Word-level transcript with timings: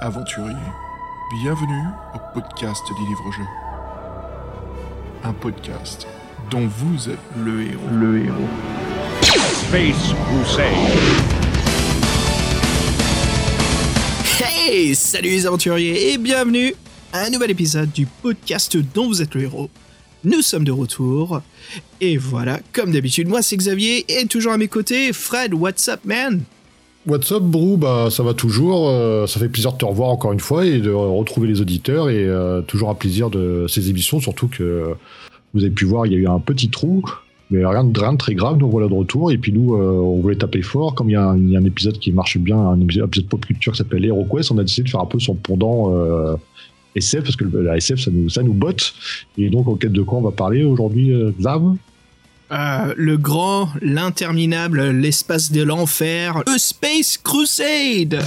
aventuriers, 0.00 0.56
bienvenue 1.30 1.84
au 2.14 2.18
podcast 2.32 2.82
des 2.88 3.06
livres-jeux. 3.06 3.44
Un 5.22 5.32
podcast 5.34 6.06
dont 6.50 6.66
vous 6.66 7.10
êtes 7.10 7.18
le 7.36 7.62
héros. 7.62 7.88
Le 7.92 8.24
héros. 8.24 8.48
Space 9.22 10.14
Crusade. 10.24 10.64
Hey, 14.40 14.94
salut 14.94 15.28
les 15.28 15.46
aventuriers 15.46 16.12
et 16.12 16.18
bienvenue 16.18 16.74
à 17.12 17.24
un 17.24 17.30
nouvel 17.30 17.50
épisode 17.50 17.92
du 17.92 18.06
podcast 18.06 18.78
dont 18.94 19.06
vous 19.06 19.20
êtes 19.20 19.34
le 19.34 19.42
héros. 19.42 19.68
Nous 20.24 20.40
sommes 20.40 20.64
de 20.64 20.72
retour 20.72 21.42
et 22.00 22.16
voilà, 22.16 22.60
comme 22.72 22.92
d'habitude, 22.92 23.28
moi 23.28 23.42
c'est 23.42 23.56
Xavier 23.56 24.06
et 24.08 24.26
toujours 24.26 24.52
à 24.52 24.58
mes 24.58 24.68
côtés, 24.68 25.12
Fred, 25.12 25.52
what's 25.52 25.88
up 25.88 26.00
man? 26.04 26.42
What's 27.10 27.32
up, 27.32 27.42
Brou? 27.42 27.76
Bah, 27.76 28.06
ça 28.08 28.22
va 28.22 28.34
toujours. 28.34 28.88
euh, 28.88 29.26
ça 29.26 29.40
fait 29.40 29.48
plaisir 29.48 29.72
de 29.72 29.78
te 29.78 29.84
revoir 29.84 30.10
encore 30.10 30.32
une 30.32 30.38
fois 30.38 30.64
et 30.64 30.78
de 30.78 30.92
retrouver 30.92 31.48
les 31.48 31.60
auditeurs. 31.60 32.08
Et 32.08 32.24
euh, 32.24 32.62
toujours 32.62 32.88
un 32.88 32.94
plaisir 32.94 33.30
de 33.30 33.66
ces 33.68 33.90
émissions, 33.90 34.20
surtout 34.20 34.46
que 34.46 34.94
vous 35.52 35.64
avez 35.64 35.72
pu 35.72 35.86
voir, 35.86 36.06
il 36.06 36.12
y 36.12 36.14
a 36.14 36.18
eu 36.18 36.28
un 36.28 36.38
petit 36.38 36.70
trou, 36.70 37.02
mais 37.50 37.66
rien 37.66 37.82
de, 37.82 38.16
très 38.16 38.36
grave. 38.36 38.58
Donc 38.58 38.70
voilà 38.70 38.86
de 38.86 38.94
retour. 38.94 39.32
Et 39.32 39.38
puis 39.38 39.52
nous, 39.52 39.74
euh, 39.74 39.90
on 39.98 40.20
voulait 40.20 40.36
taper 40.36 40.62
fort. 40.62 40.94
Comme 40.94 41.10
il 41.10 41.14
y, 41.14 41.16
a 41.16 41.30
un, 41.30 41.64
épisode 41.64 41.98
qui 41.98 42.12
marche 42.12 42.38
bien, 42.38 42.56
un 42.56 42.80
épisode 42.80 43.10
pop 43.28 43.44
culture 43.44 43.72
qui 43.72 43.78
s'appelle 43.78 44.04
HeroQuest, 44.04 44.52
on 44.52 44.58
a 44.58 44.62
décidé 44.62 44.84
de 44.84 44.90
faire 44.90 45.00
un 45.00 45.06
peu 45.06 45.18
son 45.18 45.34
pendant. 45.34 45.92
SF 46.94 47.22
parce 47.22 47.36
que 47.36 47.44
la 47.44 47.76
SF 47.76 48.00
ça 48.00 48.10
nous 48.10 48.28
nous 48.42 48.52
botte 48.52 48.94
et 49.38 49.48
donc 49.48 49.68
en 49.68 49.76
quête 49.76 49.92
de 49.92 50.02
quoi 50.02 50.18
on 50.18 50.22
va 50.22 50.32
parler 50.32 50.64
aujourd'hui 50.64 51.12
Xav? 51.38 51.76
Euh, 52.52 52.94
Le 52.96 53.16
grand, 53.16 53.68
l'interminable, 53.80 54.90
l'espace 54.90 55.52
de 55.52 55.62
l'enfer, 55.62 56.42
le 56.46 56.58
Space 56.58 57.16
Crusade. 57.18 58.20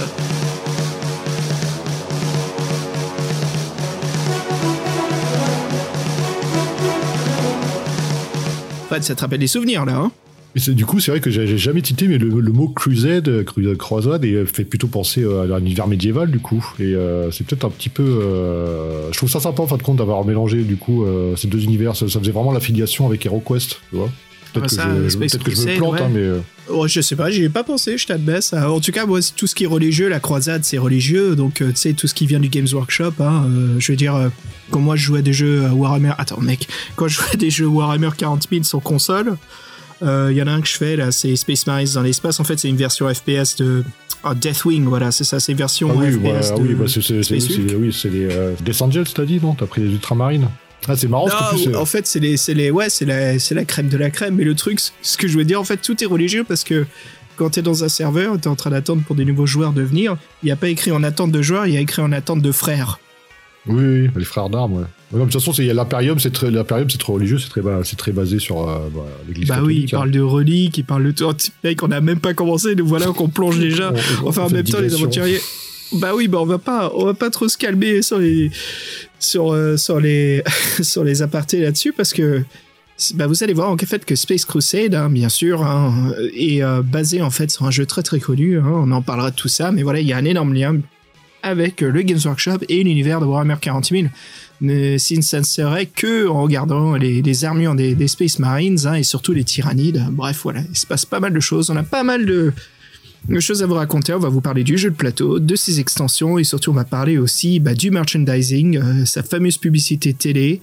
Fred, 8.88 9.02
ça 9.02 9.14
te 9.14 9.20
rappelle 9.20 9.40
des 9.40 9.46
souvenirs 9.46 9.84
là, 9.84 9.94
hein? 9.96 10.12
Du 10.56 10.86
coup, 10.86 11.00
c'est 11.00 11.10
vrai 11.10 11.20
que 11.20 11.30
j'ai 11.30 11.58
jamais 11.58 11.82
tité, 11.82 12.06
mais 12.06 12.16
le, 12.18 12.28
le 12.40 12.52
mot 12.52 12.68
crusade, 12.68 13.28
cru- 13.44 13.76
croisade, 13.76 14.24
et, 14.24 14.44
fait 14.46 14.64
plutôt 14.64 14.86
penser 14.86 15.22
euh, 15.24 15.52
à 15.52 15.58
l'univers 15.58 15.88
médiéval, 15.88 16.30
du 16.30 16.38
coup. 16.38 16.64
Et 16.78 16.94
euh, 16.94 17.30
c'est 17.32 17.44
peut-être 17.44 17.64
un 17.64 17.70
petit 17.70 17.88
peu. 17.88 18.04
euh, 18.04 19.10
je 19.10 19.16
trouve 19.18 19.28
ça 19.30 19.40
sympa, 19.40 19.62
en 19.62 19.66
fin 19.66 19.76
de 19.76 19.82
compte, 19.82 19.96
d'avoir 19.96 20.24
mélangé, 20.24 20.62
du 20.62 20.76
coup, 20.76 21.04
euh, 21.04 21.34
ces 21.34 21.48
deux 21.48 21.64
univers. 21.64 21.96
Ça, 21.96 22.08
ça 22.08 22.20
faisait 22.20 22.30
vraiment 22.30 22.52
l'affiliation 22.52 23.06
avec 23.06 23.26
HeroQuest, 23.26 23.80
tu 23.90 23.96
vois. 23.96 24.10
Peut-être 24.52 24.76
Ah, 24.78 24.94
que, 24.94 25.08
je, 25.08 25.16
que 25.18 25.50
me 25.72 25.76
plante, 25.78 25.94
ouais. 25.94 26.02
hein, 26.02 26.10
mais. 26.12 26.20
euh, 26.20 26.38
Oh, 26.70 26.86
je 26.86 27.00
sais 27.02 27.16
pas, 27.16 27.28
j'y 27.30 27.42
ai 27.42 27.48
pas 27.50 27.64
pensé, 27.64 27.98
je 27.98 28.06
t'admets. 28.06 28.38
En 28.54 28.78
tout 28.80 28.92
cas, 28.92 29.04
moi, 29.04 29.18
tout 29.36 29.46
ce 29.48 29.54
qui 29.56 29.64
est 29.64 29.66
religieux, 29.66 30.08
la 30.08 30.20
croisade, 30.20 30.64
c'est 30.64 30.78
religieux, 30.78 31.34
donc 31.36 31.60
euh, 31.60 31.70
tu 31.70 31.76
sais, 31.76 31.92
tout 31.92 32.06
ce 32.06 32.14
qui 32.14 32.26
vient 32.26 32.38
du 32.40 32.48
Games 32.48 32.68
Workshop, 32.72 33.12
hein, 33.20 33.44
euh, 33.50 33.76
je 33.80 33.92
veux 33.92 33.96
dire, 33.96 34.14
euh, 34.14 34.28
quand 34.70 34.78
moi 34.80 34.94
je 34.96 35.02
jouais 35.04 35.18
à 35.18 35.22
des 35.22 35.32
jeux 35.34 35.68
Warhammer. 35.72 36.12
Attends, 36.16 36.40
mec, 36.40 36.66
quand 36.96 37.06
je 37.08 37.16
jouais 37.16 37.34
à 37.34 37.36
des 37.36 37.50
jeux 37.50 37.66
Warhammer 37.66 38.08
40 38.16 38.46
000 38.50 38.62
sur 38.62 38.80
console, 38.80 39.36
il 40.30 40.36
y 40.36 40.42
en 40.42 40.46
a 40.46 40.52
un 40.52 40.60
que 40.60 40.68
je 40.68 40.76
fais 40.76 40.96
là, 40.96 41.10
c'est 41.12 41.34
Space 41.36 41.66
Marines 41.66 41.88
dans 41.94 42.02
l'espace. 42.02 42.40
En 42.40 42.44
fait, 42.44 42.58
c'est 42.58 42.68
une 42.68 42.76
version 42.76 43.12
FPS 43.12 43.56
de. 43.56 43.82
Ah, 44.26 44.34
Deathwing, 44.34 44.84
voilà, 44.84 45.10
c'est 45.12 45.24
ça, 45.24 45.38
c'est 45.38 45.52
une 45.52 45.58
version 45.58 45.90
Ah 45.92 45.96
oui, 45.98 46.12
FPS 46.12 46.18
voilà, 46.20 46.50
de. 46.50 46.62
oui, 46.62 46.74
bah, 46.74 46.84
c'est 46.88 47.02
c'est- 47.02 47.22
c'est- 47.22 47.38
Space 47.40 47.46
c'est- 47.56 47.60
Hulk. 47.60 47.76
oui, 47.78 47.92
c'est 47.92 48.08
les 48.08 48.24
euh, 48.30 48.52
Death 48.64 48.80
Angels, 48.80 49.04
t'as 49.14 49.24
dit, 49.26 49.38
non? 49.42 49.54
T'as 49.54 49.66
pris 49.66 49.82
les 49.82 49.90
ultramarines 49.92 50.48
Ah, 50.88 50.96
c'est 50.96 51.08
marrant, 51.08 51.26
Non, 51.28 51.34
plus. 51.58 51.68
euh, 51.68 51.78
en 51.78 51.84
fait, 51.84 52.06
c'est 52.06 52.20
les, 52.20 52.36
c'est 52.38 52.54
les, 52.54 52.70
ouais, 52.70 52.88
c'est 52.88 53.04
la, 53.04 53.38
c'est 53.38 53.54
la 53.54 53.64
crème 53.66 53.88
de 53.88 53.96
la 53.98 54.08
crème. 54.10 54.36
Mais 54.36 54.44
le 54.44 54.54
truc, 54.54 54.80
ce 55.02 55.16
que 55.18 55.28
je 55.28 55.36
veux 55.36 55.44
dire, 55.44 55.60
en 55.60 55.64
fait, 55.64 55.76
tout 55.78 56.02
est 56.02 56.06
religieux 56.06 56.44
parce 56.46 56.64
que 56.64 56.86
quand 57.36 57.50
t'es 57.50 57.62
dans 57.62 57.84
un 57.84 57.88
serveur, 57.88 58.38
t'es 58.40 58.48
en 58.48 58.54
train 58.56 58.70
d'attendre 58.70 59.02
pour 59.02 59.14
des 59.16 59.24
nouveaux 59.26 59.46
joueurs 59.46 59.72
de 59.72 59.82
venir. 59.82 60.16
Il 60.42 60.46
n'y 60.46 60.52
a 60.52 60.56
pas 60.56 60.68
écrit 60.68 60.90
en 60.92 61.02
attente 61.02 61.30
de 61.32 61.42
joueurs, 61.42 61.66
il 61.66 61.74
y 61.74 61.76
a 61.76 61.80
écrit 61.80 62.00
en 62.02 62.12
attente 62.12 62.40
de 62.40 62.52
frères. 62.52 62.98
Oui, 63.66 63.82
oui, 63.84 64.10
les 64.16 64.24
frères 64.24 64.48
d'armes, 64.50 64.74
ouais. 64.74 64.84
Ouais, 65.12 65.20
De 65.24 65.30
toute 65.30 65.40
façon, 65.42 65.52
l'Imperium, 65.62 66.18
c'est 66.18 66.32
très, 66.32 66.50
très 66.50 67.12
religieux, 67.12 67.38
c'est 67.38 67.48
très, 67.48 67.60
ba- 67.62 67.80
c'est 67.84 67.96
très 67.96 68.12
basé 68.12 68.38
sur 68.38 68.68
euh, 68.68 68.88
bah, 68.94 69.02
l'église 69.28 69.48
Bah 69.48 69.60
oui, 69.62 69.80
il 69.80 69.84
hein. 69.94 69.98
parle 69.98 70.10
de 70.10 70.20
reliques, 70.20 70.76
il 70.78 70.84
parle 70.84 71.04
de 71.04 71.10
tout. 71.12 71.24
Oh, 71.24 71.32
Mec, 71.62 71.82
on 71.82 71.90
a 71.90 72.00
même 72.00 72.18
pas 72.20 72.34
commencé, 72.34 72.74
nous 72.74 72.86
voilà 72.86 73.06
qu'on 73.06 73.28
plonge 73.28 73.58
déjà. 73.58 73.92
On- 74.22 74.26
on 74.26 74.28
Enfin, 74.28 74.42
en 74.44 74.50
même 74.50 74.64
temps, 74.64 74.80
les 74.80 74.94
aventuriers. 74.94 75.40
Bah 75.94 76.12
oui, 76.16 76.26
bah 76.28 76.38
on 76.40 76.46
va 76.46 76.58
pas, 76.58 76.90
on 76.96 77.04
va 77.04 77.14
pas 77.14 77.30
trop 77.30 77.46
se 77.48 77.56
calmer 77.56 78.02
sur 78.02 78.18
les, 78.18 78.50
sur, 79.20 79.52
euh, 79.52 79.76
sur 79.76 80.00
les, 80.00 80.42
sur 80.82 81.04
les 81.04 81.22
apartés 81.22 81.60
là-dessus 81.60 81.92
parce 81.92 82.12
que, 82.12 82.42
bah 83.14 83.26
vous 83.28 83.44
allez 83.44 83.52
voir 83.54 83.70
en 83.70 83.76
fait 83.76 84.04
que 84.04 84.16
Space 84.16 84.44
Crusade, 84.44 84.94
hein, 84.94 85.08
bien 85.10 85.28
sûr, 85.28 85.62
hein, 85.62 86.12
est 86.36 86.62
euh, 86.64 86.82
basé 86.82 87.22
en 87.22 87.30
fait 87.30 87.50
sur 87.50 87.64
un 87.66 87.70
jeu 87.70 87.86
très 87.86 88.02
très 88.02 88.18
connu. 88.18 88.58
hein, 88.58 88.64
on 88.66 88.90
en 88.90 89.02
parlera 89.02 89.30
de 89.30 89.36
tout 89.36 89.48
ça, 89.48 89.70
mais 89.72 89.82
voilà, 89.84 90.00
il 90.00 90.06
y 90.08 90.12
a 90.12 90.16
un 90.16 90.24
énorme 90.24 90.52
lien 90.54 90.74
avec 91.44 91.82
euh, 91.82 91.90
le 91.90 92.02
Games 92.02 92.18
Workshop 92.24 92.58
et 92.68 92.82
l'univers 92.82 93.20
de 93.20 93.26
Warhammer 93.26 93.56
40 93.60 93.86
000. 93.86 94.06
Mais 94.60 94.98
ça 94.98 95.38
ne 95.38 95.44
serait 95.44 95.86
que 95.86 96.26
en 96.26 96.42
regardant 96.42 96.94
les, 96.94 97.44
armures 97.44 97.74
des, 97.74 98.08
Space 98.08 98.38
Marines 98.38 98.78
hein, 98.86 98.94
et 98.94 99.02
surtout 99.02 99.32
les 99.32 99.44
tyrannides. 99.44 100.06
Bref, 100.10 100.40
voilà, 100.42 100.60
il 100.68 100.76
se 100.76 100.86
passe 100.86 101.04
pas 101.04 101.20
mal 101.20 101.32
de 101.32 101.40
choses. 101.40 101.70
On 101.70 101.76
a 101.76 101.82
pas 101.82 102.02
mal 102.02 102.24
de, 102.24 102.52
de 103.28 103.40
choses 103.40 103.62
à 103.62 103.66
vous 103.66 103.74
raconter. 103.74 104.14
On 104.14 104.18
va 104.18 104.28
vous 104.28 104.40
parler 104.40 104.64
du 104.64 104.78
jeu 104.78 104.90
de 104.90 104.96
plateau, 104.96 105.38
de 105.38 105.56
ses 105.56 105.80
extensions 105.80 106.38
et 106.38 106.44
surtout 106.44 106.70
on 106.70 106.74
va 106.74 106.84
parler 106.84 107.18
aussi 107.18 107.60
bah, 107.60 107.74
du 107.74 107.90
merchandising, 107.90 108.78
euh, 108.78 109.04
sa 109.04 109.22
fameuse 109.22 109.58
publicité 109.58 110.14
télé. 110.14 110.62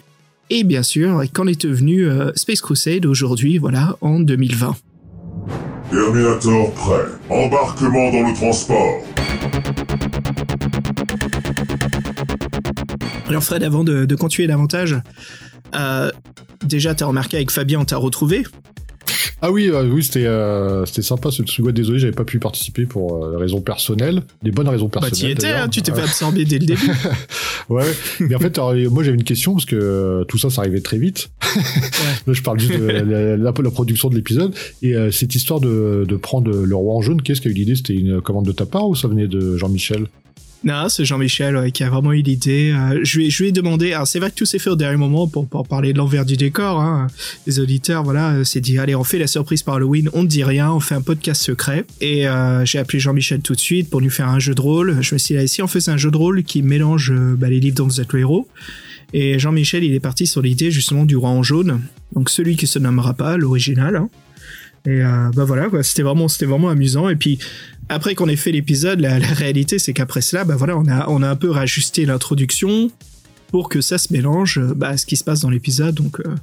Et 0.50 0.64
bien 0.64 0.84
sûr, 0.84 1.24
qu'en 1.32 1.48
est 1.48 1.62
devenu 1.62 2.06
euh, 2.06 2.32
Space 2.36 2.60
Crusade 2.60 3.06
aujourd'hui, 3.06 3.58
voilà, 3.58 3.98
en 4.02 4.20
2020. 4.20 4.76
Terminator 5.92 6.74
prêt. 6.74 7.06
Embarquement 7.30 8.12
dans 8.12 8.28
le 8.28 8.34
transport. 8.34 9.04
Alors 13.32 13.44
Fred, 13.44 13.64
avant 13.64 13.84
de, 13.84 14.06
de 14.06 14.16
continuer 14.16 14.48
davantage, 14.48 14.98
euh, 15.76 16.12
déjà 16.66 16.94
t'as 16.96 17.06
remarqué 17.06 17.38
avec 17.38 17.50
Fabien, 17.52 17.80
on 17.80 17.86
t'a 17.86 17.98
retrouvé. 17.98 18.44
Ah 19.44 19.52
oui, 19.52 19.70
euh, 19.72 19.90
oui, 19.90 20.04
c'était 20.04 20.26
euh, 20.28 20.86
c'était 20.86 21.02
sympa 21.02 21.32
ce 21.32 21.42
truc. 21.42 21.66
Ouais, 21.66 21.74
désolé, 21.74 21.98
j'avais 21.98 22.12
pas 22.14 22.24
pu 22.26 22.38
participer 22.38 22.86
pour 22.86 23.24
euh, 23.26 23.38
raisons 23.38 23.60
personnelles, 23.62 24.22
des 24.44 24.52
bonnes 24.52 24.68
raisons 24.68 24.90
Bah 24.94 25.00
personnelles. 25.02 25.36
t'y 25.38 25.46
étais, 25.46 25.54
hein, 25.54 25.68
tu 25.68 25.82
t'es 25.82 25.92
Ouais. 25.92 26.02
absorber 26.02 26.46
dès 26.46 26.60
le 26.60 26.66
début. 26.66 26.92
Ouais, 27.70 27.86
mais 28.20 28.36
en 28.36 28.40
fait, 28.40 28.58
alors, 28.58 28.74
moi 28.92 29.02
j'avais 29.04 29.16
une 29.16 29.24
question 29.24 29.54
parce 29.54 29.66
que 29.66 29.78
euh, 29.78 30.24
tout 30.26 30.38
ça, 30.38 30.50
ça 30.50 30.62
arrivait 30.62 30.82
très 30.82 30.98
vite. 30.98 31.30
Là, 32.28 32.34
je 32.34 32.42
parle 32.42 32.60
juste 32.60 32.78
de 32.78 32.84
la, 32.86 33.04
la- 33.38 33.38
la 33.38 33.52
production 33.72 34.10
de 34.10 34.16
l'épisode 34.16 34.54
et 34.82 34.94
cette 35.12 35.36
histoire 35.36 35.62
de, 35.62 36.04
de 36.06 36.16
prendre 36.18 36.52
le 36.52 36.76
roi 36.76 36.96
en 36.96 37.02
jaune. 37.02 37.22
Qu'est-ce 37.22 37.40
qui 37.40 37.48
a 37.48 37.52
eu 37.52 37.54
l'idée? 37.54 37.76
C'était 37.76 37.94
une 37.94 38.20
commande 38.20 38.46
de 38.46 38.52
ta 38.52 38.66
part 38.66 38.90
ou 38.90 38.96
ça 38.96 39.08
venait 39.08 39.28
de 39.28 39.56
Jean-Michel? 39.58 40.08
Non, 40.64 40.90
c'est 40.90 41.06
Jean-Michel 41.06 41.58
ouais, 41.58 41.72
qui 41.72 41.84
a 41.84 41.90
vraiment 41.90 42.14
eu 42.14 42.22
l'idée. 42.22 42.72
Euh, 42.72 43.00
je, 43.02 43.18
lui 43.18 43.32
je 43.32 43.42
lui 43.42 43.50
ai 43.50 43.52
demandé, 43.52 43.94
alors 43.94 44.08
c'est 44.08 44.20
vrai 44.20 44.30
que 44.30 44.36
tout 44.36 44.46
s'est 44.46 44.60
fait 44.60 44.70
au 44.70 44.76
dernier 44.76 44.96
moment 44.98 45.28
pour, 45.28 45.48
pour 45.48 45.68
parler 45.68 45.92
de 45.92 45.98
l'envers 45.98 46.24
du 46.24 46.38
décor. 46.38 46.80
Hein. 46.80 47.08
Les 47.48 47.60
auditeurs, 47.60 48.04
voilà, 48.04 48.34
euh, 48.34 48.44
s'est 48.44 48.62
dit, 48.62 48.78
allez, 48.78 48.94
on 48.94 49.04
fait 49.04 49.18
la 49.18 49.26
surprise 49.26 49.64
par 49.64 49.76
Halloween, 49.76 50.10
on 50.14 50.22
ne 50.22 50.28
dit 50.28 50.44
rien, 50.44 50.72
on 50.72 50.80
fait 50.80 50.94
un 50.94 51.02
podcast 51.02 51.42
secret. 51.42 51.86
Et 52.00 52.28
euh, 52.28 52.64
j'ai 52.64 52.78
appelé 52.78 53.00
Jean-Michel 53.00 53.42
tout 53.42 53.54
de 53.56 53.60
suite 53.60 53.90
pour 53.90 54.02
lui 54.02 54.12
faire 54.12 54.28
un 54.28 54.38
jeu 54.38 54.54
de 54.54 54.62
rôle. 54.62 54.98
Je 55.02 55.16
me 55.16 55.18
suis 55.18 55.36
dit, 55.36 55.48
si 55.48 55.64
on 55.64 55.68
faisait 55.68 55.92
un 55.92 55.98
jeu 55.98 56.12
de 56.12 56.18
rôle 56.18 56.44
qui 56.44 56.62
mélange 56.62 57.12
euh, 57.12 57.34
bah, 57.36 57.50
les 57.50 57.60
livres 57.60 57.78
dont 57.78 57.88
vous 57.88 58.00
êtes 58.00 58.14
le 58.14 58.20
héros. 58.20 58.48
Et 59.14 59.40
Jean-Michel, 59.40 59.84
il 59.84 59.96
est 59.96 60.00
parti 60.00 60.28
sur 60.28 60.44
l'idée 60.44 60.70
justement 60.70 61.06
du 61.06 61.18
roi 61.18 61.32
en 61.32 61.42
jaune. 61.42 61.82
Donc 62.14 62.30
celui 62.30 62.56
qui 62.56 62.68
se 62.68 62.78
nommera 62.78 63.16
pas, 63.16 63.36
l'original. 63.36 63.96
hein. 63.96 64.10
Et 64.88 65.04
euh, 65.04 65.30
bah 65.36 65.44
voilà. 65.44 65.68
C'était 65.84 66.02
vraiment, 66.02 66.28
c'était 66.28 66.46
vraiment 66.48 66.70
amusant. 66.70 67.08
Et 67.10 67.16
puis 67.16 67.38
après 67.92 68.16
qu'on 68.16 68.30
ait 68.30 68.38
fait 68.38 68.52
l'épisode, 68.52 69.00
la, 69.02 69.18
réalité 69.18 69.78
c'est 69.78 69.94
qu'après 69.94 70.22
cela, 70.22 70.46
bah 70.46 70.56
voilà, 70.56 70.78
on 70.78 70.88
a, 70.88 71.28
un 71.28 71.36
peu 71.36 71.50
rajusté 71.50 72.06
l'introduction 72.06 72.90
pour 73.50 73.68
que 73.68 73.82
ça 73.82 73.98
se 73.98 74.14
mélange 74.14 74.60
bah, 74.76 74.90
à 74.90 74.98
ce 74.98 75.06
qui 75.06 75.18
se 75.18 75.24
passe 75.24 75.42
dans 75.42 75.50
l'épisode. 75.50 75.94
Donc 75.96 76.20
euh, 76.22 76.36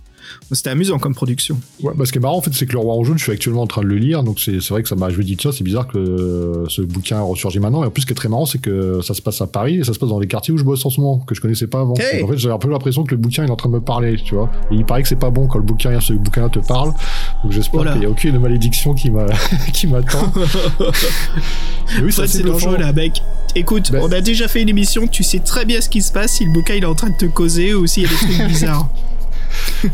c'était 0.53 0.71
amusant 0.71 0.99
comme 0.99 1.15
production. 1.15 1.59
Ouais, 1.83 1.93
bah, 1.97 2.05
ce 2.05 2.12
qui 2.12 2.19
est 2.19 2.21
marrant 2.21 2.37
en 2.39 2.41
fait, 2.41 2.53
c'est 2.55 2.67
que 2.67 2.73
le 2.73 2.79
roi 2.79 2.95
en 2.95 3.05
jaune, 3.05 3.19
je 3.19 3.23
suis 3.23 3.33
actuellement 3.33 3.62
en 3.62 3.67
train 3.67 3.83
de 3.83 3.87
le 3.87 3.97
lire, 3.97 4.23
donc 4.23 4.41
c'est 4.41 4.59
vrai 4.69 4.83
que 4.83 4.89
ça 4.89 4.95
m'a. 4.97 5.11
Je 5.11 5.19
me 5.19 5.23
dis 5.25 5.37
tiens, 5.37 5.53
c'est 5.53 5.65
bizarre 5.65 5.87
que 5.89 5.99
euh, 5.99 6.69
ce 6.69 6.83
bouquin 6.83 7.21
ressurgit 7.21 7.61
maintenant. 7.61 7.83
Et 7.84 7.87
en 7.87 7.91
plus, 7.91 8.03
ce 8.03 8.06
qui 8.06 8.12
est 8.12 8.17
très 8.17 8.29
marrant, 8.29 8.47
c'est 8.47 8.61
que 8.61 9.01
ça 9.03 9.15
se 9.15 9.23
passe 9.23 9.41
à 9.41 9.47
Paris 9.47 9.76
et 9.81 9.85
ça 9.85 9.93
se 9.93 9.99
passe 9.99 10.09
dans 10.09 10.19
les 10.20 10.26
quartiers 10.26 10.53
où 10.55 10.59
je 10.59 10.65
bosse 10.65 10.85
en 10.87 10.91
ce 10.91 11.00
moment, 11.00 11.19
que 11.19 11.35
je 11.35 11.41
connaissais 11.41 11.67
pas 11.67 11.81
avant. 11.81 11.94
Hey 11.99 12.23
en 12.23 12.29
fait, 12.29 12.37
j'ai 12.38 12.50
un 12.50 12.59
peu 12.59 12.69
l'impression 12.70 13.05
que 13.05 13.12
le 13.12 13.17
bouquin 13.20 13.44
il 13.44 13.49
est 13.49 13.53
en 13.53 13.56
train 13.56 13.69
de 13.69 13.75
me 13.75 13.81
parler, 13.81 14.17
tu 14.23 14.35
vois. 14.35 14.50
Et 14.70 14.75
il 14.75 14.85
paraît 14.85 15.03
que 15.03 15.09
c'est 15.09 15.17
pas 15.17 15.31
bon 15.31 15.47
quand 15.47 15.59
le 15.59 15.65
bouquin, 15.65 15.99
ce 16.00 16.12
bouquin-là 16.12 16.49
te 16.49 16.59
parle. 16.61 16.93
Donc 17.43 17.53
j'espère 17.53 17.93
qu'il 17.93 18.03
y 18.03 18.06
a 18.06 18.11
aucune 18.11 18.38
malédiction 18.38 18.94
qui 18.94 19.11
m'a 19.11 19.26
qui 19.73 19.87
m'attend. 19.87 20.32
Oui, 22.03 22.09
assez 22.09 22.26
c'est 22.29 22.43
dangereux 22.43 22.76
là, 22.76 22.93
mec. 22.93 23.23
Écoute, 23.55 23.91
Bah- 23.93 24.00
on 24.03 24.12
a 24.12 24.21
déjà 24.21 24.47
fait 24.47 24.61
une 24.61 24.69
émission, 24.69 25.06
tu 25.06 25.23
sais 25.23 25.38
très 25.38 25.64
bien 25.64 25.81
ce 25.81 25.88
qui 25.88 26.03
se 26.03 26.12
passe 26.12 26.32
si 26.35 26.44
le 26.44 26.53
bouquin 26.53 26.75
il 26.75 26.82
est 26.82 26.87
en 26.87 26.94
train 26.94 27.09
de 27.09 27.17
te 27.17 27.25
causer 27.25 27.73
ou 27.75 27.87
s'il 27.87 28.03
y 28.03 28.06
a 28.06 28.09
des 28.11 28.14
trucs 28.14 28.47
bizarres. 28.49 28.88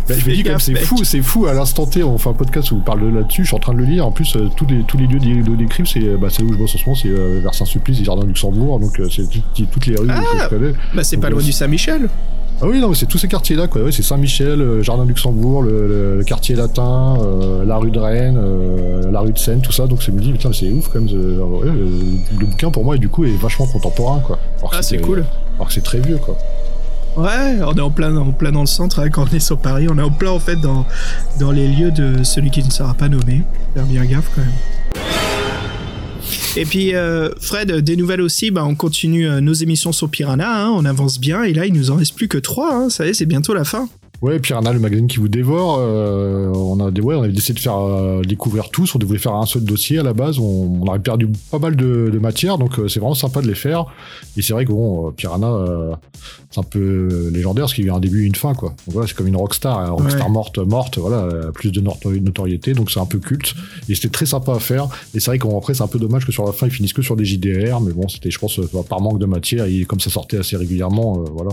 Bah, 0.09 0.15
je 0.19 0.29
me 0.29 0.35
dis 0.35 0.43
comme 0.43 0.59
c'est 0.61 0.73
fou, 0.87 1.05
c'est 1.05 1.23
fou. 1.23 1.47
À 1.47 1.53
l'instant 1.55 1.87
T, 1.87 2.03
on 2.03 2.19
fait 2.19 2.31
un 2.31 2.35
podcast 2.35 2.71
où 2.73 2.77
on 2.77 2.81
parle 2.81 3.03
de 3.03 3.17
là-dessus. 3.19 3.43
Je 3.43 3.49
suis 3.49 3.57
en 3.57 3.61
train 3.61 3.75
de 3.75 3.79
le 3.79 3.85
lire. 3.85 4.07
En 4.07 4.11
plus, 4.13 4.37
euh, 4.37 4.49
tous 4.57 4.67
les 4.67 4.83
tous 4.85 4.97
les 4.99 5.07
lieux 5.07 5.43
de 5.43 5.55
décrits, 5.57 5.87
c'est 5.87 6.17
bah, 6.17 6.29
c'est 6.31 6.43
où 6.43 6.53
je 6.53 6.59
bosse 6.59 6.75
en 6.75 6.79
ce 6.79 6.85
moment, 6.87 6.97
c'est 6.97 7.09
euh, 7.09 7.41
vers 7.43 7.55
Saint-Sulpice, 7.55 8.01
et 8.01 8.05
Jardin 8.05 8.23
de 8.23 8.29
Luxembourg. 8.29 8.81
Donc 8.81 8.99
euh, 9.01 9.09
c'est 9.11 9.29
tout- 9.29 9.41
toutes 9.71 9.87
les 9.87 9.97
rues 9.97 10.07
que 10.07 10.13
je 10.45 10.49
connais. 10.49 10.73
Bah 10.95 11.05
c'est 11.05 11.17
pas 11.19 11.31
loin 11.31 11.41
euh, 11.41 11.45
du 11.45 11.53
Saint-Michel. 11.53 12.09
Ah 12.63 12.67
oui, 12.69 12.79
non, 12.79 12.89
mais 12.89 12.95
c'est 12.95 13.07
tous 13.07 13.19
ces 13.19 13.27
quartiers-là, 13.27 13.67
quoi. 13.67 13.83
Ouais, 13.83 13.91
c'est 13.91 14.05
Saint-Michel, 14.05 14.61
euh, 14.61 14.81
Jardin 14.81 15.05
Luxembourg, 15.05 15.63
le, 15.63 15.89
le- 15.89 16.19
le 16.19 16.25
quartier 16.25 16.55
latin, 16.55 17.17
euh, 17.21 17.65
la 17.65 17.79
rue 17.79 17.91
de 17.91 17.99
Rennes, 17.99 18.39
euh, 18.41 19.11
la 19.11 19.21
rue 19.21 19.33
de 19.33 19.39
Seine, 19.39 19.61
tout 19.61 19.73
ça. 19.73 19.89
Donc, 19.89 20.05
c'est 20.05 20.13
me 20.13 20.21
dit, 20.21 20.31
putain, 20.31 20.53
c'est 20.53 20.71
ouf 20.71 20.89
quand 20.93 21.01
même. 21.01 21.09
euh, 21.13 21.41
le, 22.39 22.47
bouquin, 22.47 22.71
pour 22.71 22.85
moi, 22.85 22.97
du 22.97 23.09
coup, 23.09 23.25
est 23.25 23.37
vachement 23.37 23.67
contemporain, 23.67 24.21
quoi. 24.25 24.39
Alors 24.59 24.71
Ah, 24.73 24.83
c'est 24.83 24.99
cool. 24.99 25.25
Alors 25.57 25.67
que 25.67 25.73
c'est 25.75 25.83
très 25.83 25.99
vieux, 25.99 26.19
quoi. 26.19 26.39
Ouais, 27.17 27.61
on 27.65 27.75
est 27.75 27.81
en 27.81 27.91
plein, 27.91 28.17
en 28.17 28.33
plein 28.33 28.51
dans 28.51 28.63
le 28.63 28.67
centre 28.67 28.99
hein, 28.99 29.09
quand 29.09 29.27
on 29.31 29.37
est 29.37 29.41
sur 29.41 29.59
Paris. 29.59 29.87
On 29.89 29.99
est 29.99 30.03
en 30.03 30.11
plein 30.11 30.31
en 30.31 30.41
fait 30.41 30.57
dans, 30.57 30.85
dans 31.39 31.53
les 31.53 31.69
lieux 31.69 31.93
de 31.93 32.25
celui 32.25 32.51
qui 32.51 32.63
ne 32.63 32.71
sera 32.71 32.95
pas 32.95 33.09
nommé. 33.09 33.43
Faire 33.75 33.87
bien 33.87 34.05
gaffe 34.05 34.31
quand 34.35 34.41
même. 34.41 34.51
Et 36.57 36.65
puis 36.65 36.95
euh, 36.95 37.31
Fred, 37.41 37.71
des 37.71 37.97
nouvelles 37.97 38.21
aussi, 38.21 38.51
bah, 38.51 38.65
on 38.65 38.75
continue 38.75 39.29
euh, 39.29 39.41
nos 39.41 39.53
émissions 39.53 39.93
sur 39.93 40.09
Piranha, 40.09 40.65
hein, 40.65 40.71
on 40.71 40.85
avance 40.85 41.19
bien 41.19 41.43
et 41.43 41.53
là 41.53 41.67
il 41.67 41.73
nous 41.73 41.91
en 41.91 41.97
reste 41.97 42.15
plus 42.15 42.29
que 42.29 42.39
trois, 42.39 42.75
hein, 42.75 42.91
ça 42.91 43.05
c'est 43.13 43.27
bientôt 43.27 43.55
la 43.55 43.65
fin. 43.65 43.89
Ouais, 44.25 44.39
Piranha, 44.41 44.73
le 44.73 44.79
magazine 44.81 45.07
qui 45.07 45.19
vous 45.19 45.29
dévore. 45.29 45.77
euh, 45.81 46.49
on 46.55 46.81
a, 46.81 46.89
ouais, 46.91 47.15
on 47.15 47.23
avait 47.25 47.33
décidé 47.33 47.59
de 47.59 47.63
faire 47.63 47.77
euh, 47.79 48.23
découvrir 48.23 48.71
tous. 48.71 48.95
On 48.95 48.99
devait 48.99 49.19
faire 49.19 49.35
un 49.35 49.45
seul 49.45 49.65
dossier 49.65 49.99
à 49.99 50.03
la 50.03 50.15
base. 50.15 50.39
On, 50.39 50.81
on 50.81 50.87
aurait 50.87 50.99
perdu 50.99 51.29
pas 51.51 51.59
mal 51.59 51.77
de, 51.77 52.09
de 52.11 52.19
matière, 52.19 52.57
donc 52.57 52.79
euh, 52.79 52.89
c'est 52.89 53.01
vraiment 53.01 53.15
sympa 53.15 53.43
de 53.43 53.47
les 53.49 53.55
faire. 53.55 53.85
Et 54.39 54.43
c'est 54.43 54.55
vrai 54.55 54.65
que 54.65 54.73
bon, 54.73 55.09
euh, 55.09 55.11
Piranha, 55.11 55.47
euh, 55.47 55.95
c'est 56.51 56.59
un 56.59 56.63
peu 56.63 57.29
légendaire 57.35 57.65
parce 57.65 57.75
qu'il 57.75 57.85
y 57.85 57.91
a 57.91 57.95
un 57.95 58.01
début 58.01 58.23
et 58.25 58.27
une 58.27 58.35
fin, 58.35 58.55
quoi. 58.55 58.71
Donc 58.71 58.95
voilà, 58.95 59.07
c'est 59.07 59.15
comme 59.15 59.27
une 59.27 59.37
rockstar, 59.37 59.79
une 59.81 59.91
rockstar 59.91 60.27
Ouais. 60.27 60.33
morte, 60.33 60.57
morte. 60.57 60.97
Voilà, 60.97 61.29
plus 61.53 61.71
de 61.71 61.83
noto- 61.83 62.11
notoriété, 62.19 62.73
donc 62.73 62.91
c'est 62.91 63.01
un 63.01 63.07
peu 63.07 63.19
culte. 63.19 63.55
Et 63.91 63.95
c'était 63.95 64.09
très 64.09 64.25
sympa 64.25 64.55
à 64.55 64.59
faire. 64.59 64.89
Et 65.15 65.21
c'est 65.21 65.27
vrai 65.33 65.39
qu'après, 65.39 65.75
c'est 65.75 65.83
un 65.83 65.87
peu 65.87 65.99
dommage 65.99 66.25
que 66.25 66.33
sur 66.33 66.47
la 66.47 66.53
fin, 66.53 66.67
ils 66.67 66.73
finissent 66.73 66.95
que 66.95 67.03
sur 67.03 67.17
des 67.17 67.27
JDR. 67.27 67.79
Mais 67.83 67.93
bon, 67.93 68.09
c'était, 68.09 68.31
je 68.31 68.39
pense, 68.39 68.59
euh, 68.59 68.67
par 68.89 69.03
manque 69.03 69.19
de 69.19 69.27
matière. 69.27 69.67
Et 69.67 69.85
comme 69.85 70.01
ça 70.01 70.09
sortait 70.09 70.39
assez 70.39 70.57
régulièrement, 70.57 71.19
euh, 71.19 71.31
voilà. 71.31 71.51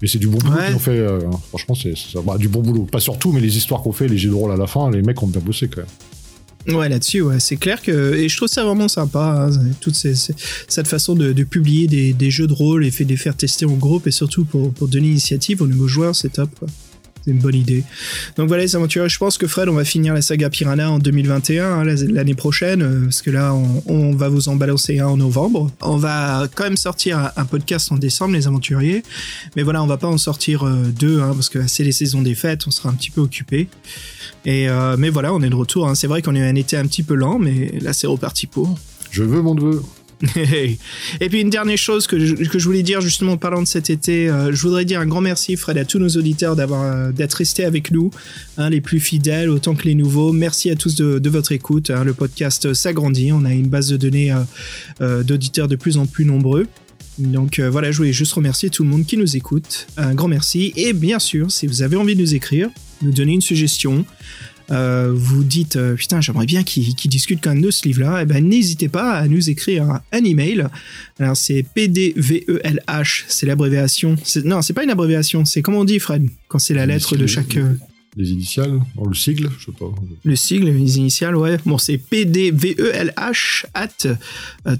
Mais 0.00 0.06
c'est 0.06 0.18
du 0.18 0.28
bon 0.28 0.38
boulot 0.38 0.58
Ouais. 0.58 0.66
qu'ils 0.68 0.76
ont 0.76 0.78
fait. 0.78 0.90
euh, 0.92 1.18
franchement, 1.48 1.74
c'est- 1.74 1.94
bah, 2.24 2.36
du 2.38 2.48
bon 2.48 2.60
boulot. 2.60 2.86
Pas 2.90 3.00
surtout, 3.00 3.32
mais 3.32 3.40
les 3.40 3.56
histoires 3.56 3.82
qu'on 3.82 3.92
fait, 3.92 4.08
les 4.08 4.18
jeux 4.18 4.30
de 4.30 4.34
rôle 4.34 4.52
à 4.52 4.56
la 4.56 4.66
fin, 4.66 4.90
les 4.90 5.02
mecs 5.02 5.22
ont 5.22 5.26
bien 5.26 5.40
bossé 5.40 5.68
quand 5.68 5.82
même. 5.82 6.76
Ouais, 6.76 6.88
là-dessus, 6.88 7.20
ouais, 7.20 7.40
c'est 7.40 7.56
clair 7.56 7.82
que. 7.82 8.14
Et 8.14 8.28
je 8.28 8.36
trouve 8.36 8.48
ça 8.48 8.64
vraiment 8.64 8.88
sympa, 8.88 9.50
hein, 9.50 9.70
toute 9.80 9.94
cette 9.94 10.88
façon 10.88 11.14
de, 11.14 11.32
publier 11.42 11.86
des, 11.86 12.30
jeux 12.30 12.46
de 12.46 12.54
rôle 12.54 12.86
et 12.86 12.90
de 12.90 13.04
les 13.04 13.16
faire 13.16 13.36
tester 13.36 13.66
en 13.66 13.74
groupe 13.74 14.06
et 14.06 14.10
surtout 14.10 14.44
pour, 14.44 14.72
pour 14.72 14.88
donner 14.88 15.08
l'initiative 15.08 15.60
aux 15.60 15.66
nouveaux 15.66 15.88
joueurs, 15.88 16.16
c'est 16.16 16.30
top, 16.30 16.50
quoi. 16.58 16.68
C'est 17.24 17.30
une 17.30 17.38
bonne 17.38 17.54
idée. 17.54 17.84
Donc 18.36 18.48
voilà 18.48 18.64
les 18.64 18.76
aventuriers, 18.76 19.08
je 19.08 19.16
pense 19.16 19.38
que 19.38 19.46
Fred, 19.46 19.68
on 19.70 19.72
va 19.74 19.84
finir 19.84 20.12
la 20.12 20.20
saga 20.20 20.50
Piranha 20.50 20.90
en 20.90 20.98
2021, 20.98 21.64
hein, 21.64 21.84
la- 21.84 21.94
l'année 21.94 22.34
prochaine, 22.34 22.82
euh, 22.82 23.04
parce 23.04 23.22
que 23.22 23.30
là, 23.30 23.54
on, 23.86 24.14
va 24.14 24.28
vous 24.28 24.48
en 24.50 24.56
balancer 24.56 24.98
un 24.98 25.06
en 25.06 25.16
novembre. 25.16 25.70
On 25.80 25.96
va 25.96 26.48
quand 26.54 26.64
même 26.64 26.76
sortir 26.76 27.32
un, 27.36 27.44
podcast 27.46 27.90
en 27.92 27.96
décembre, 27.96 28.34
les 28.34 28.46
aventuriers. 28.46 29.02
Mais 29.56 29.62
voilà, 29.62 29.82
on 29.82 29.86
va 29.86 29.96
pas 29.96 30.06
en 30.08 30.18
sortir 30.18 30.64
euh, 30.66 30.82
deux, 30.98 31.20
hein, 31.22 31.32
parce 31.34 31.48
que 31.48 31.66
c'est 31.66 31.82
les 31.84 31.92
saisons 31.92 32.20
des 32.20 32.34
fêtes, 32.34 32.66
on 32.66 32.70
sera 32.70 32.90
un 32.90 32.94
petit 32.94 33.10
peu 33.10 33.22
occupé. 33.22 33.68
Et 34.44 34.68
euh, 34.68 34.96
mais 34.98 35.08
voilà, 35.08 35.32
on 35.32 35.40
est 35.40 35.48
de 35.50 35.54
retour. 35.54 35.88
hein. 35.88 35.94
C'est 35.94 36.06
vrai 36.06 36.20
qu'on 36.20 36.36
a 36.36 36.40
un 36.40 36.54
été 36.54 36.76
un 36.76 36.86
petit 36.86 37.02
peu 37.02 37.14
lent, 37.14 37.38
mais 37.38 37.72
là 37.80 37.92
c'est 37.94 38.06
reparti 38.06 38.46
pour. 38.46 38.78
Je 39.10 39.22
veux 39.22 39.40
mon 39.40 39.54
neveu. 39.54 39.82
Et 41.20 41.28
puis 41.28 41.40
une 41.40 41.50
dernière 41.50 41.78
chose 41.78 42.06
que 42.06 42.18
je, 42.18 42.34
que 42.34 42.58
je 42.58 42.64
voulais 42.64 42.82
dire 42.82 43.00
justement 43.00 43.32
en 43.32 43.36
parlant 43.36 43.62
de 43.62 43.66
cet 43.66 43.90
été, 43.90 44.28
euh, 44.28 44.52
je 44.52 44.62
voudrais 44.62 44.84
dire 44.84 45.00
un 45.00 45.06
grand 45.06 45.20
merci 45.20 45.56
Fred 45.56 45.78
à 45.78 45.84
tous 45.84 45.98
nos 45.98 46.08
auditeurs 46.08 46.56
d'avoir 46.56 46.82
euh, 46.82 47.12
d'être 47.12 47.34
restés 47.34 47.64
avec 47.64 47.90
nous, 47.90 48.10
hein, 48.56 48.70
les 48.70 48.80
plus 48.80 49.00
fidèles 49.00 49.50
autant 49.50 49.74
que 49.74 49.84
les 49.84 49.94
nouveaux. 49.94 50.32
Merci 50.32 50.70
à 50.70 50.76
tous 50.76 50.94
de, 50.94 51.28
votre 51.28 51.52
écoute. 51.52 51.90
hein. 51.90 52.04
le 52.04 52.14
podcast 52.14 52.72
s'agrandit, 52.74 53.32
on 53.32 53.44
a 53.44 53.52
une 53.52 53.68
base 53.68 53.88
de 53.88 53.96
données 53.96 54.34
euh, 55.00 55.22
d'auditeurs 55.22 55.68
de 55.68 55.76
plus 55.76 55.98
en 55.98 56.06
plus 56.06 56.24
nombreux. 56.24 56.66
Donc 57.18 57.60
voilà, 57.60 57.92
je 57.92 57.98
voulais 57.98 58.12
juste 58.12 58.32
remercier 58.32 58.70
tout 58.70 58.82
le 58.82 58.88
monde 58.88 59.06
qui 59.06 59.16
nous 59.16 59.36
écoute. 59.36 59.86
Un 59.96 60.14
grand 60.14 60.26
merci. 60.26 60.72
Et 60.74 60.92
bien 60.92 61.20
sûr, 61.20 61.52
si 61.52 61.68
vous 61.68 61.82
avez 61.82 61.94
envie 61.94 62.16
de 62.16 62.20
nous 62.20 62.34
écrire, 62.34 62.68
nous 63.02 63.12
donner 63.12 63.34
une 63.34 63.40
suggestion, 63.40 64.04
euh, 64.70 65.12
vous 65.14 65.44
dites 65.44 65.76
euh, 65.76 65.94
putain 65.94 66.20
j'aimerais 66.20 66.46
bien 66.46 66.62
qu'ils 66.62 66.94
qu'ils 66.94 67.10
discutent 67.10 67.40
quand 67.42 67.50
même 67.50 67.60
de 67.60 67.70
ce 67.70 67.86
livre-là, 67.86 68.22
et 68.22 68.26
ben 68.26 68.46
n'hésitez 68.46 68.88
pas 68.88 69.12
à 69.12 69.28
nous 69.28 69.50
écrire 69.50 69.84
un, 69.84 70.00
un 70.12 70.24
email. 70.24 70.66
Alors 71.18 71.36
c'est 71.36 71.64
PDVELH, 71.74 73.24
c'est 73.28 73.46
l'abréviation. 73.46 74.16
Non, 74.44 74.62
c'est 74.62 74.72
pas 74.72 74.84
une 74.84 74.90
abréviation. 74.90 75.44
C'est 75.44 75.62
comment 75.62 75.80
on 75.80 75.84
dit 75.84 75.98
Fred 75.98 76.28
quand 76.48 76.58
c'est 76.58 76.74
la 76.74 76.86
lettre 76.86 77.16
de 77.16 77.26
chaque 77.26 77.56
euh, 77.56 77.74
Les 78.16 78.30
initiales, 78.30 78.80
dans 78.96 79.06
le 79.06 79.14
sigle, 79.14 79.50
je 79.58 79.66
sais 79.66 79.72
pas. 79.78 79.92
le 80.24 80.36
sigle, 80.36 80.70
les 80.70 80.96
initiales, 80.98 81.36
ouais. 81.36 81.58
Bon, 81.66 81.78
c'est 81.78 81.98
PDVELH 81.98 83.66
at 83.74 84.06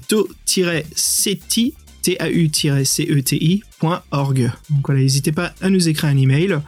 to-ceti 0.07 1.73
tau-ceti.org. 2.05 4.51
Donc 4.69 4.85
voilà, 4.85 5.01
n'hésitez 5.01 5.31
pas 5.31 5.53
à 5.61 5.69
nous 5.69 5.89
écrire 5.89 6.09
un 6.09 6.17
email. 6.17 6.59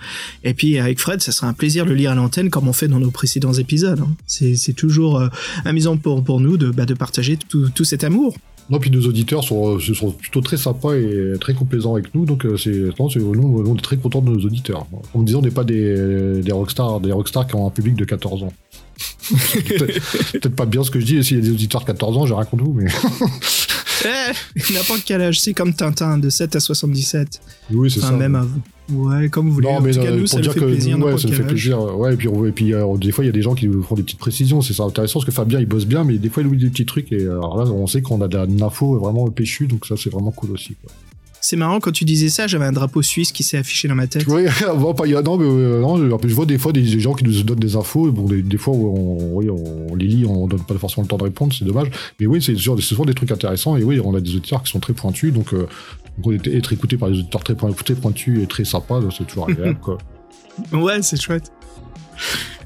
Et 0.43 0.53
puis 0.53 0.77
avec 0.79 0.99
Fred, 0.99 1.21
ça 1.21 1.31
sera 1.31 1.47
un 1.47 1.53
plaisir 1.53 1.85
de 1.85 1.91
le 1.91 1.95
lire 1.95 2.11
à 2.11 2.15
l'antenne 2.15 2.49
comme 2.49 2.67
on 2.67 2.73
fait 2.73 2.87
dans 2.87 2.99
nos 2.99 3.11
précédents 3.11 3.53
épisodes. 3.53 3.99
hein. 3.99 4.15
C'est 4.25 4.75
toujours 4.75 5.19
euh, 5.19 5.27
amusant 5.65 5.97
pour, 5.97 6.23
pour 6.23 6.39
nous 6.39 6.57
de, 6.57 6.69
bah, 6.69 6.85
de 6.85 6.93
partager 6.93 7.37
tout, 7.37 7.69
tout 7.69 7.83
cet 7.83 8.03
amour. 8.03 8.35
Non, 8.69 8.79
puis 8.79 8.91
nos 8.91 9.07
auditeurs 9.07 9.45
sont, 9.45 9.77
euh, 9.77 9.79
sont 9.79 10.11
plutôt 10.11 10.41
très 10.41 10.57
sympas 10.57 10.95
et 10.95 11.35
très 11.39 11.53
complaisants 11.53 11.93
avec 11.93 12.13
nous, 12.13 12.25
donc 12.25 12.45
euh, 12.45 12.57
c'est, 12.57 12.71
nous, 12.71 13.63
on 13.65 13.75
est 13.75 13.81
très 13.81 13.95
contents 13.95 14.21
de 14.21 14.29
nos 14.29 14.45
auditeurs. 14.45 14.85
Comme 15.13 15.23
disant, 15.23 15.39
on 15.39 15.41
n'est 15.41 15.51
pas 15.51 15.63
des, 15.63 16.41
des 16.41 16.51
rockstars, 16.51 16.99
des 16.99 17.13
rockstars 17.13 17.47
qui 17.47 17.55
ont 17.55 17.65
un 17.65 17.69
public 17.69 17.95
de 17.95 18.03
14 18.03 18.43
ans. 18.43 18.51
peut-être, 19.29 20.49
pas 20.49 20.65
bien 20.65 20.83
ce 20.83 20.91
que 20.91 20.99
je 20.99 21.05
dis, 21.05 21.23
s'il 21.23 21.37
y 21.37 21.39
a 21.39 21.43
des 21.43 21.51
auditeurs 21.51 21.81
de 21.81 21.87
14 21.87 22.17
ans, 22.17 22.25
j'ai 22.25 22.33
rien 22.33 22.45
contre 22.45 22.63
vous, 22.65 22.73
mais 22.73 22.87
Eh, 24.05 24.73
n'importe 24.73 25.03
quel 25.05 25.21
âge, 25.21 25.39
c'est 25.41 25.53
comme 25.53 25.73
Tintin, 25.73 26.17
de 26.17 26.29
7 26.29 26.55
à 26.55 26.59
77. 26.59 27.41
oui, 27.71 27.89
c'est 27.91 27.99
Enfin, 27.99 28.09
ça. 28.09 28.15
même 28.15 28.35
à 28.35 28.41
vous. 28.41 28.61
Ouais, 28.89 29.27
comme 29.27 29.47
vous 29.49 29.55
voulez. 29.55 29.67
Non, 29.67 29.77
en 29.77 29.81
mais 29.81 29.91
tout 29.91 29.99
cas, 29.99 30.05
euh, 30.11 30.17
nous, 30.17 30.27
ça 30.27 30.37
pour 30.37 30.41
dire 30.43 30.53
fait 30.53 30.59
que 30.61 30.65
plaisir. 30.65 30.97
ouais, 30.99 31.17
ça 31.17 31.27
nous 31.27 31.33
fait 31.33 31.43
plaisir. 31.43 31.79
Ouais, 31.97 32.13
et 32.13 32.17
puis, 32.17 32.29
et 32.29 32.51
puis 32.51 32.73
euh, 32.73 32.97
des 32.97 33.11
fois, 33.11 33.23
il 33.25 33.27
y 33.27 33.29
a 33.29 33.33
des 33.33 33.41
gens 33.41 33.53
qui 33.53 33.67
nous 33.67 33.83
font 33.83 33.95
des 33.95 34.03
petites 34.03 34.19
précisions, 34.19 34.61
c'est 34.61 34.73
ça 34.73 34.83
intéressant 34.83 35.19
parce 35.19 35.25
que 35.25 35.31
Fabien, 35.31 35.59
il 35.59 35.65
bosse 35.65 35.85
bien, 35.85 36.03
mais 36.05 36.17
des 36.17 36.29
fois, 36.29 36.41
il 36.43 36.47
oublie 36.47 36.63
des 36.63 36.69
petits 36.69 36.85
trucs 36.85 37.11
et 37.11 37.21
euh, 37.23 37.37
alors 37.39 37.57
là, 37.57 37.69
on 37.71 37.85
sait 37.87 38.01
qu'on 38.01 38.21
a 38.21 38.27
de 38.29 38.37
l'info 38.59 38.97
vraiment 38.99 39.27
péchue, 39.29 39.67
donc 39.67 39.85
ça, 39.85 39.95
c'est 40.01 40.09
vraiment 40.09 40.31
cool 40.31 40.51
aussi. 40.51 40.75
Quoi. 40.81 40.91
C'est 41.41 41.55
marrant, 41.55 41.79
quand 41.79 41.91
tu 41.91 42.03
disais 42.03 42.29
ça, 42.29 42.47
j'avais 42.47 42.65
un 42.65 42.71
drapeau 42.71 43.01
suisse 43.01 43.31
qui 43.31 43.43
s'est 43.43 43.57
affiché 43.57 43.87
dans 43.87 43.95
ma 43.95 44.07
tête. 44.07 44.25
Oui, 44.27 44.43
bon, 44.75 44.93
pas, 44.95 45.05
a- 45.05 45.21
non, 45.21 45.37
mais, 45.37 45.45
euh, 45.45 45.79
non, 45.81 45.97
je 45.97 46.27
je 46.27 46.33
vois 46.33 46.45
des 46.45 46.57
fois 46.57 46.71
des, 46.73 46.81
des 46.81 46.99
gens 46.99 47.13
qui 47.13 47.23
nous 47.23 47.43
donnent 47.43 47.59
des 47.59 47.75
infos. 47.75 48.11
Bon, 48.11 48.25
des, 48.25 48.41
des 48.41 48.57
fois, 48.57 48.73
on, 48.73 49.35
oui, 49.37 49.49
on 49.49 49.95
les 49.95 50.07
lit, 50.07 50.25
on 50.25 50.47
donne 50.47 50.63
pas 50.63 50.75
forcément 50.75 51.03
le 51.03 51.07
temps 51.07 51.17
de 51.17 51.23
répondre, 51.23 51.53
c'est 51.57 51.65
dommage. 51.65 51.89
Mais 52.19 52.25
oui, 52.25 52.41
c'est 52.41 52.55
souvent 52.57 53.05
des 53.05 53.13
trucs 53.13 53.31
intéressants. 53.31 53.77
Et 53.77 53.83
oui, 53.83 53.99
on 54.03 54.13
a 54.15 54.19
des 54.19 54.31
auditeurs 54.35 54.63
qui 54.63 54.71
sont 54.71 54.79
très 54.79 54.93
pointus, 54.93 55.31
donc, 55.31 55.53
euh, 55.53 55.67
donc 56.17 56.45
être 56.47 56.73
écouté 56.73 56.97
par 56.97 57.09
des 57.09 57.19
auditeurs 57.19 57.43
très, 57.43 57.55
très 57.55 57.95
pointus 57.95 58.43
et 58.43 58.47
très 58.47 58.65
sympas, 58.65 58.99
c'est 59.15 59.25
toujours 59.27 59.49
agréable. 59.49 59.79
quoi. 59.79 59.97
Ouais, 60.73 61.03
c'est 61.03 61.21
chouette. 61.21 61.51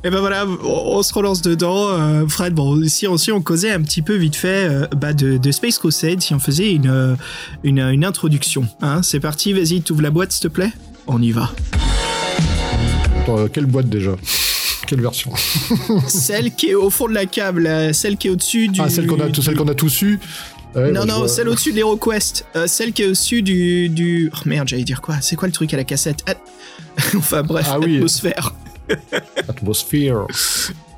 Et 0.04 0.10
ben 0.10 0.20
voilà, 0.20 0.46
on, 0.64 1.04
se 1.04 1.14
relance 1.14 1.42
dedans. 1.42 1.90
Euh, 1.90 2.28
Fred, 2.28 2.54
bon, 2.54 2.82
si 2.88 3.08
on, 3.08 3.18
si 3.18 3.32
on 3.32 3.42
causait 3.42 3.72
un 3.72 3.82
petit 3.82 4.02
peu 4.02 4.16
vite 4.16 4.36
fait 4.36 4.68
euh, 4.70 4.88
bah 4.96 5.14
de, 5.14 5.38
de 5.38 5.52
Space 5.52 5.78
Crusade, 5.78 6.22
si 6.22 6.34
on 6.34 6.40
faisait 6.40 6.72
une, 6.74 6.90
euh, 6.90 7.16
une, 7.64 7.80
une 7.80 8.04
introduction. 8.06 8.66
Hein, 8.82 9.02
c'est 9.04 9.20
parti, 9.20 9.54
vas-y, 9.54 9.82
t'ouvres 9.82 10.02
la 10.02 10.10
boîte, 10.10 10.32
s'il 10.32 10.42
te 10.44 10.48
plaît 10.48 10.72
On 11.08 11.22
y 11.22 11.32
va. 11.32 11.52
Euh, 13.30 13.48
quelle 13.48 13.66
boîte 13.68 13.90
déjà? 13.90 14.12
Quelle 14.88 15.02
version? 15.02 15.32
Celle 16.08 16.54
qui 16.54 16.70
est 16.70 16.76
au 16.76 16.90
fond 16.90 17.08
de 17.08 17.14
la 17.14 17.26
câble, 17.26 17.94
celle 17.94 18.18
qui 18.18 18.28
est 18.28 18.32
au-dessus 18.32 18.68
du... 18.68 18.82
Ah, 18.82 18.90
celle 18.90 19.08
qu'on 19.08 19.20
a, 19.22 19.30
du- 19.30 19.42
celle 19.42 19.56
qu'on 19.56 19.68
a 19.68 19.76
tous 19.76 20.02
eu 20.02 20.20
Ouais, 20.76 20.92
Non, 20.92 21.02
bah, 21.02 21.06
non, 21.06 21.28
celle 21.28 21.48
au-dessus 21.50 21.72
de 21.72 21.78
l'HeroQuest. 21.78 22.46
Euh, 22.56 22.66
celle 22.68 22.92
qui 22.94 23.04
est 23.04 23.06
au-dessus 23.06 23.42
du, 23.42 23.88
du... 23.90 24.32
Oh 24.34 24.40
merde, 24.46 24.68
j'allais 24.68 24.84
dire 24.84 25.02
quoi? 25.02 25.16
C'est 25.22 25.36
quoi 25.36 25.48
le 25.48 25.54
truc 25.54 25.74
à 25.74 25.78
la 25.78 25.84
cassette? 25.84 26.24
At- 26.28 26.36
Enfin 27.18 27.44
bref, 27.44 27.68
Ah 27.70 27.80
oui. 27.80 27.96
atmosphère. 27.98 28.54
Atmosphere. 29.48 30.28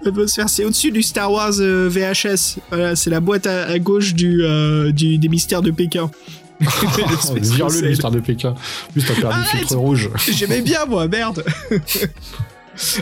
Atmosphère, 0.06 0.50
c'est 0.50 0.66
au-dessus 0.66 0.92
du 0.92 1.02
Star 1.02 1.32
Wars 1.32 1.54
euh, 1.60 1.88
VHS. 1.90 2.60
Voilà, 2.70 2.96
c'est 2.96 3.10
la 3.10 3.20
boîte 3.20 3.48
à, 3.48 3.66
à 3.68 3.80
gauche 3.80 4.14
du, 4.14 4.44
euh, 4.44 4.92
du- 4.92 5.18
des 5.18 5.30
mystères 5.30 5.62
de 5.62 5.72
Pékin. 5.72 6.12
Le 6.60 7.18
Space 7.18 7.52
Vire 7.52 7.66
le 7.66 7.72
Crusade. 7.72 7.90
mystère 7.90 8.12
de 8.12 8.20
Pékin. 8.20 8.56
Plus 8.92 9.04
t'as 9.06 9.16
perdu 9.16 9.38
le 9.40 9.58
filtre 9.58 9.76
rouge. 9.78 10.10
J'aimais 10.32 10.62
bien, 10.62 10.86
moi, 10.86 11.08
merde. 11.08 11.44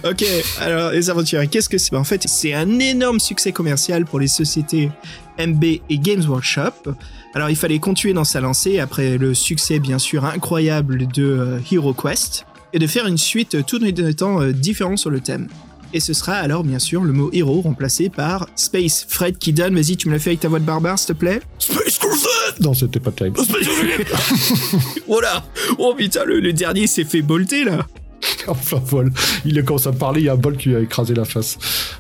ok, 0.04 0.26
alors 0.60 0.92
les 0.92 1.10
aventuriers, 1.10 1.48
qu'est-ce 1.48 1.70
que 1.70 1.78
c'est? 1.78 1.96
En 1.96 2.04
fait, 2.04 2.24
c'est 2.28 2.54
un 2.54 2.80
énorme 2.80 3.20
succès 3.20 3.52
commercial 3.52 4.06
pour 4.06 4.20
les 4.20 4.28
sociétés 4.28 4.92
MB 5.40 5.64
et 5.64 5.98
Games 5.98 6.24
Workshop. 6.28 6.94
Alors, 7.34 7.50
il 7.50 7.56
fallait 7.56 7.80
continuer 7.80 8.14
dans 8.14 8.26
sa 8.26 8.42
lancée 8.42 8.80
après 8.80 9.18
le 9.18 9.34
succès, 9.34 9.80
bien 9.80 9.98
sûr, 10.00 10.26
incroyable 10.26 11.08
de 11.08 11.24
euh, 11.24 11.60
Hero 11.72 11.94
Quest 11.94 12.46
et 12.74 12.80
de 12.80 12.88
faire 12.88 13.08
une 13.08 13.18
suite 13.18 13.66
tout 13.66 13.82
en 13.84 13.86
étant 13.86 14.42
euh, 14.42 14.52
différent 14.52 14.98
sur 14.98 15.10
le 15.10 15.20
thème. 15.20 15.48
Et 15.94 16.00
ce 16.00 16.14
sera 16.14 16.36
alors, 16.36 16.64
bien 16.64 16.80
sûr, 16.80 17.04
le 17.04 17.12
mot 17.12 17.30
héros 17.34 17.62
remplacé 17.62 18.10
par 18.10 18.48
Space. 18.56 19.06
Fred 19.10 19.38
qui 19.38 19.52
donne, 19.52 19.76
vas-y, 19.76 19.98
tu 19.98 20.08
me 20.08 20.14
l'as 20.14 20.20
fait 20.20 20.30
avec 20.30 20.40
ta 20.40 20.48
voix 20.48 20.60
de 20.60 20.66
barbare, 20.66 20.98
s'il 20.98 21.10
te 21.10 21.20
plaît 21.20 21.42
Space 21.60 21.98
Crusade 21.98 22.62
Non, 22.62 22.74
c'était 22.74 23.02
pas 23.02 23.12
terrible. 23.12 23.40
Voilà 25.08 25.44
Oh 25.78 25.94
putain, 25.98 26.24
le, 26.24 26.40
le 26.40 26.54
dernier 26.54 26.88
s'est 26.88 27.04
fait 27.04 27.22
bolter 27.22 27.66
là 27.66 27.86
Enfin, 28.48 28.82
vol. 28.86 29.12
Il 29.46 29.58
a 29.60 29.64
commencé 29.64 29.90
à 29.90 29.92
parler, 29.92 30.22
il 30.22 30.26
y 30.26 30.30
a 30.30 30.34
un 30.34 30.38
bol 30.38 30.56
qui 30.56 30.70
lui 30.70 30.76
a 30.76 30.80
écrasé 30.80 31.14
la 31.14 31.26
face. 31.26 31.58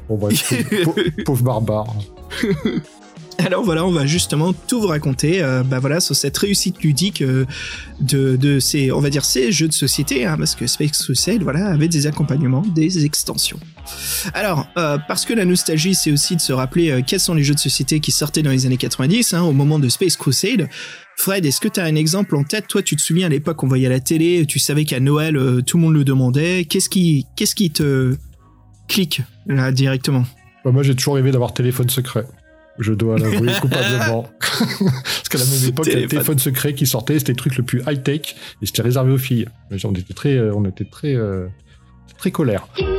Bon, 0.08 0.18
bref, 0.18 0.54
pauvre, 0.84 0.96
pauvre 1.26 1.44
barbare. 1.44 1.96
Alors 3.38 3.64
voilà, 3.64 3.86
on 3.86 3.92
va 3.92 4.06
justement 4.06 4.54
tout 4.54 4.82
vous 4.82 4.88
raconter, 4.88 5.42
euh, 5.42 5.64
bah 5.64 5.80
voilà, 5.80 6.00
sur 6.00 6.16
cette 6.16 6.38
réussite 6.38 6.82
ludique 6.84 7.22
euh, 7.22 7.46
de, 8.00 8.36
de 8.36 8.60
ces, 8.60 8.92
on 8.92 9.00
va 9.00 9.10
dire 9.10 9.26
ces 9.26 9.52
jeux 9.52 9.68
de 9.68 9.74
société, 9.74 10.26
hein, 10.26 10.36
parce 10.38 10.56
que 10.56 10.68
Space 10.68 11.04
Crusade, 11.04 11.42
voilà, 11.42 11.68
avait 11.68 11.88
des 11.88 12.08
accompagnements, 12.08 12.62
des 12.62 13.06
extensions. 13.06 13.60
Alors, 14.34 14.68
euh, 14.78 14.98
parce 15.08 15.26
que 15.26 15.34
la 15.34 15.46
nostalgie, 15.46 15.96
c'est 15.96 16.12
aussi 16.12 16.36
de 16.36 16.42
se 16.42 16.54
rappeler 16.54 17.02
quels 17.08 17.20
sont 17.20 17.34
les 17.34 17.44
jeux 17.44 17.54
de 17.54 17.60
société 17.60 18.00
qui 18.00 18.12
sortaient 18.12 18.44
dans 18.44 18.52
les 18.52 18.66
années 18.66 18.78
90, 18.78 19.34
hein, 19.34 19.42
au 19.44 19.54
moment 19.54 19.80
de 19.80 19.90
Space 19.90 20.18
Crusade. 20.18 20.70
Fred, 21.18 21.46
est-ce 21.46 21.60
que 21.60 21.68
tu 21.68 21.80
as 21.80 21.84
un 21.84 21.96
exemple 21.96 22.36
en 22.36 22.44
tête? 22.44 22.68
Toi, 22.68 22.82
tu 22.82 22.96
te 22.96 23.02
souviens 23.02 23.28
à 23.28 23.30
l'époque, 23.30 23.64
on 23.64 23.68
voyait 23.68 23.88
à 23.88 23.92
la 23.92 24.00
télé, 24.00 24.46
tu 24.46 24.60
savais 24.60 24.86
qu'à 24.86 25.00
Noël, 25.00 25.40
tout 25.66 25.78
le 25.78 25.84
monde 25.84 25.94
le 25.94 26.04
demandait. 26.04 26.66
Qu'est-ce 26.66 26.90
qui, 26.90 27.26
qu'est-ce 27.36 27.56
qui 27.56 27.72
te 27.72 28.16
clique 28.88 29.22
là 29.46 29.72
directement? 29.72 30.26
Bah, 30.64 30.72
moi, 30.72 30.84
j'ai 30.84 30.96
toujours 30.96 31.16
rêvé 31.16 31.32
d'avoir 31.32 31.54
téléphone 31.54 31.90
secret. 31.90 32.26
Je 32.82 32.94
dois 32.94 33.18
l'avouer 33.18 33.52
coupablement. 33.62 34.26
Parce 34.40 35.30
qu'à 35.30 35.38
la 35.38 35.46
même 35.46 35.70
époque, 35.70 35.86
il 35.88 35.94
y 35.94 35.96
a 35.96 36.00
le 36.02 36.08
Téléphone. 36.08 36.40
secret 36.40 36.74
qui 36.74 36.88
sortait, 36.88 37.20
c'était 37.20 37.32
le 37.32 37.38
truc 37.38 37.56
le 37.58 37.64
plus 37.64 37.82
high-tech, 37.88 38.36
et 38.62 38.66
c'était 38.66 38.82
réservé 38.82 39.12
aux 39.14 39.18
filles. 39.20 39.48
Mais 39.70 39.78
On 39.86 39.92
était 39.92 40.14
très, 40.14 40.36
euh, 40.36 40.52
on 40.56 40.66
était 40.66 40.86
très, 40.86 41.16
euh, 41.16 41.48
très 42.18 42.32
colère. 42.32 42.68
Qui, 42.76 42.84
qui, 42.84 42.90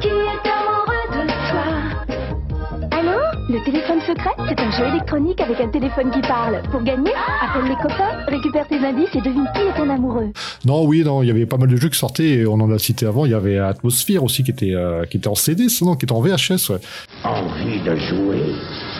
qui 0.00 0.08
est 0.08 0.50
amoureux 0.50 1.08
de 1.12 1.26
toi? 1.50 2.98
Allô? 2.98 3.18
Le 3.48 3.64
téléphone 3.64 4.00
secret, 4.00 4.30
c'est 4.48 4.58
un 4.60 4.70
jeu 4.72 4.86
électronique 4.86 5.40
avec 5.40 5.60
un 5.60 5.68
téléphone 5.68 6.10
qui 6.10 6.20
parle. 6.22 6.60
Pour 6.70 6.82
gagner, 6.82 7.12
appelle 7.42 7.68
les 7.68 7.76
copains, 7.76 8.24
récupère 8.28 8.66
tes 8.68 8.78
indices 8.78 9.14
et 9.14 9.20
devine 9.20 9.46
qui 9.54 9.60
est 9.60 9.76
ton 9.76 9.88
amoureux. 9.88 10.32
Non, 10.64 10.84
oui, 10.84 11.02
non, 11.04 11.22
il 11.22 11.28
y 11.28 11.30
avait 11.30 11.46
pas 11.46 11.58
mal 11.58 11.68
de 11.68 11.76
jeux 11.76 11.88
qui 11.88 11.98
sortaient, 11.98 12.30
et 12.30 12.46
on 12.46 12.54
en 12.54 12.70
a 12.72 12.78
cité 12.78 13.06
avant, 13.06 13.24
il 13.24 13.30
y 13.32 13.34
avait 13.34 13.58
Atmosphere 13.58 14.22
aussi 14.22 14.42
qui 14.42 14.50
était, 14.50 14.74
euh, 14.74 15.04
qui 15.06 15.16
était 15.18 15.28
en 15.28 15.34
CD, 15.34 15.66
non, 15.82 15.94
qui 15.96 16.06
était 16.06 16.12
en 16.12 16.20
VHS, 16.20 16.70
ouais. 16.70 16.78
Envie 17.24 17.80
de 17.80 17.96
jouer? 17.96 18.54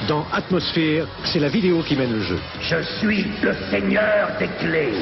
Dans 0.09 0.26
Atmosphère, 0.32 1.06
c'est 1.32 1.38
la 1.38 1.49
vidéo 1.49 1.82
qui 1.87 1.94
mène 1.94 2.12
le 2.12 2.23
jeu. 2.23 2.38
Je 2.61 2.82
suis 2.99 3.25
le 3.42 3.54
seigneur 3.71 4.30
des 4.38 4.49
clés. 4.59 4.92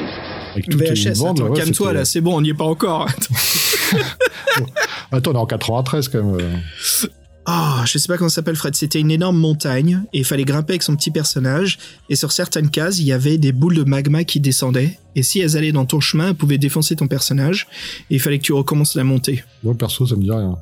Avec 0.51 0.69
toutes 0.69 0.81
les 0.81 0.93
VHS, 0.93 1.17
bandes, 1.19 1.39
attends, 1.39 1.49
ouais, 1.49 1.59
calme-toi 1.59 1.93
là, 1.93 2.05
c'est 2.05 2.21
bon, 2.21 2.37
on 2.37 2.41
n'y 2.41 2.49
est 2.49 2.53
pas 2.53 2.65
encore. 2.65 3.07
Attends, 5.11 5.31
on 5.31 5.33
est 5.33 5.37
en 5.37 5.45
93 5.45 6.07
quand 6.07 6.23
même. 6.23 6.61
Ah, 7.45 7.83
je 7.87 7.97
sais 7.97 8.07
pas 8.07 8.17
comment 8.17 8.29
ça 8.29 8.35
s'appelle 8.35 8.55
Fred, 8.55 8.75
c'était 8.75 8.99
une 8.99 9.09
énorme 9.09 9.37
montagne 9.37 10.03
et 10.13 10.19
il 10.19 10.25
fallait 10.25 10.45
grimper 10.45 10.73
avec 10.73 10.83
son 10.83 10.95
petit 10.95 11.09
personnage 11.09 11.79
et 12.09 12.15
sur 12.15 12.31
certaines 12.31 12.69
cases, 12.69 12.99
il 12.99 13.05
y 13.05 13.11
avait 13.11 13.39
des 13.39 13.51
boules 13.51 13.75
de 13.75 13.83
magma 13.83 14.23
qui 14.23 14.39
descendaient 14.39 14.99
et 15.15 15.23
si 15.23 15.39
elles 15.39 15.57
allaient 15.57 15.71
dans 15.71 15.85
ton 15.85 15.99
chemin, 15.99 16.29
elles 16.29 16.35
pouvaient 16.35 16.59
défoncer 16.59 16.95
ton 16.95 17.07
personnage 17.07 17.67
et 18.11 18.15
il 18.15 18.19
fallait 18.19 18.37
que 18.37 18.43
tu 18.43 18.53
recommences 18.53 18.93
la 18.93 19.03
montée. 19.03 19.43
Moi, 19.63 19.73
perso, 19.73 20.05
ça 20.05 20.15
me 20.15 20.21
dit 20.21 20.31
rien. 20.31 20.55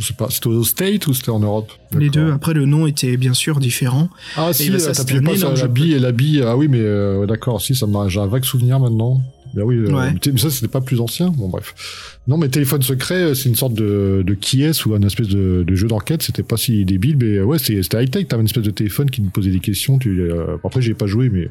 Je 0.00 0.06
sais 0.06 0.14
pas, 0.14 0.28
c'était 0.30 0.46
aux 0.46 0.64
States 0.64 1.06
ou 1.06 1.14
c'était 1.14 1.30
en 1.30 1.40
Europe 1.40 1.70
Les 1.96 2.08
deux, 2.08 2.32
après 2.32 2.54
le 2.54 2.64
nom 2.64 2.86
était 2.86 3.16
bien 3.16 3.34
sûr 3.34 3.60
différent. 3.60 4.08
Ah 4.36 4.52
si, 4.52 4.70
bah, 4.70 4.78
ça, 4.78 4.90
euh, 4.90 4.94
t'appuyais 4.94 5.20
pas 5.20 5.36
sur 5.36 5.52
la 5.52 5.68
bille 5.68 5.92
et 5.92 5.98
la 5.98 6.12
bille. 6.12 6.42
Ah 6.44 6.56
oui, 6.56 6.68
mais 6.68 6.80
euh, 6.80 7.26
d'accord, 7.26 7.60
si, 7.60 7.74
ça 7.74 7.86
m'a, 7.86 8.08
j'ai 8.08 8.18
un 8.18 8.26
vague 8.26 8.44
souvenir 8.44 8.80
maintenant. 8.80 9.22
Ben 9.54 9.62
oui, 9.62 9.76
euh, 9.76 10.10
mais 10.32 10.38
ça 10.38 10.50
c'était 10.50 10.68
pas 10.68 10.80
plus 10.80 11.00
ancien. 11.00 11.28
Bon 11.28 11.48
bref. 11.48 12.18
Non, 12.28 12.36
mais 12.36 12.48
téléphone 12.48 12.82
secret, 12.82 13.34
c'est 13.34 13.48
une 13.48 13.56
sorte 13.56 13.74
de, 13.74 14.22
de 14.24 14.34
qui 14.34 14.62
est 14.62 14.84
ou 14.86 14.94
un 14.94 15.02
espèce 15.02 15.28
de, 15.28 15.64
de 15.66 15.74
jeu 15.74 15.88
d'enquête. 15.88 16.22
C'était 16.22 16.42
pas 16.42 16.56
si 16.56 16.84
débile, 16.84 17.16
mais 17.16 17.40
ouais, 17.40 17.58
c'était 17.58 18.02
high 18.02 18.10
tech. 18.10 18.28
T'avais 18.28 18.42
une 18.42 18.46
espèce 18.46 18.64
de 18.64 18.70
téléphone 18.70 19.10
qui 19.10 19.22
nous 19.22 19.30
posait 19.30 19.50
des 19.50 19.60
questions. 19.60 19.98
Tu, 19.98 20.20
euh, 20.20 20.56
après, 20.64 20.80
j'ai 20.80 20.94
pas 20.94 21.06
joué, 21.06 21.30
mais 21.30 21.48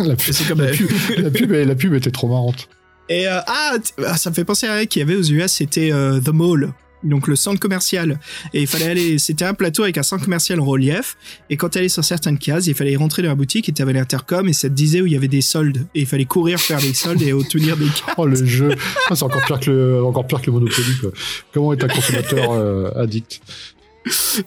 la, 0.04 0.16
pub, 0.16 0.34
comme 0.48 0.60
la, 0.62 0.70
pub, 0.70 0.90
la, 1.18 1.30
pub, 1.30 1.50
la 1.50 1.74
pub 1.74 1.94
était 1.94 2.10
trop 2.10 2.28
marrante. 2.28 2.68
Et 3.10 3.28
euh, 3.28 3.38
ah, 3.46 3.76
ah, 4.06 4.16
ça 4.16 4.30
me 4.30 4.34
fait 4.34 4.44
penser 4.44 4.66
à 4.66 4.76
un 4.76 4.86
qu'il 4.86 5.00
y 5.00 5.02
avait 5.02 5.16
aux 5.16 5.22
US, 5.22 5.52
c'était 5.52 5.90
The 5.90 6.30
Mall. 6.30 6.72
Donc 7.04 7.28
le 7.28 7.36
centre 7.36 7.60
commercial. 7.60 8.18
Et 8.52 8.62
il 8.62 8.66
fallait 8.66 8.86
aller, 8.86 9.18
c'était 9.18 9.44
un 9.44 9.54
plateau 9.54 9.82
avec 9.82 9.98
un 9.98 10.02
centre 10.02 10.24
commercial 10.24 10.60
en 10.60 10.64
relief. 10.64 11.16
Et 11.50 11.56
quand 11.56 11.70
tu 11.70 11.78
allais 11.78 11.88
sur 11.88 12.04
certaines 12.04 12.38
cases, 12.38 12.66
il 12.66 12.74
fallait 12.74 12.96
rentrer 12.96 13.22
dans 13.22 13.28
la 13.28 13.34
boutique 13.34 13.68
et 13.68 13.72
tu 13.72 13.82
avais 13.82 13.92
l'intercom 13.92 14.48
et 14.48 14.52
ça 14.52 14.68
te 14.68 14.74
disait 14.74 15.00
où 15.00 15.06
il 15.06 15.12
y 15.12 15.16
avait 15.16 15.28
des 15.28 15.42
soldes. 15.42 15.86
Et 15.94 16.00
il 16.00 16.06
fallait 16.06 16.24
courir 16.24 16.58
faire 16.58 16.80
les 16.80 16.94
soldes 16.94 17.22
et 17.22 17.32
obtenir 17.32 17.76
des 17.76 17.86
cartes. 17.86 18.02
Oh 18.16 18.26
le 18.26 18.44
jeu, 18.44 18.70
Ah, 19.10 19.16
c'est 19.16 19.24
encore 19.24 19.44
pire 19.44 19.58
que 19.58 19.70
le, 19.70 20.04
encore 20.04 20.26
pire 20.26 20.40
que 20.40 20.46
le 20.46 20.52
Monopoly. 20.52 20.96
Quoi. 21.00 21.10
Comment 21.52 21.72
est 21.72 21.82
un 21.82 21.88
consommateur 21.88 22.52
euh, 22.52 22.90
addict? 22.94 23.40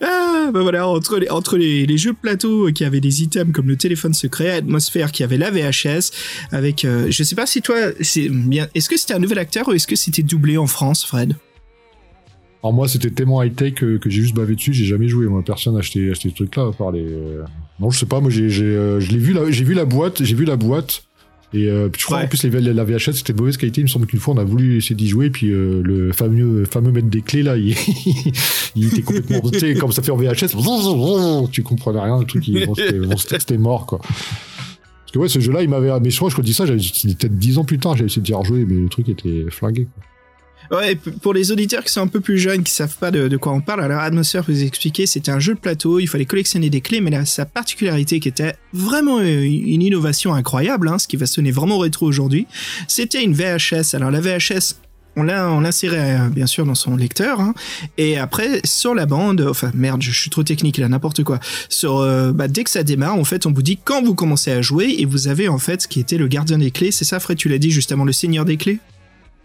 Ah, 0.01 0.49
bah 0.53 0.61
voilà, 0.61 0.87
entre 0.87 1.17
les, 1.17 1.29
entre 1.29 1.57
les, 1.57 1.85
les 1.85 1.97
jeux 1.97 2.11
de 2.11 2.17
plateau 2.17 2.71
qui 2.71 2.85
avaient 2.85 2.99
des 2.99 3.23
items 3.23 3.51
comme 3.53 3.67
le 3.67 3.75
téléphone 3.75 4.13
secret, 4.13 4.51
Atmosphère 4.51 5.11
qui 5.11 5.23
avait 5.23 5.37
la 5.37 5.49
VHS, 5.49 6.11
avec, 6.51 6.85
euh, 6.85 7.07
je 7.09 7.23
sais 7.23 7.35
pas 7.35 7.45
si 7.45 7.61
toi, 7.61 7.75
c'est 8.01 8.29
bien, 8.29 8.67
est-ce 8.75 8.87
que 8.87 8.97
c'était 8.97 9.15
un 9.15 9.19
nouvel 9.19 9.39
acteur 9.39 9.67
ou 9.67 9.73
est-ce 9.73 9.87
que 9.87 9.95
c'était 9.95 10.23
doublé 10.23 10.57
en 10.57 10.67
France, 10.67 11.05
Fred? 11.05 11.35
Alors 12.67 12.73
moi, 12.75 12.89
c'était 12.89 13.11
tellement 13.11 13.41
high-tech 13.41 13.75
que, 13.75 13.95
que 13.95 14.09
j'ai 14.09 14.21
juste 14.21 14.35
bavé 14.35 14.55
dessus, 14.55 14.73
j'ai 14.73 14.83
jamais 14.83 15.07
joué. 15.07 15.25
Moi, 15.27 15.41
personne 15.41 15.75
n'a 15.75 15.79
acheté, 15.79 16.11
acheté 16.11 16.27
ce 16.29 16.35
truc-là, 16.35 16.67
à 16.67 16.71
part 16.73 16.91
les... 16.91 16.99
euh, 17.05 17.43
Non, 17.79 17.89
je 17.91 17.97
sais 17.99 18.05
pas, 18.05 18.19
moi, 18.19 18.29
j'ai, 18.29 18.49
j'ai, 18.49 18.65
euh, 18.65 18.99
je 18.99 19.09
l'ai 19.13 19.19
vu, 19.19 19.31
la- 19.31 19.49
j'ai 19.49 19.63
vu 19.63 19.73
la 19.73 19.85
boîte, 19.85 20.21
j'ai 20.21 20.35
vu 20.35 20.43
la 20.43 20.57
boîte, 20.57 21.03
et 21.53 21.69
euh, 21.69 21.87
puis 21.87 22.01
je 22.01 22.05
crois 22.05 22.17
Ouais. 22.17 22.25
en 22.25 22.27
plus 22.27 22.43
les, 22.43 22.49
la 22.73 22.83
VHS 22.83 23.13
c'était 23.13 23.31
de 23.31 23.37
mauvaise 23.39 23.55
qualité. 23.55 23.79
Il 23.79 23.85
me 23.85 23.87
semble 23.87 24.05
qu'une 24.05 24.19
fois 24.19 24.33
on 24.33 24.37
a 24.37 24.43
voulu 24.43 24.75
essayer 24.75 24.95
d'y 24.97 25.07
jouer, 25.07 25.29
puis 25.29 25.49
euh, 25.49 25.81
le 25.81 26.11
fameux 26.11 26.65
fameux 26.65 26.91
maître 26.91 27.07
des 27.07 27.21
clés 27.21 27.41
là, 27.41 27.55
il, 27.55 27.73
il 28.75 28.87
était 28.87 29.01
complètement 29.01 29.39
comme 29.79 29.93
ça 29.93 30.01
fait 30.01 30.11
en 30.11 30.17
VHS, 30.17 30.53
tu 31.51 31.63
comprenais 31.63 32.01
rien, 32.01 32.19
le 32.19 32.25
truc, 32.25 32.45
il- 32.49 32.65
bon, 32.65 32.75
c'était, 32.75 32.99
bon, 32.99 33.15
c'était- 33.15 33.39
c'était 33.39 33.57
mort 33.57 33.85
quoi. 33.85 33.99
Parce 33.99 35.11
que 35.13 35.19
ouais, 35.19 35.29
ce 35.29 35.39
jeu-là, 35.39 35.61
il 35.63 35.69
m'avait, 35.69 35.97
mais 36.01 36.09
je 36.09 36.17
crois 36.17 36.29
que 36.29 36.35
je 36.35 36.41
dis 36.41 36.53
ça, 36.53 36.65
j'avais 36.65 36.79
c'était 36.79 37.13
peut-être 37.15 37.37
10 37.37 37.59
ans 37.59 37.63
plus 37.63 37.79
tard, 37.79 37.95
j'avais 37.95 38.07
essayé 38.09 38.21
d'y 38.21 38.33
rejouer, 38.33 38.65
mais 38.67 38.75
le 38.81 38.89
truc 38.89 39.07
était 39.07 39.45
flingué. 39.49 39.85
Quoi. 39.93 40.03
Ouais, 40.71 40.95
pour 40.95 41.33
les 41.33 41.51
auditeurs 41.51 41.83
qui 41.83 41.91
sont 41.91 42.01
un 42.01 42.07
peu 42.07 42.19
plus 42.19 42.37
jeunes, 42.37 42.63
qui 42.63 42.71
savent 42.71 42.97
pas 42.97 43.11
de, 43.11 43.37
quoi 43.37 43.53
on 43.53 43.61
parle, 43.61 43.83
alors 43.83 43.99
Atmosphere, 43.99 44.43
vous 44.47 44.63
expliquer, 44.63 45.05
c'était 45.05 45.31
un 45.31 45.39
jeu 45.39 45.53
de 45.53 45.59
plateau, 45.59 45.99
il 45.99 46.07
fallait 46.07 46.25
collectionner 46.25 46.69
des 46.69 46.81
clés, 46.81 47.01
mais 47.01 47.11
là, 47.11 47.25
sa 47.25 47.45
particularité 47.45 48.19
qui 48.19 48.27
était 48.27 48.55
vraiment 48.73 49.19
euh, 49.19 49.23
une 49.23 49.81
innovation 49.81 50.33
incroyable, 50.33 50.87
hein, 50.89 50.99
ce 50.99 51.07
qui 51.07 51.15
va 51.15 51.25
sonner 51.25 51.51
vraiment 51.51 51.79
rétro 51.79 52.05
aujourd'hui, 52.05 52.47
c'était 52.87 53.23
une 53.23 53.33
VHS. 53.33 53.95
Alors 53.95 54.11
la 54.11 54.19
VHS, 54.19 54.75
on 55.17 55.23
l'a 55.23 55.49
on 55.51 55.59
l'insérait 55.61 56.19
euh, 56.19 56.29
bien 56.29 56.45
sûr 56.45 56.65
dans 56.65 56.75
son 56.75 56.95
lecteur 56.95 57.41
hein, 57.41 57.53
et 57.97 58.17
après 58.17 58.61
sur 58.63 58.93
la 58.93 59.07
bande 59.07 59.41
enfin 59.41 59.71
merde 59.73 60.01
je 60.01 60.11
suis 60.11 60.29
trop 60.29 60.43
technique 60.43 60.77
là 60.77 60.87
n'importe 60.87 61.23
quoi. 61.23 61.39
Sur 61.69 61.97
euh, 61.97 62.31
bah, 62.31 62.47
dès 62.47 62.63
que 62.63 62.69
ça 62.69 62.83
démarre 62.83 63.15
en 63.15 63.23
fait 63.23 63.47
on 63.47 63.51
vous 63.51 63.63
dit 63.63 63.79
quand 63.83 64.03
vous 64.03 64.13
commencez 64.13 64.51
à 64.51 64.61
jouer 64.61 64.95
et 64.99 65.05
vous 65.05 65.27
avez 65.27 65.47
en 65.47 65.57
fait 65.57 65.81
ce 65.81 65.87
qui 65.87 65.99
était 65.99 66.17
le 66.17 66.27
gardien 66.27 66.59
des 66.59 66.71
clés. 66.71 66.91
C'est 66.91 67.05
ça 67.05 67.19
Fred 67.19 67.37
tu 67.37 67.49
l'as 67.49 67.57
dit 67.57 67.71
justement 67.71 68.05
le 68.05 68.13
seigneur 68.13 68.45
des 68.45 68.57
clés? 68.57 68.79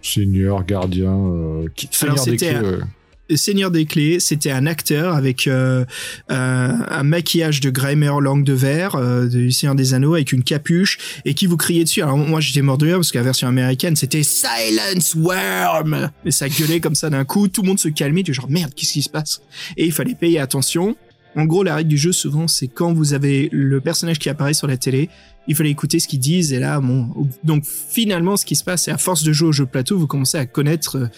Seigneur, 0.02 0.64
gardien, 0.64 1.14
euh, 1.14 1.66
qui, 1.75 1.88
Seigneur 1.90 2.25
des 2.25 2.37
clés, 2.37 2.49
un-. 2.50 2.88
Le 3.32 3.38
Seigneur 3.38 3.71
des 3.71 3.87
Clés, 3.87 4.21
c'était 4.21 4.50
un 4.50 4.66
acteur 4.66 5.14
avec 5.14 5.47
euh, 5.47 5.87
euh, 6.30 6.73
un 6.87 7.02
maquillage 7.02 7.61
de 7.61 7.71
Grimer 7.71 8.12
langue 8.21 8.44
de 8.44 8.52
verre 8.52 8.97
euh, 8.97 9.26
du 9.26 9.52
Seigneur 9.52 9.75
des 9.75 9.94
Anneaux 9.94 10.12
avec 10.12 10.32
une 10.32 10.42
capuche 10.42 10.99
et 11.25 11.32
qui 11.32 11.47
vous 11.47 11.56
criait 11.56 11.85
dessus. 11.85 12.02
Alors 12.02 12.18
moi 12.18 12.40
j'étais 12.40 12.61
mort 12.61 12.76
de 12.76 12.85
rire 12.85 12.97
parce 12.97 13.11
que 13.11 13.16
la 13.16 13.25
version 13.25 13.49
américaine 13.49 13.97
c'était 13.97 14.23
Silence 14.23 15.14
Worm 15.14 16.11
et 16.26 16.30
ça 16.30 16.50
gueulait 16.50 16.80
comme 16.80 16.94
ça 16.94 17.09
d'un 17.09 17.25
coup, 17.25 17.49
tout 17.49 17.62
le 17.62 17.68
monde 17.68 17.78
se 17.78 17.88
calmait, 17.88 18.23
du 18.23 18.35
genre 18.35 18.50
merde 18.50 18.75
qu'est-ce 18.76 18.92
qui 18.92 19.02
se 19.02 19.09
passe? 19.09 19.40
Et 19.78 19.87
il 19.87 19.92
fallait 19.92 20.14
payer 20.14 20.38
attention. 20.38 20.94
En 21.35 21.47
gros 21.47 21.62
la 21.62 21.76
règle 21.76 21.88
du 21.88 21.97
jeu 21.97 22.12
souvent 22.12 22.49
c'est 22.49 22.68
quand 22.68 22.92
vous 22.92 23.14
avez 23.14 23.49
le 23.50 23.80
personnage 23.80 24.18
qui 24.18 24.28
apparaît 24.28 24.52
sur 24.52 24.66
la 24.66 24.76
télé, 24.76 25.09
il 25.49 25.54
fallait 25.54 25.70
écouter 25.70 25.99
ce 25.99 26.08
qu'ils 26.08 26.20
disent 26.20 26.52
et 26.52 26.58
là 26.58 26.80
bon 26.80 27.08
donc 27.42 27.64
finalement 27.64 28.37
ce 28.37 28.44
qui 28.44 28.54
se 28.54 28.62
passe 28.62 28.84
c'est 28.84 28.90
à 28.92 28.99
force 28.99 29.25
de 29.25 29.32
jouer 29.32 29.49
au 29.49 29.52
jeu 29.52 29.64
de 29.64 29.70
plateau 29.70 29.99
vous 29.99 30.06
commencez 30.06 30.38
à 30.38 30.46
connaître 30.46 30.96
euh, 30.99 31.08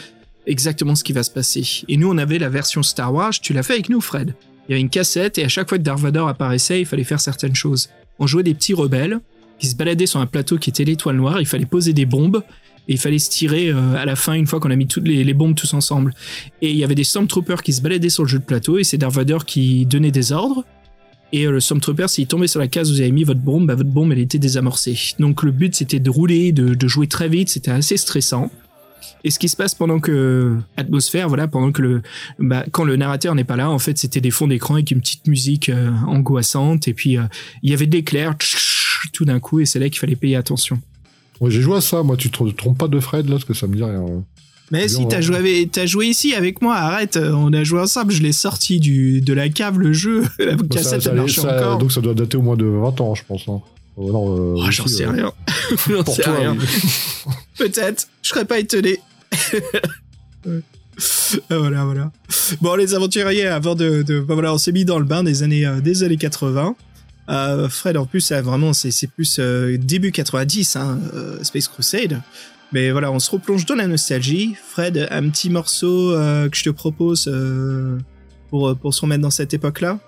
exactement 0.47 0.95
ce 0.95 1.05
qui 1.05 1.13
va 1.13 1.23
se 1.23 1.31
passer. 1.31 1.65
Et 1.89 1.97
nous, 1.97 2.11
on 2.11 2.19
avait 2.19 2.39
la 2.39 2.49
version 2.49 2.83
Star 2.83 3.13
Wars, 3.13 3.33
tu 3.33 3.53
l'as 3.53 3.63
fait 3.63 3.75
avec 3.75 3.89
nous, 3.89 4.01
Fred. 4.01 4.35
Il 4.69 4.73
y 4.73 4.75
avait 4.75 4.81
une 4.81 4.91
cassette 4.91 5.39
et 5.39 5.45
à 5.45 5.49
chaque 5.49 5.69
fois 5.69 5.79
que 5.79 5.83
Darth 5.83 6.01
Vader 6.01 6.25
apparaissait, 6.27 6.81
il 6.81 6.87
fallait 6.87 7.05
faire 7.05 7.21
certaines 7.21 7.55
choses. 7.55 7.91
On 8.19 8.27
jouait 8.27 8.43
des 8.43 8.55
petits 8.55 8.75
rebelles 8.75 9.21
qui 9.59 9.67
se 9.67 9.77
baladaient 9.77 10.07
sur 10.07 10.21
un 10.21 10.27
plateau 10.27 10.59
qui 10.59 10.71
était 10.71 10.85
l'étoile 10.85 11.17
noire, 11.17 11.41
il 11.41 11.47
fallait 11.47 11.67
poser 11.67 11.93
des 11.93 12.07
bombes 12.07 12.43
et 12.89 12.95
il 12.95 12.99
fallait 12.99 13.19
se 13.19 13.31
tirer 13.31 13.71
euh, 13.71 13.95
à 13.95 14.05
la 14.05 14.17
fin 14.17 14.35
une 14.35 14.47
fois 14.47 14.61
qu'on 14.61 14.71
a 14.71 14.77
mis 14.77 14.87
toutes 14.87 15.07
les, 15.07 15.35
bombes 15.35 15.55
tous 15.55 15.73
ensemble. 15.75 16.15
Et 16.61 16.71
il 16.71 16.77
y 16.77 16.85
avait 16.85 16.95
des 16.95 17.05
Stormtroopers 17.05 17.63
qui 17.63 17.73
se 17.73 17.81
baladaient 17.81 18.11
sur 18.11 18.25
le 18.25 18.29
jeu 18.29 18.39
de 18.39 18.45
plateau 18.45 18.79
et 18.79 18.85
c'est 18.85 18.99
Darth 18.99 19.15
Vader 19.15 19.39
qui 19.47 19.87
donnait 19.87 20.11
des 20.11 20.33
ordres. 20.33 20.65
Et 21.35 21.49
euh, 21.49 21.51
le 21.51 21.59
Stormtrooper, 21.59 22.07
s'il 22.07 22.29
tombait 22.29 22.47
sur 22.47 22.61
la 22.61 22.69
case 22.69 22.93
où 22.93 22.95
vous 22.95 23.01
avez 23.01 23.11
mis 23.11 23.25
votre 23.25 23.41
bombe, 23.41 23.67
bah, 23.67 23.75
votre 23.75 23.91
bombe, 23.91 24.13
elle 24.13 24.21
était 24.21 24.39
désamorcée. 24.39 24.97
Donc 25.19 25.43
le 25.43 25.51
but, 25.51 25.75
c'était 25.75 25.99
de 25.99 26.09
rouler, 26.09 26.53
de, 26.53 26.87
jouer 26.87 27.09
très 27.09 27.29
vite, 27.29 27.49
c'était 27.49 27.73
assez 27.73 27.97
stressant. 27.97 28.53
Et 29.25 29.33
ce 29.33 29.41
qui 29.41 29.49
se 29.49 29.57
passe 29.57 29.75
pendant 29.75 29.99
que 29.99 30.57
atmosphère, 30.77 31.27
voilà, 31.27 31.49
pendant 31.49 31.73
que 31.73 31.83
le, 31.83 32.03
bah, 32.39 32.65
quand 32.71 32.85
le 32.85 32.95
narrateur 32.95 33.35
n'est 33.35 33.43
pas 33.43 33.57
là, 33.57 33.69
en 33.69 33.81
fait, 33.81 33.99
c'était 33.99 34.21
des 34.21 34.31
fonds 34.31 34.47
d'écran 34.47 34.75
avec 34.75 34.93
une 34.93 35.01
petite 35.01 35.27
musique 35.27 35.71
euh, 35.71 35.91
angoissante, 36.07 36.87
et 36.87 36.95
puis 36.95 37.19
euh, 37.19 37.25
il 37.65 37.71
y 37.71 37.75
avait 37.75 37.89
de 37.89 37.97
l'éclair 37.97 38.37
tout 39.13 39.25
d'un 39.25 39.41
coup, 39.41 39.59
et 39.59 39.67
c'est 39.67 39.81
là 39.81 39.89
qu'il 39.89 39.99
fallait 39.99 40.15
payer 40.15 40.37
attention. 40.37 40.81
Ouais, 41.41 41.51
j'ai 41.51 41.63
joué 41.63 41.79
à 41.79 41.81
ça, 41.81 42.05
moi, 42.05 42.17
tu 42.17 42.31
te 42.31 42.49
trompes 42.51 42.79
pas 42.79 42.87
de 42.87 43.01
Fred, 43.01 43.27
là, 43.27 43.33
parce 43.33 43.45
que 43.45 43.55
ça 43.55 43.67
me 43.67 43.75
dit 43.75 43.83
rien. 43.83 44.03
ouais. 44.03 44.23
Mais 44.71 44.89
si 44.89 45.07
t'as 45.09 45.21
joué, 45.21 45.37
avec- 45.37 45.87
joué 45.87 46.07
ici 46.07 46.35
avec 46.35 46.63
moi, 46.63 46.75
arrête, 46.77 47.17
on 47.19 47.53
a 47.53 47.65
joué 47.65 47.81
ensemble, 47.81 48.13
je 48.13 48.23
l'ai 48.23 48.33
sorti 48.33 48.81
du, 48.81 49.21
de 49.21 49.33
la 49.35 49.49
cave, 49.49 49.79
le 49.79 49.93
jeu, 49.93 50.25
la 50.39 50.57
cassette, 50.57 50.85
ça- 50.85 50.97
elle 50.97 51.03
ça- 51.03 51.13
marchait 51.13 51.41
ça- 51.43 51.57
encore. 51.57 51.79
Donc 51.79 51.93
ça 51.93 52.01
doit 52.01 52.15
dater 52.15 52.37
au 52.39 52.43
moins 52.43 52.57
de 52.57 52.65
20 52.65 53.01
ans, 53.01 53.15
je 53.15 53.23
pense. 53.29 53.43
hein. 53.49 53.61
Euh, 53.99 54.11
non, 54.11 54.35
euh, 54.37 54.55
Oh, 54.59 54.71
j'en 54.71 54.87
sais 54.89 55.05
euh, 55.05 55.11
rien. 55.11 55.33
J'en 55.89 56.03
Pour 56.03 56.17
sais 56.17 56.23
toi, 56.23 56.35
rien. 56.37 56.57
oui. 56.59 56.67
Peut-être, 57.59 58.09
je 58.23 58.29
serais 58.31 58.45
pas 58.45 58.59
étonné. 58.59 58.99
Ah, 61.51 61.59
voilà, 61.59 61.85
voilà. 61.85 62.13
Bon, 62.61 62.75
les 62.77 62.95
aventuriers, 62.95 63.47
avant 63.47 63.75
de, 63.75 64.03
de 64.03 64.21
bah 64.21 64.35
voilà, 64.35 64.55
on 64.55 64.59
s'est 64.59 64.73
mis 64.73 64.85
dans 64.85 64.99
le 64.99 65.05
bain 65.05 65.25
des 65.25 65.43
années, 65.43 65.67
euh, 65.67 65.81
des 65.81 66.03
années 66.05 66.17
80. 66.17 66.77
Euh, 67.31 67.69
Fred, 67.69 67.97
en 67.97 68.07
plus, 68.07 68.31
vraiment, 68.33 68.73
c'est 68.73 69.07
plus 69.09 69.37
euh, 69.41 69.77
début 69.79 70.13
90, 70.13 70.77
hein, 70.77 70.99
Space 71.43 71.69
Crusade. 71.69 72.21
Mais 72.75 72.91
voilà, 72.91 73.13
on 73.13 73.21
se 73.21 73.31
replonge 73.31 73.67
dans 73.67 73.77
la 73.77 73.87
nostalgie. 73.87 74.57
Fred, 74.61 75.07
un 75.13 75.29
petit 75.29 75.49
morceau 75.49 76.11
euh, 76.11 76.49
que 76.49 76.57
je 76.57 76.65
te 76.65 76.71
propose 76.71 77.31
euh, 77.33 77.99
pour, 78.51 78.77
pour 78.77 78.93
se 78.93 79.01
remettre 79.01 79.23
dans 79.23 79.31
cette 79.31 79.55
époque-là. 79.55 80.01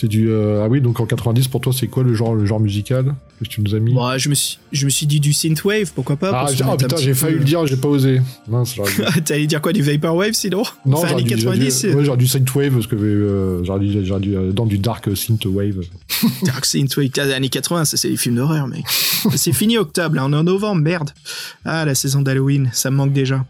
C'est 0.00 0.06
du. 0.06 0.30
euh, 0.30 0.62
ah 0.64 0.68
oui, 0.68 0.80
donc 0.80 1.00
en 1.00 1.06
90, 1.06 1.48
pour 1.48 1.60
toi, 1.60 1.72
c'est 1.76 1.88
quoi 1.88 2.04
le 2.04 2.14
genre, 2.14 2.32
le 2.32 2.46
genre 2.46 2.60
musical 2.60 3.16
que 3.40 3.44
tu 3.44 3.60
nous 3.60 3.74
as 3.74 3.80
mis? 3.80 3.92
Je, 4.16 4.28
me 4.28 4.34
suis, 4.34 4.60
je 4.70 4.84
me 4.84 4.90
suis 4.90 5.06
dit 5.06 5.18
du 5.18 5.32
synthwave, 5.32 5.90
pourquoi 5.92 6.16
pas 6.16 6.30
Ah, 6.32 6.46
ah, 6.48 6.72
un 6.72 6.76
putain, 6.76 6.96
j'ai 6.98 7.14
failli 7.14 7.36
le 7.36 7.44
dire, 7.44 7.66
j'ai 7.66 7.76
pas 7.76 7.88
osé. 7.88 8.20
Mince, 8.46 8.76
T'allais 9.24 9.48
dire 9.48 9.60
quoi, 9.60 9.72
du 9.72 9.82
Vaporwave 9.82 10.34
sinon? 10.34 10.62
Non, 10.86 10.98
Fin 10.98 11.08
j'aurais 11.08 11.22
années 11.22 11.34
dû, 11.34 11.40
j'aurais 11.40 11.58
90 11.58 11.84
dû- 11.84 11.94
ouais, 11.94 12.04
j'aurais 12.04 12.16
dû 12.16 12.28
synthwave 12.28 12.74
parce 12.74 12.86
que 12.86 12.94
euh, 12.94 13.64
j'aurais 13.64 13.80
dû, 13.80 13.88
dû 13.88 14.36
euh, 14.36 14.52
dans 14.52 14.66
du 14.66 14.78
dark 14.78 15.16
synthwave. 15.16 15.80
Dark 16.44 16.64
Synthwave 16.64 17.10
des 17.10 17.20
années 17.32 17.48
80, 17.48 17.84
ça 17.84 17.96
c'est 17.96 18.10
des 18.10 18.16
films 18.16 18.36
d'horreur, 18.36 18.68
mec. 18.68 18.84
c'est 19.34 19.52
fini 19.52 19.78
octobre, 19.78 20.14
là, 20.14 20.24
on 20.26 20.32
est 20.32 20.36
en 20.36 20.44
novembre, 20.44 20.80
merde. 20.80 21.10
Ah, 21.64 21.84
la 21.84 21.96
saison 21.96 22.22
d'Halloween, 22.22 22.70
ça 22.72 22.92
me 22.92 22.96
manque 22.96 23.12
déjà. 23.12 23.44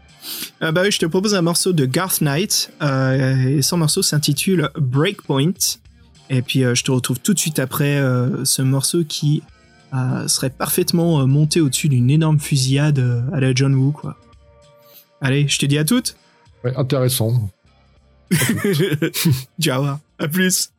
Euh, 0.63 0.71
bah 0.71 0.81
oui, 0.83 0.91
je 0.91 0.97
te 0.99 1.05
propose 1.05 1.35
un 1.35 1.41
morceau 1.41 1.73
de 1.73 1.85
Garth 1.85 2.21
Knight, 2.21 2.71
euh, 2.81 3.57
et 3.57 3.61
son 3.61 3.77
morceau 3.77 4.01
s'intitule 4.01 4.69
Breakpoint. 4.79 5.53
Et 6.29 6.41
puis 6.41 6.63
euh, 6.63 6.75
je 6.75 6.83
te 6.83 6.91
retrouve 6.91 7.19
tout 7.19 7.33
de 7.33 7.39
suite 7.39 7.59
après 7.59 7.97
euh, 7.97 8.45
ce 8.45 8.61
morceau 8.61 9.03
qui 9.03 9.41
euh, 9.93 10.27
serait 10.27 10.51
parfaitement 10.51 11.25
monté 11.27 11.61
au-dessus 11.61 11.89
d'une 11.89 12.09
énorme 12.09 12.39
fusillade 12.39 13.23
à 13.33 13.39
la 13.39 13.53
John 13.53 13.73
Woo, 13.73 13.91
quoi. 13.91 14.17
Allez, 15.21 15.47
je 15.47 15.57
te 15.57 15.65
dis 15.65 15.77
à 15.77 15.83
toutes. 15.83 16.15
Ouais, 16.63 16.75
intéressant. 16.77 17.49
Ciao, 19.59 19.83
hein. 19.83 19.99
à, 20.19 20.27
plus. 20.27 20.71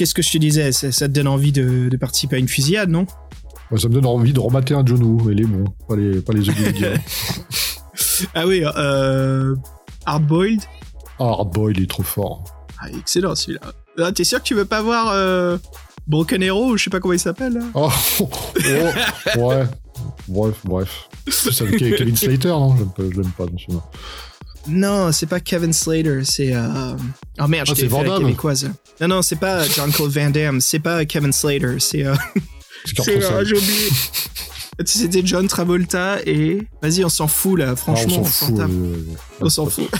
Qu'est-ce 0.00 0.14
que 0.14 0.22
je 0.22 0.30
te 0.30 0.38
disais? 0.38 0.72
Ça, 0.72 0.90
ça 0.92 1.08
te 1.08 1.12
donne 1.12 1.28
envie 1.28 1.52
de, 1.52 1.90
de 1.90 1.96
participer 1.98 2.36
à 2.36 2.38
une 2.38 2.48
fusillade, 2.48 2.88
non? 2.88 3.04
Ça 3.76 3.86
me 3.86 3.92
donne 3.92 4.06
envie 4.06 4.32
de 4.32 4.40
remater 4.40 4.72
un 4.72 4.82
John 4.84 5.02
Woo, 5.02 5.28
et 5.28 5.34
les 5.34 5.44
bons, 5.44 5.66
pas 5.86 5.94
les, 5.94 6.22
pas 6.22 6.32
les. 6.32 6.40
Ah 8.34 8.46
oui, 8.46 8.62
euh, 8.64 9.54
Hardboiled. 10.06 10.62
Ah, 11.18 11.24
Hardboy, 11.24 11.74
il 11.76 11.82
est 11.82 11.90
trop 11.90 12.02
fort. 12.02 12.44
Ah, 12.78 12.88
excellent 12.98 13.34
celui-là. 13.34 13.60
Ah, 13.98 14.10
T'es 14.12 14.24
sûr 14.24 14.38
que 14.38 14.44
tu 14.44 14.54
veux 14.54 14.64
pas 14.64 14.80
voir 14.80 15.10
euh, 15.10 15.58
Broken 16.06 16.42
Arrow, 16.44 16.78
je 16.78 16.84
sais 16.84 16.90
pas 16.90 17.00
comment 17.00 17.12
il 17.12 17.20
s'appelle 17.20 17.60
Oh, 17.74 17.90
oh, 18.20 18.28
ouais. 19.36 19.64
Bref, 20.28 20.56
bref. 20.64 21.08
C'est 21.28 21.60
avec 21.62 21.78
Kevin 21.78 22.16
Slater, 22.16 22.48
non? 22.48 22.74
J'aime 22.74 22.90
pas, 22.90 23.02
je 23.02 23.20
l'aime 23.20 23.32
pas. 23.32 23.44
Non, 24.68 25.10
c'est 25.12 25.26
pas 25.26 25.40
Kevin 25.40 25.72
Slater, 25.72 26.20
c'est. 26.24 26.54
Euh... 26.54 26.94
Oh 27.40 27.46
merde, 27.48 27.66
je 27.66 27.72
Ah, 27.72 27.74
t'ai 27.74 27.80
c'est 27.82 27.88
fait 27.88 28.04
la 28.04 28.18
québécoise. 28.18 28.70
Non, 29.00 29.08
non, 29.08 29.22
c'est 29.22 29.36
pas 29.40 29.66
John 29.68 29.90
Claude 29.92 30.10
Van 30.12 30.30
Damme, 30.30 30.60
c'est 30.60 30.78
pas 30.80 31.04
Kevin 31.04 31.32
Slater, 31.32 31.76
c'est. 31.78 32.04
Euh... 32.04 32.14
C'est 33.04 33.22
euh, 33.22 33.44
j'ai 33.44 33.56
oublié. 33.58 33.88
C'était 34.86 35.20
John 35.22 35.46
Travolta 35.46 36.16
et. 36.24 36.66
Vas-y, 36.82 37.04
on 37.04 37.10
s'en 37.10 37.28
fout 37.28 37.58
là, 37.58 37.70
Ah, 37.72 37.76
franchement, 37.76 38.20
on 38.20 38.24
s'en 38.24 38.46
fout. 38.46 38.58
euh, 38.58 39.02
On 39.42 39.48
s'en 39.50 39.66
fout. 39.66 39.90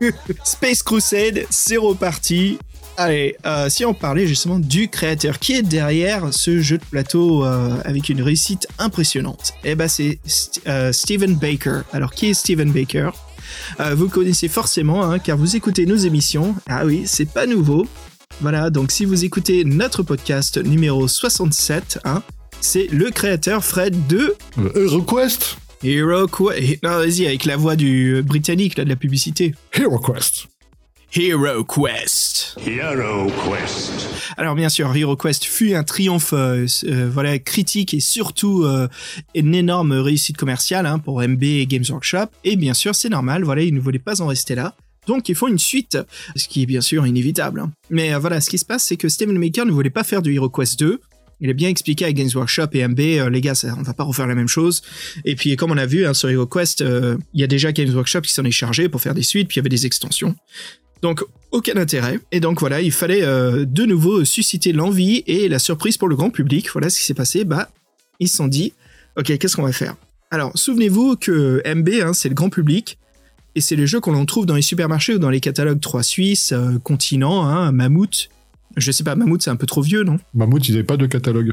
Space 0.44 0.82
Crusade, 0.82 1.44
c'est 1.50 1.76
reparti. 1.76 2.58
Allez, 2.96 3.36
euh, 3.44 3.68
si 3.68 3.84
on 3.84 3.92
parlait 3.92 4.26
justement 4.26 4.58
du 4.58 4.88
créateur 4.88 5.38
qui 5.38 5.52
est 5.54 5.62
derrière 5.62 6.28
ce 6.32 6.60
jeu 6.62 6.78
de 6.78 6.84
plateau 6.84 7.44
euh, 7.44 7.76
avec 7.84 8.08
une 8.08 8.22
réussite 8.22 8.66
impressionnante, 8.78 9.52
eh 9.64 9.74
ben 9.74 9.88
c'est 9.88 10.18
St- 10.26 10.60
euh, 10.66 10.92
Steven 10.92 11.34
Baker. 11.34 11.80
Alors 11.92 12.12
qui 12.14 12.30
est 12.30 12.34
Steven 12.34 12.72
Baker? 12.72 13.10
Euh, 13.80 13.94
Vous 13.94 14.08
connaissez 14.08 14.48
forcément 14.48 15.04
hein, 15.04 15.18
car 15.18 15.36
vous 15.36 15.56
écoutez 15.56 15.86
nos 15.86 15.96
émissions. 15.96 16.54
Ah 16.68 16.84
oui, 16.84 17.02
c'est 17.06 17.28
pas 17.30 17.46
nouveau. 17.46 17.86
Voilà, 18.40 18.70
donc 18.70 18.90
si 18.90 19.04
vous 19.04 19.24
écoutez 19.24 19.64
notre 19.64 20.02
podcast 20.02 20.58
numéro 20.58 21.06
67, 21.06 22.00
hein, 22.04 22.22
c'est 22.60 22.88
le 22.90 23.10
créateur 23.10 23.64
Fred 23.64 24.06
de 24.08 24.34
Euh, 24.58 24.86
HeroQuest 24.88 25.56
Hero 25.82 26.26
Quest. 26.26 26.82
Non, 26.82 26.90
vas-y, 26.96 27.26
avec 27.26 27.44
la 27.44 27.56
voix 27.56 27.76
du 27.76 28.22
britannique 28.24 28.78
là, 28.78 28.84
de 28.84 28.88
la 28.88 28.96
publicité. 28.96 29.54
HeroQuest 29.72 30.46
Hero 31.16 31.62
Quest. 31.62 32.56
Hero 32.66 33.30
Quest. 33.44 34.08
Alors 34.36 34.56
bien 34.56 34.68
sûr, 34.68 34.94
Hero 34.96 35.14
Quest 35.14 35.44
fut 35.44 35.74
un 35.74 35.84
triomphe, 35.84 36.32
euh, 36.32 36.66
euh, 36.88 37.08
voilà, 37.08 37.38
critique 37.38 37.94
et 37.94 38.00
surtout 38.00 38.64
euh, 38.64 38.88
une 39.36 39.54
énorme 39.54 39.92
réussite 39.92 40.36
commerciale 40.36 40.86
hein, 40.86 40.98
pour 40.98 41.22
MB 41.22 41.40
et 41.44 41.66
Games 41.66 41.84
Workshop. 41.88 42.26
Et 42.42 42.56
bien 42.56 42.74
sûr, 42.74 42.96
c'est 42.96 43.10
normal, 43.10 43.44
voilà, 43.44 43.62
ils 43.62 43.72
ne 43.72 43.78
voulaient 43.78 44.00
pas 44.00 44.22
en 44.22 44.26
rester 44.26 44.56
là. 44.56 44.74
Donc 45.06 45.28
ils 45.28 45.36
font 45.36 45.46
une 45.46 45.58
suite, 45.58 45.96
ce 46.34 46.48
qui 46.48 46.62
est 46.62 46.66
bien 46.66 46.80
sûr 46.80 47.06
inévitable. 47.06 47.60
hein. 47.60 47.70
Mais 47.90 48.12
voilà, 48.14 48.40
ce 48.40 48.50
qui 48.50 48.58
se 48.58 48.64
passe, 48.64 48.82
c'est 48.82 48.96
que 48.96 49.08
Steven 49.08 49.38
Maker 49.38 49.66
ne 49.66 49.70
voulait 49.70 49.90
pas 49.90 50.02
faire 50.02 50.20
du 50.20 50.34
Hero 50.34 50.48
Quest 50.48 50.80
2. 50.80 51.00
Il 51.40 51.50
a 51.50 51.52
bien 51.52 51.68
expliqué 51.68 52.04
à 52.04 52.12
Games 52.12 52.30
Workshop 52.34 52.68
et 52.72 52.86
MB, 52.86 53.00
euh, 53.00 53.30
les 53.30 53.40
gars, 53.40 53.54
ça, 53.54 53.74
on 53.78 53.82
va 53.82 53.92
pas 53.92 54.04
refaire 54.04 54.26
la 54.26 54.34
même 54.34 54.48
chose. 54.48 54.82
Et 55.24 55.34
puis, 55.36 55.54
comme 55.56 55.70
on 55.70 55.76
a 55.76 55.86
vu 55.86 56.06
hein, 56.06 56.14
sur 56.14 56.28
Hero 56.28 56.46
Quest, 56.46 56.80
euh, 56.80 57.16
il 57.34 57.40
y 57.40 57.44
a 57.44 57.46
déjà 57.46 57.70
Games 57.72 57.94
Workshop 57.94 58.22
qui 58.22 58.32
s'en 58.32 58.44
est 58.44 58.50
chargé 58.50 58.88
pour 58.88 59.00
faire 59.00 59.14
des 59.14 59.22
suites, 59.22 59.48
puis 59.48 59.56
il 59.56 59.58
y 59.58 59.60
avait 59.60 59.68
des 59.68 59.86
extensions. 59.86 60.34
Donc, 61.04 61.22
aucun 61.50 61.76
intérêt. 61.76 62.18
Et 62.32 62.40
donc, 62.40 62.60
voilà, 62.60 62.80
il 62.80 62.90
fallait 62.90 63.20
euh, 63.24 63.66
de 63.66 63.84
nouveau 63.84 64.24
susciter 64.24 64.72
l'envie 64.72 65.22
et 65.26 65.50
la 65.50 65.58
surprise 65.58 65.98
pour 65.98 66.08
le 66.08 66.16
grand 66.16 66.30
public. 66.30 66.70
Voilà 66.72 66.88
ce 66.88 66.98
qui 66.98 67.04
s'est 67.04 67.12
passé. 67.12 67.44
Bah, 67.44 67.68
ils 68.20 68.28
se 68.28 68.36
sont 68.38 68.48
dit, 68.48 68.72
OK, 69.18 69.36
qu'est-ce 69.36 69.54
qu'on 69.54 69.64
va 69.64 69.72
faire? 69.72 69.96
Alors, 70.30 70.52
souvenez-vous 70.56 71.16
que 71.16 71.62
MB, 71.66 71.90
hein, 72.02 72.14
c'est 72.14 72.30
le 72.30 72.34
grand 72.34 72.48
public. 72.48 72.96
Et 73.54 73.60
c'est 73.60 73.76
le 73.76 73.84
jeu 73.84 74.00
qu'on 74.00 74.14
en 74.14 74.24
trouve 74.24 74.46
dans 74.46 74.54
les 74.54 74.62
supermarchés 74.62 75.16
ou 75.16 75.18
dans 75.18 75.28
les 75.28 75.40
catalogues 75.40 75.78
3 75.78 76.02
Suisses, 76.02 76.52
euh, 76.52 76.78
Continent, 76.78 77.44
hein, 77.44 77.70
Mammouth. 77.70 78.30
Je 78.78 78.90
sais 78.90 79.04
pas, 79.04 79.14
Mammouth, 79.14 79.42
c'est 79.42 79.50
un 79.50 79.56
peu 79.56 79.66
trop 79.66 79.82
vieux, 79.82 80.04
non? 80.04 80.18
Mammouth, 80.32 80.66
ils 80.70 80.72
n'avaient 80.72 80.84
pas 80.84 80.96
de 80.96 81.04
catalogue. 81.04 81.52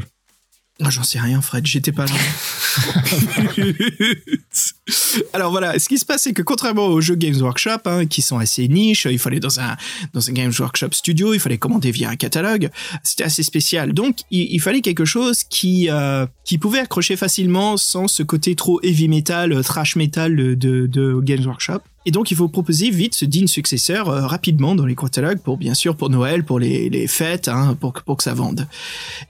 J'en 0.79 1.03
sais 1.03 1.19
rien, 1.19 1.41
Fred, 1.41 1.67
j'étais 1.67 1.91
pas 1.91 2.05
là. 2.05 2.13
Alors 5.33 5.51
voilà, 5.51 5.77
ce 5.77 5.87
qui 5.87 5.99
se 5.99 6.05
passe, 6.05 6.23
c'est 6.23 6.33
que 6.33 6.41
contrairement 6.41 6.87
aux 6.87 7.01
jeux 7.01 7.13
Games 7.15 7.39
Workshop, 7.39 7.81
hein, 7.85 8.07
qui 8.07 8.23
sont 8.23 8.39
assez 8.39 8.67
niches, 8.67 9.07
il 9.09 9.19
fallait 9.19 9.39
dans 9.39 9.59
un, 9.59 9.77
dans 10.13 10.27
un 10.27 10.33
Games 10.33 10.51
Workshop 10.57 10.93
studio, 10.93 11.35
il 11.35 11.39
fallait 11.39 11.59
commander 11.59 11.91
via 11.91 12.09
un 12.09 12.15
catalogue, 12.15 12.71
c'était 13.03 13.23
assez 13.23 13.43
spécial. 13.43 13.93
Donc, 13.93 14.21
il, 14.31 14.59
fallait 14.59 14.81
quelque 14.81 15.05
chose 15.05 15.43
qui, 15.43 15.87
euh, 15.89 16.25
qui 16.45 16.57
pouvait 16.57 16.79
accrocher 16.79 17.15
facilement 17.15 17.77
sans 17.77 18.07
ce 18.07 18.23
côté 18.23 18.55
trop 18.55 18.81
heavy 18.81 19.07
metal, 19.07 19.53
euh, 19.53 19.61
thrash 19.61 19.95
metal 19.95 20.35
de, 20.35 20.55
de, 20.55 21.19
Games 21.21 21.45
Workshop. 21.45 21.81
Et 22.07 22.11
donc, 22.11 22.31
il 22.31 22.37
faut 22.37 22.47
proposer 22.47 22.89
vite 22.89 23.13
ce 23.13 23.25
digne 23.25 23.47
successeur 23.47 24.09
euh, 24.09 24.25
rapidement 24.25 24.73
dans 24.73 24.87
les 24.87 24.95
catalogues 24.95 25.39
pour, 25.39 25.57
bien 25.57 25.75
sûr, 25.75 25.95
pour 25.95 26.09
Noël, 26.09 26.43
pour 26.43 26.59
les, 26.59 26.89
les 26.89 27.05
fêtes, 27.05 27.47
hein, 27.47 27.77
pour, 27.79 27.93
pour 27.93 28.17
que 28.17 28.23
ça 28.23 28.33
vende. 28.33 28.67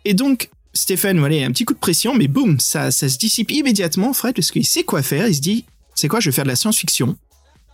Et 0.06 0.13
donc, 0.13 0.49
Stéphane, 0.73 1.19
voilà, 1.19 1.45
un 1.45 1.51
petit 1.51 1.65
coup 1.65 1.73
de 1.73 1.79
pression, 1.79 2.15
mais 2.15 2.27
boum, 2.27 2.60
ça, 2.60 2.91
ça 2.91 3.10
se 3.10 3.17
dissipe 3.17 3.51
immédiatement, 3.51 4.13
Fred, 4.13 4.36
parce 4.36 4.51
qu'il 4.51 4.65
sait 4.65 4.84
quoi 4.84 5.01
faire. 5.01 5.27
Il 5.27 5.36
se 5.36 5.41
dit, 5.41 5.65
c'est 5.95 6.07
quoi, 6.07 6.19
je 6.19 6.29
vais 6.29 6.34
faire 6.34 6.45
de 6.45 6.49
la 6.49 6.55
science-fiction. 6.55 7.17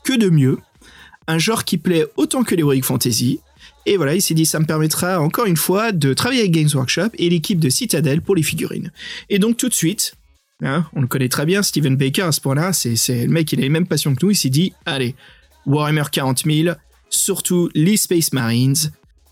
Que 0.03 0.13
de 0.13 0.29
mieux. 0.29 0.57
Un 1.27 1.37
genre 1.37 1.63
qui 1.63 1.77
plaît 1.77 2.05
autant 2.15 2.43
que 2.43 2.55
l'heroic 2.55 2.81
fantasy. 2.81 3.39
Et 3.85 3.97
voilà, 3.97 4.15
il 4.15 4.21
s'est 4.21 4.33
dit, 4.33 4.45
ça 4.45 4.59
me 4.59 4.65
permettra 4.65 5.21
encore 5.21 5.45
une 5.45 5.57
fois 5.57 5.91
de 5.91 6.13
travailler 6.13 6.41
avec 6.41 6.51
Games 6.51 6.69
Workshop 6.73 7.09
et 7.15 7.29
l'équipe 7.29 7.59
de 7.59 7.69
Citadel 7.69 8.21
pour 8.21 8.35
les 8.35 8.43
figurines. 8.43 8.91
Et 9.29 9.39
donc, 9.39 9.57
tout 9.57 9.69
de 9.69 9.73
suite, 9.73 10.15
hein, 10.63 10.85
on 10.93 11.01
le 11.01 11.07
connaît 11.07 11.29
très 11.29 11.45
bien, 11.45 11.61
Steven 11.63 11.95
Baker 11.95 12.23
à 12.23 12.31
ce 12.31 12.41
point-là, 12.41 12.73
c'est, 12.73 12.95
le 13.25 13.31
mec, 13.31 13.51
il 13.51 13.59
a 13.59 13.61
les 13.61 13.69
mêmes 13.69 13.87
passions 13.87 14.15
que 14.15 14.25
nous. 14.25 14.31
Il 14.31 14.35
s'est 14.35 14.49
dit, 14.49 14.73
allez, 14.85 15.15
Warhammer 15.65 16.03
40 16.11 16.43
000, 16.45 16.75
surtout 17.09 17.69
les 17.75 17.97
Space 17.97 18.33
Marines. 18.33 18.75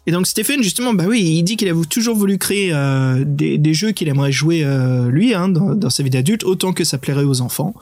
Et 0.08 0.12
donc 0.12 0.28
Stephen, 0.28 0.62
justement, 0.62 0.94
bah 0.94 1.06
oui, 1.08 1.22
il 1.22 1.44
dit 1.44 1.58
qu'il 1.58 1.68
a 1.68 1.74
toujours 1.89 2.15
voulu 2.15 2.38
créer 2.38 2.70
euh, 2.72 3.24
des, 3.26 3.74
jeux 3.74 3.91
qu'il 3.91 4.08
aimerait 4.08 4.32
jouer 4.32 4.63
euh, 4.63 5.10
lui 5.10 5.34
hein, 5.34 5.50
dans, 5.50 5.89
sa 5.89 6.04
vie 6.04 6.12
d'adulte, 6.12 6.44
autant 6.44 6.74
que 6.74 6.84
ça 6.84 6.98
plairait 6.98 7.24
aux 7.24 7.41
enfants. 7.41 7.74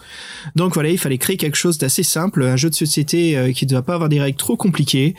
Donc 0.55 0.73
voilà, 0.73 0.89
il 0.89 0.97
fallait 0.97 1.17
créer 1.17 1.36
quelque 1.36 1.57
chose 1.57 1.77
d'assez 1.77 2.03
simple, 2.03 2.43
un 2.43 2.55
jeu 2.55 2.69
de 2.69 2.75
société 2.75 3.36
euh, 3.36 3.51
qui 3.51 3.65
ne 3.65 3.71
doit 3.71 3.81
pas 3.81 3.95
avoir 3.95 4.07
des 4.07 4.21
règles 4.21 4.38
trop 4.38 4.55
compliquées, 4.55 5.15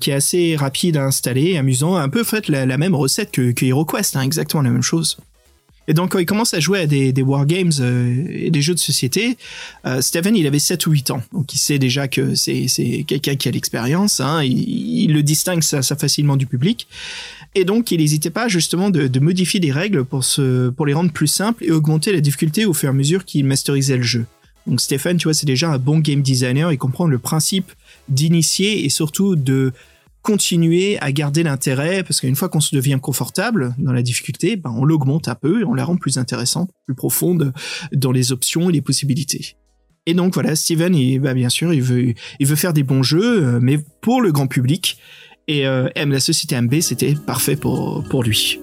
qui 0.00 0.10
est 0.10 0.14
assez 0.14 0.56
rapide 0.56 0.96
à 0.96 1.04
installer, 1.04 1.56
amusant, 1.56 1.96
un 1.96 2.08
peu 2.08 2.20
en 2.20 2.24
fait 2.24 2.48
la, 2.48 2.66
la 2.66 2.78
même 2.78 2.94
recette 2.94 3.30
que, 3.30 3.52
que 3.52 3.64
HeroQuest, 3.64 4.16
hein, 4.16 4.22
exactement 4.22 4.62
la 4.62 4.70
même 4.70 4.82
chose. 4.82 5.18
Et 5.88 5.94
donc 5.94 6.12
quand 6.12 6.18
il 6.18 6.26
commence 6.26 6.54
à 6.54 6.60
jouer 6.60 6.80
à 6.80 6.86
des, 6.86 7.12
des 7.12 7.22
wargames 7.22 7.72
euh, 7.80 8.26
et 8.30 8.50
des 8.50 8.62
jeux 8.62 8.74
de 8.74 8.78
société, 8.78 9.36
euh, 9.86 10.00
Steven 10.00 10.34
il 10.36 10.46
avait 10.46 10.58
7 10.58 10.86
ou 10.86 10.92
8 10.92 11.10
ans, 11.10 11.22
donc 11.32 11.52
il 11.54 11.58
sait 11.58 11.78
déjà 11.78 12.08
que 12.08 12.34
c'est 12.34 12.66
quelqu'un 13.06 13.36
qui 13.36 13.48
a 13.48 13.50
l'expérience, 13.50 14.20
hein, 14.20 14.42
il, 14.42 15.12
le 15.12 15.22
distingue 15.22 15.62
ça, 15.62 15.82
facilement 15.82 16.36
du 16.36 16.46
public, 16.46 16.86
et 17.54 17.64
donc 17.64 17.90
il 17.90 17.98
n'hésitait 17.98 18.30
pas 18.30 18.48
justement 18.48 18.90
de, 18.90 19.18
modifier 19.18 19.60
des 19.60 19.72
règles 19.72 20.04
pour, 20.04 20.24
pour 20.76 20.86
les 20.86 20.94
rendre 20.94 21.12
plus 21.12 21.26
simples 21.26 21.64
et 21.64 21.70
augmenter 21.70 22.12
la 22.12 22.20
difficulté 22.20 22.66
au 22.66 22.72
fur 22.72 22.88
et 22.88 22.90
à 22.90 22.92
mesure 22.92 23.24
qu'il 23.24 23.44
masterisait 23.44 23.96
le 23.96 24.02
jeu. 24.02 24.26
Donc 24.66 24.80
Stéphane, 24.80 25.18
tu 25.18 25.24
vois, 25.24 25.34
c'est 25.34 25.46
déjà 25.46 25.70
un 25.70 25.78
bon 25.78 25.98
game 25.98 26.22
designer, 26.22 26.72
il 26.72 26.78
comprend 26.78 27.06
le 27.06 27.18
principe 27.18 27.70
d'initier 28.08 28.84
et 28.84 28.88
surtout 28.88 29.36
de 29.36 29.72
continuer 30.24 30.98
à 31.00 31.12
garder 31.12 31.42
l'intérêt, 31.42 32.02
parce 32.02 32.20
qu'une 32.20 32.34
fois 32.34 32.48
qu'on 32.48 32.60
se 32.60 32.74
devient 32.74 32.98
confortable 33.00 33.74
dans 33.78 33.92
la 33.92 34.02
difficulté, 34.02 34.56
ben 34.56 34.74
on 34.74 34.86
l'augmente 34.86 35.28
un 35.28 35.34
peu 35.34 35.60
et 35.60 35.64
on 35.64 35.74
la 35.74 35.84
rend 35.84 35.96
plus 35.96 36.16
intéressante, 36.16 36.70
plus 36.86 36.94
profonde 36.94 37.52
dans 37.92 38.10
les 38.10 38.32
options 38.32 38.70
et 38.70 38.72
les 38.72 38.80
possibilités. 38.80 39.56
Et 40.06 40.14
donc 40.14 40.32
voilà, 40.32 40.56
Steven, 40.56 40.94
il, 40.94 41.20
bah, 41.20 41.34
bien 41.34 41.50
sûr, 41.50 41.74
il 41.74 41.82
veut, 41.82 42.14
il 42.40 42.46
veut 42.46 42.56
faire 42.56 42.72
des 42.72 42.82
bons 42.82 43.02
jeux, 43.02 43.44
euh, 43.44 43.58
mais 43.60 43.78
pour 44.00 44.22
le 44.22 44.32
grand 44.32 44.46
public. 44.46 44.96
Et 45.46 45.66
euh, 45.66 45.90
M, 45.94 46.10
la 46.10 46.20
société 46.20 46.58
MB, 46.58 46.80
c'était 46.80 47.14
parfait 47.14 47.56
pour, 47.56 48.02
pour 48.04 48.22
lui. 48.22 48.60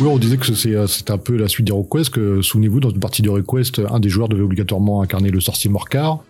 Oui, 0.00 0.08
on 0.08 0.18
disait 0.18 0.36
que 0.36 0.54
c'est 0.54 0.76
euh, 0.76 0.86
c'était 0.86 1.10
un 1.10 1.18
peu 1.18 1.36
la 1.36 1.48
suite 1.48 1.66
d'HeroQuest, 1.66 2.10
que 2.10 2.40
souvenez-vous, 2.40 2.78
dans 2.78 2.90
une 2.90 3.00
partie 3.00 3.22
d'HeroQuest, 3.22 3.82
un 3.90 3.98
des 3.98 4.08
joueurs 4.08 4.28
devait 4.28 4.42
obligatoirement 4.42 5.02
incarner 5.02 5.30
le 5.30 5.40
sorcier 5.40 5.70
Morcar. 5.70 6.22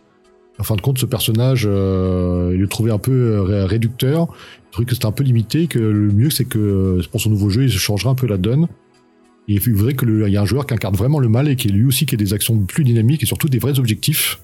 En 0.58 0.62
fin 0.62 0.76
de 0.76 0.80
compte, 0.80 0.98
ce 0.98 1.06
personnage, 1.06 1.66
euh, 1.68 2.52
il 2.54 2.60
le 2.60 2.68
trouvait 2.68 2.92
un 2.92 2.98
peu 2.98 3.12
euh, 3.12 3.42
ré- 3.42 3.64
réducteur. 3.64 4.28
Il 4.68 4.70
trouvait 4.70 4.86
que 4.86 4.94
c'était 4.94 5.06
un 5.06 5.12
peu 5.12 5.24
limité, 5.24 5.66
que 5.66 5.78
le 5.78 6.12
mieux, 6.12 6.30
c'est 6.30 6.44
que 6.44 6.58
euh, 6.58 7.02
pour 7.10 7.20
son 7.20 7.30
nouveau 7.30 7.50
jeu, 7.50 7.64
il 7.64 7.70
changera 7.70 8.10
un 8.10 8.14
peu 8.14 8.26
la 8.26 8.36
donne. 8.36 8.68
Et 9.48 9.54
il 9.54 9.60
voudrait 9.60 9.94
qu'il 9.94 10.08
y 10.28 10.34
ait 10.34 10.38
un 10.38 10.44
joueur 10.46 10.66
qui 10.66 10.74
incarne 10.74 10.94
vraiment 10.94 11.18
le 11.18 11.28
mal 11.28 11.48
et 11.48 11.56
qui 11.56 11.68
lui 11.68 11.84
aussi 11.84 12.06
qui 12.06 12.14
ait 12.14 12.18
des 12.18 12.32
actions 12.32 12.56
plus 12.60 12.84
dynamiques 12.84 13.22
et 13.22 13.26
surtout 13.26 13.48
des 13.48 13.58
vrais 13.58 13.78
objectifs. 13.78 14.40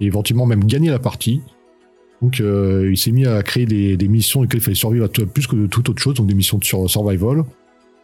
Et 0.00 0.06
éventuellement 0.06 0.46
même 0.46 0.64
gagner 0.64 0.90
la 0.90 0.98
partie. 0.98 1.40
Donc 2.20 2.40
il 2.40 2.98
s'est 2.98 3.12
mis 3.12 3.26
à 3.26 3.42
créer 3.42 3.64
des, 3.64 4.08
missions 4.08 4.40
auxquelles 4.40 4.60
il 4.60 4.64
fallait 4.64 4.74
survivre 4.74 5.08
plus 5.08 5.46
que 5.46 5.54
de 5.54 5.66
toute 5.66 5.88
autre 5.88 6.02
chose, 6.02 6.14
donc 6.14 6.26
des 6.26 6.34
missions 6.34 6.58
de 6.58 6.64
sur- 6.64 6.90
survival. 6.90 7.44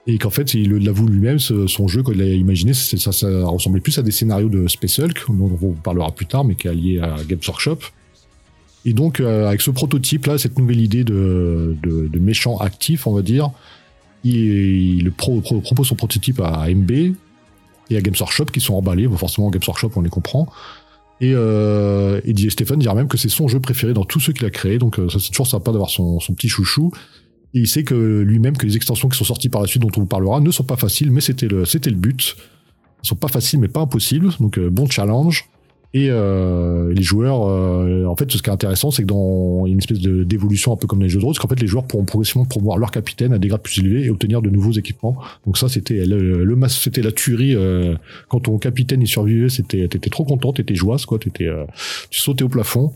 Et 0.08 0.18
qu'en 0.18 0.30
fait, 0.30 0.54
il 0.54 0.72
l'avoue 0.84 1.08
lui-même, 1.08 1.38
son 1.40 1.88
jeu, 1.88 2.02
quand 2.02 2.12
il 2.12 2.18
l'a 2.18 2.26
imaginé, 2.26 2.74
ça, 2.74 3.10
ressemblait 3.44 3.80
plus 3.80 3.98
à 3.98 4.02
des 4.02 4.12
scénarios 4.12 4.48
de 4.48 4.68
Space 4.68 5.00
Hulk, 5.00 5.24
dont 5.28 5.58
on 5.60 5.72
parlera 5.72 6.12
plus 6.12 6.26
tard, 6.26 6.44
mais 6.44 6.54
qui 6.54 6.68
est 6.68 6.74
lié 6.74 7.00
à 7.00 7.16
Games 7.26 7.40
Workshop. 7.46 7.78
Et 8.84 8.92
donc, 8.92 9.18
euh, 9.18 9.48
avec 9.48 9.62
ce 9.62 9.72
prototype-là, 9.72 10.38
cette 10.38 10.56
nouvelle 10.58 10.80
idée 10.80 11.02
de, 11.02 11.76
méchant 12.20 12.56
actif, 12.58 13.08
on 13.08 13.14
va 13.14 13.22
dire, 13.22 13.50
il, 14.22 15.00
il 15.00 15.10
pro- 15.10 15.40
pro- 15.40 15.60
propose 15.60 15.88
son 15.88 15.96
prototype 15.96 16.40
à 16.40 16.68
MB 16.68 16.90
et 17.90 17.96
à 17.96 18.00
Games 18.00 18.14
Workshop, 18.20 18.46
qui 18.46 18.60
sont 18.60 18.74
emballés. 18.74 19.08
Bon, 19.08 19.16
forcément, 19.16 19.50
Games 19.50 19.62
Workshop, 19.66 19.90
on 19.96 20.02
les 20.02 20.10
comprend. 20.10 20.48
Et, 21.20 21.32
euh, 21.34 22.20
et 22.24 22.32
dirait 22.32 22.94
même 22.94 23.08
que 23.08 23.16
c'est 23.16 23.28
son 23.30 23.48
jeu 23.48 23.58
préféré 23.58 23.92
dans 23.92 24.04
tous 24.04 24.20
ceux 24.20 24.32
qu'il 24.32 24.46
a 24.46 24.50
créés. 24.50 24.78
Donc 24.78 24.98
euh, 24.98 25.08
ça 25.08 25.18
c'est 25.18 25.30
toujours 25.30 25.46
sympa 25.46 25.72
d'avoir 25.72 25.88
son 25.88 26.18
petit 26.34 26.48
chouchou. 26.48 26.92
Et 27.54 27.60
il 27.60 27.68
sait 27.68 27.84
que 27.84 27.94
lui-même 28.20 28.56
que 28.56 28.66
les 28.66 28.76
extensions 28.76 29.08
qui 29.08 29.16
sont 29.16 29.24
sorties 29.24 29.48
par 29.48 29.60
la 29.62 29.66
suite, 29.66 29.82
dont 29.82 29.90
on 29.96 30.00
vous 30.00 30.06
parlera, 30.06 30.40
ne 30.40 30.50
sont 30.50 30.64
pas 30.64 30.76
faciles, 30.76 31.10
mais 31.10 31.20
c'était 31.20 31.48
le, 31.48 31.64
c'était 31.64 31.90
le 31.90 31.96
but. 31.96 32.36
Elles 33.02 33.08
sont 33.08 33.16
pas 33.16 33.28
faciles, 33.28 33.58
mais 33.60 33.68
pas 33.68 33.80
impossibles. 33.80 34.30
Donc 34.40 34.58
euh, 34.58 34.68
bon 34.70 34.86
challenge. 34.88 35.48
Et 35.94 36.08
euh, 36.10 36.92
les 36.92 37.02
joueurs, 37.02 37.48
euh, 37.48 38.04
en 38.04 38.14
fait, 38.16 38.30
ce 38.30 38.42
qui 38.42 38.50
est 38.50 38.52
intéressant, 38.52 38.90
c'est 38.90 39.02
que 39.02 39.06
dans 39.06 39.64
une 39.66 39.78
espèce 39.78 40.00
de- 40.00 40.24
d'évolution 40.24 40.72
un 40.74 40.76
peu 40.76 40.86
comme 40.86 41.00
les 41.00 41.08
jeux 41.08 41.20
de 41.20 41.24
rôle, 41.24 41.34
c'est 41.34 41.40
qu'en 41.40 41.48
fait, 41.48 41.60
les 41.60 41.68
joueurs 41.68 41.86
pourront 41.86 42.04
progressivement 42.04 42.44
promouvoir 42.44 42.76
leur 42.76 42.90
capitaine 42.90 43.32
à 43.32 43.38
des 43.38 43.48
grades 43.48 43.62
plus 43.62 43.78
élevés 43.78 44.04
et 44.04 44.10
obtenir 44.10 44.42
de 44.42 44.50
nouveaux 44.50 44.72
équipements. 44.72 45.16
Donc 45.46 45.56
ça, 45.56 45.68
c'était 45.70 46.04
le, 46.04 46.44
le 46.44 46.68
c'était 46.68 47.00
la 47.00 47.12
tuerie. 47.12 47.54
euh, 47.54 47.94
quand 48.28 48.40
ton 48.40 48.58
capitaine 48.58 49.00
y 49.00 49.06
survivait, 49.06 49.48
c'était, 49.48 49.88
t'étais 49.88 50.10
trop 50.10 50.24
content, 50.24 50.52
t'étais 50.52 50.74
joyeuse, 50.74 51.06
quoi. 51.06 51.18
T'étais, 51.18 51.46
euh, 51.46 51.64
tu 52.10 52.20
sautais 52.20 52.44
au 52.44 52.50
plafond. 52.50 52.92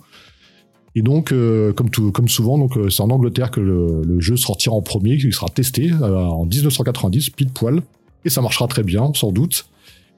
Et 0.96 1.02
donc, 1.02 1.32
euh, 1.32 1.72
comme 1.72 2.28
souvent, 2.28 2.68
euh, 2.76 2.90
c'est 2.90 3.02
en 3.02 3.10
Angleterre 3.10 3.50
que 3.50 3.60
le, 3.60 4.20
jeu 4.20 4.36
sortira 4.36 4.74
en 4.74 4.82
premier, 4.82 5.16
qui 5.18 5.30
sera 5.32 5.48
testé 5.48 5.90
euh, 5.90 6.16
en 6.16 6.44
1990, 6.44 7.30
pile 7.30 7.50
poil, 7.50 7.80
et 8.24 8.30
ça 8.30 8.42
marchera 8.42 8.66
très 8.66 8.82
bien, 8.82 9.12
sans 9.14 9.30
doute. 9.30 9.66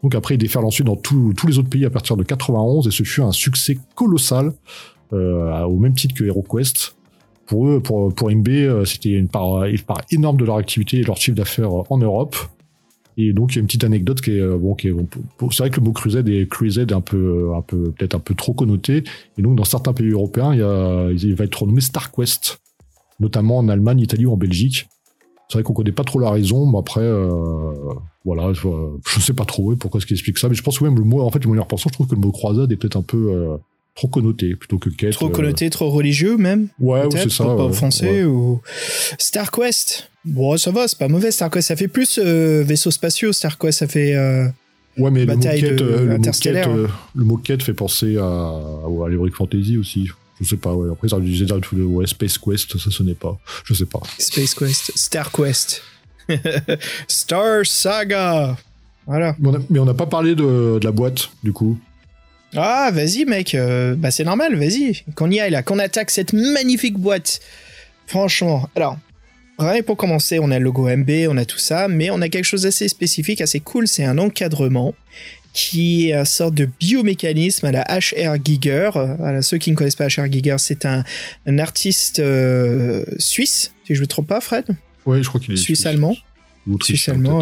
Donc 0.02 0.14
après, 0.14 0.34
il 0.34 0.38
déferle 0.38 0.64
ensuite 0.64 0.86
dans 0.86 0.96
tous 0.96 1.46
les 1.46 1.58
autres 1.58 1.68
pays 1.68 1.84
à 1.84 1.90
partir 1.90 2.16
de 2.16 2.22
91, 2.22 2.88
et 2.88 2.90
ce 2.90 3.02
fut 3.02 3.20
un 3.20 3.32
succès 3.32 3.78
colossal, 3.94 4.52
euh, 5.12 5.62
au 5.64 5.78
même 5.78 5.94
titre 5.94 6.14
que 6.14 6.24
HeroQuest. 6.24 6.96
Pour 7.46 7.68
eux, 7.68 7.80
pour, 7.80 8.14
pour 8.14 8.30
MB, 8.30 8.84
c'était 8.86 9.10
une 9.10 9.28
part, 9.28 9.64
une 9.64 9.78
part 9.80 10.00
énorme 10.10 10.38
de 10.38 10.44
leur 10.44 10.56
activité 10.56 10.98
et 10.98 11.02
leur 11.02 11.18
chiffre 11.18 11.36
d'affaires 11.36 11.70
en 11.90 11.98
Europe. 11.98 12.36
Et 13.18 13.32
donc 13.32 13.52
il 13.52 13.56
y 13.56 13.58
a 13.58 13.60
une 13.60 13.66
petite 13.66 13.84
anecdote 13.84 14.20
qui 14.20 14.32
est 14.32 14.40
euh, 14.40 14.56
bon, 14.56 14.74
qui 14.74 14.88
est, 14.88 14.92
bon, 14.92 15.06
c'est 15.50 15.62
vrai 15.62 15.70
que 15.70 15.76
le 15.76 15.84
mot 15.84 15.92
crusade 15.92 16.28
est 16.28 16.48
crusade 16.48 16.92
un 16.92 17.00
peu, 17.00 17.52
un 17.54 17.62
peu 17.62 17.90
peut-être 17.90 18.14
un 18.14 18.20
peu 18.20 18.34
trop 18.34 18.54
connoté. 18.54 19.04
Et 19.38 19.42
donc 19.42 19.56
dans 19.56 19.64
certains 19.64 19.92
pays 19.92 20.10
européens, 20.10 20.54
il, 20.54 20.60
y 20.60 20.62
a, 20.62 21.10
il 21.10 21.34
va 21.34 21.44
être 21.44 21.62
renommé 21.62 21.80
StarQuest, 21.80 22.60
notamment 23.20 23.58
en 23.58 23.68
Allemagne, 23.68 24.00
Italie 24.00 24.26
ou 24.26 24.32
en 24.32 24.36
Belgique. 24.36 24.88
C'est 25.48 25.58
vrai 25.58 25.64
qu'on 25.64 25.74
connaît 25.74 25.92
pas 25.92 26.04
trop 26.04 26.18
la 26.18 26.30
raison, 26.30 26.64
mais 26.64 26.78
après, 26.78 27.02
euh, 27.02 27.74
voilà, 28.24 28.54
je, 28.54 28.68
je 29.06 29.20
sais 29.20 29.34
pas 29.34 29.44
trop 29.44 29.76
pourquoi 29.76 30.00
ce 30.00 30.06
qui 30.06 30.14
explique 30.14 30.38
ça, 30.38 30.48
mais 30.48 30.54
je 30.54 30.62
pense 30.62 30.78
que 30.78 30.84
même 30.84 30.96
le 30.96 31.04
mot, 31.04 31.20
en 31.20 31.30
fait, 31.30 31.44
le 31.44 31.50
mot 31.50 31.58
en 31.58 31.62
repensant, 31.62 31.90
je 31.90 31.92
trouve 31.92 32.06
que 32.06 32.14
le 32.14 32.22
mot 32.22 32.32
croisade 32.32 32.72
est 32.72 32.76
peut-être 32.76 32.96
un 32.96 33.02
peu 33.02 33.30
euh, 33.30 33.56
trop 33.94 34.08
connoté 34.08 34.56
plutôt 34.56 34.78
que 34.78 34.88
quête. 34.88 35.12
Trop 35.12 35.26
euh, 35.26 35.30
connoté, 35.30 35.68
trop 35.68 35.90
religieux 35.90 36.38
même. 36.38 36.68
Ouais, 36.80 37.06
c'est 37.12 37.30
ça. 37.30 37.44
pas 37.44 37.56
ouais, 37.56 37.62
offenser 37.64 38.08
ouais. 38.08 38.24
ou 38.24 38.62
StarQuest. 39.18 40.10
Bon, 40.24 40.56
ça 40.56 40.70
va, 40.70 40.86
c'est 40.88 40.98
pas 40.98 41.08
mauvais 41.08 41.30
StarQuest. 41.30 41.68
Ça 41.68 41.76
fait 41.76 41.88
plus 41.88 42.18
euh, 42.22 42.62
vaisseaux 42.64 42.90
spatiaux. 42.90 43.32
StarQuest, 43.32 43.78
ça 43.80 43.86
fait. 43.88 44.14
euh, 44.14 44.46
Ouais, 44.98 45.10
mais 45.10 45.24
le 45.24 45.36
quête, 45.36 45.76
de 45.76 45.84
euh, 45.84 46.04
le, 46.04 46.18
quête, 46.18 46.66
euh, 46.66 46.86
le 47.14 47.24
mot 47.24 47.38
quête 47.38 47.62
fait 47.62 47.72
penser 47.72 48.18
à, 48.18 48.24
à 48.24 49.30
Fantasy 49.34 49.78
aussi. 49.78 50.08
Je 50.40 50.46
sais 50.46 50.56
pas, 50.58 50.74
ouais. 50.74 50.90
Après, 50.92 51.08
ça 51.08 51.18
disait 51.18 51.46
ouais, 51.50 52.06
Space 52.06 52.36
Quest, 52.36 52.76
ça 52.76 52.90
sonnait 52.90 53.14
pas. 53.14 53.38
Je 53.64 53.72
sais 53.72 53.86
pas. 53.86 54.00
Space 54.18 54.54
Quest, 54.54 54.92
StarQuest, 54.94 55.82
Star 57.08 57.64
Saga. 57.64 58.56
Voilà. 59.06 59.34
Mais 59.38 59.48
on 59.48 59.54
a, 59.54 59.58
mais 59.70 59.78
on 59.78 59.84
n'a 59.86 59.94
pas 59.94 60.06
parlé 60.06 60.34
de, 60.34 60.78
de 60.78 60.84
la 60.84 60.92
boîte, 60.92 61.30
du 61.42 61.52
coup. 61.52 61.78
Ah, 62.54 62.90
vas-y, 62.92 63.24
mec. 63.24 63.54
euh, 63.54 63.94
bah, 63.96 64.10
c'est 64.10 64.24
normal, 64.24 64.56
vas-y. 64.56 65.02
Qu'on 65.14 65.30
y 65.30 65.40
aille 65.40 65.50
là, 65.52 65.62
qu'on 65.62 65.78
attaque 65.78 66.10
cette 66.10 66.32
magnifique 66.34 66.98
boîte. 66.98 67.40
Franchement, 68.06 68.68
alors. 68.76 68.98
Que 69.62 69.82
pour 69.82 69.96
commencer, 69.96 70.38
on 70.38 70.50
a 70.50 70.58
le 70.58 70.64
logo 70.64 70.88
MB, 70.88 71.10
on 71.28 71.36
a 71.36 71.44
tout 71.44 71.58
ça, 71.58 71.88
mais 71.88 72.10
on 72.10 72.20
a 72.20 72.28
quelque 72.28 72.44
chose 72.44 72.62
d'assez 72.62 72.88
spécifique, 72.88 73.40
assez 73.40 73.60
cool, 73.60 73.86
c'est 73.86 74.04
un 74.04 74.18
encadrement 74.18 74.94
qui 75.52 76.10
est 76.10 76.14
une 76.14 76.24
sorte 76.24 76.54
de 76.54 76.68
biomécanisme 76.80 77.66
à 77.66 77.72
la 77.72 77.82
HR 77.82 78.36
Giger. 78.42 78.90
Euh, 78.96 79.42
ceux 79.42 79.58
qui 79.58 79.70
ne 79.70 79.76
connaissent 79.76 79.96
pas 79.96 80.06
HR 80.06 80.30
Giger, 80.30 80.56
c'est 80.58 80.86
un, 80.86 81.04
un 81.46 81.58
artiste 81.58 82.20
euh, 82.20 83.04
suisse, 83.18 83.72
si 83.86 83.94
je 83.94 84.00
ne 84.00 84.04
me 84.04 84.06
trompe 84.06 84.28
pas, 84.28 84.40
Fred? 84.40 84.64
Ouais, 85.04 85.22
je 85.22 85.28
crois 85.28 85.40
qu'il 85.40 85.52
est 85.54 85.56
Suisse-allemand 85.56 86.16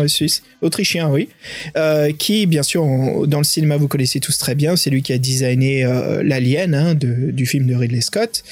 suisse. 0.08 0.42
Autrichien, 0.62 1.10
oui. 1.10 1.28
Euh, 1.76 2.12
qui, 2.12 2.46
bien 2.46 2.62
sûr, 2.62 2.84
dans 3.26 3.38
le 3.38 3.44
cinéma, 3.44 3.76
vous 3.76 3.88
connaissez 3.88 4.20
tous 4.20 4.38
très 4.38 4.54
bien. 4.54 4.76
C'est 4.76 4.90
lui 4.90 5.02
qui 5.02 5.12
a 5.12 5.18
designé 5.18 5.84
euh, 5.84 6.22
l'Alien 6.22 6.74
hein, 6.74 6.94
de- 6.94 7.30
du 7.30 7.46
film 7.46 7.66
de 7.66 7.74
Ridley 7.74 8.00
Scott, 8.00 8.42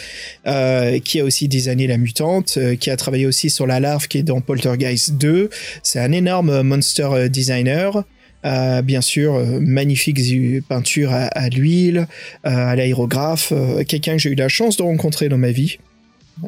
euh, 0.47 0.99
qui 0.99 1.21
a 1.21 1.25
aussi 1.25 1.49
designé 1.49 1.87
La 1.87 1.97
Mutante, 1.97 2.59
qui 2.81 2.91
a 2.91 2.97
travaillé 2.97 3.27
aussi 3.27 3.51
sur 3.51 3.67
La 3.67 3.81
Larve 3.81 4.09
qui 4.09 4.19
est 4.19 4.23
dans 4.23 4.41
Poltergeist 4.41 5.15
2. 5.15 5.49
C'est 5.83 6.01
un 6.01 6.13
énorme 6.13 6.63
monster 6.63 7.29
designer. 7.31 8.05
Euh, 8.45 8.83
bien 8.83 9.01
sûr, 9.01 9.35
euh, 9.35 9.59
magnifique 9.61 10.21
peinture 10.69 11.13
à, 11.13 11.25
à 11.25 11.49
l'huile, 11.49 12.07
euh, 12.47 12.51
à 12.51 12.77
l'aérographe, 12.77 13.53
quelqu'un 13.89 14.13
que 14.13 14.19
j'ai 14.23 14.31
eu 14.31 14.37
la 14.37 14.49
chance 14.49 14.77
de 14.77 14.83
rencontrer 14.85 15.29
dans 15.29 15.39
ma 15.39 15.51
vie. 15.51 15.79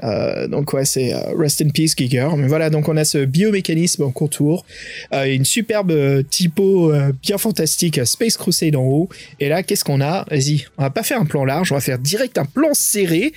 Euh, 0.02 0.46
donc 0.48 0.72
ouais, 0.72 0.84
c'est 0.84 1.12
euh, 1.14 1.18
Rest 1.36 1.62
in 1.62 1.68
Peace 1.70 1.94
Giger. 1.96 2.28
Mais 2.36 2.46
voilà, 2.46 2.70
donc 2.70 2.88
on 2.88 2.96
a 2.96 3.04
ce 3.04 3.24
biomécanisme 3.24 4.02
en 4.02 4.10
contour, 4.10 4.64
euh, 5.12 5.24
une 5.24 5.44
superbe 5.44 5.92
typo 6.28 6.92
bien 7.22 7.38
fantastique, 7.38 8.00
Space 8.04 8.36
Crusade 8.36 8.76
en 8.76 8.84
haut. 8.84 9.08
Et 9.40 9.48
là, 9.48 9.62
qu'est-ce 9.62 9.84
qu'on 9.84 10.00
a? 10.00 10.26
Vas-y, 10.30 10.66
on 10.78 10.82
va 10.82 10.90
pas 10.90 11.02
faire 11.02 11.20
un 11.20 11.24
plan 11.24 11.44
large, 11.44 11.72
on 11.72 11.74
va 11.74 11.80
faire 11.80 11.98
direct 11.98 12.38
un 12.38 12.44
plan 12.44 12.72
serré 12.72 13.32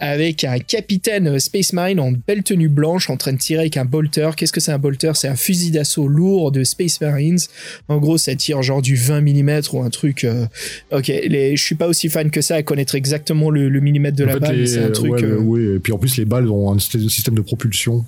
avec 0.00 0.44
un 0.44 0.58
capitaine 0.58 1.38
Space 1.38 1.72
Marine 1.72 2.00
en 2.00 2.12
belle 2.12 2.42
tenue 2.42 2.68
blanche 2.68 3.10
en 3.10 3.16
train 3.16 3.32
de 3.32 3.38
tirer 3.38 3.60
avec 3.60 3.76
un 3.76 3.84
bolter. 3.84 4.30
Qu'est-ce 4.36 4.52
que 4.52 4.60
c'est 4.60 4.72
un 4.72 4.78
bolter? 4.78 5.12
C'est 5.14 5.28
un 5.28 5.36
fusil 5.36 5.70
d'assaut 5.70 6.08
lourd 6.08 6.52
de 6.52 6.64
Space 6.64 7.00
Marines. 7.00 7.38
En 7.88 7.98
gros, 7.98 8.18
ça 8.18 8.34
tire 8.34 8.62
genre 8.62 8.82
du 8.82 8.96
20 8.96 9.20
mm 9.20 9.60
ou 9.72 9.82
un 9.82 9.90
truc. 9.90 10.26
Ok, 10.92 11.08
les, 11.08 11.56
je 11.56 11.62
suis 11.62 11.74
pas 11.74 11.86
aussi 11.86 12.08
fan 12.08 12.30
que 12.30 12.40
ça 12.40 12.56
à 12.56 12.62
connaître 12.62 12.94
exactement 12.94 13.50
le, 13.50 13.68
le 13.68 13.80
millimètre 13.80 14.16
de 14.16 14.24
En 14.24 14.28
la 14.28 14.32
fait, 14.34 14.40
balle. 14.40 14.68
C'est 14.68 14.82
un 14.82 14.90
truc. 14.90 15.12
ouais, 15.12 15.24
ouais, 15.24 15.76
et 15.76 15.78
puis 15.78 15.92
en 15.98 16.00
plus, 16.00 16.16
les 16.16 16.24
balles 16.24 16.48
ont 16.48 16.72
un 16.72 16.78
système 16.78 17.34
de 17.34 17.40
propulsion. 17.40 18.04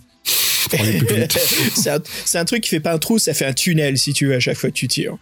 c'est 1.74 2.38
un, 2.38 2.44
truc 2.44 2.62
qui 2.62 2.68
fait 2.68 2.78
pas 2.78 2.92
un 2.92 2.98
trou, 2.98 3.18
ça 3.18 3.34
fait 3.34 3.46
un 3.46 3.52
tunnel 3.52 3.98
si 3.98 4.12
tu 4.12 4.26
veux 4.26 4.36
à 4.36 4.38
chaque 4.38 4.56
fois 4.56 4.70
que 4.70 4.74
tu 4.76 4.86
tires. 4.86 5.16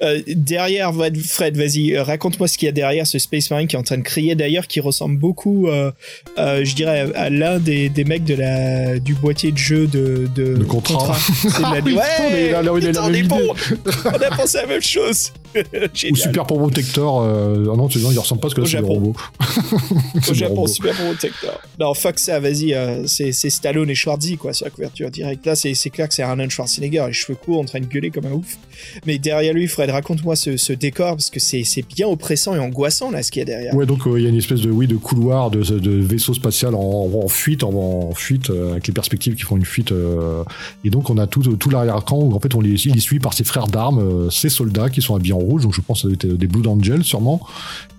Euh, 0.00 0.22
derrière, 0.28 0.92
Fred, 1.24 1.56
vas-y, 1.56 1.96
euh, 1.96 2.04
raconte-moi 2.04 2.46
ce 2.46 2.56
qu'il 2.56 2.66
y 2.66 2.68
a 2.68 2.72
derrière 2.72 3.04
ce 3.04 3.18
Space 3.18 3.50
Marine 3.50 3.66
qui 3.66 3.74
est 3.74 3.78
en 3.78 3.82
train 3.82 3.98
de 3.98 4.02
crier 4.02 4.36
d'ailleurs, 4.36 4.68
qui 4.68 4.78
ressemble 4.78 5.18
beaucoup, 5.18 5.66
euh, 5.66 5.90
euh, 6.38 6.64
je 6.64 6.76
dirais, 6.76 7.10
à, 7.16 7.22
à 7.22 7.30
l'un 7.30 7.58
des, 7.58 7.88
des 7.88 8.04
mecs 8.04 8.22
de 8.22 8.34
la, 8.34 9.00
du 9.00 9.14
boîtier 9.14 9.50
de 9.50 9.58
jeu 9.58 9.88
de, 9.88 10.28
de, 10.36 10.54
De 10.54 10.62
Contra. 10.64 11.18
C'est 11.18 11.48
de 11.48 11.62
la- 11.62 11.70
oui, 11.72 11.80
putain, 11.80 12.30
mais 12.30 12.46
il 12.46 12.46
a- 12.46 12.48
il 12.50 12.54
a 12.54 12.62
la 12.62 12.72
putain, 12.74 12.92
même 12.92 13.10
on 13.10 13.14
est 13.14 13.18
idée. 13.18 13.28
bon. 13.28 13.54
On 14.04 14.10
a 14.32 14.36
pensé 14.36 14.58
à 14.58 14.62
la 14.62 14.68
même 14.68 14.82
chose. 14.82 15.32
Ou. 16.10 16.16
Super 16.16 16.44
Protector. 16.46 17.22
Euh, 17.22 17.66
ah 17.72 17.76
non, 17.76 17.88
tu- 17.88 17.98
non, 18.00 18.10
il 18.10 18.18
ressemble 18.18 18.40
pas 18.40 18.48
parce 18.48 18.54
que 18.54 18.60
Au 18.60 18.64
là, 18.64 18.70
c'est 18.70 18.78
le 18.80 18.86
robot. 18.86 19.14
Au 20.30 20.34
Japon, 20.34 20.66
super 20.66 20.94
protecteur. 20.94 21.60
Non, 21.78 21.94
fuck 21.94 22.18
ça, 22.18 22.40
vas-y, 22.40 22.74
euh, 22.74 23.06
c'est 23.06 23.32
c'est 23.32 23.50
Stallone 23.50 23.90
et 23.90 23.94
Schwarzy, 23.94 24.36
quoi, 24.36 24.52
sur 24.52 24.64
la 24.66 24.70
couverture 24.70 25.10
directe. 25.10 25.46
Là, 25.46 25.54
c'est 25.54 25.74
c'est 25.74 25.90
clair 25.90 26.08
que 26.08 26.14
c'est 26.14 26.22
Arnold 26.22 26.50
Schwarzenegger, 26.50 27.04
les 27.06 27.12
cheveux 27.12 27.36
courts, 27.36 27.60
en 27.60 27.64
train 27.64 27.80
de 27.80 27.86
gueuler 27.86 28.10
comme 28.10 28.26
un 28.26 28.32
ouf. 28.32 28.56
Mais 29.06 29.18
derrière 29.18 29.54
lui, 29.54 29.68
Fred, 29.68 29.90
raconte-moi 29.90 30.36
ce, 30.36 30.56
ce 30.56 30.72
décor, 30.72 31.16
parce 31.16 31.30
que 31.30 31.40
c'est 31.40 31.64
c'est 31.64 31.82
bien 31.86 32.08
oppressant 32.08 32.54
et 32.54 32.58
angoissant, 32.58 33.10
là, 33.10 33.22
ce 33.22 33.30
qu'il 33.30 33.40
y 33.40 33.42
a 33.42 33.46
derrière. 33.46 33.74
Ouais, 33.74 33.86
donc 33.86 34.06
euh, 34.06 34.18
il 34.18 34.22
y 34.22 34.26
a 34.26 34.28
une 34.30 34.36
espèce 34.38 34.60
de 34.60 34.70
oui 34.70 34.86
de 34.86 34.96
couloir 34.96 35.50
de, 35.50 35.62
de 35.62 35.90
vaisseau 35.92 36.34
spatial 36.34 36.74
en, 36.74 36.78
en 36.80 37.28
fuite, 37.28 37.62
en, 37.64 37.72
en 37.72 38.12
fuite 38.14 38.50
euh, 38.50 38.72
avec 38.72 38.86
les 38.86 38.92
perspectives 38.92 39.34
qui 39.34 39.42
font 39.42 39.56
une 39.56 39.64
fuite. 39.64 39.92
euh, 39.92 40.42
et 40.84 40.90
donc 40.90 41.10
on 41.10 41.18
a 41.18 41.26
tout, 41.26 41.42
tout 41.56 41.70
l'arrière-camp 41.70 42.18
où 42.18 42.34
en 42.34 42.40
fait 42.40 42.54
on 42.54 42.60
les, 42.60 42.70
il 42.86 42.96
est 42.96 43.00
suivi 43.00 43.20
par 43.20 43.34
ses 43.34 43.44
frères 43.44 43.66
d'armes, 43.68 44.30
ces 44.30 44.48
soldats 44.48 44.90
qui 44.90 45.02
sont 45.02 45.14
habillés 45.14 45.34
en 45.34 45.41
rouge. 45.42 45.62
Donc 45.62 45.74
je 45.74 45.80
pense 45.80 46.02
que 46.02 46.08
ça 46.08 46.08
doit 46.08 46.32
être 46.32 46.38
des 46.38 46.46
Blood 46.46 46.66
Angels 46.66 47.04
sûrement. 47.04 47.40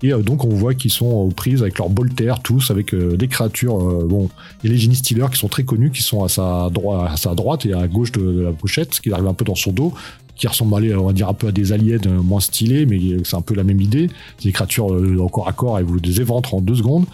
Et 0.01 0.13
euh, 0.13 0.21
donc 0.21 0.45
on 0.45 0.49
voit 0.49 0.73
qu'ils 0.73 0.91
sont 0.91 1.05
aux 1.05 1.29
prises 1.29 1.61
avec 1.61 1.77
leurs 1.77 1.89
bolters 1.89 2.41
tous, 2.41 2.71
avec 2.71 2.93
euh, 2.93 3.15
des 3.15 3.27
créatures. 3.27 3.77
euh, 3.77 4.05
bon, 4.07 4.29
il 4.63 4.69
y 4.69 4.73
a 4.73 4.75
les 4.75 4.79
Genie 4.79 4.95
Stealers 4.95 5.29
qui 5.31 5.39
sont 5.39 5.49
très 5.49 5.63
connus, 5.63 5.91
qui 5.91 6.01
sont 6.01 6.23
à 6.23 6.29
sa, 6.29 6.69
droite, 6.71 7.11
à 7.11 7.17
sa 7.17 7.35
droite 7.35 7.65
et 7.65 7.73
à 7.73 7.87
gauche 7.87 8.11
de, 8.11 8.41
la 8.41 8.51
pochette, 8.51 8.99
qui 8.99 9.11
arrive 9.11 9.27
un 9.27 9.33
peu 9.33 9.45
dans 9.45 9.55
son 9.55 9.71
dos 9.71 9.93
qui 10.35 10.47
ressemblent 10.47 10.73
on 10.73 11.05
va 11.05 11.13
dire 11.13 11.29
un 11.29 11.33
peu 11.33 11.47
à 11.47 11.51
des 11.51 11.71
aliens 11.71 11.97
euh, 12.05 12.21
moins 12.21 12.39
stylés, 12.39 12.85
mais 12.85 12.99
c'est 13.23 13.35
un 13.35 13.41
peu 13.41 13.53
la 13.53 13.63
même 13.63 13.81
idée. 13.81 14.09
C'est 14.37 14.49
des 14.49 14.51
créatures 14.51 14.93
euh, 14.93 15.17
au 15.17 15.29
corps 15.29 15.47
à 15.47 15.53
corps 15.53 15.79
et 15.79 15.83
vous 15.83 15.97
les 15.97 16.21
éventrent 16.21 16.55
en 16.55 16.61
deux 16.61 16.75
secondes. 16.75 17.05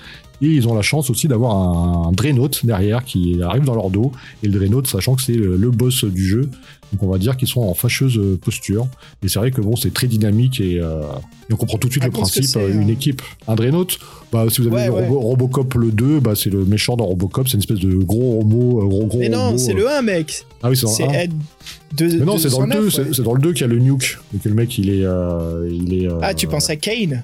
Et 0.42 0.48
ils 0.48 0.70
ont 0.70 0.74
la 0.74 0.82
chance 0.82 1.10
aussi 1.10 1.28
d'avoir 1.28 1.58
un, 1.58 2.14
un 2.14 2.48
derrière 2.64 3.04
qui 3.04 3.42
arrive 3.44 3.66
dans 3.66 3.76
leur 3.76 3.90
dos. 3.90 4.14
Et 4.42 4.48
le 4.48 4.58
Dreadnought, 4.58 4.88
sachant 4.88 5.16
que 5.16 5.22
c'est 5.22 5.34
le 5.34 5.70
boss 5.70 6.06
du 6.06 6.26
jeu, 6.26 6.50
donc 6.92 7.04
on 7.04 7.08
va 7.12 7.18
dire 7.18 7.38
qu'ils 7.38 7.48
sont 7.48 7.62
en 7.62 7.74
fâcheuse 7.74 8.18
euh, 8.18 8.38
posture. 8.42 8.88
Et 9.24 9.28
c'est 9.28 9.40
vrai 9.40 9.52
que 9.52 9.62
bon, 9.62 9.76
c'est 9.76 9.94
très 9.94 10.08
dynamique 10.08 10.60
et, 10.60 10.80
euh, 10.80 11.02
et 11.50 11.54
on 11.54 11.56
comprend 11.56 11.78
tout 11.78 11.88
de 11.88 11.94
suite 11.94 12.04
le 12.04 12.10
que 12.10 12.16
principe. 12.16 12.46
euh, 12.58 12.82
une 12.82 12.90
équipe, 12.90 13.22
un 13.48 13.56
Dreadnought, 13.56 14.00
bah, 14.32 14.46
si 14.50 14.62
vous 14.62 14.68
avez 14.68 14.76
Ouais, 14.76 14.86
vu 14.86 14.92
ouais. 14.92 15.08
Robo- 15.08 15.20
Robocop 15.20 15.74
le 15.76 15.92
2, 15.92 16.20
bah, 16.20 16.34
c'est 16.36 16.50
le 16.50 16.66
méchant 16.66 16.96
dans 16.96 17.06
Robocop, 17.06 17.48
c'est 17.48 17.54
une 17.56 17.60
espèce 17.60 17.80
de 17.80 17.94
gros 17.94 18.38
robot, 18.40 18.82
euh, 18.82 18.86
gros 18.88 19.06
gros 19.06 19.20
Mais 19.20 19.30
non, 19.30 19.58
c'est 19.58 19.74
euh. 19.74 19.78
le 19.78 19.90
1, 19.90 20.02
mec. 20.02 20.46
Ah 20.64 20.70
oui, 20.70 20.76
c'est 20.78 20.86
dans 20.86 20.92
C'est 20.92 21.04
le 21.04 21.10
un. 21.10 21.14
Ed 21.14 21.32
de, 21.98 22.06
Mais 22.06 22.26
non, 22.26 22.38
c'est 22.38 22.50
dans 22.50 22.62
le 22.62 22.68
2, 22.68 22.74
209, 22.82 22.94
c'est 22.94 23.02
ouais. 23.02 23.08
c'est 23.14 23.24
dans 23.24 23.34
le 23.34 23.42
2 23.42 23.54
qu'il 23.54 23.62
y 23.62 23.64
a 23.66 23.68
le 23.68 23.80
nuke. 23.80 24.18
Et 24.36 24.40
que 24.40 24.50
le 24.50 24.56
mec, 24.56 24.78
il 24.78 24.90
est. 24.90 25.04
euh, 25.04 25.70
il 25.72 25.94
est 26.04 26.08
Ah, 26.22 26.34
tu 26.34 26.48
penses 26.48 26.70
à 26.70 26.76
Kane? 26.76 27.24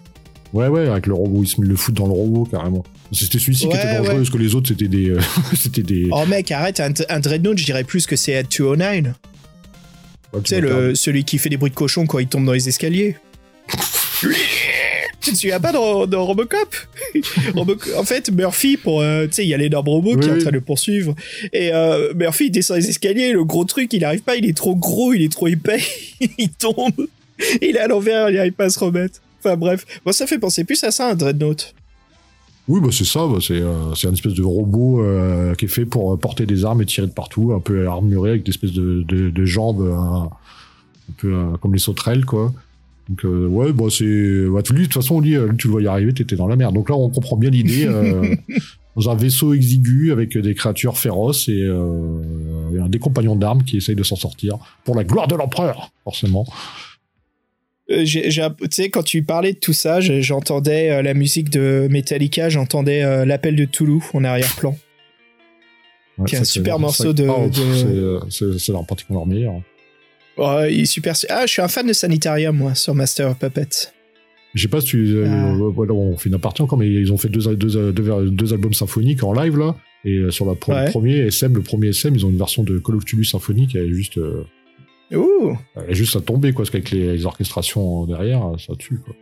Ouais, 0.54 0.67
ouais, 0.67 0.88
avec 0.88 1.08
le 1.08 1.13
robot, 1.13 1.41
il 1.43 1.47
se 1.47 1.60
met 1.60 1.67
le 1.67 1.75
foot 1.75 1.93
dans 1.95 2.06
le 2.06 2.13
robot 2.13 2.45
carrément. 2.49 2.84
C'était 3.12 3.39
celui-ci 3.39 3.67
qui 3.67 3.75
était 3.75 3.86
dangereux, 3.97 4.08
ouais. 4.10 4.15
parce 4.17 4.30
que 4.30 4.38
les 4.38 4.56
autres, 4.56 4.69
c'était 4.69 4.88
des. 4.88 5.13
c'était 5.54 5.84
des. 5.84 6.08
Oh, 6.12 6.23
mec, 6.28 6.49
arrête, 6.51 6.80
un, 6.80 6.91
un 7.10 7.19
Dreadnought, 7.19 7.58
je 7.58 7.65
dirais 7.65 7.84
plus 7.84 8.06
que 8.08 8.15
c'est 8.15 8.32
Ed 8.32 8.47
209. 8.49 9.13
Tu 10.43 10.50
sais, 10.50 10.62
le, 10.62 10.95
celui 10.95 11.24
qui 11.24 11.38
fait 11.38 11.50
des 11.50 11.58
bruits 11.58 11.71
de 11.71 11.76
cochon 11.76 12.06
quand 12.06 12.19
il 12.19 12.28
tombe 12.28 12.45
dans 12.45 12.54
les 12.54 12.67
escaliers. 12.69 13.15
Tu 15.21 15.32
te 15.32 15.38
souviens 15.38 15.60
pas 15.60 15.71
dans, 15.71 16.06
dans 16.06 16.24
Robocop, 16.24 16.76
Roboc- 17.56 17.95
En 17.98 18.04
fait, 18.04 18.30
Murphy, 18.32 18.78
pour, 18.78 19.02
euh, 19.02 19.26
tu 19.26 19.34
sais, 19.34 19.43
il 19.43 19.50
y 19.50 19.56
a 19.56 19.58
l'énorme 19.58 19.88
robot 19.89 20.17
qui 20.17 20.28
est 20.28 20.32
en 20.32 20.38
train 20.38 20.50
de 20.52 20.56
le 20.56 20.62
poursuivre. 20.62 21.15
Et 21.52 21.74
euh, 21.74 22.13
Murphy, 22.13 22.45
il 22.45 22.52
descend 22.52 22.78
les 22.78 22.89
escaliers, 22.89 23.32
le 23.32 23.43
gros 23.43 23.65
truc, 23.65 23.91
il 23.93 24.06
arrive 24.06 24.21
pas, 24.21 24.36
il 24.36 24.48
est 24.48 24.56
trop 24.56 24.76
gros, 24.76 25.13
il 25.13 25.24
est 25.24 25.32
trop 25.32 25.48
épais, 25.48 25.82
il 26.38 26.50
tombe. 26.50 27.08
Il 27.62 27.76
est 27.76 27.80
à 27.80 27.88
l'envers, 27.88 28.30
il 28.30 28.38
arrive 28.38 28.54
pas 28.54 28.65
à 28.65 28.69
se 28.69 28.78
remettre. 28.78 29.19
Enfin 29.43 29.58
bref, 29.58 29.84
moi 30.06 30.13
ça 30.13 30.28
fait 30.28 30.38
penser 30.38 30.63
plus 30.63 30.84
à 30.84 30.91
ça, 30.91 31.10
un 31.10 31.15
Dreadnought. 31.15 31.74
Oui, 32.67 32.80
bah 32.82 32.89
c'est 32.91 33.06
ça, 33.06 33.28
bah, 33.28 33.38
c'est 33.41 33.62
euh, 33.62 33.93
c'est 33.93 34.08
un 34.08 34.13
espèce 34.13 34.34
de 34.34 34.41
robot 34.43 35.01
euh, 35.04 35.54
qui 35.56 35.65
est 35.65 35.67
fait 35.67 35.86
pour 35.86 36.13
euh, 36.13 36.17
porter 36.17 36.45
des 36.47 36.65
armes 36.65 36.82
et 36.82 36.86
tirer 36.86 37.06
de 37.08 37.12
partout, 37.12 37.54
un 37.54 37.60
peu 37.60 37.88
armuré 37.88 38.32
avec 38.32 38.43
des 38.43 38.49
espèces 38.49 38.73
de, 38.73 39.04
de, 39.08 39.30
de 39.30 39.45
jambes 39.45 39.82
euh, 39.82 39.93
un 39.95 40.30
peu 41.17 41.34
euh, 41.34 41.58
comme 41.62 41.73
les 41.73 41.80
sauterelles, 41.80 42.25
quoi. 42.25 42.51
Donc 43.08 43.23
euh, 43.23 43.45
ouais, 43.47 43.71
bah 43.71 43.86
c'est... 43.91 44.47
Bah, 44.49 44.62
lui, 44.71 44.80
de 44.80 44.84
toute 44.86 44.93
façon, 44.95 45.19
lui, 45.21 45.36
euh, 45.38 45.49
tu 45.56 45.67
le 45.67 45.71
voyais 45.73 45.88
arriver, 45.88 46.12
t'étais 46.12 46.36
dans 46.36 46.47
la 46.47 46.56
merde. 46.56 46.73
Donc 46.73 46.89
là, 46.89 46.95
on 46.95 47.10
comprend 47.10 47.38
bien 47.38 47.51
l'idée. 47.51 47.86
euh, 47.86 48.36
dans 48.95 49.10
un 49.10 49.15
vaisseau 49.15 49.54
exigu 49.54 50.12
avec 50.12 50.38
des 50.38 50.56
créatures 50.56 50.97
féroces 50.97 51.49
et, 51.49 51.62
euh, 51.62 52.86
et 52.86 52.89
des 52.89 52.97
compagnons 52.97 53.36
d'armes 53.36 53.62
qui 53.63 53.78
essayent 53.78 53.95
de 53.95 54.04
s'en 54.04 54.15
sortir 54.15 54.58
pour 54.86 54.95
la 54.95 55.04
gloire 55.04 55.28
de 55.28 55.36
l'empereur, 55.36 55.91
forcément. 56.06 56.45
Tu 57.88 58.08
sais, 58.71 58.89
quand 58.89 59.04
tu 59.04 59.21
parlais 59.24 59.54
de 59.54 59.60
tout 59.60 59.74
ça, 59.74 60.00
j'entendais 60.02 60.89
euh, 60.91 61.02
la 61.04 61.13
musique 61.13 61.50
de 61.52 61.88
Metallica, 61.89 62.50
j'entendais 62.50 63.04
euh, 63.04 63.26
l'appel 63.26 63.56
de 63.56 63.65
Toulouse 63.65 64.04
en 64.13 64.24
arrière-plan. 64.24 64.76
Ouais, 66.17 66.26
Qui 66.26 66.36
est 66.36 66.39
un 66.39 66.43
super 66.45 66.80
morceau 66.80 67.13
de- 67.13 67.28
oh, 67.28 67.48
de- 67.50 68.19
c'est, 68.30 68.43
euh, 68.43 68.74
leur- 68.74 68.86
pratiquement 68.86 69.17
leur 69.17 69.28
meilleur. 69.28 69.54
Ouais, 70.38 70.74
il 70.74 70.82
est 70.82 70.86
super. 70.86 71.13
Ah, 71.30 71.45
je 71.45 71.52
suis 71.52 71.62
un 71.62 71.67
fan 71.67 71.86
de 71.88 71.93
Sanitarium, 71.93 72.56
moi, 72.58 72.74
sur 72.74 72.95
Master 72.95 73.30
of 73.32 73.38
Puppets. 73.38 73.91
Je 74.54 74.62
sais 74.62 74.67
pas 74.69 74.80
si 74.82 74.88
tu. 74.88 75.15
euh, 75.17 75.26
Ah. 75.28 75.54
voilà, 75.74 75.93
on 75.93 76.15
fait 76.17 76.30
une 76.30 76.39
partie 76.39 76.62
encore, 76.62 76.78
mais 76.80 76.89
ils 76.89 77.12
ont 77.12 77.17
fait 77.17 77.28
deux, 77.30 77.54
deux, 77.56 77.91
deux, 77.91 78.30
deux 78.32 78.54
albums 78.54 78.74
symphoniques 78.74 79.21
en 79.24 79.34
live 79.34 79.58
là. 79.58 79.76
Et 80.06 80.17
euh, 80.17 80.32
sur 80.32 80.45
la 80.45 80.56
pro- 80.56 80.71
Ouais. 80.74 80.86
le 80.86 80.91
premier 80.91 81.17
SM, 81.28 81.54
le 81.54 81.62
premier 81.62 81.89
SM, 81.89 82.15
ils 82.15 82.26
ont 82.26 82.30
une 82.30 82.38
version 82.38 82.63
de 82.63 82.80
Call 82.80 82.95
of 82.95 83.06
Duty 83.06 83.26
symphonique. 83.30 83.76
Elle 83.76 83.89
est 83.89 83.93
juste, 83.93 84.17
euh, 84.17 84.43
Ouh. 85.13 85.56
elle 85.76 85.91
est 85.91 85.96
juste 85.96 86.15
à 86.15 86.22
tomber 86.22 86.52
quoi, 86.52 86.63
parce 86.63 86.72
qu'avec 86.72 86.91
les, 86.91 87.15
les 87.15 87.26
orchestrations 87.26 88.06
derrière, 88.06 88.41
ça 88.58 88.74
tue 88.78 89.00
quoi. 89.00 89.13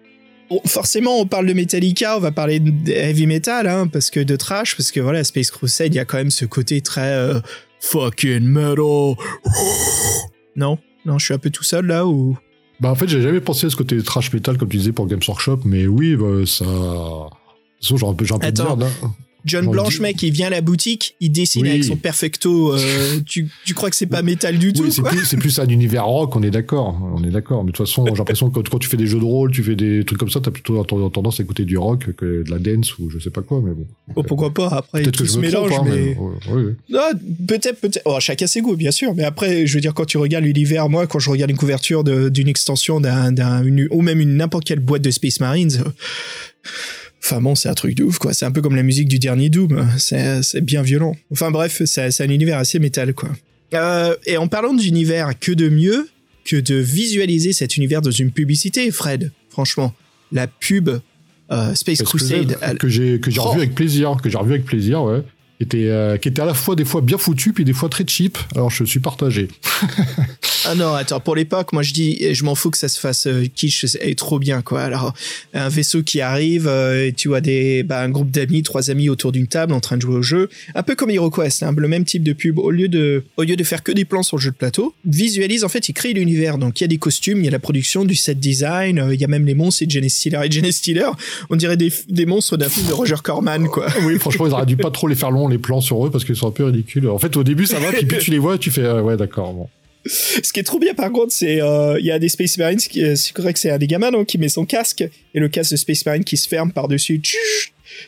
Bon, 0.49 0.61
forcément, 0.65 1.19
on 1.19 1.25
parle 1.25 1.47
de 1.47 1.53
Metallica, 1.53 2.17
on 2.17 2.19
va 2.19 2.31
parler 2.31 2.59
de 2.59 2.91
heavy 2.91 3.27
metal, 3.27 3.67
hein, 3.67 3.87
parce 3.87 4.09
que 4.09 4.19
de 4.19 4.35
trash, 4.35 4.75
parce 4.77 4.91
que 4.91 4.99
voilà, 4.99 5.23
Space 5.23 5.51
Crusade, 5.51 5.93
il 5.93 5.97
y 5.97 5.99
a 5.99 6.05
quand 6.05 6.17
même 6.17 6.31
ce 6.31 6.45
côté 6.45 6.81
très 6.81 7.13
euh, 7.13 7.39
fucking 7.79 8.41
metal. 8.41 9.15
Non, 10.55 10.77
non, 11.05 11.17
je 11.17 11.25
suis 11.25 11.33
un 11.33 11.39
peu 11.39 11.49
tout 11.49 11.63
seul 11.63 11.87
là 11.87 12.05
ou? 12.05 12.37
Bah 12.79 12.91
en 12.91 12.95
fait, 12.95 13.07
j'ai 13.07 13.21
jamais 13.21 13.39
pensé 13.41 13.65
à 13.65 13.69
ce 13.69 13.75
côté 13.75 14.01
trash 14.03 14.31
metal 14.33 14.57
comme 14.57 14.69
tu 14.69 14.77
disais 14.77 14.91
pour 14.91 15.07
Games 15.07 15.19
Workshop, 15.27 15.61
mais 15.65 15.87
oui, 15.87 16.15
bah, 16.15 16.45
ça. 16.45 16.63
De 16.65 16.69
toute 16.69 17.81
façon, 17.81 17.97
j'ai 17.97 18.05
un 18.07 18.13
peu, 18.13 18.25
j'ai 18.25 18.33
un 18.35 18.39
peu 18.39 18.51
de 18.51 18.61
merde. 18.61 18.83
hein. 18.83 19.11
John 19.45 19.67
Blanche, 19.69 19.99
mec, 19.99 20.21
il 20.23 20.31
vient 20.31 20.47
à 20.47 20.51
la 20.51 20.61
boutique, 20.61 21.15
il 21.19 21.31
dessine 21.31 21.63
Oui. 21.63 21.69
avec 21.69 21.83
son 21.83 21.95
perfecto. 21.95 22.73
euh, 22.73 23.19
tu, 23.25 23.49
tu 23.65 23.73
crois 23.73 23.89
que 23.89 23.95
c'est 23.95 24.05
pas 24.07 24.21
métal 24.21 24.57
du 24.57 24.71
tout 24.73 24.89
c'est 24.89 25.01
plus, 25.01 25.35
plus 25.35 25.59
un 25.59 25.67
univers 25.67 26.05
rock, 26.05 26.35
on 26.35 26.43
est 26.43 26.51
d'accord. 26.51 26.97
On 27.15 27.23
est 27.23 27.29
d'accord. 27.29 27.63
Mais 27.63 27.71
de 27.71 27.77
toute 27.77 27.85
façon, 27.87 28.05
j'ai 28.05 28.13
l'impression 28.15 28.49
que 28.49 28.59
quand, 28.61 28.79
tu 28.79 28.87
fais 28.89 28.97
des 28.97 29.07
jeux 29.07 29.19
de 29.19 29.23
rôle, 29.25 29.51
tu 29.51 29.63
fais 29.63 29.75
des 29.75 30.03
trucs 30.05 30.19
comme 30.19 30.29
ça, 30.29 30.39
t'as 30.39 30.51
plutôt 30.51 30.81
tendance 30.83 31.39
à 31.39 31.43
écouter 31.43 31.65
du 31.65 31.77
rock 31.77 32.13
que 32.15 32.43
de 32.43 32.49
la 32.49 32.59
dance 32.59 32.97
ou 32.97 33.09
je 33.09 33.19
sais 33.19 33.29
pas 33.29 33.41
quoi, 33.41 33.61
mais 33.63 33.71
bon. 33.73 33.85
Oh, 34.15 34.23
pourquoi 34.23 34.53
pas 34.53 34.67
Après, 34.67 35.01
Peut-être 35.01 35.17
que 35.17 35.25
je 35.25 35.31
se 35.31 35.39
me 35.39 35.49
trompe, 35.51 35.69
mélange, 35.85 36.15
hein, 36.49 36.73
mais. 36.89 37.15
peut-être, 37.47 37.79
peut-être. 37.79 38.01
Oh, 38.05 38.17
chacun 38.19 38.47
ses 38.47 38.61
goûts, 38.61 38.75
bien 38.75 38.91
sûr. 38.91 39.13
Mais 39.15 39.23
après, 39.23 39.65
je 39.67 39.73
veux 39.75 39.81
dire, 39.81 39.93
quand 39.93 40.05
tu 40.05 40.17
regardes 40.17 40.45
l'univers, 40.45 40.89
moi, 40.89 41.07
quand 41.07 41.19
je 41.19 41.29
regarde 41.29 41.51
une 41.51 41.57
couverture 41.57 42.03
d'une 42.03 42.47
extension 42.47 42.99
d'un, 43.01 43.33
ou 43.91 44.01
même 44.01 44.19
une 44.19 44.35
n'importe 44.37 44.65
quelle 44.65 44.79
boîte 44.79 45.01
de 45.01 45.11
Space 45.11 45.39
Marines, 45.39 45.83
enfin 47.23 47.41
bon, 47.41 47.55
c'est 47.55 47.69
un 47.69 47.73
truc 47.73 47.95
de 47.95 48.03
ouf, 48.03 48.17
quoi. 48.17 48.33
C'est 48.33 48.45
un 48.45 48.51
peu 48.51 48.61
comme 48.61 48.75
la 48.75 48.83
musique 48.83 49.07
du 49.07 49.19
dernier 49.19 49.49
Doom. 49.49 49.87
C'est, 49.97 50.61
bien 50.61 50.81
violent. 50.81 51.15
Enfin 51.31 51.51
bref, 51.51 51.81
c'est, 51.85 52.21
un 52.21 52.29
univers 52.29 52.57
assez 52.57 52.79
métal, 52.79 53.13
quoi. 53.13 53.29
Euh, 53.73 54.15
et 54.25 54.37
en 54.37 54.47
parlant 54.47 54.73
d'univers, 54.73 55.31
que 55.39 55.51
de 55.51 55.69
mieux 55.69 56.07
que 56.45 56.57
de 56.57 56.75
visualiser 56.75 57.53
cet 57.53 57.77
univers 57.77 58.01
dans 58.01 58.11
une 58.11 58.31
publicité, 58.31 58.91
Fred? 58.91 59.31
Franchement, 59.49 59.93
la 60.31 60.47
pub 60.47 60.89
euh, 61.51 61.73
Space 61.75 62.01
Crusade, 62.01 62.57
que 62.77 62.89
j'ai 62.89 63.19
j'ai 63.27 63.39
Oh. 63.39 63.43
revu 63.43 63.61
avec 63.61 63.75
plaisir, 63.75 64.17
que 64.21 64.29
j'ai 64.29 64.37
revu 64.37 64.53
avec 64.53 64.65
plaisir, 64.65 65.03
ouais. 65.03 65.21
Qui 65.63 65.77
était, 65.77 65.89
euh, 65.89 66.17
qui 66.17 66.27
était 66.27 66.41
à 66.41 66.45
la 66.45 66.53
fois 66.53 66.75
des 66.75 66.83
fois 66.83 66.99
bien 66.99 67.17
foutu 67.17 67.53
puis 67.53 67.63
des 67.63 67.71
fois 67.71 67.87
très 67.87 68.03
cheap. 68.05 68.37
Alors 68.53 68.69
je 68.69 68.83
suis 68.83 68.99
partagé. 68.99 69.47
Ah 70.65 70.75
non, 70.75 70.93
attends, 70.93 71.19
pour 71.19 71.35
l'époque, 71.35 71.73
moi 71.73 71.83
je 71.83 71.91
dis, 71.91 72.33
je 72.33 72.45
m'en 72.45 72.55
fous 72.55 72.71
que 72.71 72.77
ça 72.77 72.87
se 72.87 72.97
fasse 72.97 73.27
euh, 73.27 73.45
kitsch, 73.53 73.85
c'est 73.85 74.15
trop 74.15 74.39
bien 74.39 74.61
quoi. 74.61 74.81
Alors, 74.81 75.13
un 75.53 75.67
vaisseau 75.67 76.03
qui 76.03 76.21
arrive, 76.21 76.67
euh, 76.67 77.07
et 77.07 77.11
tu 77.11 77.27
vois 77.27 77.41
des, 77.41 77.83
bah, 77.83 78.01
un 78.01 78.09
groupe 78.09 78.31
d'amis, 78.31 78.63
trois 78.63 78.89
amis 78.89 79.09
autour 79.09 79.33
d'une 79.33 79.47
table 79.47 79.73
en 79.73 79.81
train 79.81 79.97
de 79.97 80.01
jouer 80.01 80.15
au 80.15 80.21
jeu, 80.21 80.49
un 80.73 80.83
peu 80.83 80.95
comme 80.95 81.09
HeroQuest, 81.09 81.63
hein, 81.63 81.73
le 81.75 81.87
même 81.89 82.05
type 82.05 82.23
de 82.23 82.31
pub. 82.31 82.59
Au 82.59 82.71
lieu 82.71 82.87
de, 82.87 83.25
au 83.35 83.43
lieu 83.43 83.57
de 83.57 83.63
faire 83.63 83.83
que 83.83 83.91
des 83.91 84.05
plans 84.05 84.23
sur 84.23 84.37
le 84.37 84.41
jeu 84.41 84.51
de 84.51 84.55
plateau, 84.55 84.93
visualise 85.03 85.65
en 85.65 85.69
fait, 85.69 85.89
il 85.89 85.93
crée 85.93 86.13
l'univers. 86.13 86.57
Donc 86.57 86.79
il 86.79 86.83
y 86.83 86.85
a 86.85 86.87
des 86.87 86.97
costumes, 86.97 87.39
il 87.39 87.45
y 87.45 87.49
a 87.49 87.51
la 87.51 87.59
production, 87.59 88.05
du 88.05 88.15
set 88.15 88.39
design, 88.39 88.99
euh, 88.99 89.13
il 89.13 89.19
y 89.19 89.25
a 89.25 89.27
même 89.27 89.45
les 89.45 89.55
monstres 89.55 89.83
et 89.83 89.89
Jenny 89.89 90.09
Stiller. 90.09 90.39
Et 90.45 90.51
Jenny 90.51 90.71
Stiller, 90.71 91.09
on 91.49 91.57
dirait 91.57 91.77
des, 91.77 91.91
des 92.07 92.25
monstres 92.25 92.55
d'un 92.55 92.69
film 92.69 92.87
de 92.87 92.93
Roger 92.93 93.15
Corman 93.21 93.67
quoi. 93.67 93.87
Oui, 94.03 94.17
franchement, 94.17 94.47
ils 94.47 94.53
auraient 94.53 94.65
dû 94.65 94.77
pas 94.77 94.91
trop 94.91 95.09
les 95.09 95.15
faire 95.15 95.31
longs 95.31 95.49
les 95.53 95.59
plans 95.59 95.81
sur 95.81 96.05
eux 96.05 96.11
parce 96.11 96.25
qu'ils 96.25 96.35
sont 96.35 96.47
un 96.47 96.51
peu 96.51 96.65
ridicules. 96.65 97.07
En 97.07 97.19
fait, 97.19 97.35
au 97.37 97.43
début 97.43 97.65
ça 97.65 97.79
va, 97.79 97.91
puis 97.91 98.05
plus 98.05 98.19
tu 98.19 98.31
les 98.31 98.39
vois, 98.39 98.57
tu 98.57 98.71
fais 98.71 98.83
euh, 98.83 99.01
ouais 99.01 99.17
d'accord. 99.17 99.53
Bon. 99.53 99.69
Ce 100.05 100.51
qui 100.51 100.59
est 100.59 100.63
trop 100.63 100.79
bien 100.79 100.93
par 100.93 101.11
contre, 101.11 101.31
c'est 101.31 101.61
euh, 101.61 101.97
il 101.99 102.05
y 102.05 102.11
a 102.11 102.19
des 102.19 102.29
Space 102.29 102.57
Marines, 102.57 102.79
qui, 102.79 103.03
euh, 103.03 103.15
c'est 103.15 103.33
correct, 103.33 103.57
c'est 103.57 103.71
un 103.71 103.77
des 103.77 103.87
gamins 103.87 104.11
donc, 104.11 104.27
qui 104.27 104.37
met 104.37 104.49
son 104.49 104.65
casque 104.65 105.01
et 105.33 105.39
le 105.39 105.47
casque 105.47 105.71
de 105.71 105.77
Space 105.77 106.05
Marine 106.05 106.23
qui 106.23 106.35
se 106.35 106.47
ferme 106.47 106.71
par 106.71 106.87
dessus. 106.87 107.21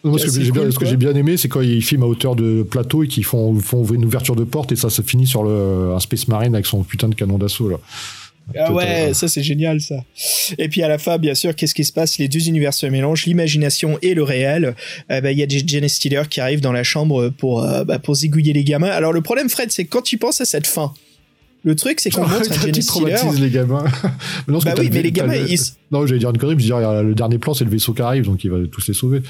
Moi, 0.04 0.18
ce 0.18 0.26
que 0.26 0.42
j'ai 0.42 0.52
bien, 0.52 0.70
ce 0.72 0.96
bien 0.96 1.14
aimé, 1.14 1.38
c'est 1.38 1.48
quand 1.48 1.62
ils 1.62 1.84
filment 1.84 2.04
à 2.04 2.08
hauteur 2.08 2.36
de 2.36 2.64
plateau 2.64 3.04
et 3.04 3.08
qu'ils 3.08 3.24
font, 3.24 3.58
font 3.60 3.82
ouvrir 3.82 4.00
une 4.00 4.06
ouverture 4.06 4.36
de 4.36 4.44
porte 4.44 4.72
et 4.72 4.76
ça 4.76 4.90
se 4.90 5.02
finit 5.02 5.28
sur 5.28 5.44
le, 5.44 5.94
un 5.94 6.00
Space 6.00 6.28
Marine 6.28 6.56
avec 6.56 6.66
son 6.66 6.84
putain 6.84 7.08
de 7.08 7.16
canon 7.16 7.38
d'assaut 7.38 7.70
là. 7.70 7.80
Ah 8.58 8.72
ouais, 8.72 9.14
ça 9.14 9.28
c'est 9.28 9.42
génial 9.42 9.82
ça. 9.82 9.96
Et 10.58 10.70
puis 10.70 10.84
à 10.84 10.88
la 10.88 10.98
fin, 10.98 11.18
bien 11.18 11.34
sûr, 11.34 11.56
qu'est-ce 11.56 11.74
qui 11.74 11.84
se 11.84 11.92
passe? 11.94 12.18
Les 12.20 12.28
deux 12.28 12.48
univers 12.48 12.74
se 12.74 12.86
mélangent, 12.86 13.26
l'imagination 13.26 13.98
et 14.02 14.14
le 14.14 14.24
réel. 14.24 14.76
Euh, 15.12 15.22
bah, 15.22 15.32
Il 15.32 15.40
y 15.40 15.44
a 15.44 15.48
Jenny 15.48 15.90
Stiller 15.90 16.24
qui 16.30 16.42
arrive 16.42 16.62
dans 16.62 16.72
la 16.72 16.84
chambre 16.84 17.30
pour, 17.30 17.64
euh, 17.64 17.84
bah, 17.84 18.00
pour 18.00 18.16
zigouiller 18.16 18.54
les 18.54 18.64
gamins. 18.64 18.90
Alors 18.90 19.14
le 19.14 19.22
problème, 19.22 19.50
Fred, 19.50 19.72
c'est 19.72 19.86
quand 19.86 20.02
tu 20.04 20.18
penses 20.18 20.42
à 20.42 20.46
cette 20.46 20.68
fin, 20.68 20.94
le 21.66 21.76
truc 21.76 22.00
c'est 22.00 22.10
qu'on 22.12 22.22
montre 22.28 22.36
à 22.36 22.56
tu 22.56 22.60
Jenny 22.62 22.82
Stiller. 22.82 23.14
traumatises 23.16 23.42
les 23.42 23.50
gamins. 23.50 23.84
Non, 24.48 24.60
Bah 24.64 24.72
que 24.74 24.82
oui, 24.82 24.90
mais 24.92 24.98
le- 25.00 25.04
les 25.04 25.12
gamins, 25.12 25.36
ils- 25.36 25.60
Non, 25.92 26.06
j'allais 26.08 26.20
dire 26.20 26.30
une 26.30 26.38
connerie, 26.38 26.56
je 26.60 26.74
veux 26.74 26.80
dire, 26.80 27.04
le 27.04 27.14
dernier 27.16 27.38
plan, 27.40 27.54
c'est 27.54 27.66
le 27.66 27.70
vaisseau 27.72 27.94
qui 27.94 28.02
arrive, 28.02 28.26
donc 28.26 28.44
il 28.44 28.52
va 28.52 28.58
tous 28.72 28.88
les 28.88 28.94
sauver. 28.94 29.22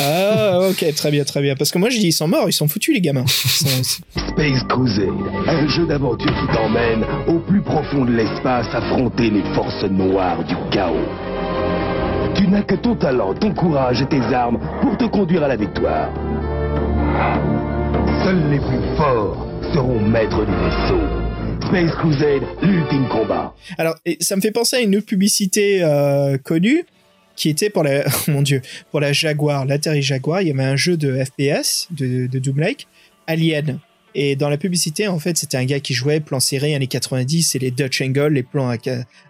Ah 0.00 0.60
ok, 0.70 0.84
très 0.94 1.10
bien, 1.10 1.24
très 1.24 1.42
bien. 1.42 1.54
Parce 1.56 1.70
que 1.70 1.78
moi 1.78 1.90
je 1.90 1.98
dis 1.98 2.06
ils 2.08 2.12
sont 2.12 2.28
morts, 2.28 2.48
ils 2.48 2.52
sont 2.54 2.68
foutus 2.68 2.94
les 2.94 3.00
gamins. 3.02 3.26
Space 3.26 4.62
Crusade, 4.68 5.08
un 5.46 5.68
jeu 5.68 5.86
d'aventure 5.86 6.32
qui 6.32 6.56
t'emmène 6.56 7.04
au 7.28 7.38
plus 7.40 7.60
profond 7.60 8.04
de 8.06 8.12
l'espace 8.12 8.66
affronter 8.72 9.28
les 9.30 9.42
forces 9.54 9.84
noires 9.90 10.42
du 10.44 10.54
chaos. 10.70 10.94
Tu 12.36 12.46
n'as 12.48 12.62
que 12.62 12.76
ton 12.76 12.94
talent, 12.94 13.34
ton 13.34 13.52
courage 13.52 14.00
et 14.00 14.06
tes 14.06 14.22
armes 14.32 14.58
pour 14.80 14.96
te 14.96 15.04
conduire 15.04 15.42
à 15.42 15.48
la 15.48 15.56
victoire. 15.56 16.08
Seuls 18.24 18.50
les 18.50 18.58
plus 18.60 18.96
forts 18.96 19.46
seront 19.74 20.00
maîtres 20.00 20.44
du 20.46 20.52
vaisseau. 20.52 21.00
Space 21.70 21.92
Crusade, 21.92 22.42
l'ultime 22.62 23.06
combat. 23.08 23.54
Alors, 23.78 23.94
et 24.04 24.16
ça 24.18 24.34
me 24.34 24.40
fait 24.40 24.50
penser 24.50 24.74
à 24.74 24.80
une 24.80 24.96
autre 24.96 25.06
publicité 25.06 25.84
euh, 25.84 26.36
connue 26.36 26.84
qui 27.36 27.48
était 27.48 27.70
pour 27.70 27.84
la, 27.84 28.02
oh 28.08 28.30
mon 28.32 28.42
dieu, 28.42 28.60
pour 28.90 28.98
la 28.98 29.12
Jaguar, 29.12 29.66
l'Atari 29.66 30.02
Jaguar. 30.02 30.42
Il 30.42 30.48
y 30.48 30.50
avait 30.50 30.64
un 30.64 30.74
jeu 30.74 30.96
de 30.96 31.22
FPS 31.22 31.86
de, 31.92 32.26
de 32.26 32.38
Doom 32.40 32.58
Lake, 32.58 32.88
Alien. 33.28 33.78
Et 34.16 34.34
dans 34.34 34.48
la 34.48 34.58
publicité, 34.58 35.06
en 35.06 35.20
fait, 35.20 35.38
c'était 35.38 35.58
un 35.58 35.64
gars 35.64 35.78
qui 35.78 35.94
jouait 35.94 36.18
plan 36.18 36.40
serré 36.40 36.74
années 36.74 36.88
90, 36.88 37.44
c'est 37.44 37.60
les 37.60 37.70
Dutch 37.70 38.00
angle, 38.00 38.32
les 38.32 38.42
plans 38.42 38.68
à, 38.68 38.76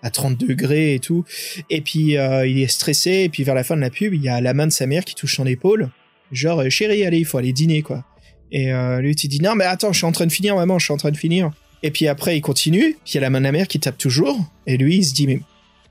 à 0.02 0.10
30 0.10 0.38
degrés 0.38 0.94
et 0.94 0.98
tout. 0.98 1.26
Et 1.68 1.82
puis 1.82 2.16
euh, 2.16 2.46
il 2.46 2.58
est 2.62 2.68
stressé. 2.68 3.24
Et 3.24 3.28
puis 3.28 3.44
vers 3.44 3.54
la 3.54 3.64
fin 3.64 3.76
de 3.76 3.82
la 3.82 3.90
pub, 3.90 4.14
il 4.14 4.22
y 4.22 4.30
a 4.30 4.40
la 4.40 4.54
main 4.54 4.66
de 4.66 4.72
sa 4.72 4.86
mère 4.86 5.04
qui 5.04 5.14
touche 5.14 5.36
son 5.36 5.44
épaule, 5.44 5.90
genre 6.32 6.62
euh, 6.62 6.70
chérie, 6.70 7.04
allez, 7.04 7.18
il 7.18 7.26
faut 7.26 7.36
aller 7.36 7.52
dîner 7.52 7.82
quoi. 7.82 8.02
Et 8.50 8.72
lui, 8.98 9.14
tu 9.14 9.28
dis 9.28 9.40
non 9.40 9.54
mais 9.54 9.64
attends, 9.64 9.92
je 9.92 9.98
suis 9.98 10.06
en 10.06 10.10
train 10.10 10.26
de 10.26 10.32
finir, 10.32 10.56
maman, 10.56 10.80
je 10.80 10.86
suis 10.86 10.92
en 10.92 10.96
train 10.96 11.12
de 11.12 11.16
finir. 11.16 11.52
Et 11.82 11.90
puis 11.90 12.08
après, 12.08 12.36
il 12.36 12.40
continue. 12.40 12.96
Puis 13.04 13.12
il 13.12 13.14
y 13.14 13.18
a 13.18 13.20
la 13.22 13.30
main 13.30 13.40
de 13.40 13.44
la 13.44 13.52
mère 13.52 13.68
qui 13.68 13.80
tape 13.80 13.98
toujours. 13.98 14.38
Et 14.66 14.76
lui, 14.76 14.96
il 14.98 15.04
se 15.04 15.14
dit, 15.14 15.26
mais 15.26 15.40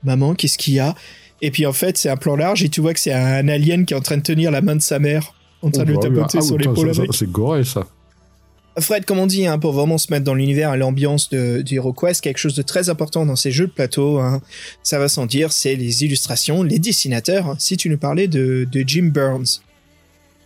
maman, 0.04 0.34
qu'est-ce 0.34 0.58
qu'il 0.58 0.74
y 0.74 0.80
a? 0.80 0.94
Et 1.42 1.50
puis 1.50 1.66
en 1.66 1.72
fait, 1.72 1.96
c'est 1.96 2.10
un 2.10 2.16
plan 2.16 2.36
large 2.36 2.62
et 2.62 2.68
tu 2.68 2.80
vois 2.80 2.92
que 2.94 3.00
c'est 3.00 3.12
un 3.12 3.48
alien 3.48 3.86
qui 3.86 3.94
est 3.94 3.96
en 3.96 4.02
train 4.02 4.16
de 4.18 4.22
tenir 4.22 4.50
la 4.50 4.60
main 4.60 4.76
de 4.76 4.82
sa 4.82 4.98
mère, 4.98 5.34
en 5.62 5.70
train 5.70 5.84
de 5.84 5.88
le 5.92 5.96
Oh, 5.96 6.00
bah, 6.00 6.08
tapoter 6.08 6.38
ah, 6.38 6.42
sur 6.42 6.58
l'épaule. 6.58 6.92
C'est 7.12 7.30
goré, 7.30 7.64
ça. 7.64 7.86
Fred, 8.78 9.04
comme 9.04 9.18
on 9.18 9.26
dit, 9.26 9.46
hein, 9.46 9.58
pour 9.58 9.72
vraiment 9.72 9.98
se 9.98 10.12
mettre 10.12 10.24
dans 10.24 10.34
l'univers 10.34 10.72
et 10.74 10.78
l'ambiance 10.78 11.28
de, 11.30 11.60
du 11.62 11.76
HeroQuest, 11.76 12.22
quelque 12.22 12.38
chose 12.38 12.54
de 12.54 12.62
très 12.62 12.88
important 12.88 13.26
dans 13.26 13.36
ces 13.36 13.50
jeux 13.50 13.66
de 13.66 13.72
plateau, 13.72 14.18
hein, 14.18 14.40
ça 14.82 14.98
va 14.98 15.08
sans 15.08 15.26
dire, 15.26 15.50
c'est 15.50 15.74
les 15.74 16.04
illustrations, 16.04 16.62
les 16.62 16.78
dessinateurs. 16.78 17.48
hein. 17.48 17.56
Si 17.58 17.76
tu 17.76 17.90
nous 17.90 17.98
parlais 17.98 18.28
de, 18.28 18.68
de 18.70 18.84
Jim 18.86 19.10
Burns, 19.12 19.60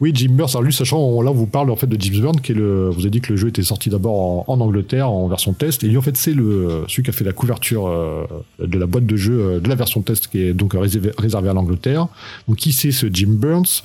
Oui, 0.05 0.13
Jim 0.15 0.33
Burns. 0.33 0.51
Alors 0.51 0.65
lui, 0.65 0.73
sachant, 0.75 1.23
là, 1.23 1.31
on 1.31 1.35
vous 1.35 1.47
parle 1.47 1.71
en 1.71 1.77
fait 1.77 1.87
de 1.87 1.99
Jim 1.99 2.21
Burns, 2.21 2.39
qui. 2.43 2.53
Vous 2.53 3.01
avez 3.01 3.09
dit 3.09 3.23
que 3.23 3.33
le 3.33 3.39
jeu 3.39 3.49
était 3.49 3.63
sorti 3.63 3.89
d'abord 3.89 4.45
en, 4.51 4.61
Angleterre 4.61 5.09
en 5.09 5.29
version 5.29 5.55
test, 5.55 5.83
et 5.83 5.89
lui, 5.89 5.97
en 5.97 6.03
fait, 6.03 6.15
c'est 6.15 6.35
le 6.35 6.85
celui 6.89 7.05
qui 7.05 7.09
a 7.09 7.15
fait 7.15 7.25
la 7.25 7.33
couverture 7.33 7.87
euh, 7.89 8.27
de 8.59 8.79
la 8.79 8.85
boîte 8.85 9.07
de 9.07 9.17
jeu 9.17 9.41
euh, 9.41 9.61
de 9.61 9.69
la 9.71 9.77
version 9.77 10.03
test, 10.03 10.27
qui 10.27 10.43
est 10.43 10.53
donc 10.53 10.75
réservée 10.75 11.49
à 11.49 11.55
l'Angleterre. 11.55 12.09
Donc, 12.47 12.59
qui 12.59 12.75
c'est 12.75 12.93
ce 12.93 13.07
Jim 13.11 13.31
Burns? 13.31 13.83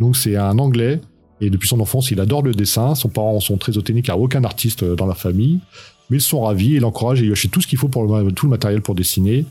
Donc, 0.00 0.16
c'est 0.16 0.36
un 0.36 0.58
Anglais. 0.58 1.02
Et 1.42 1.50
depuis 1.50 1.68
son 1.68 1.80
enfance, 1.80 2.10
il 2.10 2.18
adore 2.18 2.42
le 2.42 2.52
dessin. 2.52 2.94
Ses 2.94 3.10
parents 3.10 3.38
sont 3.40 3.58
très 3.58 3.76
autoniques, 3.76 4.06
car 4.06 4.18
aucun 4.18 4.44
artiste 4.44 4.82
dans 4.82 5.06
la 5.06 5.14
famille. 5.14 5.58
Mais 6.08 6.16
ils 6.16 6.22
sont 6.22 6.40
ravis, 6.40 6.76
il 6.76 6.80
l'encourage 6.80 7.20
et 7.20 7.26
il 7.26 7.50
tout 7.50 7.60
ce 7.60 7.66
qu'il 7.66 7.76
faut 7.76 7.88
pour 7.88 8.04
le, 8.04 8.32
tout 8.32 8.46
le 8.46 8.50
matériel 8.50 8.80
pour 8.80 8.94
dessiner. 8.94 9.44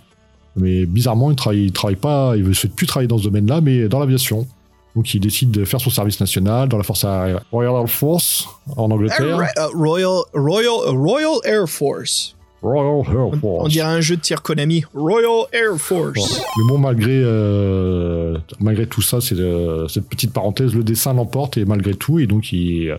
Mais 0.56 0.88
bizarrement, 0.88 1.30
il 1.30 1.36
travaille, 1.36 1.66
il 1.66 1.72
travaille 1.72 1.95
pas, 1.95 2.34
il 2.38 2.43
veut 2.43 2.56
se 2.56 2.66
plus 2.66 2.88
travailler 2.88 3.08
dans 3.08 3.20
ce 3.20 3.26
domaine-là, 3.26 3.62
mais 3.62 3.88
dans 3.88 3.99
l'aviation. 3.99 4.47
Donc 4.95 5.13
il 5.13 5.19
décide 5.19 5.51
de 5.51 5.63
faire 5.65 5.79
son 5.79 5.89
service 5.89 6.19
national 6.19 6.67
dans 6.67 6.77
la 6.77 6.83
force 6.83 7.05
aérienne 7.05 7.39
Royal 7.51 7.73
Air 7.75 7.89
Force 7.89 8.47
en 8.75 8.91
Angleterre. 8.91 9.39
Uh, 9.57 9.75
Royal, 9.75 10.21
Royal, 10.33 10.95
Royal 10.95 11.39
Air 11.45 11.67
Force. 11.67 12.35
Royal 12.61 12.99
Air 13.07 13.39
Force. 13.39 13.65
On 13.65 13.67
dirait 13.67 13.87
un 13.87 14.01
jeu 14.01 14.17
de 14.17 14.21
tir 14.21 14.41
Konami. 14.41 14.83
Royal 14.93 15.47
Air 15.53 15.77
Force. 15.77 16.41
Mais 16.57 16.63
bon, 16.67 16.77
malgré, 16.77 17.21
euh, 17.23 18.37
malgré 18.59 18.85
tout 18.85 19.01
ça, 19.01 19.21
c'est 19.21 19.39
euh, 19.39 19.87
cette 19.87 20.07
petite 20.07 20.33
parenthèse, 20.33 20.75
le 20.75 20.83
dessin 20.83 21.13
l'emporte 21.13 21.57
et 21.57 21.65
malgré 21.65 21.93
tout, 21.93 22.19
et 22.19 22.27
donc 22.27 22.51
il, 22.51 22.95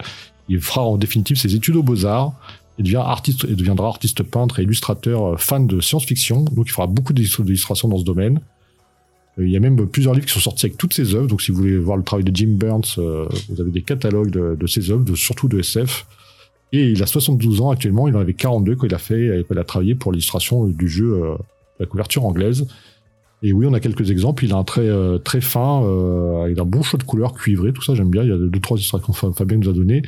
il 0.48 0.60
fera 0.60 0.82
en 0.82 0.96
définitive 0.96 1.36
ses 1.36 1.54
études 1.54 1.76
aux 1.76 1.82
Beaux-Arts. 1.82 2.32
Il, 2.78 2.84
devient 2.84 3.02
artiste, 3.04 3.44
il 3.48 3.54
deviendra 3.54 3.86
artiste 3.86 4.22
peintre 4.22 4.58
et 4.58 4.62
illustrateur 4.62 5.34
euh, 5.34 5.36
fan 5.36 5.66
de 5.66 5.80
science-fiction, 5.80 6.42
donc 6.42 6.66
il 6.66 6.72
fera 6.72 6.86
beaucoup 6.86 7.12
d'illustrations 7.12 7.88
dans 7.88 7.98
ce 7.98 8.04
domaine. 8.04 8.40
Euh, 9.38 9.46
Il 9.46 9.50
y 9.52 9.56
a 9.56 9.60
même 9.60 9.86
plusieurs 9.86 10.14
livres 10.14 10.26
qui 10.26 10.32
sont 10.32 10.40
sortis 10.40 10.66
avec 10.66 10.78
toutes 10.78 10.94
ses 10.94 11.14
œuvres. 11.14 11.26
Donc, 11.26 11.42
si 11.42 11.50
vous 11.52 11.58
voulez 11.58 11.78
voir 11.78 11.96
le 11.96 12.02
travail 12.02 12.24
de 12.24 12.34
Jim 12.34 12.54
Burns, 12.58 12.82
euh, 12.98 13.26
vous 13.48 13.60
avez 13.60 13.70
des 13.70 13.82
catalogues 13.82 14.30
de, 14.30 14.66
ses 14.66 14.90
œuvres, 14.90 15.14
surtout 15.14 15.48
de 15.48 15.58
SF. 15.58 16.06
Et 16.72 16.90
il 16.90 17.02
a 17.02 17.06
72 17.06 17.60
ans 17.60 17.70
actuellement. 17.70 18.08
Il 18.08 18.16
en 18.16 18.20
avait 18.20 18.34
42 18.34 18.76
quand 18.76 18.86
il 18.86 18.94
a 18.94 18.98
fait, 18.98 19.44
quand 19.46 19.54
il 19.54 19.58
a 19.58 19.64
travaillé 19.64 19.94
pour 19.94 20.12
l'illustration 20.12 20.66
du 20.66 20.88
jeu, 20.88 21.12
euh, 21.12 21.34
la 21.78 21.86
couverture 21.86 22.24
anglaise. 22.24 22.66
Et 23.42 23.52
oui, 23.52 23.66
on 23.66 23.74
a 23.74 23.80
quelques 23.80 24.10
exemples. 24.10 24.44
Il 24.44 24.52
a 24.52 24.56
un 24.56 24.64
trait 24.64 24.88
très 25.24 25.40
fin, 25.40 25.80
il 26.48 26.58
a 26.60 26.62
un 26.62 26.64
bon 26.64 26.82
choix 26.82 26.96
de 26.96 27.02
couleurs 27.02 27.34
cuivrées, 27.34 27.72
tout 27.72 27.82
ça 27.82 27.96
j'aime 27.96 28.08
bien. 28.08 28.22
Il 28.22 28.28
y 28.28 28.32
a 28.32 28.38
deux 28.38 28.60
trois 28.60 28.76
illustrations 28.76 29.12
que 29.12 29.18
Fa- 29.18 29.32
Fabien 29.32 29.58
nous 29.58 29.68
a 29.68 29.72
donné. 29.72 30.02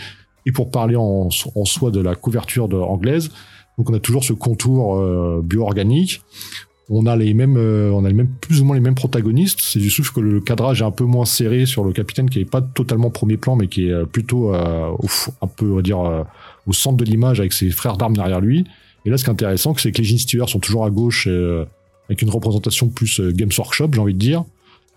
Et 0.47 0.53
pour 0.53 0.71
parler 0.71 0.95
en, 0.95 1.31
soi 1.31 1.91
de 1.91 2.01
la 2.01 2.15
couverture 2.15 2.73
anglaise, 2.89 3.31
donc 3.77 3.91
on 3.91 3.95
a 3.95 3.99
toujours 3.99 4.23
ce 4.23 4.33
contour 4.35 5.43
bio-organique. 5.43 6.23
On 6.91 7.07
a 7.07 7.17
les 7.17 7.33
mêmes, 7.33 7.57
euh, 7.57 7.91
on 7.93 8.05
a 8.05 8.09
les 8.09 8.15
mêmes, 8.15 8.29
plus 8.41 8.61
ou 8.61 8.65
moins 8.65 8.77
les 8.77 8.83
mêmes 8.83 8.95
protagonistes. 8.95 9.61
C'est 9.63 9.81
juste 9.81 9.97
sauf 9.97 10.11
que 10.11 10.21
le 10.21 10.41
cadrage 10.41 10.83
est 10.83 10.85
un 10.85 10.91
peu 10.91 11.05
moins 11.05 11.25
serré 11.25 11.65
sur 11.65 11.83
le 11.83 11.93
capitaine, 11.93 12.29
qui 12.29 12.41
est 12.41 12.51
pas 12.51 12.61
totalement 12.61 13.11
premier 13.11 13.39
plan, 13.39 13.57
mais 13.57 13.69
qui 13.69 13.89
est 13.89 13.93
euh, 13.93 14.05
plutôt 14.05 14.55
euh, 14.55 14.89
au 14.99 15.07
un 15.41 15.47
peu, 15.47 15.73
on 15.73 15.77
va 15.77 15.83
dire, 15.83 16.01
euh, 16.01 16.23
au 16.67 16.73
centre 16.73 16.97
de 16.99 17.05
l'image 17.05 17.41
avec 17.41 17.53
ses 17.53 17.71
frères 17.71 17.97
d'armes 17.97 18.15
derrière 18.15 18.41
lui. 18.41 18.67
Et 19.07 19.11
là, 19.11 19.19
ce 19.19 19.25
qui 19.25 19.31
est 19.31 19.33
intéressant, 19.33 19.75
c'est 19.77 19.93
que 19.93 19.99
les 19.99 20.05
Gene 20.05 20.19
Steelers 20.19 20.49
sont 20.49 20.61
toujours 20.61 20.85
à 20.85 20.91
gauche, 20.91 21.27
euh, 21.29 21.65
avec 22.09 22.23
une 22.23 22.31
représentation 22.31 22.89
plus 22.89 23.21
euh, 23.21 23.33
Games 23.33 23.51
Workshop, 23.57 23.89
j'ai 23.93 24.01
envie 24.01 24.15
de 24.15 24.19
dire. 24.19 24.45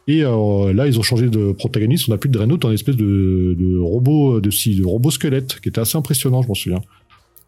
Et 0.09 0.23
euh, 0.23 0.71
là, 0.73 0.87
ils 0.87 0.97
ont 0.97 1.03
changé 1.03 1.29
de 1.29 1.51
protagoniste. 1.51 2.07
On 2.07 2.13
n'a 2.13 2.17
plus 2.17 2.29
de 2.29 2.33
Dreadnought, 2.33 2.63
une 2.63 2.71
espèce 2.71 2.95
de, 2.95 3.55
de 3.59 3.77
robot, 3.77 4.39
de, 4.39 4.49
si, 4.49 4.75
de 4.75 4.85
robot 4.85 5.11
squelette, 5.11 5.59
qui 5.59 5.67
était 5.67 5.81
assez 5.81 5.97
impressionnant, 5.97 6.41
je 6.41 6.47
m'en 6.47 6.53
souviens. 6.53 6.81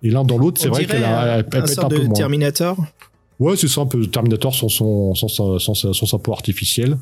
Et 0.03 0.09
l'un 0.09 0.25
dans 0.25 0.37
l'autre, 0.37 0.61
c'est 0.61 0.67
vrai 0.67 0.85
qu'elle 0.85 1.03
un, 1.03 1.39
un 1.39 1.43
pète 1.43 1.79
un 1.79 1.87
peu 1.87 1.99
de 1.99 2.05
moins. 2.05 2.13
Terminator. 2.13 2.77
Ouais, 3.39 3.55
c'est 3.55 3.67
ça, 3.67 3.81
un 3.81 3.85
peu 3.85 4.05
Terminator 4.05 4.53
sans 4.53 4.69
son, 4.69 5.15
sans 5.15 5.27
sa, 5.29 5.59
sans 5.59 5.73
sa, 5.73 5.93
sans 5.93 6.05
sa 6.05 6.17
peau 6.17 6.33
artificielle. 6.33 6.97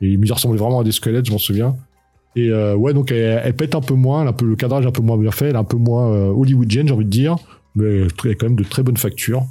Et 0.00 0.08
il 0.08 0.32
ressemblait 0.32 0.58
vraiment 0.58 0.80
à 0.80 0.84
des 0.84 0.92
squelettes, 0.92 1.26
je 1.26 1.32
m'en 1.32 1.38
souviens. 1.38 1.76
Et 2.36 2.50
euh, 2.50 2.76
ouais, 2.76 2.94
donc 2.94 3.10
elle, 3.10 3.54
pète 3.56 3.74
un 3.74 3.80
peu 3.80 3.94
moins, 3.94 4.26
un 4.26 4.32
peu, 4.32 4.46
le 4.46 4.56
cadrage 4.56 4.84
est 4.84 4.88
un 4.88 4.92
peu 4.92 5.02
moins 5.02 5.18
bien 5.18 5.32
fait, 5.32 5.48
elle 5.48 5.56
est 5.56 5.58
un 5.58 5.64
peu 5.64 5.76
moins 5.76 6.12
euh, 6.12 6.28
hollywoodienne, 6.28 6.86
j'ai 6.86 6.94
envie 6.94 7.04
de 7.04 7.10
dire. 7.10 7.36
Mais 7.74 8.02
elle 8.24 8.30
a 8.30 8.34
quand 8.34 8.46
même 8.46 8.56
de 8.56 8.64
très 8.64 8.82
bonnes 8.82 8.96
factures. 8.96 9.44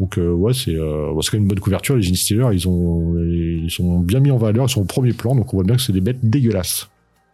Donc 0.00 0.18
euh, 0.18 0.30
ouais, 0.30 0.54
c'est 0.54 0.74
euh, 0.74 1.12
quand 1.12 1.34
même 1.34 1.42
une 1.42 1.48
bonne 1.48 1.60
couverture. 1.60 1.94
Les 1.94 2.02
Gene 2.02 2.16
ils, 2.52 3.64
ils 3.64 3.70
sont 3.70 3.98
bien 4.00 4.20
mis 4.20 4.30
en 4.30 4.38
valeur, 4.38 4.66
ils 4.66 4.72
sont 4.72 4.80
au 4.80 4.86
premier 4.86 5.12
plan, 5.12 5.36
donc 5.36 5.52
on 5.52 5.58
voit 5.58 5.64
bien 5.64 5.76
que 5.76 5.82
c'est 5.82 5.92
des 5.92 6.00
bêtes 6.00 6.18
dégueulasses. 6.22 6.88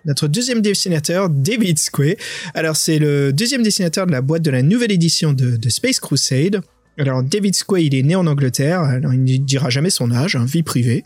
Notre 0.05 0.27
deuxième 0.27 0.63
dessinateur, 0.63 1.29
David 1.29 1.79
Squay. 1.79 2.17
Alors, 2.55 2.77
c'est 2.77 2.99
le 2.99 3.33
deuxième 3.33 3.63
dessinateur 3.63 4.07
de 4.07 4.13
la 4.13 4.23
boîte 4.23 4.43
de 4.43 4.51
la 4.51 4.63
nouvelle 4.63 4.93
édition 4.93 5.33
de 5.33 5.69
Space 5.69 6.01
Crusade. 6.01 6.61
Alors, 6.99 7.23
David 7.23 7.55
Squay, 7.55 7.87
il 7.87 7.95
est 7.95 8.03
né 8.03 8.17
en 8.17 8.27
Angleterre. 8.27 8.99
Il 9.13 9.23
ne 9.23 9.37
dira 9.37 9.71
jamais 9.71 9.91
son 9.91 10.11
âge, 10.11 10.35
hein, 10.35 10.45
vie 10.45 10.65
privée. 10.65 11.05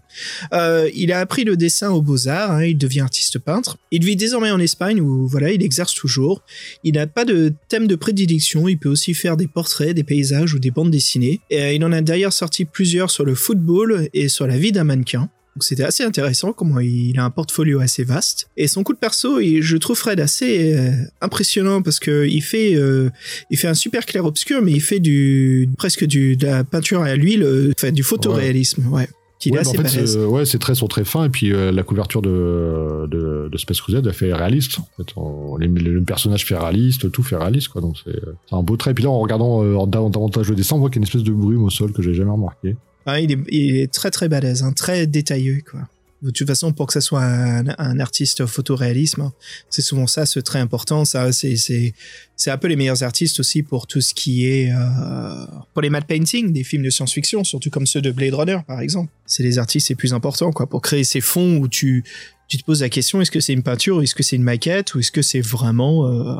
Euh, 0.54 0.88
il 0.94 1.12
a 1.12 1.20
appris 1.20 1.44
le 1.44 1.54
dessin 1.54 1.90
aux 1.90 2.00
Beaux-Arts. 2.00 2.52
hein, 2.52 2.64
il 2.64 2.78
devient 2.78 3.00
artiste 3.00 3.38
peintre. 3.38 3.76
Il 3.90 4.02
vit 4.02 4.16
désormais 4.16 4.50
en 4.50 4.58
Espagne 4.58 5.02
où, 5.02 5.28
voilà, 5.28 5.50
il 5.50 5.62
exerce 5.62 5.94
toujours. 5.94 6.42
Il 6.82 6.94
n'a 6.94 7.06
pas 7.06 7.26
de 7.26 7.52
thème 7.68 7.86
de 7.86 7.94
prédilection. 7.94 8.68
Il 8.68 8.78
peut 8.78 8.88
aussi 8.88 9.12
faire 9.12 9.36
des 9.36 9.48
portraits, 9.48 9.94
des 9.94 10.02
paysages 10.02 10.54
ou 10.54 10.58
des 10.58 10.70
bandes 10.70 10.90
dessinées. 10.90 11.40
Et 11.50 11.60
euh, 11.60 11.72
il 11.72 11.84
en 11.84 11.92
a 11.92 12.00
d'ailleurs 12.00 12.32
sorti 12.32 12.64
plusieurs 12.64 13.10
sur 13.10 13.26
le 13.26 13.34
football 13.34 14.08
et 14.14 14.28
sur 14.28 14.46
la 14.46 14.56
vie 14.56 14.72
d'un 14.72 14.84
mannequin. 14.84 15.28
Donc 15.54 15.64
c'était 15.64 15.84
assez 15.84 16.02
intéressant 16.02 16.52
comment 16.52 16.80
il 16.80 17.18
a 17.18 17.24
un 17.24 17.30
portfolio 17.30 17.80
assez 17.80 18.04
vaste. 18.04 18.48
Et 18.56 18.68
son 18.68 18.82
coup 18.84 18.94
de 18.94 18.98
perso, 18.98 19.38
il- 19.38 19.60
je 19.62 19.76
trouve 19.76 19.98
Fred 19.98 20.18
assez 20.20 20.72
euh, 20.74 20.90
impressionnant 21.20 21.82
parce 21.82 21.98
que 22.00 22.26
il 22.26 22.40
fait, 22.40 22.74
euh, 22.74 23.10
il 23.50 23.58
fait 23.58 23.68
un 23.68 23.74
super 23.74 24.06
clair 24.06 24.24
obscur, 24.24 24.62
mais 24.62 24.72
il 24.72 24.80
fait 24.80 24.98
du 25.00 25.68
presque 25.76 26.04
du 26.06 26.36
de 26.36 26.46
la 26.46 26.64
peinture 26.64 27.02
à 27.02 27.14
l'huile, 27.16 27.42
euh, 27.42 27.72
enfin 27.76 27.92
du 27.92 28.02
photoréalisme, 28.02 28.88
ouais. 28.88 29.08
Ouais, 29.50 29.58
assez 29.58 29.70
en 29.70 29.82
fait, 29.82 29.88
ouais, 30.28 30.44
ses 30.46 30.58
traits 30.60 30.76
sont 30.76 30.86
très 30.86 31.04
fins 31.04 31.24
et 31.24 31.28
puis 31.28 31.52
euh, 31.52 31.72
la 31.72 31.82
couverture 31.82 32.22
de, 32.22 33.08
de, 33.10 33.48
de 33.50 33.58
Space 33.58 33.80
Crusade 33.80 34.06
elle 34.06 34.12
fait 34.14 34.32
réaliste. 34.32 34.78
En 34.78 34.86
fait, 34.96 35.12
on- 35.16 35.56
les- 35.56 35.66
le 35.66 36.00
personnage 36.02 36.46
fait 36.46 36.56
réaliste, 36.56 37.10
tout 37.10 37.22
fait 37.24 37.36
réaliste 37.36 37.68
quoi. 37.68 37.80
Donc 37.80 37.96
c'est 38.04 38.12
un 38.52 38.62
beau 38.62 38.76
trait. 38.76 38.92
Et 38.92 38.94
puis 38.94 39.02
là, 39.04 39.10
en 39.10 39.18
regardant 39.18 39.64
euh, 39.64 39.74
dav- 39.86 40.10
davantage 40.10 40.48
le 40.48 40.54
dessin, 40.54 40.76
on 40.76 40.78
voit 40.78 40.90
qu'il 40.90 40.96
y 40.96 40.98
a 41.00 41.02
une 41.02 41.08
espèce 41.08 41.24
de 41.24 41.32
brume 41.32 41.64
au 41.64 41.70
sol 41.70 41.92
que 41.92 42.02
j'ai 42.02 42.14
jamais 42.14 42.30
remarqué. 42.30 42.76
Ah, 43.06 43.20
il, 43.20 43.32
est, 43.50 43.92
très 43.92 44.10
très 44.10 44.28
balèze, 44.28 44.62
hein, 44.62 44.72
très 44.72 45.06
détaillé 45.06 45.62
quoi. 45.62 45.88
De 46.22 46.30
toute 46.30 46.46
façon, 46.46 46.72
pour 46.72 46.86
que 46.86 46.92
ça 46.92 47.00
soit 47.00 47.24
un, 47.24 47.98
artiste 47.98 48.46
photoréalisme, 48.46 49.22
hein, 49.22 49.32
c'est 49.70 49.82
souvent 49.82 50.06
ça, 50.06 50.24
ce 50.24 50.38
trait 50.38 50.60
important. 50.60 51.04
Ça, 51.04 51.32
c'est 51.32 51.56
c'est 51.56 52.50
un 52.50 52.58
peu 52.58 52.68
les 52.68 52.76
meilleurs 52.76 53.02
artistes 53.02 53.40
aussi 53.40 53.64
pour 53.64 53.88
tout 53.88 54.00
ce 54.00 54.14
qui 54.14 54.46
est 54.46 54.72
euh, 54.72 55.46
pour 55.72 55.82
les 55.82 55.90
matte 55.90 56.06
painting 56.06 56.52
des 56.52 56.62
films 56.62 56.84
de 56.84 56.90
science-fiction, 56.90 57.42
surtout 57.42 57.70
comme 57.70 57.86
ceux 57.86 58.00
de 58.00 58.12
Blade 58.12 58.34
Runner 58.34 58.58
par 58.68 58.80
exemple. 58.80 59.10
C'est 59.26 59.42
les 59.42 59.58
artistes 59.58 59.88
les 59.88 59.96
plus 59.96 60.14
importants 60.14 60.52
quoi 60.52 60.68
pour 60.68 60.80
créer 60.80 61.02
ces 61.02 61.20
fonds 61.20 61.56
où 61.56 61.66
tu 61.66 62.04
tu 62.46 62.58
te 62.58 62.64
poses 62.64 62.82
la 62.82 62.88
question 62.88 63.20
est-ce 63.20 63.30
que 63.30 63.40
c'est 63.40 63.54
une 63.54 63.62
peinture, 63.62 64.02
est-ce 64.02 64.14
que 64.14 64.22
c'est 64.22 64.36
une 64.36 64.42
maquette, 64.42 64.94
ou 64.94 64.98
est-ce 65.00 65.10
que 65.10 65.22
c'est 65.22 65.40
vraiment 65.40 66.06
euh, 66.06 66.36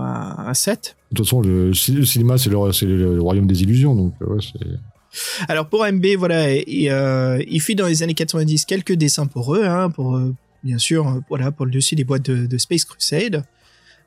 un, 0.46 0.54
set? 0.54 0.94
De 1.10 1.16
toute 1.16 1.26
façon, 1.26 1.40
le, 1.40 1.72
ci- 1.72 1.92
le 1.92 2.04
cinéma 2.04 2.36
c'est 2.38 2.50
le, 2.50 3.20
royaume 3.20 3.46
des 3.46 3.62
illusions. 3.62 3.96
Donc 3.96 4.14
euh, 4.22 4.38
c'est 4.40 4.66
Alors 5.48 5.68
pour 5.68 5.84
MB, 5.84 6.04
voilà, 6.16 6.52
il, 6.54 6.88
euh, 6.88 7.42
il 7.48 7.60
fit 7.60 7.74
dans 7.74 7.86
les 7.86 8.02
années 8.02 8.14
90 8.14 8.64
quelques 8.64 8.94
dessins 8.94 9.26
pour 9.26 9.54
eux, 9.54 9.64
hein, 9.64 9.90
pour 9.90 10.16
euh, 10.16 10.34
bien 10.62 10.78
sûr, 10.78 11.08
euh, 11.08 11.20
voilà, 11.28 11.50
pour 11.50 11.66
le 11.66 11.72
dessus 11.72 11.94
des 11.94 12.04
boîtes 12.04 12.22
de 12.30 12.58
Space 12.58 12.84
Crusade, 12.84 13.44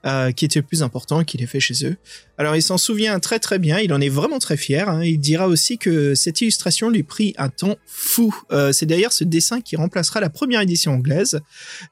euh, 0.05 0.31
qui 0.31 0.45
était 0.45 0.59
le 0.59 0.65
plus 0.65 0.83
important 0.83 1.23
qu'il 1.23 1.41
ait 1.41 1.47
fait 1.47 1.59
chez 1.59 1.85
eux. 1.85 1.95
Alors 2.37 2.55
il 2.55 2.61
s'en 2.61 2.77
souvient 2.77 3.19
très 3.19 3.39
très 3.39 3.59
bien, 3.59 3.79
il 3.79 3.91
en 3.93 4.01
est 4.01 4.09
vraiment 4.09 4.39
très 4.39 4.57
fier. 4.57 4.87
hein. 4.89 5.03
Il 5.03 5.19
dira 5.19 5.47
aussi 5.47 5.77
que 5.77 6.15
cette 6.15 6.41
illustration 6.41 6.89
lui 6.89 7.03
prit 7.03 7.33
un 7.37 7.49
temps 7.49 7.75
fou. 7.85 8.35
Euh, 8.51 8.71
C'est 8.71 8.85
d'ailleurs 8.85 9.13
ce 9.13 9.23
dessin 9.23 9.61
qui 9.61 9.75
remplacera 9.75 10.19
la 10.19 10.29
première 10.29 10.61
édition 10.61 10.93
anglaise 10.93 11.39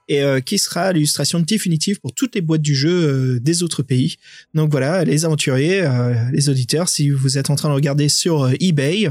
et 0.07 0.21
euh, 0.21 0.41
qui 0.41 0.59
sera 0.59 0.91
l'illustration 0.93 1.39
définitive 1.39 1.99
pour 1.99 2.13
toutes 2.13 2.35
les 2.35 2.41
boîtes 2.41 2.61
du 2.61 2.75
jeu 2.75 3.39
des 3.39 3.63
autres 3.63 3.83
pays. 3.83 4.17
Donc 4.53 4.71
voilà, 4.71 5.03
les 5.03 5.25
aventuriers, 5.25 5.87
les 6.31 6.49
auditeurs, 6.49 6.89
si 6.89 7.09
vous 7.09 7.37
êtes 7.37 7.49
en 7.49 7.55
train 7.55 7.69
de 7.69 7.73
regarder 7.73 8.09
sur 8.09 8.49
eBay, 8.59 9.09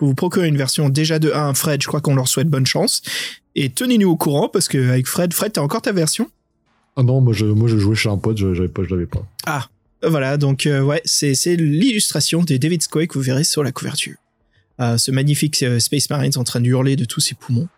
vous 0.00 0.08
vous 0.08 0.14
procurez 0.14 0.48
une 0.48 0.56
version 0.56 0.88
déjà 0.88 1.18
de 1.18 1.30
1, 1.32 1.54
Fred, 1.54 1.80
je 1.82 1.86
crois 1.86 2.00
qu'on 2.00 2.14
leur 2.14 2.28
souhaite 2.28 2.48
bonne 2.48 2.66
chance. 2.66 3.02
Et 3.54 3.70
tenez-nous 3.70 4.10
au 4.10 4.16
courant, 4.16 4.48
parce 4.48 4.68
que 4.68 4.90
avec 4.90 5.06
Fred, 5.06 5.32
Fred, 5.32 5.52
t'as 5.52 5.60
encore 5.60 5.82
ta 5.82 5.92
version 5.92 6.28
ah 6.96 7.02
non, 7.02 7.20
moi 7.20 7.32
je, 7.32 7.46
moi 7.46 7.68
je 7.68 7.78
jouais 7.78 7.96
chez 7.96 8.08
un 8.08 8.18
pote, 8.18 8.38
je 8.38 8.54
j'avais 8.54 8.68
pas, 8.68 8.82
je 8.84 8.90
l'avais 8.94 9.06
pas. 9.06 9.26
Ah, 9.46 9.68
voilà, 10.06 10.36
donc 10.36 10.66
euh, 10.66 10.82
ouais, 10.82 11.00
c'est 11.04 11.34
c'est 11.34 11.56
l'illustration 11.56 12.42
de 12.42 12.56
David 12.56 12.82
Squay 12.82 13.06
que 13.06 13.14
vous 13.18 13.24
verrez 13.24 13.44
sur 13.44 13.62
la 13.64 13.72
couverture. 13.72 14.16
Euh, 14.80 14.96
ce 14.98 15.10
magnifique 15.10 15.62
euh, 15.62 15.78
Space 15.78 16.10
Marines 16.10 16.32
en 16.36 16.44
train 16.44 16.60
de 16.60 16.66
hurler 16.66 16.96
de 16.96 17.04
tous 17.04 17.20
ses 17.20 17.34
poumons. 17.34 17.68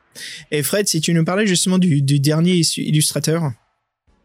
Et 0.50 0.62
Fred, 0.62 0.88
si 0.88 1.00
tu 1.00 1.12
nous 1.12 1.24
parlais 1.24 1.46
justement 1.46 1.78
du, 1.78 2.00
du 2.00 2.20
dernier 2.20 2.60
illustrateur, 2.78 3.52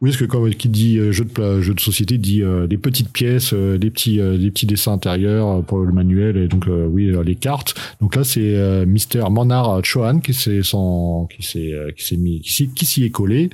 Oui, 0.02 0.10
parce 0.10 0.18
que 0.18 0.26
quand 0.26 0.50
qui 0.58 0.70
dit 0.70 0.96
jeu 1.12 1.26
de 1.26 1.62
jeu 1.62 1.74
de 1.74 1.80
société 1.80 2.18
dit 2.18 2.42
des 2.70 2.78
petites 2.78 3.12
pièces, 3.12 3.54
des 3.54 3.92
petits 3.92 4.18
des 4.18 4.50
petits 4.52 4.66
dessins 4.66 4.94
intérieurs 4.94 5.64
pour 5.66 5.80
le 5.80 5.92
manuel 5.92 6.38
et 6.38 6.48
donc 6.48 6.66
oui 6.68 7.12
les 7.24 7.36
cartes. 7.36 7.76
Donc 8.00 8.16
là 8.16 8.24
c'est 8.24 8.86
Mister 8.88 9.24
Manar 9.30 9.84
Chohan 9.84 10.20
qui 10.22 10.34
s'est 10.34 10.62
qui 10.62 11.44
s'est 11.44 11.74
qui 11.96 12.04
s'est 12.06 12.18
mis 12.18 12.42
qui 12.42 12.54
s'y- 12.54 12.70
qui 12.74 12.86
s'y 12.86 13.04
est 13.04 13.12
collé. 13.12 13.50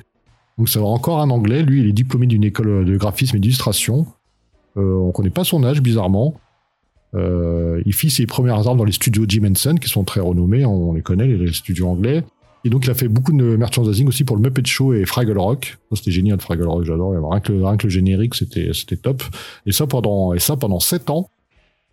Donc 0.57 0.69
c'est 0.69 0.79
encore 0.79 1.21
un 1.21 1.29
anglais. 1.29 1.63
Lui 1.63 1.81
il 1.81 1.87
est 1.87 1.93
diplômé 1.93 2.27
d'une 2.27 2.43
école 2.43 2.85
de 2.85 2.97
graphisme 2.97 3.37
et 3.37 3.39
d'illustration. 3.39 4.05
Euh, 4.77 4.95
on 4.95 5.11
connaît 5.11 5.29
pas 5.29 5.43
son 5.43 5.63
âge 5.63 5.81
bizarrement. 5.81 6.35
Euh, 7.15 7.81
il 7.85 7.93
fit 7.93 8.09
ses 8.09 8.25
premières 8.25 8.67
armes 8.67 8.77
dans 8.77 8.83
les 8.83 8.91
studios 8.91 9.25
Jim 9.27 9.45
Henson 9.49 9.75
qui 9.75 9.89
sont 9.89 10.03
très 10.03 10.19
renommés, 10.19 10.65
on 10.65 10.93
les 10.93 11.01
connaît 11.01 11.27
les 11.27 11.53
studios 11.53 11.87
anglais. 11.87 12.23
Et 12.65 12.69
donc, 12.69 12.85
il 12.85 12.91
a 12.91 12.95
fait 12.95 13.07
beaucoup 13.07 13.31
de 13.31 13.55
merchandising 13.55 14.07
aussi 14.07 14.25
pour 14.25 14.35
le 14.35 14.41
Muppet 14.41 14.65
Show 14.65 14.93
et 14.93 15.05
Fraggle 15.05 15.37
Rock. 15.37 15.77
Ça, 15.89 15.95
c'était 15.95 16.11
génial, 16.11 16.41
Fraggle 16.41 16.67
Rock, 16.67 16.83
j'adore. 16.83 17.11
Rien 17.31 17.39
que, 17.39 17.53
le, 17.53 17.89
générique, 17.89 18.35
c'était, 18.35 18.71
top. 18.97 19.23
Et 19.65 19.71
ça 19.71 19.87
pendant, 19.87 20.33
et 20.33 20.39
ça 20.39 20.57
pendant 20.57 20.81
sept 20.81 21.09
ans. 21.09 21.29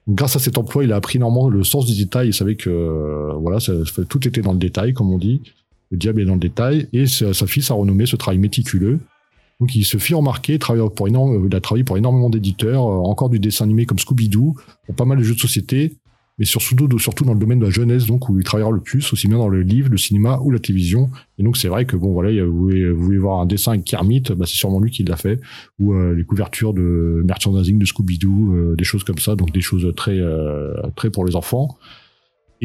Grâce 0.08 0.34
à 0.34 0.38
cet 0.40 0.58
emploi, 0.58 0.82
il 0.82 0.92
a 0.92 0.96
appris 0.96 1.18
énormément 1.18 1.48
le 1.48 1.62
sens 1.64 1.86
du 1.86 1.96
détail. 1.96 2.28
Il 2.28 2.34
savait 2.34 2.56
que, 2.56 2.70
euh, 2.70 3.34
voilà, 3.34 3.60
ça, 3.60 3.72
tout 4.08 4.26
était 4.26 4.40
dans 4.40 4.52
le 4.52 4.58
détail, 4.58 4.94
comme 4.94 5.12
on 5.12 5.18
dit. 5.18 5.42
Le 5.90 5.96
diable 5.96 6.22
est 6.22 6.24
dans 6.24 6.34
le 6.34 6.40
détail. 6.40 6.88
Et 6.92 7.06
sa, 7.06 7.32
fille 7.46 7.64
a 7.68 7.74
renommé 7.74 8.06
ce 8.06 8.16
travail 8.16 8.38
méticuleux. 8.38 9.00
Donc 9.60 9.74
il 9.76 9.84
se 9.84 9.98
fit 9.98 10.14
remarquer, 10.14 10.58
pour 10.96 11.08
énorme, 11.08 11.46
il 11.48 11.54
a 11.54 11.60
travaillé 11.60 11.84
pour 11.84 11.96
énormément 11.96 12.28
d'éditeurs, 12.28 12.86
euh, 12.86 13.08
encore 13.08 13.30
du 13.30 13.38
dessin 13.38 13.64
animé 13.64 13.86
comme 13.86 13.98
Scooby-Doo, 13.98 14.54
pour 14.86 14.94
pas 14.94 15.04
mal 15.04 15.18
de 15.18 15.22
jeux 15.22 15.34
de 15.34 15.40
société, 15.40 15.92
mais 16.38 16.44
surtout, 16.44 16.88
dans 16.88 17.32
le 17.32 17.38
domaine 17.38 17.60
de 17.60 17.64
la 17.64 17.70
jeunesse, 17.70 18.06
donc 18.06 18.28
où 18.28 18.36
il 18.38 18.44
travaillera 18.44 18.72
le 18.72 18.80
plus, 18.80 19.12
aussi 19.12 19.28
bien 19.28 19.38
dans 19.38 19.48
le 19.48 19.62
livre, 19.62 19.88
le 19.88 19.96
cinéma 19.96 20.40
ou 20.42 20.50
la 20.50 20.58
télévision. 20.58 21.08
Et 21.38 21.44
donc 21.44 21.56
c'est 21.56 21.68
vrai 21.68 21.84
que 21.84 21.96
bon 21.96 22.12
voilà, 22.12 22.44
vous 22.44 22.68
voulez, 22.68 23.18
voir 23.18 23.40
un 23.40 23.46
dessin 23.46 23.72
avec 23.72 23.84
Kermit, 23.84 24.22
bah, 24.36 24.44
c'est 24.46 24.56
sûrement 24.56 24.80
lui 24.80 24.90
qui 24.90 25.04
l'a 25.04 25.16
fait, 25.16 25.40
ou 25.78 25.94
euh, 25.94 26.14
les 26.14 26.24
couvertures 26.24 26.74
de 26.74 27.22
merchandising 27.24 27.78
de 27.78 27.86
Scooby-Doo, 27.86 28.52
euh, 28.52 28.74
des 28.76 28.84
choses 28.84 29.04
comme 29.04 29.18
ça, 29.18 29.36
donc 29.36 29.52
des 29.52 29.60
choses 29.60 29.92
très 29.96 30.18
très 30.96 31.10
pour 31.10 31.24
les 31.24 31.36
enfants. 31.36 31.78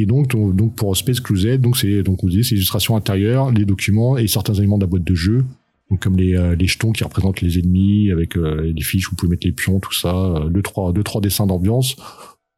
Et 0.01 0.05
donc, 0.05 0.33
pour 0.75 0.95
Space 0.95 1.19
Crusade, 1.19 1.61
donc 1.61 1.77
c'est 1.77 2.03
donc 2.03 2.19
vous 2.23 2.31
c'est 2.43 2.55
illustrations 2.55 2.95
intérieures, 2.95 3.51
les 3.51 3.65
documents 3.65 4.17
et 4.17 4.27
certains 4.27 4.53
éléments 4.53 4.77
de 4.77 4.83
la 4.83 4.87
boîte 4.87 5.03
de 5.03 5.15
jeu 5.15 5.43
donc 5.89 6.01
comme 6.01 6.17
les, 6.17 6.35
euh, 6.35 6.55
jetons 6.59 6.91
qui 6.91 7.03
représentent 7.03 7.41
les 7.41 7.57
ennemis 7.59 8.11
avec 8.11 8.37
euh, 8.37 8.71
les 8.75 8.83
fiches, 8.83 9.09
vous 9.09 9.15
pouvez 9.15 9.31
mettre 9.31 9.47
les 9.47 9.53
pions, 9.53 9.79
tout 9.79 9.93
ça, 9.93 10.15
euh, 10.15 10.49
deux 10.49 10.61
trois 10.61 10.93
deux 10.93 11.03
trois 11.03 11.19
dessins 11.19 11.47
d'ambiance, 11.47 11.95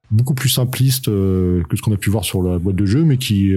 beaucoup 0.10 0.34
plus 0.34 0.50
simplistes 0.50 1.06
que 1.06 1.64
ce 1.74 1.82
qu'on 1.82 1.94
a 1.94 1.98
pu 1.98 2.10
voir 2.10 2.26
sur 2.26 2.44
la 2.44 2.60
boîte 2.60 2.76
de 2.76 2.86
jeu, 2.86 3.06
mais 3.06 3.18
qui 3.18 3.54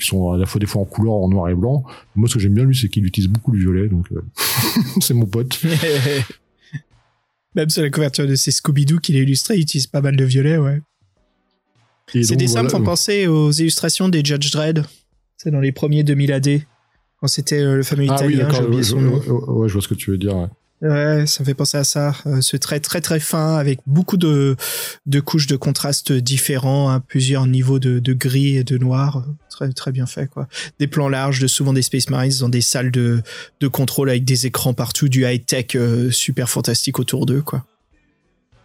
sont 0.00 0.32
à 0.32 0.36
la 0.36 0.44
fois 0.44 0.58
des 0.58 0.66
fois 0.66 0.82
en 0.82 0.84
couleur, 0.84 1.14
en 1.14 1.28
noir 1.30 1.48
et 1.48 1.54
blanc. 1.54 1.84
Moi, 2.14 2.28
ce 2.28 2.34
que 2.34 2.40
j'aime 2.40 2.52
bien 2.52 2.64
lui, 2.64 2.76
c'est 2.76 2.88
qu'il 2.88 3.06
utilise 3.06 3.30
beaucoup 3.30 3.52
le 3.52 3.58
violet, 3.58 3.88
donc 3.88 4.08
c'est 5.00 5.14
mon 5.14 5.26
pote. 5.26 5.58
Même 7.54 7.70
sur 7.70 7.82
la 7.82 7.90
couverture 7.90 8.26
de 8.26 8.34
ces 8.34 8.50
Scooby-Doo 8.50 8.98
qu'il 8.98 9.16
a 9.16 9.20
illustré, 9.20 9.54
il 9.56 9.62
utilise 9.62 9.86
pas 9.86 10.02
mal 10.02 10.16
de 10.16 10.24
violet, 10.24 10.58
ouais. 10.58 10.82
Ces 12.12 12.36
dessins 12.36 12.62
me 12.62 12.68
font 12.68 12.82
penser 12.82 13.26
aux 13.26 13.50
illustrations 13.50 14.08
des 14.08 14.24
Judge 14.24 14.50
Dredd. 14.50 14.84
C'est 15.36 15.50
dans 15.50 15.60
les 15.60 15.72
premiers 15.72 16.04
2000 16.04 16.32
AD 16.32 16.60
c'était 17.28 17.60
euh, 17.60 17.76
le 17.76 17.82
fameux 17.82 18.06
ah, 18.08 18.14
italien, 18.14 18.48
oui, 18.50 18.64
oublié 18.66 18.82
son 18.82 19.00
nom. 19.00 19.18
Ouais, 19.18 19.68
je 19.68 19.72
vois 19.72 19.82
ce 19.82 19.88
que 19.88 19.94
tu 19.94 20.10
veux 20.10 20.18
dire. 20.18 20.36
Ouais. 20.82 21.26
ça 21.26 21.42
me 21.42 21.44
fait 21.44 21.54
penser 21.54 21.78
à 21.78 21.84
ça. 21.84 22.14
Euh, 22.26 22.40
ce 22.40 22.56
trait 22.56 22.80
très 22.80 23.00
très 23.00 23.20
fin 23.20 23.56
avec 23.56 23.80
beaucoup 23.86 24.16
de, 24.16 24.56
de 25.06 25.20
couches 25.20 25.46
de 25.46 25.56
contraste 25.56 26.12
différents, 26.12 26.90
à 26.90 26.94
hein, 26.94 27.00
plusieurs 27.06 27.46
niveaux 27.46 27.78
de, 27.78 27.98
de, 27.98 28.12
gris 28.12 28.56
et 28.56 28.64
de 28.64 28.78
noir. 28.78 29.24
Très 29.50 29.72
très 29.72 29.92
bien 29.92 30.06
fait 30.06 30.28
quoi. 30.28 30.48
Des 30.78 30.86
plans 30.86 31.08
larges, 31.08 31.40
de 31.40 31.46
souvent 31.46 31.72
des 31.72 31.82
Space 31.82 32.10
Marines 32.10 32.32
dans 32.40 32.48
des 32.48 32.60
salles 32.60 32.90
de, 32.90 33.22
de 33.60 33.68
contrôle 33.68 34.10
avec 34.10 34.24
des 34.24 34.46
écrans 34.46 34.74
partout, 34.74 35.08
du 35.08 35.24
high 35.24 35.44
tech 35.44 35.76
euh, 35.76 36.10
super 36.10 36.48
fantastique 36.48 36.98
autour 36.98 37.24
d'eux 37.24 37.42
quoi. 37.42 37.64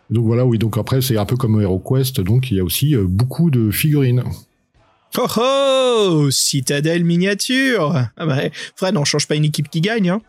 Donc 0.09 0.25
voilà, 0.25 0.45
oui. 0.45 0.57
Donc 0.57 0.77
après 0.77 1.01
c'est 1.01 1.17
un 1.17 1.25
peu 1.25 1.35
comme 1.35 1.61
HeroQuest, 1.61 2.21
donc 2.21 2.51
il 2.51 2.57
y 2.57 2.59
a 2.59 2.63
aussi 2.63 2.95
beaucoup 2.95 3.49
de 3.49 3.71
figurines. 3.71 4.23
Oh 5.17 5.25
oh 5.37 6.27
Citadelle 6.31 7.03
miniature 7.03 8.09
Ah 8.15 8.25
bah, 8.25 8.41
Fred, 8.75 8.95
on 8.95 9.05
change 9.05 9.27
pas 9.27 9.35
une 9.35 9.45
équipe 9.45 9.69
qui 9.69 9.81
gagne, 9.81 10.09
hein 10.09 10.21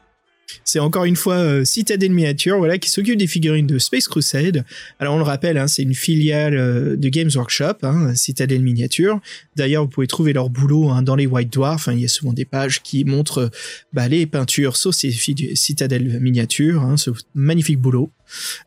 c'est 0.65 0.79
encore 0.79 1.05
une 1.05 1.17
fois 1.17 1.35
euh, 1.35 1.65
Citadel 1.65 2.13
Miniature, 2.13 2.59
voilà, 2.59 2.79
qui 2.79 2.91
s'occupe 2.91 3.17
des 3.17 3.27
figurines 3.27 3.67
de 3.67 3.79
Space 3.79 4.09
Crusade. 4.09 4.65
Alors 4.99 5.15
on 5.15 5.19
le 5.19 5.25
rappelle, 5.25 5.59
hein, 5.59 5.69
c'est 5.69 5.83
une 5.83 5.95
filiale 5.95 6.57
euh, 6.57 6.97
de 6.97 7.09
Games 7.09 7.31
Workshop, 7.35 7.79
hein, 7.83 8.15
Citadel 8.15 8.63
Miniature. 8.63 9.21
D'ailleurs, 9.57 9.85
vous 9.85 9.91
pouvez 9.91 10.07
trouver 10.07 10.33
leur 10.33 10.51
boulot 10.51 10.91
hein, 10.91 11.03
dans 11.03 11.17
les 11.17 11.27
White 11.27 11.53
Dwarfs. 11.53 11.89
Hein. 11.89 11.95
il 11.95 12.01
y 12.01 12.05
a 12.05 12.09
souvent 12.09 12.33
des 12.33 12.45
pages 12.45 12.83
qui 12.83 13.05
montrent 13.05 13.51
bah, 13.93 14.09
les 14.09 14.27
peintures 14.27 14.77
sur 14.77 14.95
ces 14.95 15.11
Citadel 15.11 16.21
Miniature, 16.21 16.83
hein, 16.83 16.97
ce 16.97 17.11
magnifique 17.35 17.79
boulot. 17.79 18.11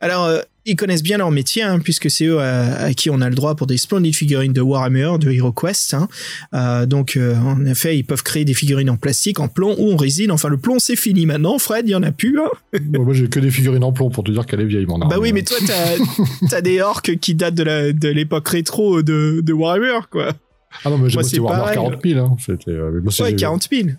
Alors, 0.01 0.25
euh, 0.25 0.41
ils 0.65 0.75
connaissent 0.75 1.03
bien 1.03 1.17
leur 1.17 1.31
métier, 1.31 1.61
hein, 1.61 1.79
puisque 1.79 2.09
c'est 2.09 2.25
eux 2.25 2.39
à, 2.39 2.93
qui 2.93 3.09
on 3.09 3.21
a 3.21 3.29
le 3.29 3.35
droit 3.35 3.55
pour 3.55 3.67
des 3.67 3.77
splendides 3.77 4.15
figurines 4.15 4.53
de 4.53 4.61
Warhammer, 4.61 5.11
de 5.19 5.31
HeroQuest. 5.31 5.93
Hein. 5.93 6.07
Euh, 6.53 6.85
donc, 6.85 7.17
euh, 7.17 7.35
en 7.37 7.65
effet, 7.65 7.97
ils 7.97 8.03
peuvent 8.03 8.23
créer 8.23 8.45
des 8.45 8.53
figurines 8.53 8.89
en 8.89 8.97
plastique, 8.97 9.39
en 9.39 9.47
plomb 9.47 9.75
ou 9.77 9.93
en 9.93 9.97
résine. 9.97 10.31
Enfin, 10.31 10.49
le 10.49 10.57
plomb, 10.57 10.79
c'est 10.79 10.95
fini 10.95 11.25
maintenant, 11.25 11.59
Fred, 11.59 11.87
il 11.87 11.91
y 11.91 11.95
en 11.95 12.03
a 12.03 12.11
plus. 12.11 12.39
Hein. 12.39 12.79
moi, 12.91 13.13
j'ai 13.13 13.27
que 13.27 13.39
des 13.39 13.51
figurines 13.51 13.83
en 13.83 13.91
plomb 13.91 14.09
pour 14.09 14.23
te 14.23 14.31
dire 14.31 14.45
qu'elle 14.45 14.61
est 14.61 14.65
vieille, 14.65 14.85
mon 14.85 14.99
Bah 14.99 15.17
oui, 15.19 15.33
mais 15.33 15.43
toi, 15.43 15.57
t'as 15.65 16.57
as 16.57 16.61
des 16.61 16.81
orques 16.81 17.17
qui 17.17 17.35
datent 17.35 17.55
de 17.55 18.07
l'époque 18.09 18.47
rétro 18.47 19.01
de, 19.01 19.41
de 19.41 19.53
Warhammer, 19.53 19.99
quoi. 20.09 20.33
Ah 20.83 20.89
non, 20.89 20.97
mais 20.97 21.09
j'ai 21.09 21.19
aussi 21.19 21.39
Warhammer 21.39 21.73
40 21.73 22.03
000. 22.03 22.25
Hein. 22.25 22.35
Euh, 22.67 23.01
ouais, 23.19 23.35
40 23.35 23.67
000. 23.71 23.89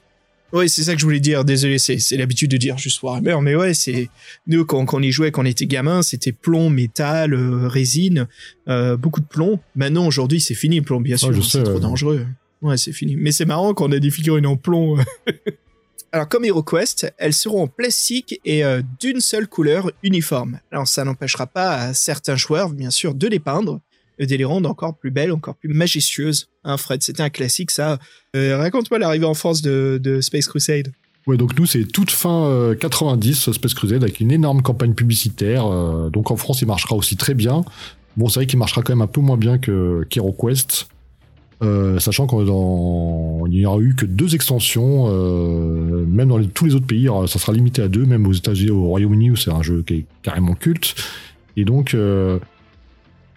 Oui, 0.54 0.68
c'est 0.68 0.84
ça 0.84 0.94
que 0.94 1.00
je 1.00 1.04
voulais 1.04 1.20
dire. 1.20 1.44
Désolé, 1.44 1.78
c'est, 1.78 1.98
l'habitude 2.12 2.52
de 2.52 2.56
dire 2.56 2.78
juste 2.78 3.02
Warhammer, 3.02 3.38
mais 3.42 3.56
ouais, 3.56 3.74
c'est 3.74 4.08
nous 4.46 4.64
quand, 4.64 4.94
on 4.94 5.02
y 5.02 5.10
jouait 5.10 5.32
quand 5.32 5.42
on 5.42 5.46
était 5.46 5.66
gamin, 5.66 6.02
c'était 6.02 6.30
plomb, 6.30 6.70
métal, 6.70 7.34
euh, 7.34 7.66
résine, 7.66 8.28
euh, 8.68 8.96
beaucoup 8.96 9.20
de 9.20 9.26
plomb. 9.26 9.58
Maintenant, 9.74 10.06
aujourd'hui, 10.06 10.40
c'est 10.40 10.54
fini 10.54 10.76
le 10.76 10.82
plomb, 10.82 11.00
bien 11.00 11.16
sûr. 11.16 11.44
c'est 11.44 11.64
trop 11.64 11.80
dangereux. 11.80 12.24
Ouais, 12.62 12.76
c'est 12.76 12.92
fini. 12.92 13.16
Mais 13.16 13.32
c'est 13.32 13.44
marrant 13.44 13.74
qu'on 13.74 13.90
a 13.90 13.98
des 13.98 14.10
figurines 14.10 14.46
en 14.46 14.56
plomb. 14.56 14.96
Alors, 16.12 16.28
comme 16.28 16.44
HeroQuest, 16.44 17.12
elles 17.18 17.32
seront 17.32 17.64
en 17.64 17.66
plastique 17.66 18.40
et 18.44 18.64
euh, 18.64 18.80
d'une 19.00 19.20
seule 19.20 19.48
couleur 19.48 19.90
uniforme. 20.04 20.60
Alors, 20.70 20.86
ça 20.86 21.04
n'empêchera 21.04 21.48
pas 21.48 21.72
à 21.72 21.94
certains 21.94 22.36
joueurs, 22.36 22.70
bien 22.70 22.90
sûr, 22.90 23.16
de 23.16 23.26
les 23.26 23.40
peindre 23.40 23.80
et 24.18 24.26
de 24.26 24.36
les 24.36 24.44
rendre 24.44 24.68
encore 24.68 24.96
plus 24.96 25.10
belles, 25.10 25.32
encore 25.32 25.56
plus 25.56 25.68
majestueuses. 25.68 26.48
Hein, 26.64 26.76
Fred, 26.76 27.02
c'était 27.02 27.22
un 27.22 27.30
classique, 27.30 27.70
ça. 27.70 27.98
Euh, 28.36 28.56
raconte-moi 28.56 28.98
l'arrivée 28.98 29.26
en 29.26 29.34
France 29.34 29.62
de, 29.62 30.20
Space 30.20 30.46
Crusade. 30.46 30.92
Ouais, 31.26 31.36
donc 31.36 31.58
nous, 31.58 31.66
c'est 31.66 31.84
toute 31.84 32.10
fin 32.10 32.74
90, 32.78 33.48
euh, 33.48 33.52
Space 33.52 33.74
Crusade, 33.74 34.02
avec 34.02 34.20
une 34.20 34.30
énorme 34.30 34.62
campagne 34.62 34.94
publicitaire. 34.94 35.66
Euh, 35.66 36.10
donc 36.10 36.30
en 36.30 36.36
France, 36.36 36.60
il 36.60 36.66
marchera 36.66 36.96
aussi 36.96 37.16
très 37.16 37.34
bien. 37.34 37.64
Bon, 38.16 38.28
c'est 38.28 38.40
vrai 38.40 38.46
qu'il 38.46 38.58
marchera 38.58 38.82
quand 38.82 38.92
même 38.92 39.02
un 39.02 39.06
peu 39.06 39.20
moins 39.20 39.36
bien 39.36 39.58
que 39.58 40.06
HeroQuest. 40.14 40.88
sachant 41.98 42.26
qu'il 42.26 42.44
n'y 42.44 43.66
aura 43.66 43.80
eu 43.80 43.94
que 43.96 44.06
deux 44.06 44.34
extensions, 44.34 45.08
même 46.06 46.28
dans 46.28 46.44
tous 46.44 46.66
les 46.66 46.74
autres 46.74 46.86
pays, 46.86 47.08
ça 47.26 47.38
sera 47.38 47.52
limité 47.52 47.82
à 47.82 47.88
deux, 47.88 48.04
même 48.04 48.26
aux 48.26 48.32
États-Unis, 48.32 48.70
au 48.70 48.86
Royaume-Uni 48.86 49.30
où 49.30 49.36
c'est 49.36 49.50
un 49.50 49.62
jeu 49.62 49.82
qui 49.84 49.94
est 49.94 50.06
carrément 50.22 50.54
culte. 50.54 50.94
Et 51.56 51.64
donc, 51.64 51.96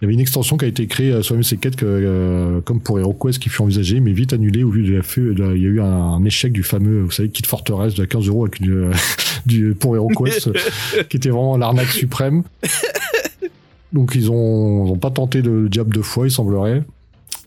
il 0.00 0.04
y 0.04 0.06
avait 0.06 0.14
une 0.14 0.20
extension 0.20 0.56
qui 0.56 0.64
a 0.64 0.68
été 0.68 0.86
créée 0.86 1.12
euh, 1.12 1.22
sur 1.22 1.36
MC4 1.36 1.78
euh, 1.82 2.60
comme 2.60 2.80
pour 2.80 2.98
HeroQuest 2.98 3.38
qui 3.40 3.48
fut 3.48 3.62
envisagée, 3.62 4.00
mais 4.00 4.12
vite 4.12 4.32
annulée 4.32 4.62
au 4.62 4.70
vu 4.70 4.84
de 4.84 4.96
la 4.96 5.02
feu. 5.02 5.34
il 5.36 5.62
y 5.62 5.66
a 5.66 5.68
eu 5.68 5.80
un, 5.80 6.24
échec 6.24 6.52
du 6.52 6.62
fameux, 6.62 7.02
vous 7.02 7.10
savez, 7.10 7.30
kit 7.30 7.42
Fortress 7.44 7.94
de 7.94 8.04
15 8.04 8.28
euros 8.28 8.44
avec 8.44 8.60
une, 8.60 8.92
du, 9.46 9.74
pour 9.74 9.96
HeroQuest, 9.96 10.50
qui 11.08 11.16
était 11.16 11.30
vraiment 11.30 11.56
l'arnaque 11.56 11.90
suprême. 11.90 12.44
Donc 13.92 14.12
ils 14.14 14.30
ont, 14.30 14.86
ils 14.86 14.92
ont 14.92 14.98
pas 14.98 15.10
tenté 15.10 15.42
le 15.42 15.68
diable 15.68 15.94
deux 15.94 16.02
fois, 16.02 16.26
il 16.26 16.30
semblerait. 16.30 16.82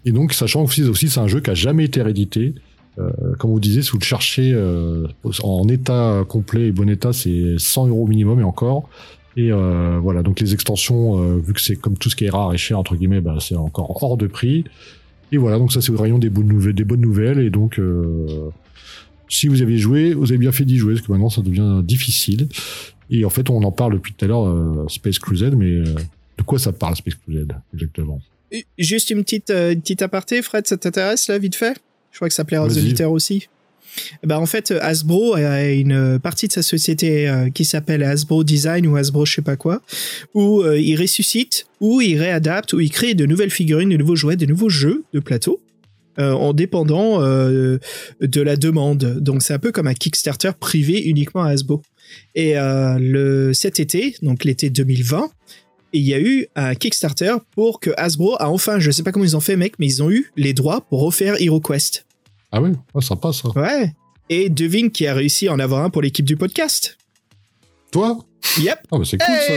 Et 0.06 0.12
donc, 0.12 0.34
sachant 0.34 0.64
aussi, 0.64 0.84
aussi 0.84 1.10
c'est 1.10 1.20
un 1.20 1.28
jeu 1.28 1.39
qui 1.39 1.49
a 1.49 1.54
jamais 1.54 1.86
été 1.86 2.02
réédité. 2.02 2.56
Euh, 2.99 3.10
comme 3.38 3.52
vous 3.52 3.60
disiez, 3.60 3.82
si 3.84 3.91
vous 3.91 3.99
le 3.99 4.04
cherchez 4.04 4.52
euh, 4.54 5.08
en 5.43 5.68
état 5.70 6.24
complet 6.28 6.68
et 6.68 6.72
bon 6.72 6.89
état, 6.89 7.14
c'est 7.14 7.56
100 7.58 7.88
euros 7.88 8.08
minimum 8.08 8.39
et 8.39 8.43
encore. 8.43 8.89
Et 9.38 9.51
euh, 9.51 9.99
voilà, 10.01 10.23
donc 10.23 10.39
les 10.39 10.53
extensions, 10.53 11.21
euh, 11.21 11.38
vu 11.38 11.53
que 11.53 11.61
c'est 11.61 11.75
comme 11.75 11.97
tout 11.97 12.09
ce 12.09 12.15
qui 12.15 12.25
est 12.25 12.29
rare 12.29 12.53
et 12.53 12.57
cher 12.57 12.77
entre 12.77 12.95
guillemets, 12.95 13.21
bah, 13.21 13.38
c'est 13.39 13.55
encore 13.55 14.03
hors 14.03 14.17
de 14.17 14.27
prix. 14.27 14.65
Et 15.32 15.38
voilà, 15.38 15.57
donc 15.57 15.71
ça 15.71 15.82
c'est 15.82 15.91
au 15.91 15.97
rayon 15.97 16.19
des 16.19 16.29
bonnes 16.29 16.47
nouvelles, 16.47 16.73
des 16.73 16.84
bonnes 16.84 17.01
nouvelles. 17.01 17.39
Et 17.39 17.49
donc, 17.49 17.79
euh, 17.79 18.49
si 19.29 19.47
vous 19.47 19.61
avez 19.61 19.77
joué, 19.77 20.13
vous 20.13 20.32
avez 20.32 20.38
bien 20.38 20.51
fait 20.51 20.65
d'y 20.65 20.77
jouer, 20.77 20.95
parce 20.95 21.07
que 21.07 21.11
maintenant 21.11 21.29
ça 21.29 21.41
devient 21.41 21.82
difficile. 21.84 22.49
Et 23.09 23.23
en 23.23 23.29
fait, 23.29 23.49
on 23.49 23.63
en 23.63 23.71
parle 23.71 23.93
depuis 23.93 24.13
tout 24.13 24.25
à 24.25 24.27
l'heure, 24.27 24.89
Space 24.89 25.19
Crusade, 25.19 25.55
mais 25.55 25.79
de 25.79 26.43
quoi 26.45 26.59
ça 26.59 26.71
parle 26.71 26.95
Space 26.95 27.15
Crusade 27.15 27.55
exactement? 27.73 28.21
Juste 28.77 29.09
une 29.09 29.23
petite, 29.23 29.49
une 29.49 29.82
petite 29.82 30.01
aparté, 30.01 30.41
Fred, 30.41 30.67
ça 30.67 30.77
t'intéresse 30.77 31.27
là, 31.27 31.38
vite 31.38 31.55
fait? 31.55 31.77
Je 32.11 32.17
crois 32.17 32.27
que 32.27 32.34
ça 32.34 32.43
plaira 32.43 32.65
aux 32.65 32.77
auditeurs 32.77 33.11
aussi. 33.11 33.47
Bah 34.24 34.39
en 34.39 34.46
fait, 34.46 34.72
Hasbro 34.72 35.36
a 35.36 35.64
une 35.66 36.20
partie 36.20 36.48
de 36.48 36.54
sa 36.54 36.62
société 36.62 37.28
euh, 37.28 37.50
qui 37.50 37.66
s'appelle 37.66 38.04
Hasbro 38.04 38.44
Design 38.44 38.88
ou 38.88 38.96
Hasbro 38.96 39.26
je 39.26 39.36
sais 39.36 39.42
pas 39.42 39.56
quoi, 39.56 39.82
où 40.34 40.62
euh, 40.62 40.80
il 40.80 41.00
ressuscite, 41.00 41.66
où 41.80 42.02
il 42.02 42.18
réadapte, 42.18 42.74
où 42.74 42.80
il 42.80 42.92
crée 42.92 43.14
de 43.14 43.26
nouvelles 43.26 43.52
figurines, 43.52 43.89
de 43.89 43.98
nouveaux 43.98 44.16
jouets, 44.16 44.36
de 44.36 44.46
nouveaux 44.46 44.70
jeux 44.70 45.04
de 45.14 45.20
plateau. 45.20 45.62
Euh, 46.20 46.34
en 46.34 46.52
dépendant 46.52 47.22
de 47.22 48.42
la 48.42 48.58
demande. 48.58 49.20
Donc 49.22 49.42
c'est 49.42 49.54
un 49.54 49.60
peu 49.60 49.72
comme 49.72 49.88
un 49.88 49.94
Kickstarter 49.94 50.52
privé 50.60 51.02
uniquement 51.08 51.44
à 51.44 51.52
Hasbro. 51.52 51.82
Et 52.36 52.56
cet 53.54 53.80
été, 53.80 54.16
donc 54.22 54.44
l'été 54.44 54.70
2020, 54.70 55.32
il 55.94 56.02
y 56.02 56.14
a 56.14 56.20
eu 56.20 56.48
un 56.58 56.76
Kickstarter 56.76 57.36
pour 57.52 57.80
que 57.80 57.92
Hasbro 57.96 58.36
a 58.42 58.50
enfin, 58.50 58.80
je 58.80 58.92
sais 58.92 59.04
pas 59.04 59.14
comment 59.14 59.24
ils 59.24 59.38
ont 59.38 59.42
fait 59.42 59.56
mec, 59.56 59.76
mais 59.80 59.88
ils 59.88 60.04
ont 60.04 60.12
eu 60.12 60.32
les 60.36 60.54
droits 60.54 60.82
pour 60.82 61.02
refaire 61.02 61.42
HeroQuest. 61.42 62.06
Ah 62.52 62.62
oui, 62.62 62.72
ça 63.02 63.16
passe. 63.16 63.43
Ouais. 63.43 63.93
Et 64.30 64.49
devine 64.49 64.91
qui 64.91 65.08
a 65.08 65.14
réussi 65.14 65.47
à 65.47 65.54
en 65.54 65.60
avoir 65.60 65.84
un 65.84 65.89
pour 65.89 66.02
l'équipe 66.02 66.26
du 66.26 66.38
podcast. 66.38 66.97
Toi? 67.91 68.18
Yep. 68.60 68.80
Ah 68.91 68.97
bah 68.97 69.04
c'est 69.06 69.18
cool 69.18 69.36
ça. 69.47 69.54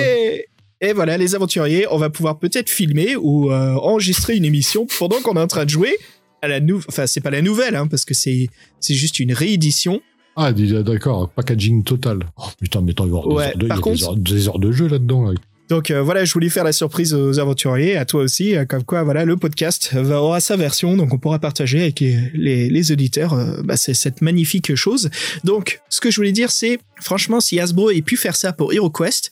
Et 0.81 0.93
voilà, 0.93 1.17
les 1.17 1.35
aventuriers, 1.35 1.87
on 1.91 1.97
va 1.99 2.11
pouvoir 2.11 2.39
peut-être 2.39 2.69
filmer 2.69 3.17
ou 3.17 3.51
euh, 3.51 3.75
enregistrer 3.75 4.37
une 4.37 4.45
émission 4.45 4.87
pendant 4.99 5.21
qu'on 5.23 5.35
est 5.37 5.41
en 5.41 5.47
train 5.47 5.65
de 5.65 5.71
jouer 5.71 5.97
à 6.43 6.49
la 6.49 6.61
nouvelle, 6.61 6.85
enfin 6.89 7.07
c'est 7.07 7.21
pas 7.23 7.31
la 7.31 7.41
nouvelle, 7.41 7.75
hein, 7.75 7.87
parce 7.87 8.05
que 8.05 8.13
c'est 8.13 8.49
juste 8.83 9.19
une 9.19 9.33
réédition. 9.33 10.03
Ah, 10.37 10.53
d'accord, 10.53 11.31
packaging 11.31 11.85
total. 11.85 12.19
Oh, 12.37 12.43
putain, 12.61 12.83
mais 12.83 12.91
attends, 12.91 13.05
il 13.05 13.13
y 13.15 13.17
avoir 13.17 13.27
Ouais, 13.29 13.45
des, 13.47 13.51
heures 13.53 13.57
de, 13.57 13.67
par 13.69 13.77
il 13.79 13.81
y 13.81 13.81
a 13.81 13.83
contre- 13.83 13.97
des, 13.97 14.05
heures, 14.05 14.17
des 14.19 14.49
heures 14.49 14.59
de 14.59 14.73
jeu 14.73 14.89
là-dedans. 14.89 15.31
là. 15.31 15.35
Donc 15.69 15.91
euh, 15.91 16.03
voilà, 16.03 16.25
je 16.25 16.33
voulais 16.33 16.51
faire 16.51 16.65
la 16.65 16.73
surprise 16.73 17.15
aux 17.15 17.39
aventuriers, 17.39 17.97
à 17.97 18.05
toi 18.05 18.23
aussi, 18.23 18.55
euh, 18.55 18.67
comme 18.67 18.85
quoi 18.85 19.03
voilà 19.03 19.25
le 19.25 19.37
podcast 19.37 19.95
aura 19.97 20.41
sa 20.41 20.57
version, 20.57 20.97
donc 20.97 21.15
on 21.15 21.19
pourra 21.19 21.39
partager 21.39 21.81
avec 21.81 22.01
les, 22.01 22.31
les, 22.35 22.69
les 22.69 22.93
auditeurs 22.93 23.33
euh, 23.33 23.63
bah, 23.65 23.79
c'est 23.79 23.95
cette 23.95 24.21
magnifique 24.21 24.75
chose. 24.75 25.09
Donc 25.43 25.81
ce 25.89 26.01
que 26.01 26.11
je 26.11 26.17
voulais 26.17 26.33
dire, 26.33 26.51
c'est 26.51 26.79
franchement 27.01 27.41
si 27.41 27.59
Hasbro 27.59 27.91
ait 27.91 28.03
pu 28.03 28.17
faire 28.19 28.37
ça 28.37 28.53
pour 28.53 28.75
HeroQuest, 28.75 29.31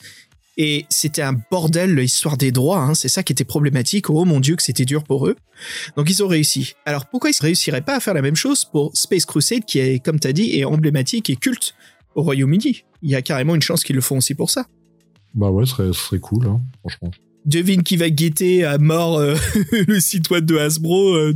et 0.56 0.86
c'était 0.88 1.22
un 1.22 1.34
bordel 1.50 1.94
l'histoire 1.94 2.36
des 2.36 2.50
droits, 2.50 2.80
hein, 2.80 2.94
c'est 2.94 3.08
ça 3.08 3.22
qui 3.22 3.32
était 3.32 3.44
problématique. 3.44 4.10
Oh 4.10 4.24
mon 4.24 4.40
dieu 4.40 4.56
que 4.56 4.62
c'était 4.62 4.84
dur 4.84 5.04
pour 5.04 5.26
eux. 5.26 5.36
Donc 5.96 6.10
ils 6.10 6.22
ont 6.22 6.28
réussi. 6.28 6.74
Alors 6.84 7.06
pourquoi 7.06 7.30
ils 7.30 7.36
ne 7.40 7.46
réussiraient 7.46 7.82
pas 7.82 7.96
à 7.96 8.00
faire 8.00 8.14
la 8.14 8.22
même 8.22 8.36
chose 8.36 8.64
pour 8.64 8.90
Space 8.94 9.24
Crusade 9.24 9.64
qui 9.64 9.78
est, 9.78 10.04
comme 10.04 10.18
t'as 10.18 10.32
dit, 10.32 10.58
est 10.58 10.64
emblématique 10.64 11.30
et 11.30 11.36
culte 11.36 11.74
au 12.14 12.22
Royaume-Uni? 12.22 12.84
Il 13.02 13.10
y 13.10 13.14
a 13.14 13.22
carrément 13.22 13.54
une 13.54 13.62
chance 13.62 13.82
qu'ils 13.82 13.96
le 13.96 14.02
font 14.02 14.18
aussi 14.18 14.34
pour 14.34 14.50
ça. 14.50 14.66
Bah 15.34 15.50
ouais, 15.50 15.64
ce 15.66 15.92
serait, 15.92 16.18
cool, 16.18 16.46
hein, 16.46 16.60
franchement. 16.80 17.10
Devine 17.44 17.82
qui 17.82 17.96
va 17.96 18.08
guetter 18.10 18.64
à 18.64 18.78
mort 18.78 19.18
euh, 19.18 19.34
le 19.88 19.98
site 19.98 20.30
web 20.30 20.44
de 20.44 20.56
Hasbro. 20.58 21.14
euh, 21.16 21.34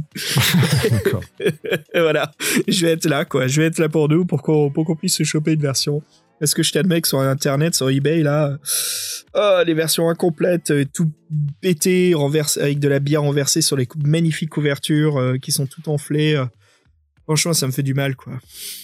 D'accord. 0.91 1.23
voilà, 1.95 2.31
je 2.69 2.87
vais 2.87 2.93
être 2.93 3.07
là, 3.09 3.25
quoi. 3.25 3.49
Je 3.49 3.61
vais 3.61 3.67
être 3.67 3.79
là 3.79 3.89
pour 3.89 4.09
nous, 4.09 4.25
pour 4.25 4.43
qu'on 4.43 4.97
puisse 4.97 5.17
se 5.17 5.25
choper 5.25 5.53
une 5.55 5.63
version. 5.63 6.03
Est-ce 6.41 6.55
que 6.55 6.63
je 6.63 6.71
t'admets 6.73 7.01
que 7.01 7.09
sur 7.09 7.19
Internet, 7.21 7.75
sur 7.75 7.89
eBay, 7.89 8.23
là, 8.23 8.59
oh, 9.35 9.61
les 9.67 9.73
versions 9.75 10.09
incomplètes, 10.11 10.71
euh, 10.71 10.85
tout 10.93 11.11
pété, 11.63 12.13
renversé, 12.15 12.61
avec 12.61 12.79
de 12.79 12.89
la 12.89 12.99
bière 12.99 13.23
renversée 13.23 13.63
sur 13.63 13.77
les 13.77 13.89
magnifiques 14.05 14.51
couvertures 14.51 15.17
euh, 15.19 15.39
qui 15.39 15.51
sont 15.51 15.67
toutes 15.67 15.89
enflées. 15.89 16.35
euh. 16.35 16.45
Franchement, 17.25 17.55
ça 17.55 17.67
me 17.67 17.73
fait 17.73 17.83
du 17.83 17.95
mal, 17.95 18.15
quoi. 18.17 18.35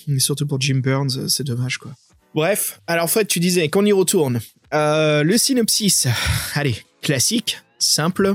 Mais 0.08 0.18
surtout 0.18 0.46
pour 0.46 0.60
Jim 0.60 0.80
Burns, 0.82 1.10
euh, 1.18 1.28
c'est 1.28 1.44
dommage, 1.44 1.76
quoi. 1.76 1.92
Bref, 2.34 2.80
alors 2.86 3.10
Fred, 3.10 3.26
tu 3.28 3.38
disais 3.38 3.68
qu'on 3.68 3.84
y 3.84 3.92
retourne. 3.92 4.40
Euh, 4.74 5.22
le 5.22 5.36
synopsis, 5.36 6.06
allez, 6.54 6.76
classique, 7.02 7.58
simple, 7.78 8.34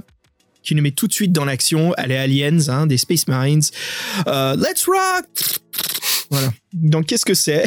qui 0.61 0.75
nous 0.75 0.83
met 0.83 0.91
tout 0.91 1.07
de 1.07 1.13
suite 1.13 1.31
dans 1.31 1.45
l'action. 1.45 1.93
Allez, 1.93 2.15
Aliens, 2.15 2.69
hein, 2.69 2.85
des 2.85 2.97
Space 2.97 3.27
Marines. 3.27 3.63
Euh, 4.27 4.55
let's 4.55 4.85
rock 4.85 5.25
Voilà. 6.29 6.53
Donc, 6.73 7.07
qu'est-ce 7.07 7.25
que 7.25 7.33
c'est? 7.33 7.63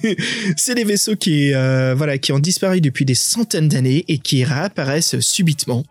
C'est 0.56 0.74
des 0.74 0.84
vaisseaux 0.84 1.14
qui, 1.14 1.54
euh, 1.54 1.94
voilà, 1.94 2.18
qui 2.18 2.32
ont 2.32 2.40
disparu 2.40 2.80
depuis 2.80 3.04
des 3.04 3.14
centaines 3.14 3.68
d'années 3.68 4.04
et 4.08 4.18
qui 4.18 4.42
réapparaissent 4.42 5.20
subitement. 5.20 5.84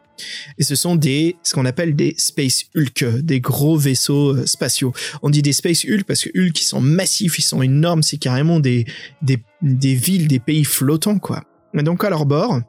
Et 0.57 0.63
ce 0.63 0.75
sont 0.75 0.95
des, 0.95 1.35
ce 1.43 1.53
qu'on 1.53 1.65
appelle 1.65 1.95
des 1.95 2.15
Space 2.17 2.65
Hulk, 2.75 3.21
des 3.21 3.39
gros 3.39 3.77
vaisseaux 3.77 4.45
spatiaux. 4.47 4.91
On 5.21 5.29
dit 5.29 5.43
des 5.43 5.53
Space 5.53 5.85
Hulk 5.85 6.03
parce 6.05 6.23
que 6.23 6.29
Hulk, 6.35 6.59
ils 6.59 6.65
sont 6.65 6.81
massifs, 6.81 7.37
ils 7.37 7.43
sont 7.43 7.61
énormes, 7.61 8.01
c'est 8.01 8.17
carrément 8.17 8.59
des, 8.59 8.85
des, 9.21 9.37
des 9.61 9.93
villes, 9.93 10.27
des 10.27 10.39
pays 10.39 10.65
flottants, 10.65 11.19
quoi. 11.19 11.43
Donc, 11.73 12.03
à 12.03 12.09
leur 12.09 12.25
bord, 12.25 12.59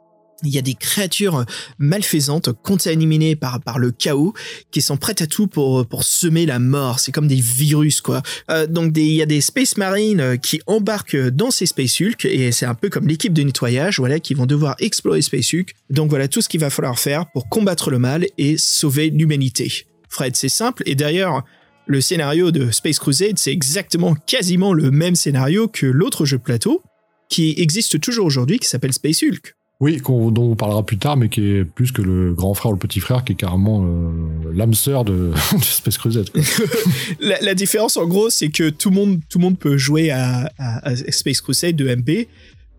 il 0.43 0.49
y 0.49 0.57
a 0.57 0.61
des 0.61 0.73
créatures 0.73 1.45
malfaisantes, 1.77 2.51
contaminées 2.63 3.35
par, 3.35 3.59
par 3.61 3.79
le 3.79 3.91
chaos, 3.91 4.33
qui 4.71 4.81
sont 4.81 4.97
prêtes 4.97 5.21
à 5.21 5.27
tout 5.27 5.47
pour, 5.47 5.85
pour 5.85 6.03
semer 6.03 6.45
la 6.45 6.59
mort. 6.59 6.99
C'est 6.99 7.11
comme 7.11 7.27
des 7.27 7.41
virus, 7.41 8.01
quoi. 8.01 8.21
Euh, 8.49 8.67
donc, 8.67 8.93
il 8.95 9.13
y 9.13 9.21
a 9.21 9.25
des 9.25 9.41
Space 9.41 9.77
Marines 9.77 10.21
euh, 10.21 10.37
qui 10.37 10.61
embarquent 10.67 11.27
dans 11.29 11.51
ces 11.51 11.65
Space 11.65 11.99
Hulk, 12.01 12.25
et 12.25 12.51
c'est 12.51 12.65
un 12.65 12.75
peu 12.75 12.89
comme 12.89 13.07
l'équipe 13.07 13.33
de 13.33 13.43
nettoyage, 13.43 13.99
voilà, 13.99 14.19
qui 14.19 14.33
vont 14.33 14.45
devoir 14.45 14.75
explorer 14.79 15.21
Space 15.21 15.53
Hulk. 15.53 15.73
Donc, 15.89 16.09
voilà 16.09 16.27
tout 16.27 16.41
ce 16.41 16.49
qu'il 16.49 16.59
va 16.59 16.69
falloir 16.69 16.99
faire 16.99 17.25
pour 17.31 17.49
combattre 17.49 17.89
le 17.89 17.99
mal 17.99 18.25
et 18.37 18.57
sauver 18.57 19.09
l'humanité. 19.09 19.85
Fred, 20.09 20.35
c'est 20.35 20.49
simple, 20.49 20.83
et 20.85 20.95
d'ailleurs, 20.95 21.43
le 21.85 22.01
scénario 22.01 22.51
de 22.51 22.69
Space 22.71 22.99
Crusade, 22.99 23.37
c'est 23.37 23.51
exactement 23.51 24.13
quasiment 24.13 24.73
le 24.73 24.91
même 24.91 25.15
scénario 25.15 25.67
que 25.67 25.87
l'autre 25.87 26.23
jeu 26.23 26.37
plateau, 26.37 26.83
qui 27.29 27.53
existe 27.57 27.99
toujours 28.01 28.25
aujourd'hui, 28.25 28.59
qui 28.59 28.67
s'appelle 28.67 28.93
Space 28.93 29.23
Hulk. 29.23 29.55
Oui, 29.81 29.97
qu'on- 30.01 30.29
dont 30.29 30.51
on 30.51 30.55
parlera 30.57 30.85
plus 30.85 30.97
tard, 30.97 31.15
mais 31.15 31.29
qui 31.29 31.41
est 31.41 31.63
plus 31.63 31.93
que 31.93 32.01
le 32.01 32.33
grand 32.33 32.53
frère 32.53 32.71
ou 32.71 32.73
le 32.73 32.79
petit 32.79 32.99
frère, 32.99 33.23
qui 33.23 33.31
est 33.31 33.35
carrément 33.35 33.85
euh, 33.85 34.51
l'âme 34.53 34.73
sœur 34.73 35.05
de, 35.05 35.31
de 35.57 35.63
Space 35.63 35.97
Crusade. 35.97 36.29
quoi. 36.31 36.41
la, 37.21 37.39
la 37.39 37.53
différence 37.55 37.95
en 37.95 38.05
gros 38.05 38.29
c'est 38.29 38.49
que 38.49 38.69
tout 38.69 38.89
le 38.89 38.95
monde 38.95 39.19
tout 39.29 39.37
le 39.37 39.43
monde 39.43 39.57
peut 39.57 39.77
jouer 39.77 40.09
à, 40.11 40.51
à- 40.57 40.89
à 40.89 40.95
Space 41.11 41.39
Crusade 41.39 41.77
de 41.77 41.87
MP 41.95 42.27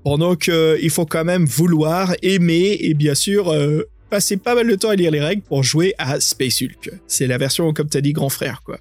pendant 0.04 0.36
que 0.36 0.78
il 0.82 0.90
faut 0.90 1.06
quand 1.06 1.24
même 1.24 1.46
vouloir 1.46 2.12
aimer 2.22 2.76
et 2.80 2.92
bien 2.92 3.14
sûr 3.14 3.48
euh, 3.50 3.84
passer 4.10 4.36
pas 4.36 4.54
mal 4.54 4.68
de 4.68 4.74
temps 4.74 4.90
à 4.90 4.96
lire 4.96 5.10
les 5.10 5.20
règles 5.20 5.42
pour 5.42 5.62
jouer 5.62 5.94
à 5.98 6.20
Space 6.20 6.60
Hulk 6.62 6.90
c'est 7.06 7.26
la 7.26 7.38
version 7.38 7.72
comme 7.72 7.88
t'as 7.88 8.00
dit 8.02 8.12
grand 8.12 8.28
frère 8.28 8.60
quoi 8.64 8.78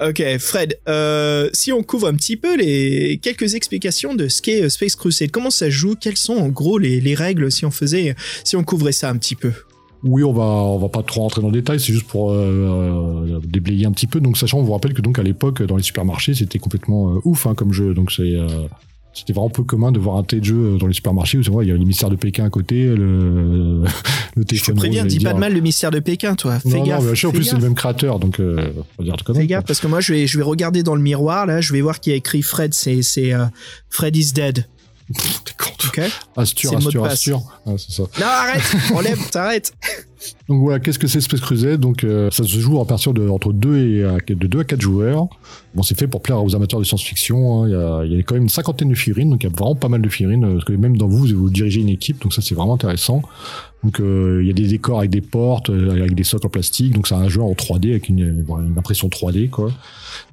Ok, 0.00 0.22
Fred, 0.38 0.78
euh, 0.88 1.48
si 1.54 1.72
on 1.72 1.82
couvre 1.82 2.08
un 2.08 2.14
petit 2.14 2.36
peu 2.36 2.56
les 2.56 3.18
quelques 3.22 3.54
explications 3.54 4.14
de 4.14 4.28
ce 4.28 4.42
qu'est 4.42 4.62
euh, 4.62 4.68
Space 4.68 4.94
Crusade, 4.94 5.30
comment 5.30 5.50
ça 5.50 5.70
joue, 5.70 5.94
quelles 5.94 6.18
sont 6.18 6.34
en 6.34 6.48
gros 6.48 6.78
les, 6.78 7.00
les 7.00 7.14
règles 7.14 7.50
si 7.50 7.64
on 7.64 7.70
faisait, 7.70 8.14
si 8.44 8.56
on 8.56 8.64
couvrait 8.64 8.92
ça 8.92 9.08
un 9.08 9.16
petit 9.16 9.34
peu? 9.34 9.52
Oui, 10.04 10.22
on 10.22 10.32
va, 10.32 10.44
on 10.44 10.78
va 10.78 10.90
pas 10.90 11.02
trop 11.02 11.22
rentrer 11.22 11.40
dans 11.40 11.48
le 11.48 11.54
détail, 11.54 11.80
c'est 11.80 11.92
juste 11.92 12.06
pour 12.06 12.30
euh, 12.30 12.36
euh, 12.36 13.40
déblayer 13.42 13.86
un 13.86 13.92
petit 13.92 14.06
peu. 14.06 14.20
Donc, 14.20 14.36
sachant, 14.36 14.58
on 14.58 14.62
vous 14.62 14.72
rappelle 14.72 14.92
que 14.92 15.00
donc 15.00 15.18
à 15.18 15.22
l'époque, 15.22 15.62
dans 15.62 15.76
les 15.76 15.82
supermarchés, 15.82 16.34
c'était 16.34 16.58
complètement 16.58 17.18
ouf 17.24 17.46
hein, 17.46 17.54
comme 17.54 17.72
jeu. 17.72 17.94
Donc, 17.94 18.12
c'est, 18.12 18.34
c'était 19.18 19.32
vraiment 19.32 19.48
peu 19.48 19.62
commun 19.62 19.92
de 19.92 19.98
voir 19.98 20.16
un 20.18 20.22
tel 20.24 20.44
jeu 20.44 20.76
dans 20.78 20.86
les 20.86 20.92
supermarchés 20.92 21.38
où 21.38 21.62
il 21.62 21.68
y 21.68 21.72
a 21.72 21.74
le 21.74 21.84
mystère 21.84 22.10
de 22.10 22.16
Pékin 22.16 22.44
à 22.44 22.50
côté, 22.50 22.84
le, 22.84 23.82
le 23.82 23.84
Je 24.36 24.42
te 24.42 24.46
téléphone. 24.48 24.74
préviens, 24.76 25.04
dis 25.06 25.20
pas 25.20 25.32
de 25.32 25.38
mal 25.38 25.54
le 25.54 25.60
mystère 25.60 25.90
de 25.90 26.00
Pékin, 26.00 26.34
toi. 26.34 26.58
Fais 26.60 26.68
Non, 26.68 26.84
gaffe. 26.84 27.00
non, 27.02 27.08
mais 27.08 27.14
je 27.14 27.20
sais, 27.22 27.26
en 27.26 27.30
plus, 27.32 27.44
c'est 27.44 27.56
le 27.56 27.62
même 27.62 27.74
créateur, 27.74 28.18
donc, 28.18 28.40
euh, 28.40 28.72
on 28.98 29.02
va 29.02 29.04
dire 29.04 29.16
de 29.16 29.22
conneries, 29.22 29.42
Fais 29.44 29.46
gaffe, 29.48 29.64
parce 29.64 29.80
que 29.80 29.86
moi, 29.86 30.00
je 30.00 30.12
vais, 30.12 30.26
je 30.26 30.36
vais 30.36 30.44
regarder 30.44 30.82
dans 30.82 30.94
le 30.94 31.00
miroir, 31.02 31.46
là, 31.46 31.60
je 31.62 31.72
vais 31.72 31.80
voir 31.80 31.98
qui 32.00 32.12
a 32.12 32.14
écrit 32.14 32.42
Fred, 32.42 32.74
c'est, 32.74 33.00
c'est, 33.02 33.32
euh, 33.32 33.46
Fred 33.88 34.14
is 34.16 34.32
dead. 34.32 34.66
T'es 35.14 35.52
con, 35.56 35.70
toi. 35.78 35.88
Ok? 35.88 36.10
Asture, 36.36 36.70
C'est 36.70 36.76
le 36.76 36.82
mot 36.82 36.90
de 36.90 36.98
Asture, 36.98 37.02
passe. 37.02 37.12
Asture. 37.12 37.42
Ah, 37.66 37.70
c'est 37.78 37.92
ça. 37.92 38.02
Non, 38.20 38.26
arrête! 38.26 38.62
Enlève, 38.94 39.30
t'arrêtes! 39.30 39.72
Donc 40.48 40.60
voilà, 40.62 40.80
qu'est-ce 40.80 40.98
que 40.98 41.06
c'est 41.06 41.20
Space 41.20 41.40
Crusade? 41.40 41.80
Donc 41.80 42.04
euh, 42.04 42.30
ça 42.30 42.44
se 42.44 42.58
joue 42.58 42.78
en 42.78 42.84
partir 42.84 43.12
de 43.12 43.28
entre 43.28 43.52
2 43.52 43.76
et 43.78 44.04
à- 44.04 44.18
de 44.26 44.46
2 44.46 44.60
à 44.60 44.64
4 44.64 44.80
joueurs. 44.80 45.28
Bon, 45.74 45.82
c'est 45.82 45.98
fait 45.98 46.06
pour 46.08 46.22
plaire 46.22 46.42
aux 46.42 46.54
amateurs 46.56 46.80
de 46.80 46.84
science-fiction. 46.84 47.64
hein. 47.64 47.68
Il 47.68 47.72
y, 47.72 48.14
a, 48.14 48.16
y 48.16 48.20
a 48.20 48.22
quand 48.22 48.34
même 48.34 48.44
une 48.44 48.48
cinquantaine 48.48 48.88
de 48.88 48.94
figurines, 48.94 49.30
donc 49.30 49.42
il 49.44 49.50
y 49.50 49.52
a 49.52 49.54
vraiment 49.54 49.74
pas 49.74 49.88
mal 49.88 50.00
de 50.02 50.08
figurines. 50.08 50.44
euh, 50.44 50.52
Parce 50.54 50.64
que 50.64 50.72
même 50.72 50.96
dans 50.96 51.08
vous, 51.08 51.26
vous 51.26 51.50
dirigez 51.50 51.80
une 51.80 51.88
équipe, 51.90 52.22
donc 52.22 52.32
ça 52.32 52.42
c'est 52.42 52.54
vraiment 52.54 52.74
intéressant. 52.74 53.22
Donc 53.84 54.00
euh, 54.00 54.40
il 54.42 54.46
y 54.48 54.50
a 54.50 54.54
des 54.54 54.66
décors 54.66 54.98
avec 54.98 55.10
des 55.10 55.20
portes, 55.20 55.70
euh, 55.70 55.90
avec 55.90 56.14
des 56.14 56.24
socles 56.24 56.46
en 56.46 56.50
plastique. 56.50 56.94
Donc 56.94 57.06
c'est 57.06 57.14
un 57.14 57.28
jeu 57.28 57.42
en 57.42 57.52
3D 57.52 57.90
avec 57.90 58.08
une, 58.08 58.44
une 58.48 58.74
impression 58.78 59.08
3D 59.08 59.48
quoi. 59.50 59.70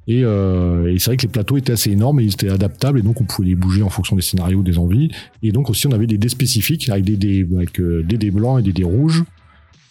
Et, 0.08 0.24
euh, 0.24 0.92
et 0.94 0.98
c'est 1.00 1.12
vrai 1.12 1.18
que 1.18 1.24
les 1.24 1.28
plateaux 1.28 1.58
étaient 1.58 1.74
assez 1.74 1.92
énormes 1.92 2.20
et 2.20 2.24
ils 2.24 2.34
étaient 2.34 2.50
adaptables 2.50 3.00
et 3.00 3.02
donc 3.02 3.22
on 3.22 3.26
pouvait 3.26 3.50
les 3.50 3.56
bouger 3.56 3.84
en 3.84 3.90
fonction 3.90 4.16
des 4.16 4.22
scénarios, 4.22 4.64
des 4.64 4.78
envies. 4.80 5.10
Et 5.44 5.52
donc 5.52 5.70
aussi 5.70 5.88
on 5.88 5.92
avait 5.92 6.08
des 6.08 6.18
dés 6.18 6.30
spécifiques 6.30 6.90
avec 6.90 7.04
des 7.04 7.18
dés, 7.18 7.46
avec, 7.56 7.80
euh, 7.80 8.02
des 8.04 8.18
dés 8.18 8.32
blancs 8.32 8.60
et 8.60 8.64
des 8.64 8.74
dés 8.74 8.84
rouges 8.86 9.24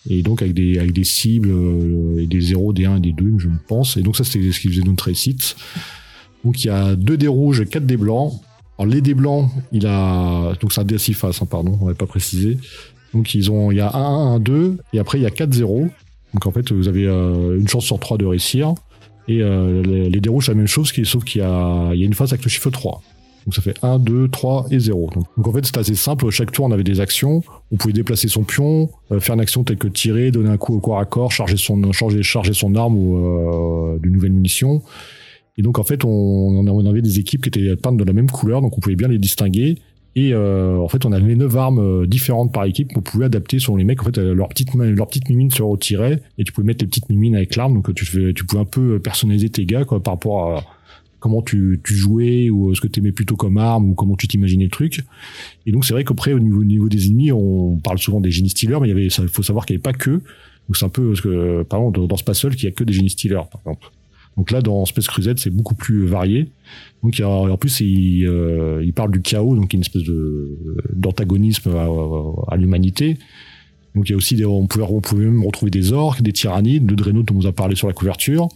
et 0.08 0.22
donc 0.22 0.42
avec 0.42 0.54
des 0.54 0.78
avec 0.78 0.92
des 0.92 1.04
cibles 1.04 1.50
euh, 1.50 2.18
et 2.22 2.26
des 2.26 2.40
0, 2.40 2.72
des 2.72 2.86
1 2.86 2.96
et 2.96 3.00
des 3.00 3.12
2 3.12 3.38
je 3.38 3.48
pense. 3.68 3.96
Et 3.96 4.02
donc 4.02 4.16
ça 4.16 4.24
c'était 4.24 4.50
ce 4.52 4.60
qui 4.60 4.68
faisait 4.68 4.82
notre 4.82 5.04
réussite 5.04 5.56
donc 6.44 6.64
il 6.64 6.68
y 6.68 6.70
a 6.70 6.96
deux 6.96 7.16
dés 7.16 7.28
rouges 7.28 7.60
et 7.60 7.66
quatre 7.66 7.86
dés 7.86 7.96
blancs. 7.96 8.32
Alors 8.78 8.92
les 8.92 9.00
dés 9.00 9.14
blancs 9.14 9.50
il 9.70 9.86
a 9.86 10.54
donc 10.60 10.72
c'est 10.72 10.80
un 10.80 10.84
dé 10.84 10.96
à 10.96 10.98
six 10.98 11.14
faces 11.14 11.42
hein, 11.42 11.46
pardon 11.46 11.78
on 11.80 11.84
n'avait 11.86 11.96
pas 11.96 12.06
précisé 12.06 12.58
donc 13.14 13.34
ils 13.34 13.50
ont 13.50 13.70
il 13.70 13.76
y 13.76 13.80
a 13.80 13.94
1 13.94 14.32
1 14.32 14.34
1 14.36 14.40
2 14.40 14.78
et 14.94 14.98
après 14.98 15.18
il 15.18 15.22
y 15.22 15.26
a 15.26 15.30
4 15.30 15.52
0 15.52 15.88
donc 16.34 16.46
en 16.46 16.50
fait 16.50 16.72
vous 16.72 16.88
avez 16.88 17.06
euh, 17.06 17.58
une 17.58 17.68
chance 17.68 17.84
sur 17.84 17.98
3 17.98 18.18
de 18.18 18.26
réussir. 18.26 18.74
Et 19.28 19.40
euh, 19.40 19.82
les, 19.82 20.10
les 20.10 20.20
dés 20.20 20.28
rouges 20.28 20.46
c'est 20.46 20.52
la 20.52 20.56
même 20.56 20.66
chose 20.66 20.92
sauf 21.04 21.22
qu'il 21.22 21.40
y 21.40 21.44
a 21.44 21.92
il 21.94 22.00
y 22.00 22.02
a 22.02 22.06
une 22.06 22.14
phase 22.14 22.32
avec 22.32 22.44
le 22.44 22.50
chiffre 22.50 22.70
3 22.70 23.02
donc 23.44 23.54
ça 23.54 23.62
fait 23.62 23.74
1, 23.82 23.98
2, 23.98 24.28
3 24.28 24.66
et 24.70 24.78
0. 24.78 25.10
Donc, 25.36 25.46
en 25.46 25.52
fait 25.52 25.64
c'est 25.64 25.76
assez 25.78 25.94
simple, 25.94 26.28
chaque 26.30 26.52
tour 26.52 26.64
on 26.64 26.72
avait 26.72 26.84
des 26.84 27.00
actions, 27.00 27.42
on 27.70 27.76
pouvait 27.76 27.92
déplacer 27.92 28.28
son 28.28 28.44
pion, 28.44 28.90
euh, 29.10 29.20
faire 29.20 29.34
une 29.34 29.40
action 29.40 29.64
telle 29.64 29.78
que 29.78 29.88
tirer, 29.88 30.30
donner 30.30 30.50
un 30.50 30.56
coup 30.56 30.74
au 30.74 30.80
corps 30.80 30.98
à 30.98 31.04
corps, 31.04 31.32
charger 31.32 31.56
son, 31.56 31.92
charger, 31.92 32.22
charger 32.22 32.52
son 32.52 32.74
arme 32.74 32.96
ou 32.96 33.16
euh, 33.16 33.98
d'une 33.98 34.12
nouvelle 34.12 34.32
munition. 34.32 34.82
Et 35.58 35.62
donc 35.62 35.78
en 35.78 35.84
fait 35.84 36.04
on, 36.04 36.08
on 36.08 36.86
avait 36.86 37.02
des 37.02 37.18
équipes 37.18 37.42
qui 37.42 37.48
étaient 37.48 37.76
peintes 37.76 37.96
de 37.96 38.04
la 38.04 38.12
même 38.12 38.30
couleur, 38.30 38.62
donc 38.62 38.76
on 38.76 38.80
pouvait 38.80 38.96
bien 38.96 39.08
les 39.08 39.18
distinguer. 39.18 39.76
Et 40.14 40.34
euh, 40.34 40.76
en 40.76 40.88
fait 40.88 41.06
on 41.06 41.12
avait 41.12 41.34
neuf 41.34 41.56
armes 41.56 41.78
euh, 41.78 42.06
différentes 42.06 42.52
par 42.52 42.64
équipe 42.64 42.92
qu'on 42.92 43.00
pouvait 43.00 43.24
adapter 43.24 43.58
selon 43.58 43.76
les 43.76 43.84
mecs. 43.84 44.02
En 44.02 44.04
fait 44.04 44.18
euh, 44.18 44.34
leur 44.34 44.48
petite 44.48 44.74
leur 44.74 45.06
petite 45.06 45.28
mimine 45.30 45.50
se 45.50 45.62
retirait 45.62 46.20
et 46.36 46.44
tu 46.44 46.52
pouvais 46.52 46.66
mettre 46.66 46.84
les 46.84 46.88
petites 46.88 47.08
mimines 47.08 47.34
avec 47.34 47.56
l'arme, 47.56 47.74
donc 47.74 47.94
tu, 47.94 48.04
tu 48.34 48.44
pouvais 48.44 48.60
un 48.60 48.66
peu 48.66 48.98
personnaliser 48.98 49.48
tes 49.48 49.64
gars 49.64 49.84
quoi, 49.84 50.02
par 50.02 50.14
rapport 50.14 50.56
à 50.56 50.64
comment 51.22 51.40
tu, 51.40 51.80
tu 51.82 51.94
jouais 51.94 52.50
ou 52.50 52.74
ce 52.74 52.80
que 52.82 52.88
tu 52.88 53.00
aimais 53.00 53.12
plutôt 53.12 53.36
comme 53.36 53.56
arme 53.56 53.90
ou 53.90 53.94
comment 53.94 54.16
tu 54.16 54.28
t'imaginais 54.28 54.64
le 54.64 54.70
truc. 54.70 55.02
Et 55.66 55.72
donc 55.72 55.84
c'est 55.86 55.94
vrai 55.94 56.04
qu'après 56.04 56.32
au 56.34 56.40
niveau, 56.40 56.60
au 56.60 56.64
niveau 56.64 56.88
des 56.90 57.06
ennemis, 57.06 57.32
on 57.32 57.78
parle 57.78 57.98
souvent 57.98 58.20
des 58.20 58.30
génies 58.30 58.50
stealers, 58.50 58.80
mais 58.80 58.88
il 58.88 58.90
y 58.90 58.92
avait, 58.92 59.08
faut 59.28 59.42
savoir 59.42 59.64
qu'il 59.64 59.74
n'y 59.74 59.78
avait 59.78 59.82
pas 59.92 59.92
que. 59.96 60.10
Donc 60.10 60.76
c'est 60.76 60.84
un 60.84 60.90
peu 60.90 61.08
parce 61.08 61.22
par 61.68 61.80
exemple 61.80 62.00
dans, 62.00 62.06
dans 62.06 62.16
Space 62.16 62.44
Hulk, 62.44 62.62
a 62.64 62.70
que 62.72 62.84
des 62.84 62.92
génies 62.92 63.10
stealers 63.10 63.48
par 63.50 63.60
exemple. 63.62 63.90
Donc 64.36 64.50
là 64.50 64.60
dans 64.62 64.84
Space 64.86 65.06
Crusade, 65.08 65.38
c'est 65.38 65.50
beaucoup 65.50 65.74
plus 65.74 66.04
varié. 66.06 66.48
Donc 67.02 67.18
il 67.18 67.22
y 67.22 67.24
a- 67.24 67.28
en 67.28 67.56
plus 67.56 67.80
il, 67.80 68.26
euh, 68.26 68.82
il 68.84 68.92
parle 68.92 69.10
du 69.12 69.20
chaos, 69.20 69.54
donc 69.56 69.72
une 69.74 69.80
espèce 69.80 70.02
de 70.04 70.58
d'antagonisme 70.92 71.70
à, 71.76 71.86
à 72.52 72.56
l'humanité. 72.56 73.18
Donc 73.94 74.08
il 74.08 74.12
y 74.12 74.14
a 74.14 74.16
aussi 74.16 74.36
des, 74.36 74.46
on 74.46 74.66
pouvait, 74.66 74.86
on 74.88 75.00
pouvait 75.02 75.26
même 75.26 75.44
retrouver 75.44 75.70
des 75.70 75.92
orques, 75.92 76.22
des 76.22 76.32
tyrannides, 76.32 76.86
de 76.86 76.94
Draenor 76.94 77.24
dont 77.24 77.34
on 77.34 77.38
vous 77.40 77.46
a 77.46 77.52
parlé 77.52 77.76
sur 77.76 77.88
la 77.88 77.92
couverture. 77.92 78.48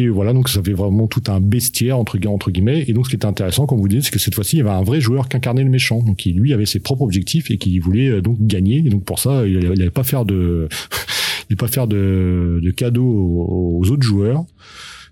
Et 0.00 0.08
voilà, 0.08 0.32
donc 0.32 0.48
ça 0.48 0.62
fait 0.62 0.74
vraiment 0.74 1.08
tout 1.08 1.24
un 1.26 1.40
bestiaire 1.40 1.98
entre, 1.98 2.24
entre 2.28 2.52
guillemets. 2.52 2.84
Et 2.86 2.92
donc 2.92 3.06
ce 3.06 3.10
qui 3.10 3.16
était 3.16 3.26
intéressant, 3.26 3.66
comme 3.66 3.80
vous 3.80 3.88
dites, 3.88 4.04
c'est 4.04 4.12
que 4.12 4.20
cette 4.20 4.36
fois-ci, 4.36 4.54
il 4.54 4.58
y 4.60 4.62
avait 4.62 4.70
un 4.70 4.84
vrai 4.84 5.00
joueur 5.00 5.28
qui 5.28 5.36
incarnait 5.36 5.64
le 5.64 5.70
méchant, 5.70 6.04
donc 6.04 6.18
qui 6.18 6.32
lui 6.32 6.52
avait 6.52 6.66
ses 6.66 6.78
propres 6.78 7.02
objectifs 7.02 7.50
et 7.50 7.58
qui 7.58 7.80
voulait 7.80 8.08
euh, 8.08 8.20
donc 8.20 8.38
gagner. 8.40 8.76
Et 8.76 8.90
donc 8.90 9.04
pour 9.04 9.18
ça, 9.18 9.44
il 9.44 9.58
n'allait 9.58 9.90
pas 9.90 10.04
faire 10.04 10.24
de, 10.24 10.68
il 11.50 11.56
pas 11.56 11.66
faire 11.66 11.88
de, 11.88 12.60
de 12.62 12.70
cadeaux 12.70 13.08
aux, 13.08 13.80
aux 13.80 13.90
autres 13.90 14.04
joueurs. 14.04 14.44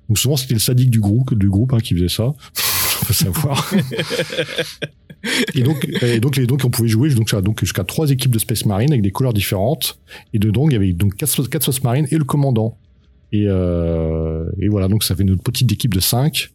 Donc 0.09 0.19
souvent 0.19 0.37
c'était 0.37 0.55
le 0.55 0.61
sadique 0.61 0.91
du 0.91 1.01
groupe, 1.01 1.35
du 1.35 1.49
groupe 1.49 1.73
hein, 1.73 1.81
qui 1.81 1.95
faisait 1.95 2.07
ça. 2.09 2.33
faut 2.55 3.13
savoir. 3.13 3.69
et 5.57 5.63
donc, 5.63 5.85
et 6.01 6.21
donc, 6.21 6.39
et 6.39 6.47
donc, 6.47 6.61
on 6.65 6.71
pouvait 6.71 6.89
jouer 6.89 7.13
donc, 7.13 7.35
donc 7.43 7.59
jusqu'à 7.59 7.83
trois 7.83 8.09
équipes 8.13 8.31
de 8.31 8.39
Space 8.39 8.65
Marine 8.67 8.93
avec 8.93 9.03
des 9.03 9.11
couleurs 9.11 9.33
différentes. 9.33 9.99
Et 10.33 10.39
dedans, 10.39 10.69
il 10.69 10.75
y 10.75 10.77
avait 10.77 10.93
donc 10.93 11.17
quatre, 11.17 11.49
quatre 11.49 11.65
Space 11.65 11.83
Marines 11.83 12.07
et 12.13 12.19
le 12.19 12.25
commandant. 12.25 12.79
Et, 13.33 13.47
euh, 13.49 14.45
et 14.61 14.69
voilà, 14.69 14.89
donc 14.89 15.03
ça 15.05 15.15
fait 15.17 15.25
notre 15.25 15.43
petite 15.43 15.71
équipe 15.73 15.95
de 15.95 16.01
5. 16.01 16.51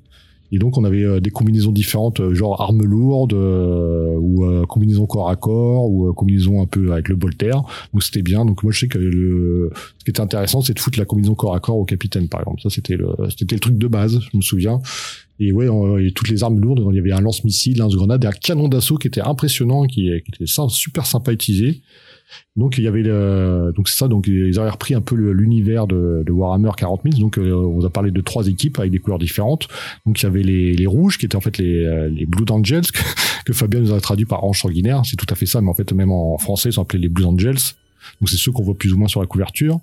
Et 0.54 0.60
donc 0.60 0.78
on 0.78 0.84
avait 0.84 1.04
euh, 1.04 1.22
des 1.22 1.30
combinaisons 1.30 1.72
différentes, 1.72 2.20
euh, 2.20 2.34
genre 2.34 2.60
armes 2.62 2.84
lourdes, 2.84 3.32
euh, 3.34 4.18
ou 4.20 4.44
euh, 4.46 4.66
combinaisons 4.66 5.06
corps 5.06 5.30
à 5.30 5.38
corps, 5.38 5.90
ou 5.90 6.10
euh, 6.10 6.14
combinaisons 6.14 6.62
un 6.62 6.66
peu 6.66 6.92
avec 6.92 7.08
le 7.08 7.16
Voltaire. 7.16 7.62
Donc 7.94 8.04
c'était 8.04 8.22
bien. 8.22 8.44
Donc 8.44 8.62
moi 8.64 8.74
je 8.74 8.80
sais 8.80 8.88
que 8.90 8.98
le, 8.98 9.72
ce 10.00 10.04
qui 10.04 10.10
était 10.10 10.20
intéressant, 10.20 10.60
c'est 10.62 10.74
de 10.74 10.80
foutre 10.80 11.00
la 11.00 11.06
combinaison 11.06 11.36
corps 11.36 11.56
à 11.56 11.62
corps 11.62 11.78
au 11.78 11.86
capitaine, 11.86 12.28
par 12.28 12.42
exemple. 12.42 12.62
Ça 12.62 12.70
c'était 12.70 12.98
le, 12.98 13.08
c'était 13.38 13.56
le 13.56 13.62
truc 13.62 13.78
de 13.78 13.88
base, 13.88 14.20
je 14.30 14.36
me 14.38 14.42
souviens. 14.42 14.82
Et 15.40 15.54
ouais, 15.54 15.70
on- 15.70 15.98
et 15.98 16.12
toutes 16.12 16.28
les 16.30 16.44
armes 16.44 16.60
lourdes, 16.60 16.86
il 16.92 16.96
y 16.98 17.00
avait 17.00 17.14
un 17.14 17.22
lance-missile, 17.22 17.80
un 17.82 17.86
lance-grenade 17.86 18.24
et 18.26 18.28
un 18.28 18.32
canon 18.32 18.68
d'assaut 18.68 18.98
qui 18.98 19.08
était 19.08 19.22
impressionnant, 19.22 19.84
qui, 19.84 20.10
qui 20.26 20.44
était 20.44 20.46
super 20.68 21.06
sympa 21.06 21.32
utiliser. 21.32 21.82
Donc 22.56 22.78
il 22.78 22.84
y 22.84 22.88
avait 22.88 23.02
le, 23.02 23.72
donc 23.76 23.88
c'est 23.88 23.98
ça, 23.98 24.08
donc 24.08 24.28
ils 24.28 24.60
avaient 24.60 24.70
repris 24.70 24.94
un 24.94 25.02
peu 25.02 25.16
l'univers 25.16 25.88
de, 25.88 26.24
de 26.26 26.32
Warhammer 26.32 26.72
40 26.76 27.02
000. 27.04 27.20
Donc 27.20 27.38
euh, 27.38 27.54
on 27.54 27.84
a 27.86 27.90
parlé 27.90 28.12
de 28.12 28.22
trois 28.22 28.48
équipes 28.48 28.80
avec 28.80 28.92
des 28.92 29.00
couleurs 29.00 29.20
différentes. 29.20 29.68
Donc 30.06 30.22
il 30.22 30.24
y 30.24 30.28
avait 30.28 30.44
les, 30.44 30.86
rouges 30.86 31.18
qui 31.18 31.26
étaient 31.26 31.36
en 31.36 31.42
fait 31.42 31.58
les, 31.58 31.86
euh, 31.86 32.10
Blue 32.28 32.46
Angels 32.50 32.92
que, 32.92 33.00
que 33.46 33.54
Fabien 33.54 33.80
nous 33.80 33.94
a 33.94 34.02
traduit 34.02 34.26
par 34.26 34.44
ange 34.44 34.62
sanguinaire. 34.62 35.02
C'est 35.06 35.16
tout 35.16 35.28
à 35.30 35.36
fait 35.36 35.46
ça, 35.46 35.62
mais 35.62 35.70
en 35.70 35.74
fait 35.74 35.92
même 35.94 36.12
en 36.12 36.38
français 36.38 36.70
ils 36.70 36.74
sont 36.74 36.82
appelés 36.82 37.02
les 37.02 37.10
Blue 37.10 37.26
Angels. 37.26 37.60
Donc 38.20 38.30
c'est 38.30 38.38
ceux 38.38 38.52
qu'on 38.52 38.64
voit 38.64 38.76
plus 38.76 38.94
ou 38.94 38.98
moins 38.98 39.08
sur 39.08 39.22
la 39.22 39.28
couverture. 39.28 39.80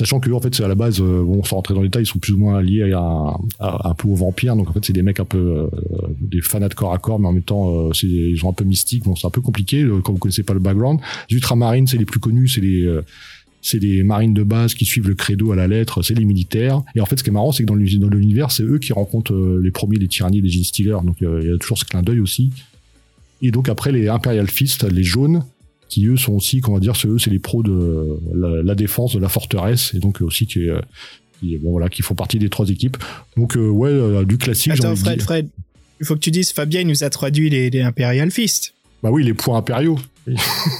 Sachant 0.00 0.18
que 0.18 0.30
en 0.30 0.40
fait, 0.40 0.54
c'est 0.54 0.64
à 0.64 0.68
la 0.68 0.74
base, 0.74 0.98
euh, 1.02 1.22
bon, 1.22 1.44
sans 1.44 1.56
rentrer 1.56 1.74
dans 1.74 1.82
les 1.82 1.88
détails, 1.88 2.04
ils 2.04 2.06
sont 2.06 2.18
plus 2.18 2.32
ou 2.32 2.38
moins 2.38 2.62
liés 2.62 2.90
à, 2.94 3.36
un 3.60 3.92
peu 3.92 4.08
aux 4.08 4.14
vampires. 4.14 4.56
Donc 4.56 4.70
en 4.70 4.72
fait, 4.72 4.82
c'est 4.82 4.94
des 4.94 5.02
mecs 5.02 5.20
un 5.20 5.26
peu 5.26 5.36
euh, 5.36 5.66
des 6.22 6.40
fanats 6.40 6.70
de 6.70 6.74
corps 6.74 6.94
à 6.94 6.98
corps, 6.98 7.20
mais 7.20 7.28
en 7.28 7.34
même 7.34 7.42
temps, 7.42 7.88
euh, 7.88 7.92
ils 8.02 8.38
sont 8.38 8.48
un 8.48 8.54
peu 8.54 8.64
mystiques. 8.64 9.04
Bon, 9.04 9.14
c'est 9.14 9.26
un 9.26 9.30
peu 9.30 9.42
compliqué 9.42 9.86
quand 10.02 10.14
vous 10.14 10.18
connaissez 10.18 10.42
pas 10.42 10.54
le 10.54 10.60
background. 10.60 11.00
Les 11.28 11.36
ultramarines, 11.36 11.86
c'est 11.86 11.98
les 11.98 12.06
plus 12.06 12.18
connus, 12.18 12.48
c'est 12.48 12.62
les 12.62 12.88
c'est 13.60 13.78
des 13.78 14.02
marines 14.02 14.32
de 14.32 14.42
base 14.42 14.72
qui 14.72 14.86
suivent 14.86 15.06
le 15.06 15.14
credo 15.14 15.52
à 15.52 15.56
la 15.56 15.68
lettre, 15.68 16.00
c'est 16.00 16.14
les 16.14 16.24
militaires. 16.24 16.80
Et 16.94 17.02
en 17.02 17.04
fait, 17.04 17.18
ce 17.18 17.22
qui 17.22 17.28
est 17.28 17.32
marrant, 17.34 17.52
c'est 17.52 17.64
que 17.64 17.68
dans 17.68 17.74
l'uni- 17.74 17.98
dans 17.98 18.08
l'univers, 18.08 18.52
c'est 18.52 18.62
eux 18.62 18.78
qui 18.78 18.94
rencontrent 18.94 19.34
les 19.62 19.70
premiers, 19.70 19.98
les 19.98 20.08
tyrannies, 20.08 20.40
les 20.40 20.48
Gene 20.48 21.04
Donc 21.04 21.16
il 21.20 21.46
y 21.46 21.52
a 21.52 21.58
toujours 21.58 21.76
ce 21.76 21.84
clin 21.84 22.02
d'œil 22.02 22.20
aussi. 22.20 22.54
Et 23.42 23.50
donc 23.50 23.68
après, 23.68 23.92
les 23.92 24.08
Imperial 24.08 24.48
Fist, 24.48 24.90
les 24.90 25.02
jaunes, 25.04 25.44
qui 25.90 26.06
eux 26.06 26.16
sont 26.16 26.32
aussi, 26.32 26.60
comment 26.60 26.78
dire, 26.78 26.96
c'est 26.96 27.08
eux, 27.08 27.18
c'est 27.18 27.30
les 27.30 27.38
pros 27.38 27.62
de 27.62 28.18
la, 28.32 28.62
la 28.62 28.74
défense 28.74 29.14
de 29.14 29.20
la 29.20 29.28
forteresse, 29.28 29.92
et 29.94 29.98
donc 29.98 30.22
euh, 30.22 30.24
aussi 30.24 30.46
qui, 30.46 30.68
qui, 31.40 31.58
bon, 31.58 31.72
voilà, 31.72 31.88
qui 31.88 32.02
font 32.02 32.14
partie 32.14 32.38
des 32.38 32.48
trois 32.48 32.70
équipes. 32.70 32.96
Donc 33.36 33.56
euh, 33.56 33.68
ouais, 33.68 33.90
euh, 33.90 34.24
du 34.24 34.38
classique. 34.38 34.72
Attends, 34.72 34.96
Fred. 34.96 35.20
Fred, 35.20 35.48
il 36.00 36.06
faut 36.06 36.14
que 36.14 36.20
tu 36.20 36.30
dises, 36.30 36.52
Fabien, 36.52 36.80
il 36.80 36.86
nous 36.86 37.04
a 37.04 37.10
traduit 37.10 37.50
les, 37.50 37.68
les 37.68 37.82
Imperial 37.82 38.30
Fist. 38.30 38.72
Bah 39.02 39.10
oui, 39.10 39.24
les 39.24 39.34
points 39.34 39.58
impériaux. 39.58 39.98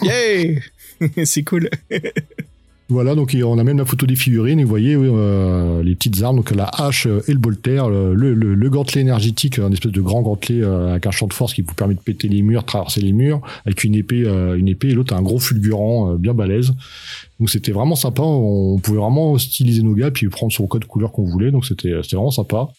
Yay 0.03 0.61
C'est 1.25 1.43
cool. 1.43 1.69
Voilà, 2.91 3.15
donc 3.15 3.37
on 3.41 3.57
a 3.57 3.63
même 3.63 3.79
la 3.79 3.85
photo 3.85 4.05
des 4.05 4.17
figurines, 4.17 4.59
et 4.59 4.65
vous 4.65 4.69
voyez 4.69 4.97
euh, 4.97 5.81
les 5.85 5.95
petites 5.95 6.21
armes, 6.23 6.35
donc 6.35 6.51
la 6.51 6.65
hache 6.65 7.07
et 7.07 7.33
le 7.33 7.39
bolter, 7.39 7.81
le, 7.89 8.17
le, 8.17 8.35
le, 8.35 8.57
le 8.57 8.71
gantelet 8.71 9.01
énergétique, 9.01 9.61
un 9.61 9.71
espèce 9.71 9.93
de 9.93 10.01
grand 10.01 10.23
gantelet 10.23 10.61
euh, 10.65 10.91
avec 10.91 11.07
un 11.07 11.13
champ 11.13 11.29
de 11.29 11.33
force 11.33 11.55
qui 11.55 11.63
vous 11.63 11.73
permet 11.73 11.95
de 11.95 12.01
péter 12.01 12.27
les 12.27 12.43
murs, 12.43 12.65
traverser 12.65 13.01
les 13.01 13.13
murs, 13.13 13.43
avec 13.65 13.85
une 13.85 13.95
épée, 13.95 14.25
euh, 14.27 14.59
une 14.59 14.67
épée, 14.67 14.89
et 14.89 14.95
l'autre 14.95 15.15
un 15.15 15.23
gros 15.23 15.39
fulgurant 15.39 16.15
bien 16.17 16.35
balèze. 16.35 16.73
Donc 17.39 17.49
c'était 17.49 17.71
vraiment 17.71 17.95
sympa, 17.95 18.23
on 18.25 18.81
pouvait 18.81 18.99
vraiment 18.99 19.39
styliser 19.39 19.85
nos 19.85 19.95
gars, 19.95 20.11
puis 20.11 20.29
prendre 20.29 20.53
son 20.53 20.67
code 20.67 20.85
couleur 20.85 21.13
qu'on 21.13 21.25
voulait, 21.25 21.53
donc 21.53 21.67
c'était 21.67 21.93
vraiment 21.93 22.33
sympa. 22.33 22.71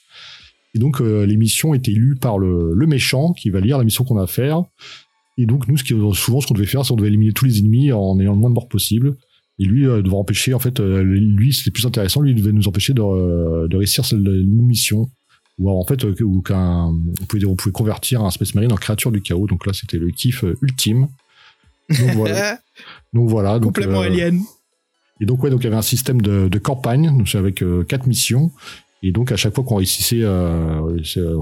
Et 0.76 0.80
donc 0.80 1.00
les 1.00 1.38
missions 1.38 1.74
étaient 1.74 1.92
lues 1.92 2.16
par 2.16 2.38
le, 2.38 2.76
méchant 2.86 3.32
qui 3.32 3.50
va 3.50 3.62
lire 3.62 3.78
la 3.78 3.86
mission 3.86 4.04
qu'on 4.04 4.18
a 4.18 4.24
à 4.24 4.28
faire. 4.28 4.62
Et 5.38 5.46
donc 5.46 5.70
nous, 5.70 5.78
ce 5.78 5.86
souvent 6.14 6.42
ce 6.42 6.48
qu'on 6.48 6.54
devait 6.54 6.66
faire, 6.66 6.84
c'est 6.84 6.90
qu'on 6.90 6.98
devait 6.98 7.08
éliminer 7.08 7.32
tous 7.32 7.46
les 7.46 7.60
ennemis 7.60 7.94
en 7.94 8.20
ayant 8.20 8.34
le 8.34 8.40
moins 8.40 8.50
de 8.50 8.56
morts 8.56 8.68
possible. 8.68 9.16
Et 9.62 9.66
lui 9.66 9.86
euh, 9.86 10.02
devait 10.02 10.16
empêcher, 10.16 10.54
en 10.56 10.60
fait, 10.60 10.80
euh, 10.80 11.04
lui 11.04 11.54
c'était 11.54 11.70
plus 11.72 11.86
intéressant, 11.86 12.22
lui 12.22 12.32
il 12.32 12.36
devait 12.36 12.52
nous 12.52 12.68
empêcher 12.68 12.94
de, 12.94 13.02
euh, 13.02 13.68
de 13.68 13.78
réussir 13.78 14.06
cette- 14.06 14.18
une 14.20 14.62
mission. 14.66 15.10
Ou 15.60 15.70
alors, 15.70 15.80
en 15.80 15.86
fait, 15.86 16.04
ou 16.22 16.42
qu'un, 16.42 16.86
on 16.88 17.26
pouvait, 17.28 17.46
on 17.46 17.56
pouvait 17.56 17.72
convertir 17.74 18.24
un 18.24 18.32
Space 18.32 18.56
Marine 18.56 18.72
en 18.72 18.78
créature 18.78 19.12
du 19.12 19.22
chaos. 19.22 19.46
Donc 19.46 19.68
là, 19.68 19.74
c'était 19.74 20.00
le 20.00 20.10
kiff 20.10 20.44
ultime. 20.62 21.08
Donc 21.90 22.12
voilà. 22.16 22.58
donc, 23.14 23.30
voilà 23.30 23.60
donc, 23.60 23.76
Complètement 23.76 24.02
alien. 24.02 24.42
et 25.20 25.26
donc, 25.26 25.44
ouais, 25.44 25.52
donc 25.52 25.60
il 25.62 25.66
y 25.66 25.68
avait 25.68 25.76
un 25.76 25.82
système 25.84 26.22
de, 26.22 26.48
de 26.48 26.58
campagne, 26.58 27.16
donc 27.16 27.28
c'est 27.30 27.38
avec 27.38 27.64
quatre 27.88 28.08
missions. 28.08 28.50
Et 29.04 29.12
donc, 29.12 29.32
à 29.32 29.36
chaque 29.36 29.54
fois 29.56 29.64
qu'on 29.64 29.76
réussissait, 29.78 30.22
euh, 30.22 30.98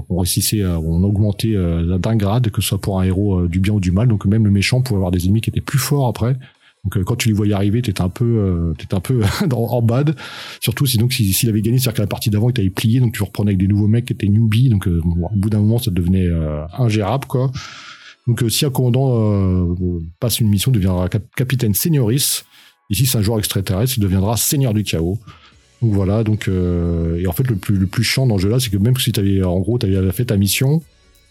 on 0.08 0.16
réussissait, 0.18 0.64
on 0.64 1.02
augmentait 1.02 1.54
euh, 1.54 1.98
d'un 1.98 2.16
grade, 2.16 2.50
que 2.50 2.60
ce 2.62 2.68
soit 2.68 2.80
pour 2.80 2.98
un 3.00 3.04
héros 3.04 3.40
euh, 3.40 3.48
du 3.48 3.60
bien 3.60 3.74
ou 3.74 3.80
du 3.80 3.92
mal. 3.92 4.08
Donc, 4.08 4.24
même 4.24 4.44
le 4.44 4.50
méchant 4.50 4.80
pouvait 4.80 4.96
avoir 4.96 5.10
des 5.10 5.26
ennemis 5.26 5.40
qui 5.42 5.50
étaient 5.50 5.60
plus 5.60 5.78
forts 5.78 6.08
après. 6.08 6.36
Donc, 6.84 6.96
euh, 6.96 7.04
quand 7.04 7.16
tu 7.16 7.28
les 7.28 7.34
voyais 7.34 7.52
arriver, 7.52 7.82
t'étais 7.82 8.00
un 8.00 8.08
peu, 8.08 8.24
euh, 8.24 8.72
t'étais 8.78 8.94
un 8.94 9.00
peu 9.00 9.20
en 9.52 9.82
bad. 9.82 10.16
Surtout, 10.60 10.86
si- 10.86 10.98
s'il 11.32 11.48
avait 11.48 11.60
gagné, 11.62 11.78
c'est-à-dire 11.78 11.96
que 11.96 12.02
la 12.02 12.06
partie 12.06 12.30
d'avant, 12.30 12.48
il 12.48 12.52
t'avait 12.54 12.70
plié, 12.70 13.00
donc 13.00 13.12
tu 13.12 13.22
reprenais 13.22 13.50
avec 13.50 13.58
des 13.58 13.66
nouveaux 13.68 13.86
mecs 13.88 14.06
qui 14.06 14.12
étaient 14.14 14.28
newbies. 14.28 14.68
Donc, 14.70 14.88
euh, 14.88 15.00
au 15.04 15.36
bout 15.36 15.50
d'un 15.50 15.58
moment, 15.60 15.78
ça 15.78 15.90
devenait 15.90 16.28
ingérable, 16.78 17.26
quoi. 17.26 17.50
Donc, 18.26 18.44
si 18.48 18.64
un 18.64 18.70
commandant 18.70 19.66
passe 20.20 20.40
une 20.40 20.48
mission, 20.48 20.70
deviendra 20.70 21.08
cap- 21.08 21.24
capitaine 21.36 21.74
senioris. 21.74 22.44
Ici, 22.90 23.06
c'est 23.06 23.18
un 23.18 23.22
joueur 23.22 23.38
extraterrestre, 23.38 23.94
il 23.96 24.00
deviendra 24.00 24.36
seigneur 24.36 24.72
du 24.74 24.82
chaos. 24.82 25.18
Donc 25.82 25.92
voilà, 25.94 26.24
donc 26.24 26.46
et 26.48 27.26
en 27.26 27.32
fait 27.32 27.48
le 27.48 27.56
plus 27.56 27.76
le 27.76 27.86
plus 27.86 28.04
chiant 28.04 28.26
dans 28.26 28.36
ce 28.36 28.42
jeu-là, 28.42 28.60
c'est 28.60 28.68
que 28.68 28.76
même 28.76 28.96
si 28.98 29.12
t'avais 29.12 29.42
en 29.42 29.58
gros 29.60 29.78
t'avais 29.78 30.12
fait 30.12 30.26
ta 30.26 30.36
mission, 30.36 30.82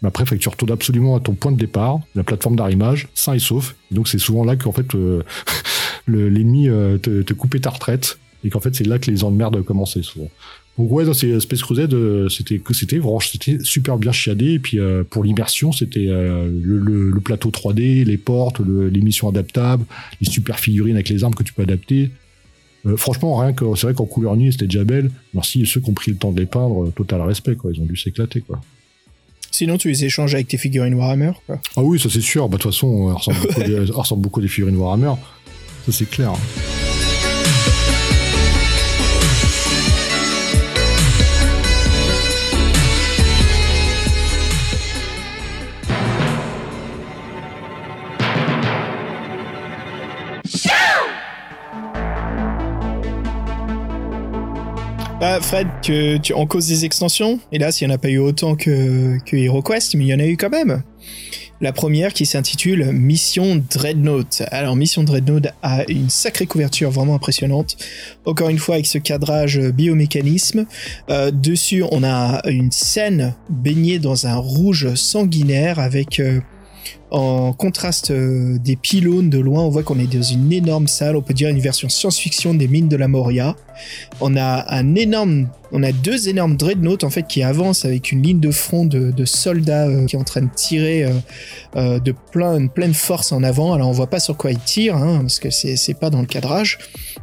mais 0.01 0.07
après 0.07 0.23
il 0.23 0.27
fallait 0.27 0.39
que 0.39 0.43
tu 0.43 0.49
retournes 0.49 0.71
absolument 0.71 1.15
à 1.15 1.19
ton 1.19 1.33
point 1.33 1.51
de 1.51 1.57
départ, 1.57 1.99
la 2.15 2.23
plateforme 2.23 2.55
d'arrimage, 2.55 3.07
sain 3.13 3.33
et 3.33 3.39
sauf. 3.39 3.75
Donc 3.91 4.07
c'est 4.07 4.19
souvent 4.19 4.43
là 4.43 4.55
qu'en 4.55 4.71
fait 4.71 4.93
euh, 4.95 5.23
le- 6.05 6.29
l'ennemi 6.29 6.69
euh, 6.69 6.97
te, 6.97 7.21
te 7.21 7.33
coupait 7.33 7.59
ta 7.59 7.69
retraite 7.69 8.19
et 8.43 8.49
qu'en 8.49 8.59
fait 8.59 8.73
c'est 8.75 8.85
là 8.87 8.99
que 8.99 9.09
les 9.11 9.23
emmerdes 9.23 9.61
commençaient 9.63 10.03
souvent. 10.03 10.29
Donc 10.77 10.89
ouais, 10.93 11.03
dans 11.03 11.13
ces 11.13 11.37
Space 11.41 11.61
Crusade, 11.61 11.93
euh, 11.93 12.29
c'était 12.29 12.61
c'était 12.71 13.01
c'était 13.21 13.57
super 13.65 13.97
bien 13.97 14.13
chiadé 14.13 14.53
et 14.53 14.59
puis 14.59 14.79
euh, 14.79 15.03
pour 15.03 15.25
l'immersion 15.25 15.73
c'était 15.73 16.07
euh, 16.07 16.49
le, 16.49 16.79
le- 17.11 17.19
plateau 17.19 17.49
3D, 17.49 18.05
les 18.05 18.17
portes, 18.17 18.61
les 18.61 19.01
missions 19.01 19.27
adaptables, 19.27 19.83
les 20.21 20.29
super 20.29 20.57
figurines 20.57 20.95
avec 20.95 21.09
les 21.09 21.23
armes 21.25 21.35
que 21.35 21.43
tu 21.43 21.51
peux 21.51 21.63
adapter. 21.63 22.11
Euh, 22.85 22.95
franchement, 22.95 23.35
rien 23.35 23.51
que 23.51 23.65
c'est 23.75 23.87
vrai 23.87 23.93
qu'en 23.93 24.05
couleur 24.05 24.37
nuit 24.37 24.53
c'était 24.53 24.67
déjà 24.67 24.85
belle. 24.85 25.11
Merci 25.33 25.65
ceux 25.65 25.81
qui 25.81 25.89
ont 25.89 25.93
pris 25.93 26.11
le 26.11 26.17
temps 26.17 26.31
de 26.31 26.39
les 26.39 26.45
peindre, 26.45 26.85
euh, 26.85 26.93
total 26.95 27.19
respect 27.23 27.55
quoi. 27.57 27.71
Ils 27.73 27.81
ont 27.81 27.85
dû 27.85 27.97
s'éclater 27.97 28.39
quoi. 28.39 28.61
Sinon, 29.51 29.77
tu 29.77 29.89
les 29.89 30.05
échanges 30.05 30.35
avec 30.35 30.47
tes 30.47 30.57
figurines 30.57 30.93
Warhammer, 30.93 31.31
quoi. 31.45 31.59
Ah 31.75 31.81
oui, 31.81 31.99
ça 31.99 32.09
c'est 32.11 32.21
sûr. 32.21 32.47
Bah 32.49 32.57
de 32.57 32.61
toute 32.63 32.71
façon, 32.71 33.09
elle 33.09 33.15
ressemble 33.15 33.39
beaucoup, 33.41 33.61
à 33.61 33.63
des, 33.67 33.73
elle 33.73 33.91
ressemble 33.91 34.21
beaucoup 34.21 34.39
à 34.39 34.43
des 34.43 34.49
figurines 34.49 34.77
Warhammer. 34.77 35.13
Ça 35.85 35.91
c'est 35.91 36.09
clair. 36.09 36.33
Bah, 55.19 55.41
Fred, 55.41 55.67
tu, 55.81 56.33
en 56.33 56.45
cause 56.45 56.67
des 56.67 56.85
extensions, 56.85 57.41
hélas, 57.51 57.81
il 57.81 57.87
n'y 57.87 57.91
en 57.91 57.95
a 57.95 57.97
pas 57.97 58.07
eu 58.07 58.19
autant 58.19 58.55
que, 58.55 59.17
que 59.25 59.35
HeroQuest, 59.35 59.95
mais 59.95 60.05
il 60.05 60.07
y 60.07 60.13
en 60.13 60.19
a 60.19 60.25
eu 60.25 60.37
quand 60.37 60.49
même. 60.49 60.81
La 61.59 61.73
première 61.73 62.13
qui 62.13 62.25
s'intitule 62.25 62.93
Mission 62.93 63.61
Dreadnought. 63.69 64.43
Alors, 64.49 64.77
Mission 64.77 65.03
Dreadnought 65.03 65.47
a 65.61 65.83
une 65.89 66.09
sacrée 66.09 66.45
couverture 66.45 66.89
vraiment 66.89 67.15
impressionnante. 67.15 67.75
Encore 68.23 68.47
une 68.47 68.59
fois, 68.59 68.75
avec 68.75 68.85
ce 68.85 68.97
cadrage 68.97 69.59
biomécanisme. 69.59 70.65
Euh, 71.09 71.31
dessus, 71.31 71.83
on 71.91 72.01
a 72.05 72.41
une 72.47 72.71
scène 72.71 73.35
baignée 73.49 73.99
dans 73.99 74.25
un 74.25 74.35
rouge 74.35 74.93
sanguinaire 74.95 75.79
avec 75.79 76.21
euh, 76.21 76.39
En 77.11 77.53
contraste 77.53 78.11
euh, 78.11 78.59
des 78.59 78.75
pylônes 78.75 79.31
de 79.31 79.39
loin, 79.39 79.63
on 79.63 79.69
voit 79.69 79.81
qu'on 79.81 79.97
est 79.97 80.05
dans 80.13 80.21
une 80.21 80.53
énorme 80.53 80.87
salle. 80.87 81.15
On 81.15 81.23
peut 81.23 81.33
dire 81.33 81.49
une 81.49 81.59
version 81.59 81.89
science-fiction 81.89 82.53
des 82.53 82.67
mines 82.67 82.87
de 82.87 82.95
la 82.95 83.07
Moria. 83.07 83.55
On 84.21 84.35
a 84.35 84.65
un 84.75 84.93
énorme, 84.93 85.47
on 85.71 85.81
a 85.81 85.91
deux 85.91 86.29
énormes 86.29 86.55
dreadnoughts 86.55 87.03
en 87.03 87.09
fait 87.09 87.25
qui 87.25 87.41
avancent 87.41 87.83
avec 87.83 88.11
une 88.11 88.21
ligne 88.21 88.39
de 88.39 88.51
front 88.51 88.85
de, 88.85 89.25
soldats 89.25 89.87
euh, 89.87 90.05
qui 90.05 90.17
est 90.17 90.19
en 90.19 90.23
train 90.23 90.41
de 90.41 90.49
tirer 90.55 91.11
euh, 91.75 91.99
de 91.99 92.13
plein, 92.31 92.67
pleine 92.67 92.93
force 92.93 93.31
en 93.31 93.41
avant. 93.41 93.73
Alors 93.73 93.89
on 93.89 93.93
voit 93.93 94.07
pas 94.07 94.19
sur 94.19 94.37
quoi 94.37 94.51
ils 94.51 94.59
tirent 94.59 94.97
hein, 94.97 95.19
parce 95.21 95.39
que 95.39 95.49
c'est 95.49 95.99
pas 95.99 96.11
dans 96.11 96.21
le 96.21 96.27
cadrage, 96.27 96.77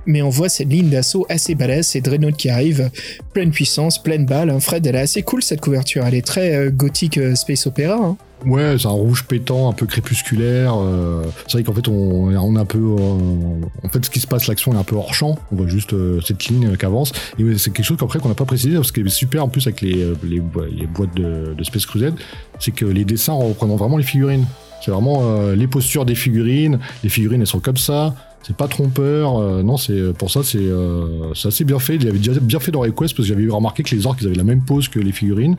mais 0.05 0.21
on 0.21 0.31
voit 0.31 0.49
cette 0.49 0.69
ligne 0.69 0.89
d'assaut 0.89 1.27
assez 1.29 1.55
balèze, 1.55 1.87
ces 1.87 2.01
dreadnoughts 2.01 2.37
qui 2.37 2.49
arrivent, 2.49 2.91
pleine 3.33 3.53
puissance, 3.53 4.03
pleine 4.03 4.27
balle. 4.27 4.51
hein. 4.51 4.59
Fred, 4.59 4.85
elle 4.85 4.97
est 4.97 5.01
assez 5.01 5.23
cool 5.23 5.45
cette 5.45 5.61
couverture. 5.61 6.05
Elle 6.05 6.15
est 6.15 6.27
très 6.27 6.71
gothique 6.73 7.21
space 7.37 7.69
opéra. 7.69 7.95
hein. 7.95 8.17
Ouais, 8.45 8.77
c'est 8.79 8.87
un 8.87 8.91
rouge 8.91 9.25
pétant, 9.25 9.69
peu 9.77 9.87
crépusculaire. 9.87 10.75
euh, 10.77 11.23
c'est 11.47 11.53
vrai 11.53 11.63
qu'en 11.63 11.73
fait, 11.73 11.87
on, 11.87 11.93
on 12.37 12.57
est 12.57 12.59
un 12.59 12.65
peu. 12.65 12.79
euh, 12.79 13.61
en 13.85 13.89
fait, 13.89 14.05
ce 14.05 14.11
qui 14.11 14.19
se 14.19 14.27
passe, 14.27 14.49
l'action 14.49 14.73
est 14.73 14.77
un 14.77 14.83
peu 14.83 14.97
hors 14.97 15.15
champ. 15.15 15.39
On 15.53 15.57
voit 15.57 15.69
juste 15.69 15.93
euh, 15.93 16.21
cette 16.27 16.47
ligne 16.47 16.67
euh, 16.73 16.77
qui 16.77 16.85
avance. 16.85 17.13
Et 17.39 17.59
c'est 17.59 17.71
quelque 17.73 17.87
chose 17.87 17.97
qu'après 17.99 18.19
qu'on 18.19 18.29
n'a 18.29 18.35
pas 18.35 18.45
précisé, 18.45 18.75
parce 18.75 18.91
qu'il 18.91 19.07
est 19.07 19.11
super 19.11 19.45
en 19.45 19.49
plus 19.49 19.65
avec 19.69 19.81
les, 19.83 20.13
les, 20.25 20.41
bo- 20.41 20.65
les 20.65 20.87
boîtes 20.87 21.15
de, 21.15 21.55
de 21.57 21.65
Space 21.65 21.87
Crusade, 21.87 22.15
c'est 22.59 22.73
que 22.73 22.85
les 22.85 23.05
dessins 23.05 23.35
représentent 23.35 23.79
vraiment 23.79 23.97
les 23.99 24.05
figurines. 24.05 24.47
C'est 24.85 24.91
vraiment 24.91 25.51
les 25.53 25.67
postures 25.67 26.05
des 26.05 26.15
figurines. 26.15 26.79
Les 27.03 27.09
figurines, 27.09 27.41
elles 27.41 27.47
sont 27.47 27.61
comme 27.61 27.77
ça. 27.77 28.15
C'est 28.43 28.55
pas 28.57 28.69
trompeur. 28.69 29.41
non, 29.65 29.77
c'est 29.77 30.13
pour 30.17 30.31
ça, 30.31 30.43
c'est 30.45 30.59
euh, 30.61 31.33
assez 31.45 31.65
bien 31.65 31.81
fait. 31.81 31.97
Il 31.97 32.07
avait 32.09 32.19
déjà 32.19 32.33
bien 32.41 32.61
fait 32.61 32.71
dans 32.71 32.81
Request 32.81 33.17
parce 33.17 33.29
que 33.29 33.35
j'avais 33.35 33.49
remarqué 33.51 33.83
que 33.83 33.93
les 33.95 34.07
orques, 34.07 34.19
ils 34.21 34.27
avaient 34.29 34.37
la 34.37 34.45
même 34.45 34.61
pose 34.61 34.87
que 34.89 35.01
les 35.01 35.11
figurines. 35.13 35.57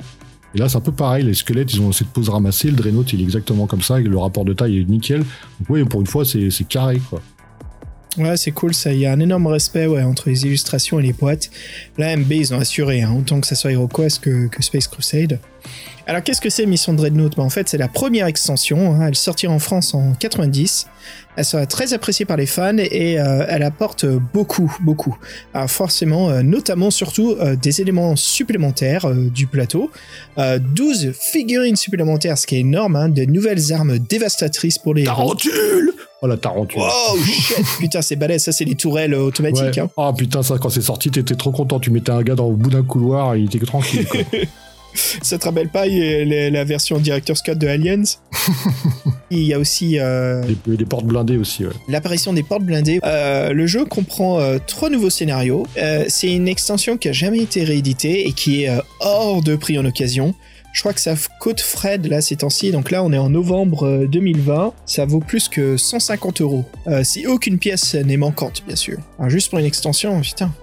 Et 0.56 0.60
là, 0.60 0.70
c'est 0.70 0.78
un 0.78 0.82
peu 0.82 0.92
pareil. 0.92 1.24
Les 1.24 1.34
squelettes, 1.34 1.74
ils 1.74 1.82
ont 1.82 1.92
cette 1.92 2.08
pose 2.08 2.30
ramassée. 2.30 2.70
Le 2.70 2.76
Dreadnought, 2.76 3.14
il 3.14 3.22
est 3.22 3.24
exactement 3.24 3.68
comme 3.68 3.82
ça. 3.82 4.00
Le 4.00 4.18
rapport 4.18 4.46
de 4.46 4.54
taille 4.54 4.80
est 4.80 4.90
nickel. 4.90 5.20
Donc, 5.20 5.70
oui, 5.70 5.84
pour 5.84 6.02
une 6.02 6.08
fois, 6.08 6.24
c'est 6.26 6.50
carré, 6.68 7.00
quoi. 7.10 7.22
Ouais, 8.18 8.36
c'est 8.36 8.52
cool. 8.52 8.72
Il 8.86 8.98
y 8.98 9.06
a 9.06 9.12
un 9.12 9.20
énorme 9.20 9.46
respect 9.48 9.88
entre 9.88 10.30
les 10.30 10.44
illustrations 10.46 11.00
et 11.00 11.04
les 11.04 11.14
boîtes. 11.14 11.52
Là, 11.98 12.16
MB, 12.18 12.32
ils 12.32 12.54
ont 12.54 12.60
assuré, 12.60 13.04
hein, 13.04 13.16
autant 13.16 13.40
que 13.40 13.46
ça 13.46 13.54
soit 13.54 13.72
HeroQuest 13.74 14.20
que, 14.20 14.48
que 14.48 14.64
Space 14.64 14.88
Crusade. 14.88 15.40
Alors, 16.10 16.24
qu'est-ce 16.24 16.40
que 16.40 16.50
c'est 16.50 16.66
Mission 16.66 16.94
Dreadnought 16.94 17.36
bah, 17.36 17.44
En 17.44 17.50
fait, 17.50 17.68
c'est 17.68 17.78
la 17.78 17.90
première 17.90 18.28
extension. 18.28 18.94
hein. 18.94 19.08
Elle 19.08 19.16
sortira 19.16 19.54
en 19.54 19.60
France 19.60 19.94
en 19.94 20.14
90. 20.14 20.88
Elle 21.36 21.46
sera 21.46 21.66
très 21.66 21.94
appréciée 21.94 22.26
par 22.26 22.38
les 22.38 22.46
fans 22.46 22.78
et 22.78 23.20
euh, 23.20 23.46
elle 23.50 23.62
apporte 23.62 24.06
beaucoup, 24.34 24.74
beaucoup. 24.80 25.18
Alors, 25.54 25.70
forcément, 25.70 26.30
euh, 26.30 26.44
notamment, 26.44 26.92
surtout, 26.92 27.36
euh, 27.40 27.58
des 27.58 27.82
éléments 27.82 28.16
supplémentaires 28.16 29.06
euh, 29.06 29.30
du 29.30 29.48
plateau. 29.48 29.92
Euh, 30.38 30.60
12 30.60 31.12
figurines 31.12 31.76
supplémentaires, 31.76 32.38
ce 32.38 32.48
qui 32.48 32.56
est 32.56 32.62
énorme. 32.62 32.96
Hein, 32.96 33.10
de 33.10 33.26
nouvelles 33.26 33.74
armes 33.74 34.00
dévastatrices 34.00 34.78
pour 34.78 34.94
les. 34.94 35.04
Tarentule 35.04 35.92
Oh, 36.24 36.26
la 36.28 36.38
tarentule. 36.38 36.82
Oh 36.82 37.18
shit 37.24 37.58
Putain, 37.80 38.02
c'est 38.02 38.16
balèze, 38.16 38.46
ça 38.46 38.52
c'est 38.52 38.66
les 38.66 38.74
tourelles 38.76 39.14
automatiques. 39.14 39.76
Ouais. 39.76 39.80
Hein. 39.80 39.90
Ah 39.98 40.12
putain, 40.18 40.42
ça, 40.42 40.58
quand 40.58 40.70
c'est 40.70 40.82
sorti, 40.82 41.12
t'étais 41.12 41.36
trop 41.36 41.52
content. 41.52 41.80
Tu 41.80 41.92
mettais 41.92 42.12
un 42.12 42.24
gars 42.24 42.34
dans 42.34 42.50
le 42.50 42.56
bout 42.56 42.72
d'un 42.72 42.82
couloir 42.82 43.36
et 43.36 43.42
il 43.42 43.46
était 43.54 43.64
tranquille, 43.64 44.08
quoi. 44.08 44.22
Ça 45.22 45.38
te 45.38 45.46
rappelle 45.46 45.70
pas 45.70 45.86
les- 45.86 46.50
la 46.50 46.64
version 46.64 46.98
Director's 47.00 47.42
Cut 47.42 47.56
de 47.56 47.68
Aliens 47.68 48.04
Il 49.30 49.44
y 49.44 49.54
a 49.54 49.60
aussi 49.60 50.00
euh, 50.00 50.42
des, 50.66 50.78
des 50.78 50.86
portes 50.86 51.06
blindées 51.06 51.38
aussi, 51.38 51.66
ouais. 51.66 51.72
l'apparition 51.90 52.32
des 52.34 52.44
portes 52.44 52.64
blindées. 52.64 53.00
Euh, 53.04 53.52
le 53.52 53.68
jeu 53.68 53.84
comprend 53.86 54.40
euh, 54.40 54.58
trois 54.66 54.90
nouveaux 54.90 55.10
scénarios. 55.10 55.68
Euh, 55.78 56.06
c'est 56.08 56.32
une 56.34 56.48
extension 56.48 56.98
qui 56.98 57.10
a 57.10 57.12
jamais 57.12 57.40
été 57.40 57.64
rééditée 57.66 58.28
et 58.28 58.32
qui 58.32 58.64
est 58.64 58.72
hors 59.02 59.42
de 59.42 59.56
prix 59.58 59.78
en 59.78 59.86
occasion. 59.86 60.34
Je 60.74 60.82
crois 60.82 60.94
que 60.94 61.02
ça 61.02 61.16
coûte 61.40 61.60
Fred 61.60 62.06
là 62.08 62.22
ces 62.22 62.38
temps-ci, 62.38 62.72
donc 62.72 62.92
là 62.92 63.04
on 63.04 63.12
est 63.12 63.18
en 63.18 63.30
novembre 63.30 63.86
euh, 63.88 64.08
2020, 64.08 64.74
ça 64.86 65.06
vaut 65.06 65.20
plus 65.20 65.50
que 65.50 65.76
150 65.76 66.42
euros. 66.42 66.64
Si 67.04 67.28
aucune 67.28 67.58
pièce 67.60 67.96
n'est 67.96 68.18
manquante, 68.18 68.64
bien 68.66 68.76
sûr. 68.76 68.98
Alors, 69.20 69.30
juste 69.30 69.50
pour 69.50 69.60
une 69.60 69.66
extension, 69.66 70.22
putain. 70.22 70.54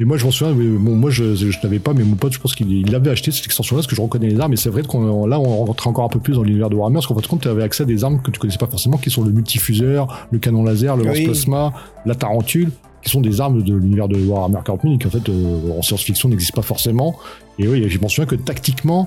Et 0.00 0.06
moi, 0.06 0.16
je 0.16 0.24
m'en 0.24 0.30
souviens, 0.30 0.54
bon, 0.54 0.96
moi, 0.96 1.10
je, 1.10 1.34
je 1.34 1.58
l'avais 1.62 1.78
pas, 1.78 1.92
mais 1.92 2.04
mon 2.04 2.16
pote, 2.16 2.32
je 2.32 2.38
pense 2.38 2.54
qu'il 2.54 2.72
il 2.72 2.94
avait 2.94 3.10
acheté 3.10 3.30
cette 3.30 3.44
extension-là, 3.44 3.80
parce 3.80 3.86
que 3.86 3.94
je 3.94 4.00
reconnais 4.00 4.28
les 4.28 4.40
armes, 4.40 4.54
et 4.54 4.56
c'est 4.56 4.70
vrai 4.70 4.82
qu'on 4.82 5.26
là, 5.26 5.38
on 5.38 5.66
rentre 5.66 5.86
encore 5.88 6.06
un 6.06 6.08
peu 6.08 6.20
plus 6.20 6.34
dans 6.36 6.42
l'univers 6.42 6.70
de 6.70 6.74
Warhammer, 6.74 6.94
parce 6.94 7.06
qu'en 7.06 7.14
fait, 7.14 7.26
compte, 7.26 7.42
tu 7.42 7.48
avais 7.48 7.62
accès 7.62 7.82
à 7.82 7.86
des 7.86 8.02
armes 8.02 8.22
que 8.22 8.30
tu 8.30 8.40
connaissais 8.40 8.56
pas 8.58 8.66
forcément, 8.66 8.96
qui 8.96 9.10
sont 9.10 9.22
le 9.22 9.30
multifuseur, 9.30 10.26
le 10.30 10.38
canon 10.38 10.64
laser, 10.64 10.96
le 10.96 11.02
Oui. 11.02 11.08
lance-plasma, 11.26 11.74
la 12.06 12.14
tarentule, 12.14 12.70
qui 13.02 13.10
sont 13.10 13.20
des 13.20 13.42
armes 13.42 13.62
de 13.62 13.74
l'univers 13.74 14.08
de 14.08 14.16
Warhammer 14.16 14.60
40 14.64 14.82
000, 14.82 14.94
et 14.94 14.98
qui 14.98 15.06
en 15.06 15.10
fait, 15.10 15.28
euh, 15.28 15.78
en 15.78 15.82
science-fiction, 15.82 16.30
n'existent 16.30 16.56
pas 16.62 16.66
forcément. 16.66 17.18
Et 17.58 17.68
oui, 17.68 17.84
je 17.86 17.98
m'en 18.00 18.08
souviens 18.08 18.24
que 18.26 18.36
tactiquement, 18.36 19.06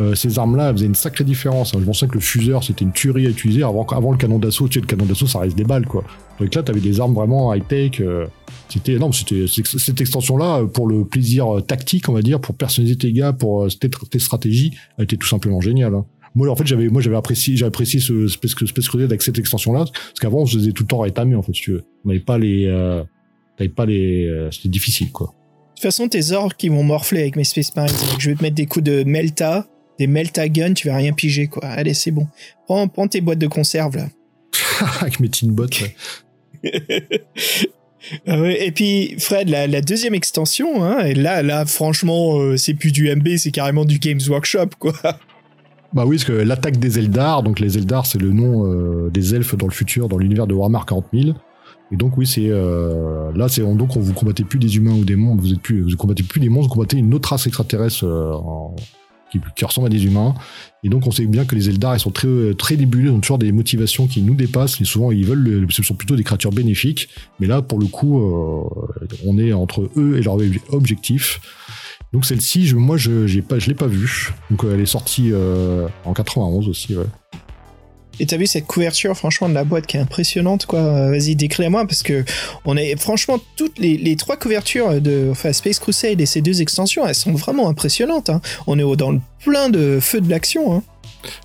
euh, 0.00 0.14
ces 0.14 0.38
armes-là 0.38 0.72
faisaient 0.72 0.86
une 0.86 0.94
sacrée 0.94 1.24
différence. 1.24 1.74
hein. 1.74 1.78
Je 1.80 1.92
souviens 1.92 2.08
que 2.08 2.14
le 2.14 2.20
fuseur, 2.20 2.64
c'était 2.64 2.84
une 2.84 2.92
tuerie 2.92 3.26
à 3.26 3.30
utiliser. 3.30 3.62
Avant, 3.62 3.84
avant 3.86 4.10
le 4.10 4.16
canon 4.16 4.38
d'assaut, 4.38 4.68
tu 4.68 4.74
sais, 4.74 4.80
le 4.80 4.86
canon 4.86 5.04
d'assaut, 5.04 5.26
ça 5.26 5.40
reste 5.40 5.56
des 5.56 5.64
balles, 5.64 5.86
quoi. 5.86 6.04
Donc 6.40 6.54
là, 6.54 6.62
t'avais 6.62 6.80
des 6.80 7.00
armes 7.00 7.14
vraiment 7.14 7.52
high-tech. 7.52 8.00
euh, 8.00 8.26
c'était 8.68 8.98
non, 8.98 9.12
c'était 9.12 9.44
cette 9.46 10.00
extension-là 10.00 10.60
euh, 10.60 10.66
pour 10.66 10.88
le 10.88 11.04
plaisir 11.04 11.62
tactique, 11.66 12.08
on 12.08 12.12
va 12.14 12.22
dire, 12.22 12.40
pour 12.40 12.54
personnaliser 12.54 12.96
tes 12.96 13.12
gars, 13.12 13.32
pour 13.32 13.68
tes, 14.10 14.18
stratégies, 14.18 14.72
elle 14.96 15.04
était 15.04 15.16
tout 15.16 15.28
simplement 15.28 15.60
géniale. 15.60 15.94
hein. 15.94 16.06
Moi, 16.34 16.48
en 16.48 16.56
fait, 16.56 16.66
j'avais, 16.66 16.88
moi, 16.88 17.02
j'avais 17.02 17.16
apprécié, 17.16 17.62
apprécié 17.62 18.00
ce 18.00 18.26
Space, 18.28 18.52
Space 18.52 18.88
Crusade 18.88 19.10
avec 19.10 19.20
cette 19.20 19.38
extension-là, 19.38 19.84
parce 19.84 20.20
qu'avant, 20.20 20.38
on 20.40 20.46
se 20.46 20.56
faisait 20.56 20.72
tout 20.72 20.84
le 20.84 20.88
temps 20.88 21.00
rétamer, 21.00 21.34
en 21.34 21.42
fait, 21.42 21.52
si 21.54 21.60
tu 21.60 21.72
veux. 21.72 21.84
On 22.04 22.08
n'avait 22.08 22.20
pas 22.20 22.38
les, 22.38 22.66
t'avais 23.58 23.68
pas 23.68 23.84
les, 23.84 24.48
c'était 24.50 24.70
difficile, 24.70 25.12
quoi. 25.12 25.26
De 25.26 25.74
toute 25.74 25.82
façon, 25.82 26.08
tes 26.08 26.30
orques 26.32 26.56
qui 26.56 26.68
vont 26.68 26.84
morfler 26.84 27.22
avec 27.22 27.36
mes 27.36 27.44
Space 27.44 27.74
Marines. 27.74 27.94
Je 28.18 28.30
vais 28.30 28.36
te 28.36 28.42
mettre 28.42 28.54
des 28.54 28.66
coups 28.66 28.84
de 28.84 29.02
Melta, 29.04 29.66
des 30.02 30.08
Melta 30.08 30.48
Gun, 30.48 30.74
tu 30.74 30.88
vas 30.88 30.96
rien 30.96 31.12
piger, 31.12 31.46
quoi. 31.46 31.64
Allez, 31.64 31.94
c'est 31.94 32.10
bon. 32.10 32.26
Prends, 32.66 32.88
prends 32.88 33.06
tes 33.06 33.20
boîtes 33.20 33.38
de 33.38 33.46
conserve, 33.46 33.96
là. 33.96 34.06
avec 35.00 35.20
mes 35.20 35.30
bots. 35.44 35.66
ouais. 36.64 36.70
Ah 38.26 38.36
Et 38.50 38.72
puis, 38.72 39.14
Fred, 39.18 39.48
la, 39.48 39.68
la 39.68 39.80
deuxième 39.80 40.14
extension, 40.14 40.84
hein, 40.84 41.04
et 41.04 41.14
là, 41.14 41.42
là, 41.42 41.64
franchement, 41.64 42.36
euh, 42.40 42.56
c'est 42.56 42.74
plus 42.74 42.90
du 42.90 43.08
MB, 43.14 43.36
c'est 43.36 43.52
carrément 43.52 43.84
du 43.84 43.98
Games 44.00 44.20
Workshop, 44.28 44.70
quoi. 44.78 44.92
Bah 45.94 46.04
oui, 46.06 46.16
parce 46.16 46.24
que 46.24 46.32
l'attaque 46.32 46.78
des 46.78 46.98
Eldar, 46.98 47.42
donc 47.42 47.60
les 47.60 47.76
Eldar, 47.76 48.06
c'est 48.06 48.18
le 48.18 48.32
nom 48.32 48.66
euh, 48.66 49.10
des 49.10 49.34
elfes 49.34 49.54
dans 49.56 49.66
le 49.66 49.72
futur, 49.72 50.08
dans 50.08 50.16
l'univers 50.16 50.46
de 50.46 50.54
Warhammer 50.54 50.78
40 50.86 51.04
000. 51.12 51.36
Et 51.92 51.96
donc 51.96 52.16
oui, 52.16 52.26
c'est 52.26 52.48
euh, 52.48 53.30
là, 53.36 53.46
c'est 53.48 53.60
donc 53.60 53.94
on 53.94 54.00
vous 54.00 54.14
combattez 54.14 54.42
plus 54.42 54.58
des 54.58 54.74
humains 54.78 54.94
ou 54.94 55.04
des 55.04 55.16
monstres, 55.16 55.42
vous 55.42 55.52
êtes 55.52 55.60
plus, 55.60 55.82
vous 55.82 55.94
combattez 55.98 56.22
plus 56.22 56.40
des 56.40 56.48
monstres, 56.48 56.68
vous 56.70 56.74
combattez 56.76 56.96
une 56.96 57.12
autre 57.12 57.28
race 57.28 57.46
extraterrestre 57.46 58.06
en- 58.06 58.74
qui, 59.32 59.40
qui 59.56 59.64
ressemble 59.64 59.88
à 59.88 59.90
des 59.90 60.04
humains. 60.04 60.34
Et 60.84 60.88
donc 60.88 61.06
on 61.06 61.10
sait 61.10 61.26
bien 61.26 61.44
que 61.44 61.54
les 61.56 61.68
Eldar, 61.68 61.96
ils 61.96 62.00
sont 62.00 62.10
très 62.10 62.28
très 62.56 62.76
débulés, 62.76 63.08
ils 63.08 63.12
ont 63.12 63.20
toujours 63.20 63.38
des 63.38 63.50
motivations 63.50 64.06
qui 64.06 64.22
nous 64.22 64.34
dépassent. 64.34 64.80
Souvent, 64.84 65.10
ils 65.10 65.24
veulent, 65.24 65.42
le- 65.42 65.66
ce 65.70 65.82
sont 65.82 65.94
plutôt 65.94 66.14
des 66.16 66.22
créatures 66.24 66.52
bénéfiques. 66.52 67.08
Mais 67.40 67.46
là, 67.46 67.62
pour 67.62 67.78
le 67.80 67.86
coup, 67.86 68.20
euh, 68.20 68.62
on 69.26 69.38
est 69.38 69.52
entre 69.52 69.90
eux 69.96 70.18
et 70.18 70.22
leur 70.22 70.34
ob- 70.36 70.58
objectif. 70.70 71.40
Donc 72.12 72.26
celle-ci, 72.26 72.66
je, 72.66 72.76
moi, 72.76 72.98
je 72.98 73.40
pas, 73.40 73.58
je 73.58 73.68
l'ai 73.68 73.74
pas 73.74 73.86
vue. 73.86 74.32
Donc 74.50 74.64
euh, 74.64 74.74
elle 74.74 74.80
est 74.80 74.86
sortie 74.86 75.30
euh, 75.32 75.88
en 76.04 76.12
91 76.12 76.68
aussi. 76.68 76.94
Et 78.22 78.26
t'as 78.26 78.36
vu 78.36 78.46
cette 78.46 78.68
couverture, 78.68 79.16
franchement, 79.16 79.48
de 79.48 79.54
la 79.54 79.64
boîte 79.64 79.88
qui 79.88 79.96
est 79.96 80.00
impressionnante, 80.00 80.66
quoi. 80.66 80.78
Euh, 80.78 81.10
Vas-y, 81.10 81.34
décris-la-moi, 81.34 81.88
parce 81.88 82.04
que 82.04 82.24
on 82.64 82.76
est, 82.76 82.94
franchement, 82.94 83.40
toutes 83.56 83.80
les, 83.80 84.14
trois 84.14 84.36
couvertures 84.36 85.00
de 85.00 85.26
enfin, 85.32 85.52
Space 85.52 85.80
Crusade 85.80 86.20
et 86.20 86.26
ces 86.26 86.40
deux 86.40 86.62
extensions, 86.62 87.04
elles 87.04 87.16
sont 87.16 87.32
vraiment 87.32 87.68
impressionnantes. 87.68 88.30
hein. 88.30 88.40
On 88.68 88.78
est 88.78 88.96
dans 88.96 89.10
le 89.10 89.18
plein 89.44 89.70
de 89.70 89.98
feu 90.00 90.20
de 90.20 90.30
l'action. 90.30 90.72
Hein. 90.72 90.82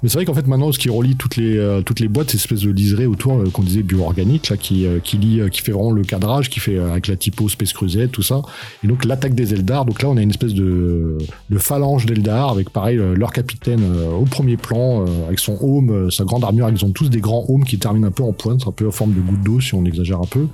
Mais 0.01 0.09
c'est 0.09 0.17
vrai 0.17 0.25
qu'en 0.25 0.33
fait 0.33 0.47
maintenant, 0.47 0.71
ce 0.71 0.79
qui 0.79 0.89
relie 0.89 1.15
toutes 1.15 1.35
les 1.35 1.57
euh, 1.57 1.81
toutes 1.81 1.99
les 1.99 2.07
boîtes, 2.07 2.29
c'est 2.29 2.37
espèce 2.37 2.61
de 2.61 2.71
liseré 2.71 3.05
autour 3.05 3.39
euh, 3.39 3.49
qu'on 3.51 3.63
disait 3.63 3.83
bioorganique 3.83 4.49
là, 4.49 4.57
qui 4.57 4.85
euh, 4.85 4.99
qui 4.99 5.17
lie, 5.17 5.41
qui 5.51 5.61
fait 5.61 5.71
vraiment 5.71 5.91
le 5.91 6.03
cadrage, 6.03 6.49
qui 6.49 6.59
fait 6.59 6.77
avec 6.77 7.07
la 7.07 7.15
typo 7.15 7.49
Space 7.49 7.73
Crusade, 7.73 8.11
tout 8.11 8.23
ça. 8.23 8.41
Et 8.83 8.87
donc 8.87 9.05
l'attaque 9.05 9.35
des 9.35 9.53
Eldar. 9.53 9.85
Donc 9.85 10.01
là, 10.01 10.09
on 10.09 10.17
a 10.17 10.21
une 10.21 10.29
espèce 10.29 10.53
de 10.53 11.17
de 11.49 11.57
phalange 11.57 12.05
d'Eldar 12.05 12.49
avec 12.49 12.69
pareil 12.69 12.99
leur 13.15 13.31
capitaine 13.31 13.81
au 14.19 14.25
premier 14.25 14.57
plan 14.57 15.05
avec 15.27 15.39
son 15.39 15.57
home, 15.61 16.11
sa 16.11 16.23
grande 16.23 16.43
armure. 16.43 16.69
Ils 16.69 16.85
ont 16.85 16.91
tous 16.91 17.09
des 17.09 17.19
grands 17.19 17.45
homes 17.47 17.63
qui 17.63 17.79
terminent 17.79 18.07
un 18.07 18.11
peu 18.11 18.23
en 18.23 18.33
pointe, 18.33 18.67
un 18.67 18.71
peu 18.71 18.87
en 18.87 18.91
forme 18.91 19.13
de 19.13 19.21
goutte 19.21 19.43
d'eau 19.43 19.59
si 19.59 19.73
on 19.73 19.85
exagère 19.85 20.19
un 20.19 20.27
peu. 20.29 20.47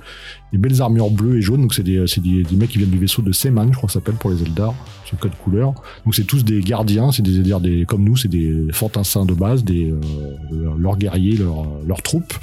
Des 0.54 0.58
belles 0.58 0.80
armures 0.80 1.10
bleues 1.10 1.38
et 1.38 1.42
jaunes. 1.42 1.62
Donc 1.62 1.74
c'est 1.74 1.82
des 1.82 2.06
c'est 2.06 2.22
des, 2.22 2.44
des 2.44 2.54
mecs 2.54 2.70
qui 2.70 2.78
viennent 2.78 2.90
du 2.90 2.98
vaisseau 2.98 3.22
de 3.22 3.32
Seman, 3.32 3.66
je 3.72 3.76
crois 3.76 3.88
que 3.88 3.92
ça 3.92 3.98
s'appelle 3.98 4.14
pour 4.14 4.30
les 4.30 4.40
Eldar. 4.40 4.72
Le 5.12 5.18
code 5.18 5.36
couleur. 5.42 5.74
Donc 6.04 6.14
c'est 6.14 6.24
tous 6.24 6.44
des 6.44 6.60
gardiens, 6.60 7.12
c'est 7.12 7.22
des, 7.22 7.40
des, 7.40 7.54
des 7.60 7.84
comme 7.86 8.04
nous, 8.04 8.16
c'est 8.16 8.28
des 8.28 8.68
fantassins 8.72 9.24
de 9.24 9.34
base, 9.34 9.64
des 9.64 9.90
euh, 9.90 10.74
leurs 10.78 10.96
guerriers, 10.96 11.36
leurs 11.36 11.66
leurs 11.86 12.02
troupes. 12.02 12.34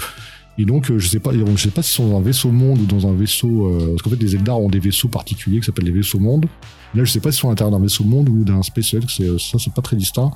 Et 0.58 0.66
donc 0.66 0.92
euh, 0.92 1.00
je 1.00 1.08
sais 1.08 1.20
pas, 1.20 1.32
je 1.34 1.62
sais 1.62 1.70
pas 1.70 1.82
s'ils 1.82 1.96
sont 1.96 2.10
dans 2.10 2.18
un 2.18 2.22
vaisseau 2.22 2.52
monde 2.52 2.80
ou 2.80 2.86
dans 2.86 3.08
un 3.08 3.14
vaisseau, 3.14 3.68
euh, 3.68 3.92
parce 3.92 4.02
qu'en 4.02 4.10
fait 4.10 4.22
les 4.22 4.36
Eldar 4.36 4.60
ont 4.60 4.70
des 4.70 4.80
vaisseaux 4.80 5.08
particuliers 5.08 5.60
qui 5.60 5.66
s'appellent 5.66 5.86
les 5.86 5.92
vaisseaux 5.92 6.20
monde. 6.20 6.48
Là 6.94 7.04
je 7.06 7.12
sais 7.12 7.20
pas 7.22 7.32
s'ils 7.32 7.40
sont 7.42 7.48
à 7.48 7.52
l'intérieur 7.52 7.72
d'un 7.78 7.82
vaisseau 7.84 8.04
monde 8.04 8.28
ou 8.30 8.44
d'un 8.44 8.62
SpaceX, 8.64 9.02
c'est 9.08 9.28
ça 9.40 9.58
c'est 9.60 9.74
pas 9.74 9.82
très 9.82 9.96
distinct. 9.96 10.32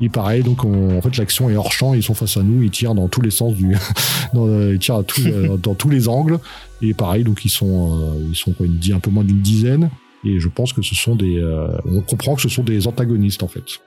Et 0.00 0.08
pareil, 0.08 0.42
donc 0.42 0.64
on- 0.64 0.96
en 0.98 1.00
fait 1.02 1.16
l'action 1.16 1.48
est 1.48 1.56
hors 1.56 1.70
champ, 1.72 1.94
ils 1.94 2.02
sont 2.02 2.14
face 2.14 2.36
à 2.36 2.42
nous, 2.42 2.62
ils 2.62 2.70
tirent 2.70 2.94
dans 2.94 3.08
tous 3.08 3.20
les 3.20 3.30
sens 3.30 3.54
du, 3.54 3.74
euh, 4.34 4.72
ils 4.74 4.78
tirent 4.80 5.02
euh, 5.26 5.56
dans 5.56 5.74
tous 5.74 5.90
les 5.90 6.08
angles. 6.08 6.38
Et 6.80 6.94
pareil, 6.94 7.22
donc 7.22 7.44
ils 7.44 7.50
sont, 7.50 8.00
euh, 8.02 8.28
ils 8.30 8.36
sont 8.36 8.52
quoi, 8.52 8.66
une, 8.66 8.80
un 8.92 8.98
peu 9.00 9.10
moins 9.10 9.24
d'une 9.24 9.40
dizaine. 9.40 9.90
Et 10.24 10.38
je 10.40 10.48
pense 10.48 10.72
que 10.72 10.82
ce 10.82 10.94
sont 10.94 11.14
des, 11.16 11.38
euh, 11.38 11.68
on 11.84 12.00
comprend 12.00 12.34
que 12.34 12.42
ce 12.42 12.48
sont 12.48 12.62
des 12.64 12.86
antagonistes 12.86 13.42
en 13.42 13.48
fait. 13.48 13.80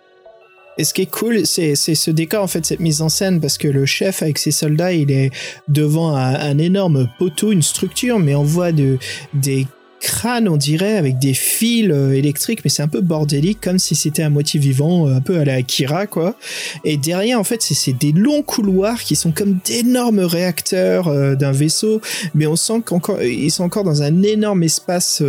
Et 0.78 0.84
ce 0.84 0.94
qui 0.94 1.04
est 1.04 1.06
cool, 1.10 1.46
c'est 1.46 1.76
ce 1.76 2.12
décor, 2.12 2.44
en 2.44 2.48
fait, 2.48 2.66
cette 2.66 2.82
mise 2.82 3.02
en 3.02 3.08
scène, 3.08 3.40
parce 3.40 3.58
que 3.58 3.70
le 3.70 3.86
chef, 3.86 4.22
avec 4.22 4.38
ses 4.38 4.52
soldats, 4.52 4.92
il 4.92 5.10
est 5.10 5.32
devant 5.70 6.18
un, 6.18 6.34
un 6.36 6.58
énorme 6.58 7.08
poteau, 7.18 7.54
une 7.54 7.62
structure, 7.62 8.20
mais 8.20 8.36
on 8.36 8.44
voit 8.44 8.74
de, 8.74 8.98
des 9.34 9.68
crânes, 10.06 10.48
on 10.48 10.56
dirait, 10.58 10.98
avec 10.98 11.18
des 11.18 11.34
fils 11.34 11.90
euh, 11.92 12.12
électriques, 12.14 12.60
mais 12.64 12.70
c'est 12.70 12.84
un 12.84 12.88
peu 12.88 13.02
bordélique, 13.02 13.60
comme 13.60 13.80
si 13.80 13.96
c'était 13.96 14.22
un 14.22 14.30
moitié 14.30 14.60
vivant, 14.60 15.08
euh, 15.08 15.16
un 15.16 15.22
peu 15.22 15.40
à 15.40 15.46
la 15.46 15.56
Akira, 15.56 16.06
quoi. 16.06 16.36
Et 16.84 16.96
derrière, 16.98 17.40
en 17.40 17.44
fait, 17.44 17.62
c'est- 17.64 17.94
des 18.00 18.12
longs 18.12 18.44
couloirs 18.44 19.02
qui 19.02 19.16
sont 19.16 19.32
comme 19.32 19.58
d'énormes 19.66 20.20
réacteurs 20.20 21.08
euh, 21.08 21.36
d'un 21.36 21.52
vaisseau, 21.52 22.02
mais 22.36 22.46
on 22.46 22.56
sent 22.56 22.82
qu'encore, 22.86 23.22
ils 23.24 23.50
sont 23.52 23.64
encore 23.64 23.84
dans 23.84 24.04
un 24.04 24.22
énorme 24.22 24.62
espace 24.64 25.24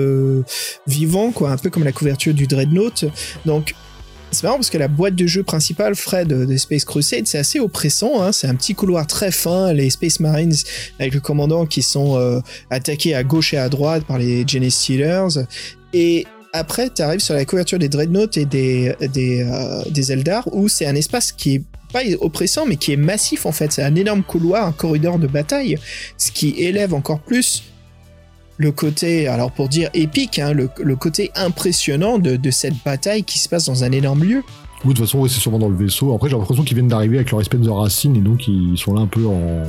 vivant, 0.87 1.31
quoi, 1.33 1.51
un 1.53 1.57
peu 1.57 1.71
comme 1.71 1.85
la 1.85 1.93
couverture 1.93 2.35
du 2.35 2.47
Dreadnought. 2.47 3.07
Donc, 3.47 3.75
c'est 4.31 4.43
marrant 4.43 4.57
parce 4.57 4.71
que 4.71 4.79
la 4.79 4.89
boîte 4.89 5.15
de 5.15 5.27
jeu 5.27 5.43
principale, 5.43 5.95
Fred, 5.95 6.29
de 6.29 6.45
de 6.45 6.57
Space 6.57 6.85
Crusade, 6.85 7.27
c'est 7.27 7.39
assez 7.39 7.61
oppressant. 7.61 8.23
Hein. 8.23 8.33
C'est 8.33 8.47
un 8.47 8.55
petit 8.55 8.75
couloir 8.75 9.07
très 9.07 9.31
fin. 9.31 9.73
Les 9.73 9.91
Space 9.91 10.21
Marines, 10.21 10.55
avec 10.99 11.15
le 11.15 11.21
commandant, 11.21 11.67
qui 11.67 11.83
sont 11.83 12.17
euh, 12.17 12.41
attaqués 12.71 13.15
à 13.15 13.25
gauche 13.25 13.55
et 13.55 13.59
à 13.59 13.69
droite 13.69 14.05
par 14.05 14.19
les 14.19 14.47
Genesis 14.47 14.83
Stealers. 14.83 15.47
Et 15.93 16.27
après, 16.53 16.91
tu 16.91 17.03
arrives 17.03 17.21
sur 17.21 17.35
la 17.35 17.45
couverture 17.45 17.79
des 17.79 17.89
Dreadnoughts 17.89 18.37
et 18.37 18.45
des, 18.45 18.95
des, 19.13 19.43
euh, 19.43 19.83
des 19.91 20.13
Eldar, 20.13 20.49
où 20.53 20.69
c'est 20.69 20.87
un 20.87 20.95
espace 20.95 21.33
qui 21.33 21.57
est 21.57 21.63
pas 21.93 22.01
oppressant, 22.21 22.67
mais 22.67 22.77
qui 22.77 22.93
est 22.93 22.97
massif 22.97 23.47
en 23.47 23.53
fait. 23.53 23.73
C'est 23.73 23.83
un 23.83 23.95
énorme 23.95 24.23
couloir, 24.23 24.67
un 24.67 24.73
corridor 24.73 25.19
de 25.19 25.27
bataille, 25.27 25.79
ce 26.19 26.31
qui 26.33 26.51
élève 26.59 26.95
encore 26.95 27.21
plus 27.21 27.63
le 28.59 28.73
côté, 28.73 29.29
alors 29.29 29.53
pour 29.53 29.69
dire 29.69 29.91
épique, 29.95 30.39
hein, 30.39 30.53
le, 30.53 30.71
le 30.83 30.97
côté 30.97 31.31
impressionnant 31.35 32.19
de, 32.19 32.37
de 32.37 32.51
cette 32.51 32.75
bataille 32.85 33.25
qui 33.25 33.39
se 33.39 33.49
passe 33.49 33.67
dans 33.67 33.85
un 33.85 33.93
énorme 33.93 34.25
lieu. 34.25 34.43
Oui, 34.85 34.93
de 34.93 34.99
toute 34.99 35.07
façon, 35.07 35.27
c'est 35.27 35.41
sûrement 35.41 35.59
dans 35.59 35.69
le 35.69 35.77
vaisseau. 35.77 36.15
Après, 36.15 36.29
j'ai 36.29 36.37
l'impression 36.37 36.63
qu'ils 36.63 36.77
viennent 36.77 36.89
d'arriver 36.89 37.17
avec 37.17 37.31
leur 37.31 37.41
espèce 37.41 37.61
de 37.61 37.71
racine 37.71 38.15
et 38.17 38.21
donc 38.21 38.47
ils 38.47 38.77
sont 38.77 38.95
là 38.95 39.01
un 39.01 39.07
peu 39.07 39.27
en... 39.27 39.63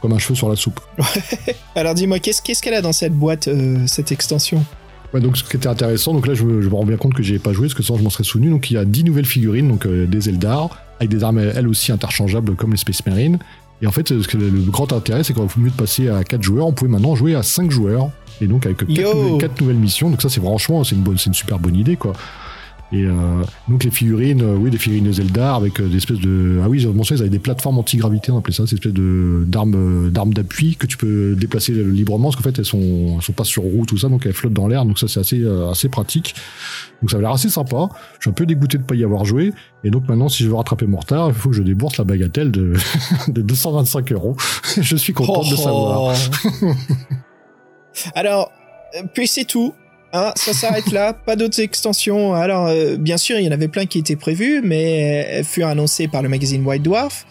comme 0.00 0.12
un 0.12 0.18
cheveu 0.18 0.34
sur 0.34 0.48
la 0.48 0.56
soupe. 0.56 0.80
Alors 1.74 1.94
dis-moi, 1.94 2.18
qu'est-ce 2.18 2.62
qu'elle 2.62 2.74
a 2.74 2.82
dans 2.82 2.92
cette 2.92 3.14
boîte, 3.14 3.48
euh, 3.48 3.86
cette 3.86 4.12
extension? 4.12 4.64
Ouais, 5.12 5.20
donc 5.20 5.36
ce 5.36 5.44
qui 5.44 5.56
était 5.56 5.68
intéressant, 5.68 6.14
donc 6.14 6.26
là 6.26 6.32
je 6.32 6.42
me, 6.44 6.62
je 6.62 6.68
me 6.68 6.74
rends 6.74 6.86
bien 6.86 6.96
compte 6.96 7.12
que 7.12 7.22
j'ai 7.22 7.38
pas 7.38 7.52
joué, 7.52 7.66
parce 7.66 7.74
que 7.74 7.82
sinon 7.82 7.98
je 7.98 8.02
m'en 8.04 8.10
serais 8.10 8.24
souvenu. 8.24 8.50
Donc 8.50 8.70
il 8.70 8.74
y 8.74 8.76
a 8.76 8.84
10 8.84 9.04
nouvelles 9.04 9.26
figurines, 9.26 9.68
donc 9.68 9.86
euh, 9.86 10.06
des 10.06 10.28
Eldar, 10.28 10.78
avec 11.00 11.10
des 11.10 11.22
armes 11.24 11.38
elles 11.38 11.68
aussi 11.68 11.92
interchangeables 11.92 12.54
comme 12.54 12.70
les 12.70 12.78
Space 12.78 13.04
Marines. 13.04 13.38
Et 13.82 13.86
en 13.86 13.90
fait, 13.90 14.08
ce 14.08 14.28
que 14.28 14.36
le, 14.36 14.48
le 14.48 14.70
grand 14.70 14.92
intérêt, 14.92 15.24
c'est 15.24 15.32
qu'au 15.32 15.48
mieux 15.56 15.70
de 15.70 15.74
passer 15.74 16.08
à 16.08 16.22
4 16.22 16.42
joueurs, 16.42 16.66
on 16.66 16.72
pouvait 16.72 16.90
maintenant 16.90 17.16
jouer 17.16 17.34
à 17.34 17.42
5 17.42 17.70
joueurs. 17.70 18.10
Et 18.42 18.48
donc 18.48 18.66
avec 18.66 18.78
4 18.78 18.90
Yo 18.90 19.14
nouvelles, 19.14 19.40
quatre 19.40 19.60
nouvelles 19.60 19.76
missions. 19.76 20.10
Donc 20.10 20.20
ça, 20.20 20.28
c'est 20.28 20.40
franchement, 20.40 20.82
c'est 20.84 20.96
une, 20.96 21.02
bonne, 21.02 21.16
c'est 21.16 21.26
une 21.26 21.34
super 21.34 21.58
bonne 21.58 21.76
idée, 21.76 21.96
quoi. 21.96 22.12
Et 22.92 23.06
euh, 23.06 23.42
donc 23.68 23.84
les 23.84 23.90
figurines, 23.90 24.42
euh, 24.42 24.54
oui, 24.54 24.70
des 24.70 24.76
figurines 24.76 25.06
de 25.06 25.12
Zelda 25.12 25.54
avec 25.54 25.80
euh, 25.80 25.88
des 25.88 25.96
espèces 25.96 26.18
de... 26.18 26.60
Ah 26.62 26.68
oui, 26.68 26.82
ils 26.82 26.88
ont 26.88 26.92
ils 26.92 27.20
avaient 27.20 27.30
des 27.30 27.38
plateformes 27.38 27.78
anti-gravité, 27.78 28.30
on 28.32 28.38
appelait 28.38 28.52
ça, 28.52 28.66
ces 28.66 28.74
espèces 28.74 28.92
de, 28.92 29.44
d'armes, 29.46 29.74
euh, 29.74 30.10
d'armes 30.10 30.34
d'appui 30.34 30.76
que 30.76 30.86
tu 30.86 30.98
peux 30.98 31.34
déplacer 31.34 31.72
librement, 31.72 32.24
parce 32.24 32.36
qu'en 32.36 32.42
fait, 32.42 32.58
elles 32.58 32.66
sont, 32.66 33.14
elles 33.16 33.22
sont 33.22 33.32
pas 33.32 33.44
sur 33.44 33.62
roue, 33.62 33.86
tout 33.86 33.96
ça, 33.96 34.10
donc 34.10 34.26
elles 34.26 34.34
flottent 34.34 34.52
dans 34.52 34.68
l'air, 34.68 34.84
donc 34.84 34.98
ça, 34.98 35.08
c'est 35.08 35.20
assez, 35.20 35.42
assez 35.70 35.88
pratique. 35.88 36.34
Donc 37.00 37.10
ça 37.10 37.16
a 37.16 37.20
l'air 37.20 37.30
assez 37.30 37.48
sympa. 37.48 37.88
Je 38.18 38.24
suis 38.24 38.30
un 38.30 38.34
peu 38.34 38.44
dégoûté 38.44 38.76
de 38.76 38.82
pas 38.82 38.94
y 38.94 39.02
avoir 39.04 39.24
joué. 39.24 39.52
Et 39.84 39.90
donc 39.90 40.06
maintenant, 40.06 40.28
si 40.28 40.44
je 40.44 40.48
veux 40.48 40.54
rattraper 40.54 40.86
mon 40.86 40.98
retard, 40.98 41.28
il 41.28 41.34
faut 41.34 41.48
que 41.48 41.56
je 41.56 41.62
débourse 41.62 41.96
la 41.96 42.04
bagatelle 42.04 42.52
de, 42.52 42.74
de 43.28 43.42
225 43.42 44.12
euros. 44.12 44.36
je 44.80 44.96
suis 44.96 45.14
content 45.14 45.42
de 45.42 45.54
Oh, 45.54 45.56
savoir. 45.56 46.14
Alors, 48.14 48.52
euh, 48.96 49.02
puis 49.12 49.26
c'est 49.26 49.44
tout. 49.44 49.74
Hein, 50.14 50.32
ça 50.36 50.52
s'arrête 50.52 50.90
là, 50.92 51.12
pas 51.26 51.36
d'autres 51.36 51.60
extensions. 51.60 52.34
Alors, 52.34 52.66
euh, 52.66 52.96
bien 52.96 53.16
sûr, 53.16 53.38
il 53.38 53.44
y 53.44 53.48
en 53.48 53.52
avait 53.52 53.68
plein 53.68 53.86
qui 53.86 53.98
étaient 53.98 54.16
prévues, 54.16 54.60
mais 54.62 54.82
elles 55.30 55.44
furent 55.44 55.68
annoncées 55.68 56.06
par 56.08 56.22
le 56.22 56.28
magazine 56.28 56.64
White 56.66 56.82
Dwarf. 56.82 57.26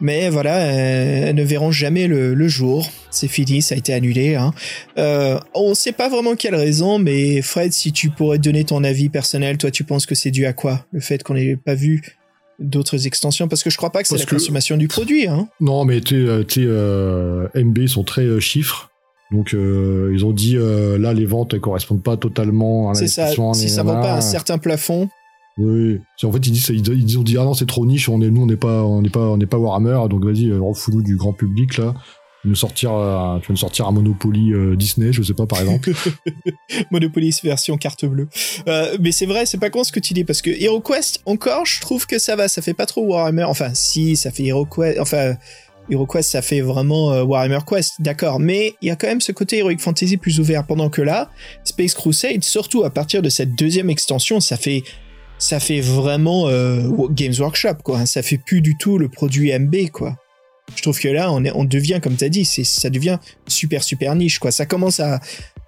Mais 0.00 0.28
voilà, 0.28 0.56
euh, 0.56 1.28
elles 1.28 1.34
ne 1.34 1.44
verront 1.44 1.70
jamais 1.70 2.08
le, 2.08 2.34
le 2.34 2.48
jour. 2.48 2.88
C'est 3.10 3.28
fini, 3.28 3.62
ça 3.62 3.74
a 3.74 3.78
été 3.78 3.92
annulé. 3.92 4.34
Hein. 4.34 4.52
Euh, 4.98 5.38
on 5.54 5.70
ne 5.70 5.74
sait 5.74 5.92
pas 5.92 6.08
vraiment 6.08 6.34
quelle 6.34 6.56
raison, 6.56 6.98
mais 6.98 7.40
Fred, 7.42 7.72
si 7.72 7.92
tu 7.92 8.10
pourrais 8.10 8.38
donner 8.38 8.64
ton 8.64 8.82
avis 8.84 9.08
personnel, 9.08 9.56
toi, 9.56 9.70
tu 9.70 9.84
penses 9.84 10.04
que 10.04 10.14
c'est 10.14 10.30
dû 10.32 10.46
à 10.46 10.52
quoi? 10.52 10.84
Le 10.92 11.00
fait 11.00 11.22
qu'on 11.22 11.34
n'ait 11.34 11.56
pas 11.56 11.74
vu 11.74 12.02
d'autres 12.58 13.06
extensions? 13.06 13.48
Parce 13.48 13.62
que 13.62 13.70
je 13.70 13.76
crois 13.76 13.90
pas 13.90 14.02
que 14.02 14.08
c'est 14.08 14.18
la 14.18 14.24
que- 14.24 14.30
consommation 14.30 14.76
du 14.76 14.88
produit. 14.88 15.28
Hein. 15.28 15.48
Non, 15.60 15.84
mais 15.84 16.00
euh, 16.12 16.44
euh, 16.58 17.48
MB 17.54 17.86
sont 17.86 18.02
très 18.04 18.22
euh, 18.22 18.40
chiffres. 18.40 18.90
Donc 19.30 19.54
euh, 19.54 20.12
ils 20.14 20.24
ont 20.24 20.32
dit 20.32 20.56
euh, 20.56 20.98
là 20.98 21.12
les 21.12 21.24
ventes 21.24 21.54
elles 21.54 21.60
correspondent 21.60 22.02
pas 22.02 22.16
totalement 22.16 22.90
à 22.90 22.94
C'est 22.94 23.08
ça, 23.08 23.22
l'investissement. 23.22 23.54
si 23.54 23.68
ça 23.68 23.82
va 23.82 23.94
pas 23.96 24.12
à 24.12 24.16
un 24.18 24.20
certain 24.20 24.58
plafond, 24.58 25.08
Oui. 25.58 26.00
En 26.22 26.30
fait 26.30 26.46
ils 26.46 26.52
disent 26.52 26.68
ils, 26.68 27.18
ont 27.18 27.22
dit 27.22 27.36
ah 27.38 27.44
non 27.44 27.54
c'est 27.54 27.66
trop 27.66 27.86
niche 27.86 28.08
on 28.08 28.20
est 28.20 28.30
nous 28.30 28.42
on 28.42 28.46
n'est 28.46 28.56
pas 28.56 28.82
on 28.84 29.02
n'est 29.02 29.10
pas 29.10 29.20
on 29.20 29.36
n'est 29.36 29.46
pas 29.46 29.56
Warhammer 29.56 30.08
donc 30.10 30.24
vas-y 30.24 30.50
euh, 30.50 30.60
refous-nous 30.60 31.02
du 31.02 31.16
grand 31.16 31.32
public 31.32 31.78
là. 31.78 31.94
Sortir 32.52 32.90
tu 32.90 32.96
vas 32.96 33.40
nous 33.48 33.56
sortir 33.56 33.86
un 33.88 33.92
Monopoly 33.92 34.52
euh, 34.52 34.76
Disney 34.76 35.14
je 35.14 35.22
sais 35.22 35.32
pas 35.32 35.46
par 35.46 35.60
exemple. 35.60 35.92
Monopoly 36.90 37.34
version 37.42 37.78
carte 37.78 38.04
bleue. 38.04 38.28
Mais 39.00 39.12
c'est 39.12 39.24
vrai, 39.24 39.46
c'est 39.46 39.56
pas 39.56 39.70
con 39.70 39.82
ce 39.82 39.92
que 39.92 40.00
tu 40.00 40.12
dis 40.12 40.24
parce 40.24 40.42
que 40.42 40.50
HeroQuest 40.50 41.22
encore, 41.24 41.64
je 41.64 41.80
trouve 41.80 42.06
que 42.06 42.18
ça 42.18 42.36
va, 42.36 42.48
ça 42.48 42.60
fait 42.60 42.74
pas 42.74 42.84
trop 42.84 43.02
Warhammer. 43.02 43.44
Enfin, 43.44 43.70
si, 43.72 44.14
ça 44.16 44.30
fait 44.30 44.44
HeroQuest. 44.44 45.00
Enfin, 45.00 45.36
HeroQuest, 45.90 46.30
ça 46.30 46.42
fait 46.42 46.60
vraiment 46.60 47.12
euh, 47.12 47.22
Warhammer 47.22 47.60
Quest, 47.66 48.00
d'accord. 48.00 48.40
Mais 48.40 48.74
il 48.82 48.88
y 48.88 48.90
a 48.90 48.96
quand 48.96 49.06
même 49.06 49.20
ce 49.20 49.32
côté 49.32 49.58
Heroic 49.58 49.78
Fantasy 49.78 50.16
plus 50.16 50.40
ouvert. 50.40 50.66
Pendant 50.66 50.90
que 50.90 51.02
là, 51.02 51.30
Space 51.64 51.94
Crusade, 51.94 52.42
surtout 52.42 52.84
à 52.84 52.90
partir 52.90 53.22
de 53.22 53.28
cette 53.28 53.54
deuxième 53.54 53.90
extension, 53.90 54.40
ça 54.40 54.56
fait 54.56 54.82
ça 55.38 55.60
fait 55.60 55.80
vraiment 55.80 56.48
euh, 56.48 56.88
Games 57.10 57.34
Workshop 57.38 57.82
quoi. 57.82 58.06
Ça 58.06 58.22
fait 58.22 58.38
plus 58.38 58.60
du 58.60 58.76
tout 58.78 58.98
le 58.98 59.08
produit 59.08 59.56
MB 59.56 59.90
quoi. 59.92 60.16
Je 60.76 60.82
trouve 60.82 60.98
que 60.98 61.08
là, 61.08 61.30
on, 61.30 61.44
est, 61.44 61.52
on 61.54 61.64
devient, 61.64 62.00
comme 62.02 62.16
tu 62.16 62.24
as 62.24 62.28
dit, 62.28 62.44
c'est, 62.44 62.64
ça 62.64 62.88
devient 62.90 63.18
super, 63.46 63.84
super 63.84 64.14
niche, 64.14 64.38
quoi. 64.38 64.50
Ça 64.50 64.66
commence 64.66 64.98
à. 64.98 65.20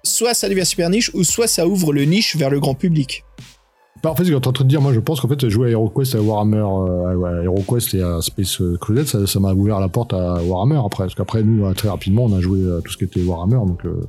Soit 0.03 0.33
ça 0.33 0.49
devient 0.49 0.65
super 0.65 0.89
niche, 0.89 1.11
ou 1.13 1.23
soit 1.23 1.47
ça 1.47 1.67
ouvre 1.67 1.93
le 1.93 2.05
niche 2.05 2.35
vers 2.35 2.49
le 2.49 2.59
grand 2.59 2.75
public. 2.75 3.23
Bah, 4.03 4.11
en 4.11 4.15
fait, 4.15 4.23
ce 4.23 4.29
que 4.29 4.35
suis 4.35 4.35
en 4.35 4.51
train 4.51 4.63
de 4.63 4.69
dire, 4.69 4.81
moi, 4.81 4.93
je 4.93 4.99
pense 4.99 5.19
qu'en 5.19 5.27
fait, 5.27 5.49
jouer 5.49 5.69
à 5.69 5.71
HeroQuest, 5.71 6.15
à 6.15 6.21
Warhammer, 6.21 6.57
euh, 6.57 7.39
à 7.39 7.43
HeroQuest 7.43 7.93
et 7.95 8.01
à 8.01 8.21
Space 8.21 8.61
Crusade, 8.79 9.25
ça, 9.25 9.39
m'a 9.39 9.53
ouvert 9.53 9.79
la 9.79 9.89
porte 9.89 10.13
à 10.13 10.35
Warhammer 10.43 10.79
après. 10.85 11.05
Parce 11.05 11.15
qu'après, 11.15 11.43
nous, 11.43 11.65
euh, 11.65 11.73
très 11.73 11.89
rapidement, 11.89 12.25
on 12.25 12.33
a 12.33 12.39
joué 12.39 12.59
à 12.77 12.81
tout 12.81 12.91
ce 12.91 12.97
qui 12.97 13.05
était 13.05 13.23
Warhammer, 13.23 13.57
donc 13.65 13.85
euh, 13.85 14.01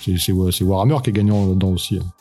c'est, 0.00 0.62
Warhammer 0.62 0.96
qui 1.02 1.10
est 1.10 1.12
gagnant 1.12 1.46
là-dedans 1.46 1.70
aussi. 1.70 1.98
hein. 1.98 2.13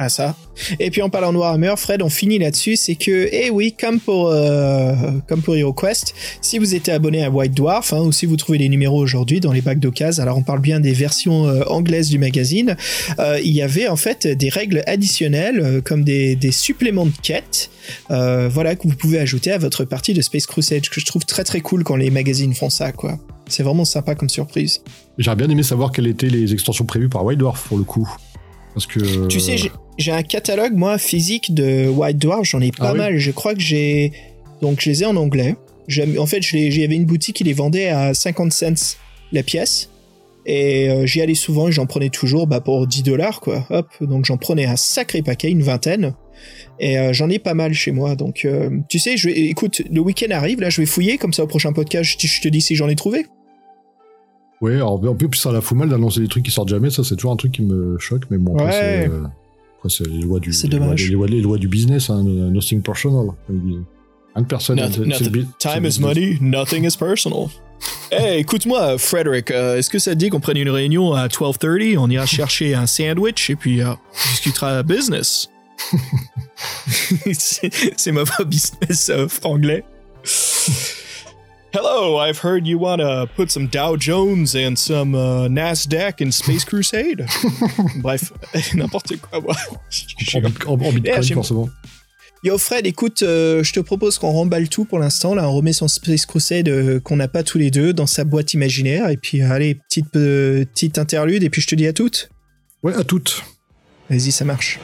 Ah, 0.00 0.08
ça. 0.08 0.36
Et 0.78 0.92
puis 0.92 1.02
en 1.02 1.10
parlant 1.10 1.32
de 1.32 1.38
Warhammer, 1.38 1.74
Fred, 1.76 2.02
on 2.02 2.08
finit 2.08 2.38
là-dessus, 2.38 2.76
c'est 2.76 2.94
que, 2.94 3.28
eh 3.32 3.50
oui, 3.50 3.74
comme 3.78 3.98
pour, 3.98 4.28
euh, 4.28 4.94
comme 5.26 5.42
pour 5.42 5.56
HeroQuest, 5.56 6.14
si 6.40 6.60
vous 6.60 6.76
étiez 6.76 6.92
abonné 6.92 7.24
à 7.24 7.30
White 7.30 7.52
Dwarf, 7.52 7.92
hein, 7.92 8.02
ou 8.02 8.12
si 8.12 8.24
vous 8.24 8.36
trouvez 8.36 8.58
les 8.58 8.68
numéros 8.68 9.02
aujourd'hui 9.02 9.40
dans 9.40 9.50
les 9.50 9.60
bacs 9.60 9.80
d'occasion, 9.80 10.22
alors 10.22 10.38
on 10.38 10.44
parle 10.44 10.60
bien 10.60 10.78
des 10.78 10.92
versions 10.92 11.48
euh, 11.48 11.64
anglaises 11.66 12.10
du 12.10 12.18
magazine, 12.20 12.76
euh, 13.18 13.40
il 13.42 13.50
y 13.50 13.60
avait 13.60 13.88
en 13.88 13.96
fait 13.96 14.28
des 14.28 14.48
règles 14.48 14.84
additionnelles, 14.86 15.82
comme 15.84 16.04
des, 16.04 16.36
des 16.36 16.52
suppléments 16.52 17.06
de 17.06 17.12
quêtes, 17.20 17.68
voilà, 18.08 18.76
que 18.76 18.86
vous 18.86 18.94
pouvez 18.94 19.18
ajouter 19.18 19.50
à 19.50 19.58
votre 19.58 19.84
partie 19.84 20.14
de 20.14 20.22
Space 20.22 20.46
Crusade, 20.46 20.88
que 20.88 21.00
je 21.00 21.06
trouve 21.06 21.24
très 21.24 21.42
très 21.42 21.60
cool 21.60 21.82
quand 21.82 21.96
les 21.96 22.10
magazines 22.10 22.54
font 22.54 22.70
ça, 22.70 22.92
quoi. 22.92 23.18
C'est 23.48 23.64
vraiment 23.64 23.86
sympa 23.86 24.14
comme 24.14 24.28
surprise. 24.28 24.82
J'aurais 25.16 25.36
bien 25.36 25.48
aimé 25.48 25.64
savoir 25.64 25.90
quelles 25.90 26.06
étaient 26.06 26.28
les 26.28 26.52
extensions 26.52 26.84
prévues 26.84 27.08
par 27.08 27.24
White 27.24 27.38
Dwarf 27.38 27.66
pour 27.66 27.78
le 27.78 27.84
coup. 27.84 28.08
Que. 28.86 29.26
Tu 29.26 29.40
sais, 29.40 29.56
j'ai- 29.56 29.72
j'ai 29.98 30.12
un 30.12 30.22
catalogue, 30.22 30.74
moi, 30.74 30.98
physique 30.98 31.54
de 31.54 31.88
White 31.88 32.18
Dwarf, 32.18 32.44
j'en 32.44 32.60
ai 32.60 32.70
pas 32.72 32.88
Ah 32.90 32.92
oui 32.92 32.98
mal. 32.98 33.18
Je 33.18 33.30
crois 33.30 33.54
que 33.54 33.60
j'ai. 33.60 34.12
Donc, 34.62 34.80
je 34.80 34.90
les 34.90 35.02
ai 35.02 35.06
en 35.06 35.16
anglais. 35.16 35.54
En 36.18 36.26
fait, 36.26 36.42
j'avais 36.42 36.94
une 36.94 37.06
boutique 37.06 37.36
qui 37.36 37.44
les 37.44 37.52
vendait 37.54 37.88
à 37.88 38.12
50 38.14 38.52
cents 38.52 38.96
la 39.32 39.42
pièce. 39.42 39.88
Et 40.46 40.88
euh, 40.88 41.04
j'y 41.04 41.20
allais 41.20 41.34
souvent 41.34 41.68
et 41.68 41.72
j'en 41.72 41.84
prenais 41.86 42.08
toujours 42.08 42.46
bah, 42.46 42.60
pour 42.60 42.86
10 42.86 43.02
dollars, 43.02 43.40
quoi. 43.40 43.66
Hop, 43.70 43.88
donc 44.00 44.24
j'en 44.24 44.36
prenais 44.38 44.64
un 44.66 44.76
sacré 44.76 45.20
paquet, 45.22 45.50
une 45.50 45.62
vingtaine. 45.62 46.14
Et 46.80 46.98
euh, 46.98 47.12
j'en 47.12 47.28
ai 47.28 47.38
pas 47.38 47.54
mal 47.54 47.74
chez 47.74 47.90
moi. 47.90 48.14
Donc, 48.14 48.44
euh, 48.44 48.70
tu 48.88 48.98
sais, 48.98 49.16
je 49.16 49.28
vais, 49.28 49.38
écoute, 49.38 49.82
le 49.90 50.00
week-end 50.00 50.30
arrive, 50.30 50.60
là, 50.60 50.70
je 50.70 50.80
vais 50.80 50.86
fouiller, 50.86 51.18
comme 51.18 51.32
ça, 51.32 51.44
au 51.44 51.46
prochain 51.48 51.72
podcast, 51.72 52.16
je 52.18 52.40
te 52.40 52.48
dis 52.48 52.60
si 52.60 52.76
j'en 52.76 52.88
ai 52.88 52.94
trouvé. 52.94 53.26
Ouais, 54.60 54.74
alors, 54.74 54.94
en 55.04 55.14
plus, 55.14 55.28
ça 55.38 55.52
la 55.52 55.60
fout 55.60 55.76
mal 55.78 55.88
d'annoncer 55.88 56.20
des 56.20 56.28
trucs 56.28 56.44
qui 56.44 56.50
sortent 56.50 56.68
jamais, 56.68 56.90
ça, 56.90 57.04
c'est 57.04 57.14
toujours 57.16 57.32
un 57.32 57.36
truc 57.36 57.52
qui 57.52 57.62
me 57.62 57.96
choque, 57.98 58.22
mais 58.30 58.38
bon, 58.38 58.54
après, 58.54 58.64
Ouais. 58.66 58.72
c'est. 59.04 59.10
euh, 59.10 59.24
c'est 59.88 60.06
les 60.08 60.22
lois 60.22 60.40
du. 60.40 60.52
C'est 60.52 60.66
les 60.66 60.76
lois- 60.78 60.86
dommage. 60.86 61.04
Les 61.08 61.14
lois, 61.14 61.26
les 61.28 61.40
lois 61.40 61.58
du 61.58 61.68
business, 61.68 62.10
hein, 62.10 62.22
nothing 62.24 62.82
personal, 62.82 63.28
comme 63.46 63.56
ils 63.64 63.72
disent. 63.76 63.84
Un 64.34 64.42
de 64.42 64.46
personne. 64.46 64.78
Noth- 64.78 64.88
c'est- 64.88 64.92
c'est 64.94 65.00
le 65.00 65.06
nothing- 65.06 65.30
bu- 65.30 65.46
c'est 65.58 65.72
Time 65.72 65.84
is 65.86 66.00
money, 66.00 66.38
nothing 66.40 66.84
is 66.84 66.96
personal. 66.98 67.46
hey, 68.10 68.40
écoute-moi, 68.40 68.98
Frederick, 68.98 69.50
euh, 69.52 69.76
est-ce 69.78 69.88
que 69.90 69.98
ça 70.00 70.12
te 70.12 70.16
dit 70.18 70.28
qu'on 70.28 70.40
prenne 70.40 70.56
une 70.56 70.70
réunion 70.70 71.12
à 71.12 71.28
12h30 71.28 71.96
On 71.98 72.10
ira 72.10 72.26
chercher 72.26 72.74
un 72.74 72.86
sandwich 72.86 73.50
et 73.50 73.56
puis 73.56 73.80
euh, 73.80 73.90
on 73.92 74.30
discutera 74.32 74.82
business? 74.82 75.48
c'est 77.32 77.70
c'est 77.96 78.12
ma 78.12 78.24
voix 78.24 78.44
business 78.44 79.08
euh, 79.10 79.28
franglais. 79.28 79.84
Hello, 81.72 82.16
I've 82.16 82.38
heard 82.38 82.66
you 82.66 82.78
want 82.78 83.00
to 83.00 83.28
put 83.36 83.50
some 83.50 83.66
Dow 83.66 83.96
Jones 83.96 84.54
and 84.56 84.76
some 84.78 85.14
uh, 85.14 85.48
Nasdaq 85.48 86.20
in 86.22 86.32
Space 86.32 86.64
Crusade. 86.64 87.26
Bref, 88.02 88.32
n'importe 88.74 89.16
quoi, 89.20 89.40
moi. 89.40 89.54
En, 90.34 90.40
bit- 90.40 90.66
en- 90.66 90.72
en 90.72 90.76
bitcoin, 90.92 91.04
Yeah, 91.04 91.20
j'ai- 91.20 91.34
forcément. 91.34 91.68
Yo 92.44 92.56
Fred, 92.56 92.86
écoute, 92.86 93.22
euh, 93.22 93.64
je 93.64 93.72
te 93.72 93.80
propose 93.80 94.16
qu'on 94.18 94.30
remballe 94.30 94.68
tout 94.68 94.84
pour 94.84 95.00
l'instant. 95.00 95.34
Là, 95.34 95.48
on 95.50 95.54
remet 95.56 95.72
son 95.72 95.88
Space 95.88 96.24
Crusade 96.24 96.68
euh, 96.68 97.00
qu'on 97.00 97.16
n'a 97.16 97.26
pas 97.28 97.42
tous 97.42 97.58
les 97.58 97.70
deux 97.70 97.92
dans 97.92 98.06
sa 98.06 98.22
boîte 98.24 98.54
imaginaire. 98.54 99.08
Et 99.10 99.16
puis, 99.16 99.42
euh, 99.42 99.50
allez, 99.50 99.74
petite, 99.74 100.10
petite 100.12 100.98
interlude. 100.98 101.42
Et 101.42 101.50
puis, 101.50 101.60
je 101.60 101.66
te 101.66 101.74
dis 101.74 101.86
à 101.88 101.92
toutes. 101.92 102.30
Ouais, 102.84 102.94
à 102.94 103.02
toutes. 103.02 103.42
Vas-y, 104.08 104.30
ça 104.30 104.44
marche. 104.44 104.78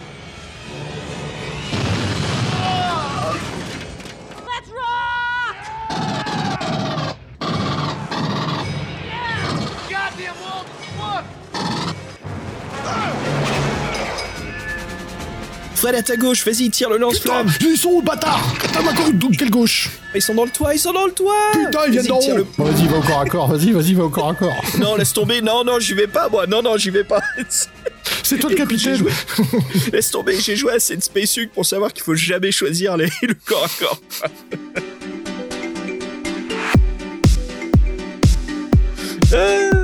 Fred 15.85 15.97
à 15.97 16.03
ta 16.03 16.17
gauche, 16.17 16.47
vas-y, 16.47 16.71
tire 16.71 16.89
le 16.89 16.97
lance-flamme. 16.97 17.47
Ils 17.61 17.77
sont 17.77 17.91
où, 17.91 18.01
bâtard 18.01 18.41
T'as 18.73 18.81
gauche, 19.13 19.37
quelle 19.37 19.51
gauche 19.51 19.91
Ils 20.15 20.23
sont 20.23 20.33
dans 20.35 20.47
le 20.47 20.51
toit, 20.51 20.73
ils 20.75 20.79
sont 20.79 20.95
dans 20.95 21.05
le 21.05 21.13
toit. 21.13 21.35
Putain, 21.53 21.81
ils 21.89 21.93
viennent 21.93 22.07
d'en 22.07 22.21
haut 22.21 22.37
le- 22.37 22.47
Vas-y, 22.57 22.87
va 22.89 22.97
au 22.97 23.03
corps 23.03 23.21
à 23.21 23.27
corps, 23.27 23.49
vas-y, 23.49 23.71
vas-y, 23.71 23.93
va 23.93 24.05
au 24.05 24.09
corps 24.09 24.31
à 24.31 24.35
corps. 24.35 24.65
Non, 24.79 24.97
laisse 24.97 25.13
tomber. 25.13 25.43
Non, 25.43 25.63
non, 25.63 25.79
j'y 25.79 25.93
vais 25.93 26.07
pas, 26.07 26.31
moi. 26.31 26.47
Non, 26.47 26.63
non, 26.63 26.79
j'y 26.79 26.89
vais 26.89 27.05
pas. 27.05 27.21
C'est 28.23 28.39
toi 28.39 28.49
le 28.49 28.57
capitaine 28.57 28.97
joué- 28.97 29.13
Laisse 29.93 30.11
tomber, 30.11 30.41
j'ai 30.41 30.57
joué 30.57 30.73
assez 30.73 30.97
de 30.97 31.03
Space 31.03 31.37
Hulk 31.37 31.51
pour 31.53 31.67
savoir 31.67 31.93
qu'il 31.93 32.03
faut 32.03 32.15
jamais 32.15 32.51
choisir 32.51 32.97
les... 32.97 33.11
le 33.21 33.35
corps 33.45 33.65
à 33.67 33.85
corps. 33.85 34.01
Ah, 39.35 39.84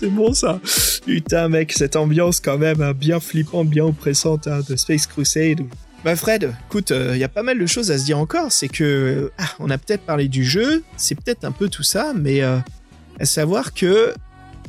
C'est 0.00 0.08
bon 0.08 0.32
ça. 0.32 0.58
Putain 1.04 1.50
mec, 1.50 1.72
cette 1.72 1.94
ambiance 1.94 2.40
quand 2.40 2.56
même 2.56 2.80
hein, 2.80 2.94
bien 2.94 3.20
flippante, 3.20 3.68
bien 3.68 3.84
oppressante 3.84 4.46
hein, 4.46 4.60
de 4.66 4.74
Space 4.74 5.06
Crusade. 5.06 5.60
Bah 6.06 6.16
Fred, 6.16 6.54
écoute, 6.68 6.90
il 6.90 7.18
y 7.18 7.24
a 7.24 7.28
pas 7.28 7.42
mal 7.42 7.58
de 7.58 7.66
choses 7.66 7.90
à 7.90 7.98
se 7.98 8.06
dire 8.06 8.16
encore. 8.16 8.50
C'est 8.50 8.68
que 8.68 9.30
ah, 9.36 9.44
on 9.58 9.68
a 9.68 9.76
peut-être 9.76 10.00
parlé 10.00 10.28
du 10.28 10.42
jeu, 10.42 10.82
c'est 10.96 11.14
peut-être 11.14 11.44
un 11.44 11.52
peu 11.52 11.68
tout 11.68 11.82
ça, 11.82 12.14
mais 12.16 12.42
euh, 12.42 12.56
à 13.18 13.26
savoir 13.26 13.74
que 13.74 14.14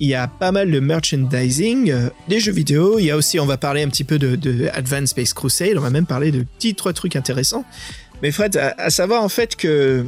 il 0.01 0.09
y 0.09 0.15
a 0.15 0.27
pas 0.27 0.51
mal 0.51 0.69
de 0.69 0.79
merchandising, 0.81 1.91
euh, 1.91 2.09
des 2.27 2.41
jeux 2.41 2.51
vidéo. 2.51 2.99
Il 2.99 3.05
y 3.05 3.11
a 3.11 3.15
aussi, 3.15 3.39
on 3.39 3.45
va 3.45 3.55
parler 3.55 3.83
un 3.83 3.87
petit 3.87 4.03
peu 4.03 4.19
de, 4.19 4.35
de 4.35 4.67
Advanced 4.73 5.07
Space 5.07 5.33
Crusade. 5.33 5.77
On 5.77 5.81
va 5.81 5.91
même 5.91 6.07
parler 6.07 6.33
de 6.33 6.43
petits 6.43 6.75
trois 6.75 6.91
trucs 6.91 7.15
intéressants. 7.15 7.63
Mais 8.21 8.31
Fred, 8.31 8.57
à 8.57 8.89
savoir 8.89 9.23
en 9.23 9.29
fait 9.29 9.55
que 9.55 10.05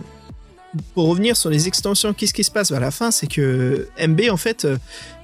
pour 0.94 1.08
revenir 1.08 1.38
sur 1.38 1.50
les 1.50 1.68
extensions, 1.68 2.14
qu'est-ce 2.14 2.34
qui 2.34 2.44
se 2.44 2.52
passe? 2.52 2.72
À 2.72 2.80
la 2.80 2.92
fin 2.92 3.12
C'est 3.12 3.28
que 3.28 3.88
MB 4.06 4.22
en 4.30 4.38
fait, 4.38 4.66
euh, 4.66 4.78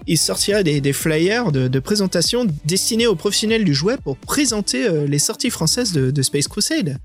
il 0.08 0.18
sortira 0.18 0.64
des, 0.64 0.82
des 0.82 0.94
flyers 0.94 1.52
de, 1.52 1.68
de 1.68 1.80
présentation 1.80 2.46
destinés 2.66 3.08
aux 3.08 3.16
professionnels 3.16 3.64
du 3.64 3.74
jouet 3.74 3.98
pour 4.04 4.18
présenter 4.18 4.88
euh, 4.88 5.06
les 5.08 5.20
sorties 5.20 5.50
françaises 5.50 5.92
de, 5.92 6.12
de 6.12 6.22
Space 6.22 6.48
Crusade. 6.48 6.98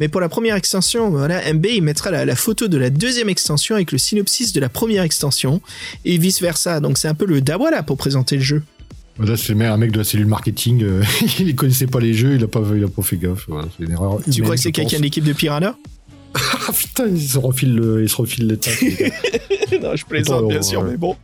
Mais 0.00 0.08
pour 0.08 0.20
la 0.20 0.28
première 0.28 0.56
extension, 0.56 1.10
voilà, 1.10 1.52
MB 1.52 1.66
il 1.66 1.82
mettra 1.82 2.10
la, 2.10 2.24
la 2.24 2.36
photo 2.36 2.66
de 2.66 2.78
la 2.78 2.90
deuxième 2.90 3.28
extension 3.28 3.74
avec 3.74 3.92
le 3.92 3.98
synopsis 3.98 4.52
de 4.52 4.60
la 4.60 4.68
première 4.68 5.02
extension 5.02 5.60
et 6.04 6.16
vice 6.18 6.40
versa. 6.40 6.80
Donc 6.80 6.98
c'est 6.98 7.08
un 7.08 7.14
peu 7.14 7.26
le 7.26 7.40
dawa 7.40 7.70
là 7.70 7.82
pour 7.82 7.96
présenter 7.96 8.36
le 8.36 8.42
jeu. 8.42 8.62
Là, 9.18 9.36
c'est 9.36 9.52
un 9.52 9.76
mec 9.76 9.92
de 9.92 9.98
la 9.98 10.04
cellule 10.04 10.26
marketing, 10.26 10.82
euh, 10.82 11.02
il 11.38 11.54
connaissait 11.54 11.86
pas 11.86 12.00
les 12.00 12.14
jeux, 12.14 12.34
il 12.34 12.44
a 12.44 12.48
pas, 12.48 12.62
il 12.74 12.82
a 12.82 12.88
pas 12.88 13.02
fait 13.02 13.18
gaffe. 13.18 13.44
Voilà, 13.46 13.68
c'est 13.76 13.84
une 13.84 13.92
erreur. 13.92 14.20
Tu 14.24 14.30
humaine, 14.30 14.42
crois 14.44 14.54
que 14.56 14.62
c'est 14.62 14.72
quelqu'un 14.72 14.98
de 14.98 15.02
l'équipe 15.02 15.24
de 15.24 15.34
Piranha? 15.34 15.76
Ah 16.68 16.72
putain, 16.72 17.06
il 17.08 17.20
se 17.20 17.38
refile 17.38 17.74
le, 17.74 18.02
il 18.02 18.08
se 18.08 18.16
refile 18.16 18.46
les 18.46 18.56
tâches. 18.56 18.84
Non, 19.82 19.96
je 19.96 20.04
plaisante 20.04 20.38
Attends, 20.38 20.48
bien 20.48 20.62
sûr, 20.62 20.84
mais 20.84 20.96
bon. 20.96 21.16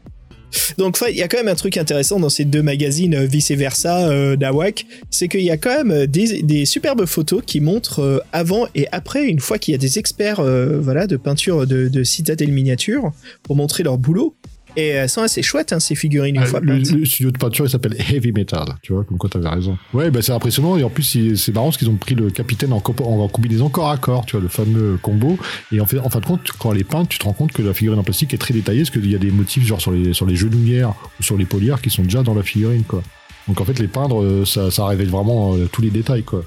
Donc 0.78 0.98
il 1.08 1.16
y 1.16 1.22
a 1.22 1.28
quand 1.28 1.36
même 1.36 1.48
un 1.48 1.54
truc 1.54 1.76
intéressant 1.76 2.18
dans 2.18 2.28
ces 2.28 2.44
deux 2.44 2.62
magazines 2.62 3.14
euh, 3.14 3.26
vice 3.26 3.50
versa 3.50 4.08
euh, 4.08 4.36
d'Awak, 4.36 4.86
c'est 5.10 5.28
qu'il 5.28 5.42
y 5.42 5.50
a 5.50 5.56
quand 5.56 5.74
même 5.76 5.90
euh, 5.90 6.06
des, 6.06 6.42
des 6.42 6.64
superbes 6.64 7.04
photos 7.04 7.42
qui 7.44 7.60
montrent 7.60 8.00
euh, 8.00 8.20
avant 8.32 8.66
et 8.74 8.86
après, 8.92 9.26
une 9.26 9.40
fois 9.40 9.58
qu'il 9.58 9.72
y 9.72 9.74
a 9.74 9.78
des 9.78 9.98
experts 9.98 10.40
euh, 10.40 10.78
voilà, 10.80 11.06
de 11.06 11.16
peinture 11.16 11.66
de, 11.66 11.88
de 11.88 12.04
citadelle 12.04 12.52
miniature 12.52 13.12
pour 13.42 13.56
montrer 13.56 13.82
leur 13.82 13.98
boulot. 13.98 14.34
Et 14.76 14.88
elles 14.88 15.08
sont 15.08 15.22
assez 15.22 15.42
chouettes, 15.42 15.72
hein, 15.72 15.80
ces 15.80 15.94
figurines, 15.94 16.36
une 16.36 16.42
Ah, 16.42 16.46
fois 16.46 16.60
le, 16.60 16.84
studio 16.84 17.30
de 17.30 17.38
peinture, 17.38 17.66
il 17.66 17.70
s'appelle 17.70 17.96
Heavy 18.10 18.32
Metal, 18.32 18.66
tu 18.82 18.92
vois, 18.92 19.04
comme 19.04 19.18
quoi 19.18 19.28
t'avais 19.28 19.48
raison. 19.48 19.76
Ouais, 19.92 20.10
bah 20.10 20.22
c'est 20.22 20.32
impressionnant, 20.32 20.76
et 20.76 20.84
en 20.84 20.90
plus, 20.90 21.36
c'est 21.36 21.52
marrant 21.52 21.66
parce 21.66 21.78
qu'ils 21.78 21.88
ont 21.88 21.96
pris 21.96 22.14
le 22.14 22.30
capitaine 22.30 22.72
en, 22.72 22.76
en 22.76 23.28
combinaison 23.28 23.68
corps 23.68 23.90
à 23.90 23.96
corps, 23.96 24.26
tu 24.26 24.32
vois, 24.32 24.42
le 24.42 24.48
fameux 24.48 24.98
combo. 25.00 25.38
Et 25.72 25.80
en, 25.80 25.86
fait, 25.86 25.98
en 25.98 26.10
fin 26.10 26.20
de 26.20 26.26
compte, 26.26 26.48
quand 26.58 26.72
elle 26.72 26.80
est 26.80 26.84
peinte, 26.84 27.08
tu 27.08 27.18
te 27.18 27.24
rends 27.24 27.32
compte 27.32 27.52
que 27.52 27.62
la 27.62 27.74
figurine 27.74 27.98
en 27.98 28.04
plastique 28.04 28.34
est 28.34 28.38
très 28.38 28.54
détaillée, 28.54 28.82
parce 28.82 28.90
qu'il 28.90 29.10
y 29.10 29.14
a 29.14 29.18
des 29.18 29.30
motifs, 29.30 29.64
genre 29.66 29.80
sur 29.80 29.90
les, 29.90 30.12
sur 30.12 30.26
les 30.26 30.36
genouillères 30.36 30.94
ou 31.18 31.22
sur 31.22 31.36
les 31.36 31.46
polières, 31.46 31.80
qui 31.80 31.90
sont 31.90 32.02
déjà 32.02 32.22
dans 32.22 32.34
la 32.34 32.42
figurine, 32.42 32.84
quoi. 32.84 33.02
Donc 33.48 33.60
en 33.60 33.64
fait, 33.64 33.78
les 33.78 33.88
peindre, 33.88 34.22
euh, 34.22 34.44
ça, 34.44 34.70
ça 34.70 34.86
révèle 34.86 35.08
vraiment 35.08 35.54
euh, 35.54 35.68
tous 35.72 35.80
les 35.82 35.90
détails, 35.90 36.22
quoi. 36.22 36.44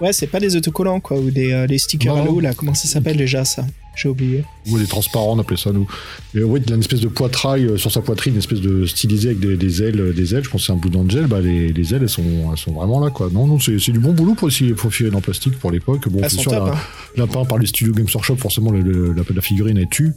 Ouais, 0.00 0.12
c'est 0.12 0.26
pas 0.26 0.40
des 0.40 0.56
autocollants, 0.56 1.00
quoi, 1.00 1.18
ou 1.18 1.30
des 1.30 1.52
euh, 1.52 1.66
les 1.66 1.78
stickers 1.78 2.16
à 2.16 2.24
l'eau, 2.24 2.40
là. 2.40 2.52
Comment 2.54 2.74
ça 2.74 2.88
s'appelle 2.88 3.16
déjà, 3.16 3.44
ça? 3.44 3.64
J'ai 3.94 4.08
oublié. 4.08 4.44
Ou 4.70 4.78
les 4.78 4.86
transparents, 4.86 5.34
on 5.36 5.38
appelait 5.38 5.58
ça 5.58 5.70
nous. 5.70 5.86
Et 6.34 6.42
ouais, 6.42 6.60
il 6.64 6.68
y 6.68 6.72
a 6.72 6.76
une 6.76 6.80
espèce 6.80 7.00
de 7.02 7.08
poitrail 7.08 7.66
euh, 7.66 7.76
sur 7.76 7.92
sa 7.92 8.00
poitrine, 8.00 8.32
une 8.32 8.38
espèce 8.38 8.60
de 8.62 8.86
stylisé 8.86 9.28
avec 9.28 9.40
des, 9.40 9.56
des 9.58 9.82
ailes, 9.82 10.00
euh, 10.00 10.12
des 10.14 10.34
ailes. 10.34 10.42
Je 10.44 10.48
pense 10.48 10.62
que 10.62 10.66
c'est 10.68 10.72
un 10.72 10.76
bout 10.76 10.88
d'angel. 10.88 11.26
Bah, 11.26 11.40
les, 11.42 11.72
les 11.74 11.94
ailes, 11.94 12.00
elles 12.02 12.08
sont, 12.08 12.22
elles 12.50 12.56
sont 12.58 12.72
vraiment 12.72 13.00
là, 13.00 13.10
quoi. 13.10 13.28
Non, 13.30 13.46
non, 13.46 13.58
c'est 13.60 13.78
c'est 13.78 13.92
du 13.92 13.98
bon 13.98 14.12
boulot 14.14 14.34
pour 14.34 14.48
essayer 14.48 14.74
figurine 14.74 15.14
en 15.16 15.20
plastique 15.20 15.58
pour 15.58 15.70
l'époque. 15.70 16.08
Bon, 16.08 16.20
c'est 16.22 16.38
sûr, 16.40 16.52
top, 16.52 16.66
la, 16.68 16.72
hein. 16.72 16.78
la 17.16 17.26
peint 17.26 17.44
par 17.44 17.58
les 17.58 17.66
studios 17.66 17.92
Games 17.92 18.06
Workshop, 18.14 18.36
forcément, 18.36 18.70
le, 18.70 18.80
le- 18.80 19.12
la, 19.12 19.22
la 19.34 19.40
figurine 19.42 19.76
est 19.76 19.90
tue. 19.90 20.12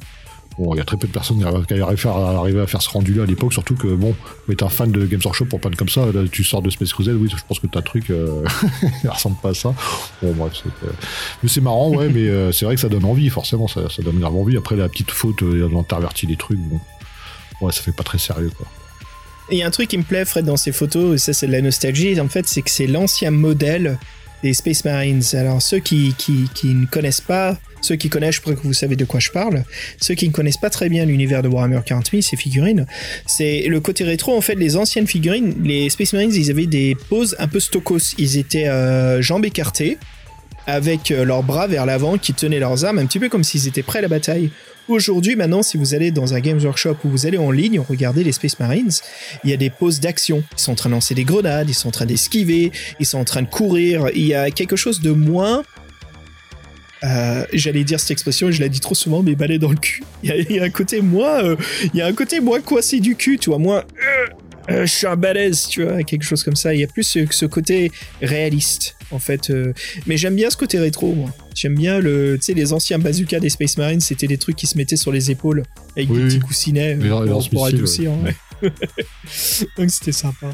Bon, 0.58 0.74
il 0.74 0.78
y 0.78 0.82
a 0.82 0.86
très 0.86 0.96
peu 0.96 1.08
de 1.08 1.12
personnes 1.12 1.38
qui 1.40 1.44
arrivent- 1.44 2.60
à 2.60 2.68
faire, 2.68 2.82
ce 2.82 2.90
rendu-là 2.90 3.24
à 3.24 3.26
l'époque, 3.26 3.52
surtout 3.52 3.76
que, 3.76 3.88
bon, 3.88 4.16
faut 4.46 4.52
être 4.54 4.64
un 4.64 4.70
fan 4.70 4.90
de 4.90 5.06
Games 5.06 5.20
Workshop 5.24 5.46
pour 5.46 5.60
peindre 5.60 5.78
comme 5.78 5.90
ça. 5.90 6.06
Là, 6.06 6.22
tu 6.32 6.44
sors 6.46 6.62
de 6.62 6.70
Space 6.70 6.94
Crusade, 6.94 7.16
oui, 7.16 7.30
je 7.30 7.36
pense 7.46 7.60
que 7.60 7.68
t'as 7.68 7.80
un 7.80 7.82
truc, 7.82 8.10
euh, 8.10 8.42
ressemble 9.10 9.36
pas 9.42 9.50
à 9.50 9.54
ça. 9.54 9.74
Bon, 10.22 10.32
bref, 10.34 10.54
c'est, 10.54 10.88
euh, 10.88 10.92
mais 11.44 11.50
c'est 11.50 11.62
marrant, 11.62 11.90
ouais, 11.90 12.08
mais 12.08 12.22
euh, 12.30 12.54
c'est 12.54 12.64
vrai 12.66 12.76
que 12.76 12.82
ça 12.82 12.88
donne 12.90 13.04
envie, 13.06 13.30
forcément, 13.30 13.68
ça, 13.68 13.82
donne 14.00 14.20
grave 14.20 14.36
envie. 14.36 14.56
Après, 14.56 14.78
la 14.78 14.88
petite 14.88 15.12
faute, 15.12 15.44
euh, 15.44 15.70
on 15.74 15.80
intervertit 15.80 16.26
les 16.26 16.38
trucs, 16.38 16.60
bon. 16.60 16.80
Ouais, 17.62 17.72
ça 17.74 17.82
fait 17.82 17.96
pas 17.96 18.04
très 18.04 18.18
sérieux, 18.18 18.52
quoi. 18.56 18.66
Il 19.52 19.58
y 19.58 19.64
a 19.64 19.68
un 19.68 19.72
truc 19.72 19.90
qui 19.90 19.98
me 19.98 20.04
plaît, 20.04 20.26
Fred, 20.26 20.46
dans 20.46 20.58
ces 20.58 20.72
photos, 20.72 21.16
et 21.16 21.18
ça 21.18 21.34
c'est 21.34 21.48
de 21.48 21.52
la 21.52 21.62
nostalgie, 21.62 22.20
en 22.20 22.28
fait, 22.30 22.48
c'est 22.48 22.62
que 22.62 22.72
c'est 22.72 22.88
l'ancien 22.88 23.30
modèle 23.30 24.00
des 24.44 24.54
Space 24.54 24.86
Marines. 24.86 25.24
Alors 25.34 25.62
ceux 25.62 25.80
qui, 25.80 26.14
qui, 26.18 26.68
ne 26.68 26.86
connaissent 26.86 27.22
pas, 27.22 27.58
ceux 27.82 27.96
qui 27.96 28.10
connaissent, 28.10 28.36
je 28.36 28.42
crois 28.42 28.56
que 28.56 28.62
vous 28.62 28.74
savez 28.74 28.96
de 28.96 29.06
quoi 29.06 29.20
je 29.20 29.30
parle, 29.30 29.64
ceux 30.00 30.16
qui 30.16 30.28
ne 30.28 30.34
connaissent 30.34 30.58
pas 30.58 30.70
très 30.70 30.90
bien 30.90 31.06
l'univers 31.06 31.44
de 31.44 31.48
Warhammer 31.48 31.80
40 31.86 32.12
000, 32.12 32.22
ces 32.22 32.38
figurines, 32.38 32.86
c'est 33.26 33.66
le 33.68 33.80
côté 33.80 34.04
rétro, 34.04 34.36
en 34.36 34.42
fait, 34.42 34.56
les 34.56 34.76
anciennes 34.78 35.08
figurines, 35.08 35.56
les 35.64 35.90
Space 35.90 36.14
Marines, 36.14 36.34
ils 36.34 36.52
avaient 36.52 36.68
des 36.68 36.96
poses 37.10 37.36
un 37.40 37.48
peu 37.48 37.60
stokos, 37.60 38.16
ils 38.18 38.38
étaient 38.38 38.68
euh, 38.68 39.22
jambes 39.22 39.46
écartées, 39.46 39.98
avec 40.68 41.12
euh, 41.12 41.26
leurs 41.26 41.44
bras 41.44 41.68
vers 41.68 41.86
l'avant 41.86 42.18
qui 42.18 42.34
tenaient 42.34 42.60
leurs 42.60 42.86
armes, 42.86 43.00
un 43.00 43.06
petit 43.06 43.20
peu 43.20 43.30
comme 43.30 43.44
s'ils 43.44 43.68
étaient 43.68 43.84
prêts 43.84 44.00
à 44.00 44.04
la 44.04 44.08
bataille. 44.08 44.50
Aujourd'hui, 44.88 45.36
maintenant, 45.36 45.64
si 45.64 45.78
vous 45.78 45.96
allez 45.96 46.12
dans 46.12 46.36
un 46.36 46.40
Games 46.40 46.60
Workshop 46.64 46.98
ou 47.06 47.10
vous 47.10 47.26
allez 47.26 47.40
en 47.40 47.50
ligne, 47.50 47.80
regardez 47.80 48.24
les 48.24 48.32
Space 48.32 48.60
Marines, 48.60 48.92
il 49.44 49.50
y 49.50 49.54
a 49.54 49.58
des 49.58 49.72
poses 49.72 50.00
d'action. 50.00 50.44
Ils 50.56 50.60
sont 50.62 50.74
en 50.74 50.76
train 50.76 50.90
de 50.90 50.96
lancer 50.96 51.16
des 51.16 51.24
grenades, 51.24 51.68
ils 51.70 51.74
sont 51.74 51.88
en 51.88 51.92
train 51.92 52.06
d'esquiver, 52.06 52.72
ils 53.00 53.06
sont 53.06 53.18
en 53.18 53.26
train 53.26 53.42
de 53.42 53.48
courir. 53.50 54.10
Il 54.14 54.26
y 54.28 54.36
a 54.36 54.52
quelque 54.52 54.76
chose 54.76 55.02
de 55.02 55.10
moins. 55.12 55.64
euh, 57.04 57.46
J'allais 57.54 57.84
dire 57.84 58.00
cette 58.00 58.12
expression, 58.12 58.50
et 58.50 58.52
je 58.52 58.62
la 58.62 58.70
dis 58.70 58.80
trop 58.80 58.96
souvent, 58.96 59.24
mais 59.24 59.34
balai 59.36 59.58
dans 59.58 59.72
le 59.72 59.76
cul. 59.78 60.04
Il 60.24 60.46
y 60.50 60.54
y 60.54 60.60
a 60.60 60.64
un 60.64 60.70
côté 60.70 61.02
euh, 61.02 61.56
il 61.94 62.00
y 62.00 62.02
a 62.02 62.06
un 62.08 62.14
côté 62.14 62.40
moins 62.40 62.62
coincé 62.62 63.00
du 63.00 63.16
cul, 63.16 63.40
tu 63.40 63.50
vois, 63.50 63.60
moins. 63.60 63.80
euh, 63.80 64.26
euh, 64.72 64.86
je 64.86 64.92
suis 64.92 65.08
un 65.08 65.16
balèze, 65.16 65.68
tu 65.68 65.84
vois, 65.84 66.02
quelque 66.04 66.24
chose 66.24 66.44
comme 66.44 66.56
ça. 66.56 66.74
Il 66.74 66.80
y 66.80 66.84
a 66.84 66.88
plus 66.88 67.04
ce, 67.04 67.20
ce 67.30 67.46
côté 67.46 67.92
réaliste, 68.22 68.95
en 69.12 69.20
fait. 69.20 69.50
euh, 69.50 69.74
mais 70.08 70.18
j'aime 70.18 70.36
bien 70.36 70.50
ce 70.50 70.58
côté 70.58 70.80
rétro, 70.80 71.14
moi. 71.14 71.30
J'aime 71.54 71.76
bien 71.76 72.00
le, 72.00 72.38
tu 72.38 72.46
sais, 72.46 72.54
les 72.54 72.74
anciens 72.74 73.00
bazookas 73.00 73.40
des 73.40 73.50
Space 73.50 73.78
Marines, 73.78 74.02
c'était 74.02 74.28
des 74.28 74.38
trucs 74.38 74.56
qui 74.56 74.68
se 74.68 74.78
mettaient 74.78 74.96
sur 74.98 75.12
les 75.12 75.32
épaules 75.32 75.64
avec 75.96 76.10
Oui, 76.10 76.18
des 76.20 76.26
petits 76.26 76.40
coussinets 76.40 76.98
euh, 77.02 77.26
pour, 77.52 77.66
adoucir. 77.66 78.12
ouais. 78.12 78.36
ouais. 78.62 78.72
Donc 79.78 79.90
c'était 79.90 80.12
sympa. 80.12 80.48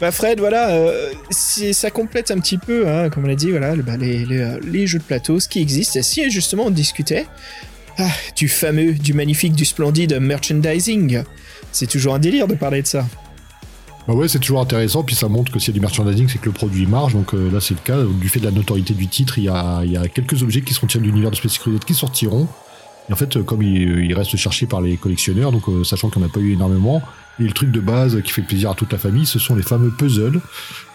Bah 0.00 0.10
Fred, 0.10 0.38
voilà, 0.40 0.70
euh, 0.70 1.12
ça 1.30 1.90
complète 1.90 2.30
un 2.30 2.38
petit 2.38 2.58
peu, 2.58 2.86
hein, 2.88 3.08
comme 3.08 3.24
on 3.24 3.28
l'a 3.28 3.34
dit, 3.34 3.50
voilà, 3.50 3.74
le- 3.74 3.82
bah, 3.82 3.96
les, 3.96 4.24
les, 4.26 4.56
les 4.70 4.86
jeux 4.86 4.98
de 4.98 5.04
plateau, 5.04 5.40
ce 5.40 5.48
qui 5.48 5.60
existe. 5.60 5.96
Et 5.96 6.02
si 6.02 6.30
justement 6.30 6.66
on 6.66 6.70
discutait 6.70 7.26
ah, 7.98 8.10
du 8.36 8.48
fameux, 8.48 8.92
du 8.92 9.14
magnifique, 9.14 9.54
du 9.54 9.64
splendide 9.64 10.18
merchandising, 10.20 11.22
c'est 11.72 11.86
toujours 11.86 12.14
un 12.14 12.18
délire 12.18 12.46
de 12.46 12.54
parler 12.54 12.82
de 12.82 12.86
ça. 12.86 13.06
Bah 14.06 14.14
ouais, 14.14 14.28
c'est 14.28 14.38
toujours 14.38 14.60
intéressant, 14.60 15.02
puis 15.02 15.16
ça 15.16 15.28
montre 15.28 15.50
que 15.50 15.58
s'il 15.58 15.68
y 15.68 15.70
a 15.72 15.74
du 15.74 15.80
merchandising, 15.80 16.28
c'est 16.28 16.38
que 16.38 16.46
le 16.46 16.52
produit 16.52 16.86
marche, 16.86 17.14
donc 17.14 17.34
euh, 17.34 17.50
là 17.50 17.60
c'est 17.60 17.74
le 17.74 17.80
cas. 17.80 18.02
Du 18.04 18.28
fait 18.28 18.40
de 18.40 18.44
la 18.44 18.52
notoriété 18.52 18.94
du 18.94 19.08
titre, 19.08 19.38
il 19.38 19.44
y 19.44 19.48
a, 19.48 19.82
il 19.84 19.98
quelques 20.14 20.42
objets 20.42 20.62
qui 20.62 20.74
sont 20.74 20.86
tirés 20.86 21.02
de 21.02 21.08
l'univers 21.08 21.30
de 21.30 21.36
Space 21.36 21.58
Crusade 21.58 21.84
qui 21.84 21.94
sortiront. 21.94 22.46
Et 23.08 23.12
en 23.12 23.16
fait, 23.16 23.36
euh, 23.36 23.42
comme 23.42 23.62
ils 23.62 24.04
il 24.04 24.14
restent 24.14 24.36
cherchés 24.36 24.66
par 24.66 24.80
les 24.80 24.96
collectionneurs, 24.96 25.52
donc 25.52 25.68
euh, 25.68 25.84
sachant 25.84 26.08
qu'il 26.08 26.20
n'y 26.20 26.26
en 26.26 26.30
a 26.30 26.32
pas 26.32 26.40
eu 26.40 26.52
énormément, 26.52 27.02
et 27.38 27.42
le 27.42 27.52
truc 27.52 27.70
de 27.70 27.80
base 27.80 28.20
qui 28.22 28.32
fait 28.32 28.42
plaisir 28.42 28.70
à 28.70 28.74
toute 28.74 28.92
la 28.92 28.98
famille, 28.98 29.26
ce 29.26 29.38
sont 29.38 29.54
les 29.54 29.62
fameux 29.62 29.90
puzzles. 29.90 30.40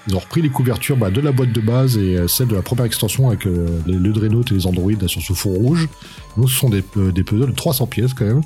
Ils 0.08 0.16
ont 0.16 0.20
repris 0.20 0.42
les 0.42 0.50
couvertures 0.50 0.98
bah, 0.98 1.12
de 1.12 1.22
la 1.22 1.32
boîte 1.32 1.52
de 1.52 1.62
base 1.62 1.98
et 1.98 2.18
euh, 2.18 2.28
celle 2.28 2.48
de 2.48 2.56
la 2.56 2.64
première 2.64 2.86
extension 2.86 3.28
avec 3.30 3.46
euh, 3.46 3.68
le 3.86 4.12
Dreadnought 4.12 4.52
et 4.52 4.56
les 4.56 4.66
androïdes 4.66 5.02
là, 5.02 5.08
sur 5.08 5.22
ce 5.22 5.34
fond 5.34 5.52
rouge. 5.52 5.88
Donc 6.38 6.50
ce 6.50 6.56
sont 6.56 6.70
des, 6.70 6.84
euh, 6.98 7.12
des 7.12 7.24
puzzles 7.24 7.52
de 7.52 7.56
300 7.56 7.86
pièces 7.88 8.14
quand 8.14 8.26
même. 8.26 8.42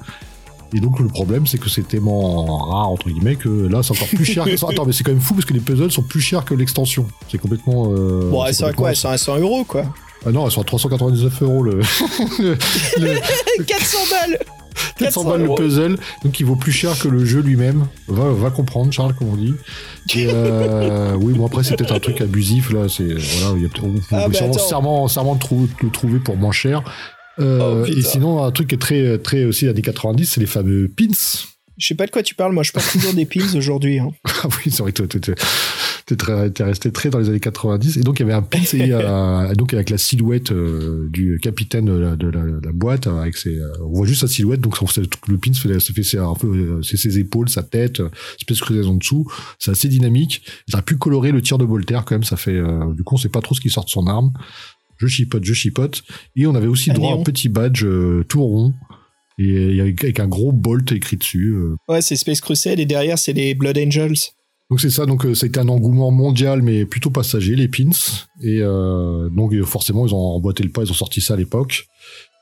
Et 0.76 0.80
donc 0.82 1.00
le 1.00 1.08
problème, 1.08 1.48
c'est 1.48 1.58
que 1.58 1.70
c'est 1.70 1.88
tellement 1.88 2.46
rare 2.68 2.90
entre 2.90 3.10
guillemets 3.10 3.38
que 3.38 3.48
là, 3.68 3.82
c'est 3.82 3.92
encore 3.94 4.08
plus 4.10 4.26
cher. 4.26 4.44
que- 4.44 4.52
Attends, 4.72 4.86
mais 4.86 4.92
c'est 4.92 5.04
quand 5.04 5.12
même 5.14 5.22
fou 5.22 5.34
parce 5.34 5.46
que 5.46 5.54
les 5.54 5.60
puzzles 5.62 5.92
sont 5.92 6.02
plus 6.04 6.20
chers 6.22 6.44
que 6.44 6.54
l'extension. 6.54 7.08
C'est 7.32 7.38
complètement. 7.38 7.92
euh, 7.94 8.30
Bon, 8.30 8.44
elles 8.46 8.54
sont 8.56 8.66
à 8.66 8.74
quoi 8.74 8.90
Elles 8.90 8.96
sont 8.98 9.10
à 9.10 9.18
100 9.18 9.40
euros, 9.40 9.64
quoi. 9.64 9.86
Ah 10.26 10.32
non, 10.32 10.46
elles 10.46 10.52
sont 10.52 10.62
à 10.62 10.66
399 10.66 11.42
euros 11.44 11.64
le. 11.64 11.80
le- 12.40 12.58
le- 13.00 13.64
400 13.64 13.98
balles 14.12 14.40
400 14.98 15.24
balles 15.24 15.44
le 15.44 15.56
puzzle, 15.56 15.98
donc 16.24 16.40
il 16.40 16.46
vaut 16.46 16.56
plus 16.58 16.72
cher 16.74 16.98
que 17.00 17.08
le 17.08 17.24
jeu 17.24 17.40
lui-même. 17.40 17.86
Va, 18.10 18.30
va 18.32 18.50
comprendre, 18.50 18.92
Charles, 18.92 19.14
comme 19.14 19.30
on 19.30 19.36
dit. 19.36 19.54
Et, 20.16 20.28
euh, 20.30 21.14
oui, 21.16 21.34
bon 21.34 21.46
après 21.46 21.64
c'est 21.64 21.78
peut-être 21.78 21.94
un 21.96 22.00
truc 22.00 22.20
abusif 22.22 22.72
là. 22.74 22.88
C'est 22.90 23.04
voilà, 23.06 23.56
il 23.58 23.62
y 23.62 23.66
a 23.66 23.70
on 23.82 23.94
peut 23.94 24.00
Ah, 24.12 24.28
bah, 24.28 24.40
le, 24.42 25.40
trou- 25.40 25.68
le 25.82 25.90
trouver 25.90 26.20
pour 26.20 26.36
moins 26.38 26.52
cher. 26.52 26.84
Euh, 27.40 27.84
Oh, 27.84 27.86
et 27.86 28.02
sinon 28.02 28.44
un 28.44 28.52
truc 28.52 28.70
qui 28.70 28.76
est 28.76 28.80
très 28.80 29.18
très 29.18 29.44
aussi 29.46 29.68
années 29.68 29.82
90, 29.82 30.26
c'est 30.26 30.40
les 30.40 30.46
fameux 30.46 30.88
pins. 30.88 31.06
Je 31.78 31.88
sais 31.88 31.96
pas 31.96 32.06
de 32.06 32.12
quoi 32.12 32.24
tu 32.24 32.36
parles, 32.36 32.54
moi 32.54 32.64
je 32.64 32.72
porte 32.72 32.90
toujours 32.92 33.14
des 33.14 33.26
pins 33.26 33.54
aujourd'hui. 33.56 34.00
Hein. 34.00 34.12
Ah 34.24 34.48
oui, 34.48 34.72
c'est 34.72 34.82
vrai 34.82 34.94
que 34.94 35.04
toi, 35.04 35.20
t'es- 35.20 36.64
resté 36.64 36.92
très 36.92 37.10
dans 37.10 37.18
les 37.20 37.28
années 37.30 37.40
90. 37.40 37.98
Et 37.98 38.02
donc, 38.02 38.20
il 38.20 38.22
y 38.22 38.24
avait 38.26 38.34
un 38.34 38.44
pin, 38.44 38.60
et, 38.74 38.94
euh, 38.94 39.54
donc 39.56 39.74
avec 39.74 39.90
la 39.90 39.98
silhouette 39.98 40.52
euh, 40.52 41.08
du 41.10 41.40
capitaine 41.42 41.86
de 41.86 41.94
la, 41.98 42.16
de 42.16 42.28
la- 42.30 42.46
la 42.64 42.72
boîte. 42.72 43.08
Avec 43.08 43.36
ses, 43.36 43.58
euh, 43.58 43.68
on 43.84 43.92
voit 43.98 44.06
juste 44.06 44.22
sa 44.22 44.28
silhouette, 44.28 44.62
donc 44.62 44.78
le 45.28 45.38
pin, 45.38 45.52
se 45.54 45.68
fait, 45.68 45.80
fait 45.80 46.04
c'est 46.04 46.20
un 46.20 46.34
peu, 46.36 46.80
c'est 46.84 46.96
ses 46.98 47.18
épaules, 47.20 47.50
sa 47.50 47.64
tête, 47.64 48.02
espèce 48.40 48.60
de 48.60 48.62
creuse 48.64 48.88
en 48.88 48.94
dessous. 48.94 49.26
C'est 49.60 49.72
assez 49.72 49.88
dynamique. 49.90 50.44
Ça 50.70 50.78
a 50.78 50.82
pu 50.82 50.96
colorer 50.96 51.32
le 51.32 51.42
tir 51.42 51.58
de 51.58 51.66
Voltaire 51.66 52.06
quand 52.06 52.16
même. 52.16 52.24
Ça 52.24 52.38
fait, 52.38 52.52
euh, 52.56 52.94
du 52.94 53.04
coup, 53.04 53.16
on 53.16 53.18
sait 53.18 53.28
pas 53.30 53.42
trop 53.42 53.56
ce 53.56 53.60
qui 53.62 53.70
sort 53.70 53.84
de 53.86 53.90
son 53.90 54.06
arme. 54.08 54.32
Je 54.98 55.08
chipote, 55.08 55.44
je 55.44 55.54
chipote. 55.54 56.04
Et 56.36 56.48
on 56.48 56.56
avait 56.56 56.68
aussi 56.68 56.92
Un 56.92 56.94
droit 56.94 57.12
à 57.12 57.16
un 57.16 57.24
petit 57.24 57.50
badge 57.50 57.84
euh, 57.84 58.24
tout 58.28 58.44
rond. 58.44 58.74
Et 59.38 59.82
avec, 59.82 60.04
avec 60.04 60.20
un 60.22 60.28
gros 60.28 60.52
bolt 60.54 60.92
écrit 60.94 61.18
dessus. 61.18 61.54
euh, 61.56 61.76
Ouais, 61.90 62.02
c'est 62.02 62.16
Space 62.16 62.40
Crusade 62.40 62.80
et 62.80 62.86
derrière 62.86 63.20
c'est 63.20 63.34
les 63.34 63.54
Blood 63.54 63.78
Angels. 63.78 64.16
donc 64.70 64.80
c'est 64.80 64.90
ça, 64.90 65.06
donc 65.06 65.26
euh, 65.26 65.36
ça 65.36 65.46
a 65.46 65.48
été 65.50 65.60
un 65.60 65.68
engouement 65.68 66.10
mondial 66.10 66.62
mais 66.62 66.86
plutôt 66.86 67.10
passager, 67.10 67.56
les 67.58 67.68
pins. 67.68 67.90
Et 68.42 68.60
euh, 68.62 69.28
donc 69.30 69.54
euh, 69.54 69.64
forcément 69.64 70.08
ils 70.08 70.14
ont 70.16 70.18
emboîté 70.38 70.64
le 70.64 70.70
pas, 70.70 70.84
ils 70.84 70.90
ont 70.92 70.94
sorti 70.96 71.20
ça 71.20 71.34
à 71.34 71.38
l'époque. 71.38 71.86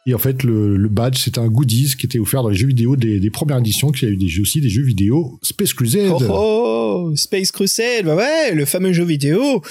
Et 0.05 0.13
en 0.13 0.19
fait 0.19 0.43
le, 0.43 0.77
le 0.77 0.89
badge 0.89 1.17
c'était 1.17 1.39
un 1.39 1.47
goodies 1.47 1.95
qui 1.97 2.05
était 2.05 2.19
offert 2.19 2.43
dans 2.43 2.49
les 2.49 2.55
jeux 2.57 2.67
vidéo 2.67 2.95
des, 2.95 3.19
des 3.19 3.29
premières 3.31 3.57
éditions, 3.57 3.89
qu'il 3.91 4.07
y 4.07 4.11
a 4.11 4.13
eu 4.13 4.17
des 4.17 4.27
jeux 4.27 4.43
aussi, 4.43 4.61
des 4.61 4.69
jeux 4.69 4.83
vidéo 4.83 5.39
Space 5.41 5.73
Crusade. 5.73 6.11
Oh 6.29 7.09
oh 7.09 7.15
Space 7.15 7.51
Crusade, 7.51 8.05
bah 8.05 8.15
ouais, 8.15 8.53
le 8.53 8.65
fameux 8.65 8.93
jeu 8.93 9.03
vidéo. 9.05 9.63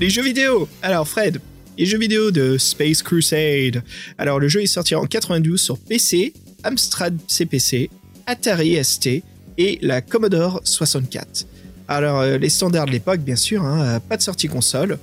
Les 0.00 0.10
jeux 0.10 0.22
vidéo. 0.22 0.68
Alors 0.80 1.08
Fred, 1.08 1.40
les 1.76 1.84
jeux 1.84 1.98
vidéo 1.98 2.30
de 2.30 2.56
Space 2.56 3.02
Crusade. 3.02 3.82
Alors 4.16 4.38
le 4.38 4.46
jeu 4.46 4.62
est 4.62 4.68
sorti 4.68 4.94
en 4.94 5.04
92 5.06 5.60
sur 5.60 5.76
PC, 5.76 6.32
Amstrad 6.62 7.18
CPC, 7.26 7.90
Atari 8.24 8.82
ST 8.84 9.24
et 9.58 9.78
la 9.82 10.00
Commodore 10.00 10.60
64. 10.62 11.48
Alors 11.88 12.20
euh, 12.20 12.38
les 12.38 12.48
standards 12.48 12.86
de 12.86 12.92
l'époque 12.92 13.18
bien 13.22 13.34
sûr, 13.34 13.64
hein, 13.64 13.82
euh, 13.82 13.98
pas 13.98 14.16
de 14.16 14.22
sortie 14.22 14.46
console. 14.46 15.00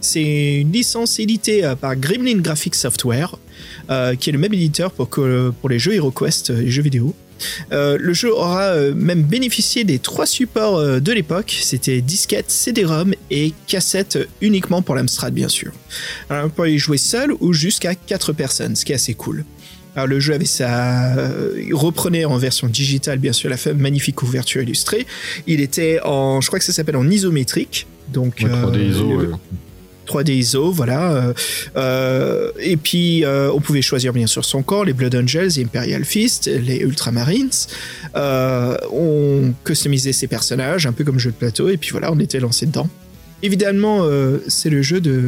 C'est 0.00 0.60
une 0.60 0.72
licence 0.72 1.18
éditée 1.18 1.62
euh, 1.62 1.74
par 1.74 1.94
Gremlin 1.96 2.38
Graphics 2.38 2.74
Software, 2.74 3.36
qui 4.18 4.30
est 4.30 4.32
le 4.32 4.38
même 4.38 4.54
éditeur 4.54 4.92
pour, 4.92 5.68
les 5.68 5.78
jeux 5.78 5.94
HeroQuest, 5.94 6.50
les 6.50 6.70
jeux 6.70 6.82
vidéo. 6.82 7.14
Euh, 7.72 7.96
le 8.00 8.12
jeu 8.14 8.32
aura 8.32 8.62
euh, 8.64 8.94
même 8.94 9.22
bénéficié 9.22 9.84
des 9.84 9.98
trois 9.98 10.26
supports 10.26 10.78
euh, 10.78 11.00
de 11.00 11.12
l'époque. 11.12 11.56
C'était 11.60 12.00
disquette, 12.00 12.50
CD-ROM 12.50 13.14
et 13.30 13.52
cassette 13.66 14.18
uniquement 14.40 14.82
pour 14.82 14.94
l'Amstrad, 14.94 15.32
bien 15.34 15.48
sûr. 15.48 15.72
Alors, 16.30 16.46
on 16.46 16.50
peut 16.50 16.70
y 16.70 16.78
jouer 16.78 16.98
seul 16.98 17.32
ou 17.40 17.52
jusqu'à 17.52 17.94
4 17.94 18.32
personnes, 18.32 18.76
ce 18.76 18.84
qui 18.84 18.92
est 18.92 18.96
assez 18.96 19.14
cool. 19.14 19.44
Alors, 19.96 20.06
le 20.06 20.20
jeu 20.20 20.34
avait 20.34 20.44
sa... 20.44 21.14
il 21.64 21.74
reprenait 21.74 22.24
en 22.24 22.36
version 22.38 22.68
digitale, 22.68 23.18
bien 23.18 23.32
sûr, 23.32 23.50
la 23.50 23.56
magnifique 23.74 24.14
couverture 24.16 24.62
illustrée. 24.62 25.06
Il 25.46 25.60
était 25.60 25.98
en... 26.04 26.40
Je 26.40 26.46
crois 26.46 26.58
que 26.58 26.64
ça 26.64 26.72
s'appelle 26.72 26.96
en 26.96 27.08
isométrique. 27.10 27.86
Donc, 28.12 28.36
Ouais, 28.42 28.48
3D 28.48 28.76
euh, 28.76 28.88
ISO. 28.90 29.20
le- 29.20 29.28
ouais. 29.32 29.36
3D 30.08 30.32
ISO, 30.32 30.72
voilà. 30.72 31.12
euh, 31.12 31.32
euh, 31.76 32.50
et 32.58 32.76
puis, 32.76 33.24
euh, 33.24 33.50
on 33.52 33.60
pouvait 33.60 33.82
choisir 33.82 34.12
bien 34.12 34.26
sûr 34.26 34.44
son 34.44 34.62
corps, 34.62 34.84
les 34.84 34.92
Blood 34.92 35.14
Angels, 35.14 35.50
les 35.56 35.64
Imperial 35.64 36.04
Fist, 36.04 36.46
les 36.46 36.78
Ultramarines. 36.78 37.50
On 38.14 39.52
customisait 39.64 40.12
ses 40.12 40.26
personnages, 40.26 40.86
un 40.86 40.92
peu 40.92 41.04
comme 41.04 41.18
jeu 41.18 41.30
de 41.30 41.36
plateau, 41.36 41.68
et 41.68 41.76
puis 41.76 41.90
voilà, 41.90 42.12
on 42.12 42.18
était 42.18 42.40
lancé 42.40 42.66
dedans. 42.66 42.88
Évidemment, 43.42 44.04
c'est 44.48 44.70
le 44.70 44.82
jeu 44.82 45.00
de, 45.00 45.22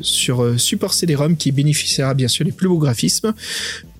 sur 0.00 0.58
support 0.58 0.94
CD-ROM 0.94 1.36
qui 1.36 1.52
bénéficiera 1.52 2.12
bien 2.14 2.26
sûr 2.26 2.44
des 2.44 2.50
plus 2.50 2.66
beaux 2.66 2.78
graphismes. 2.78 3.34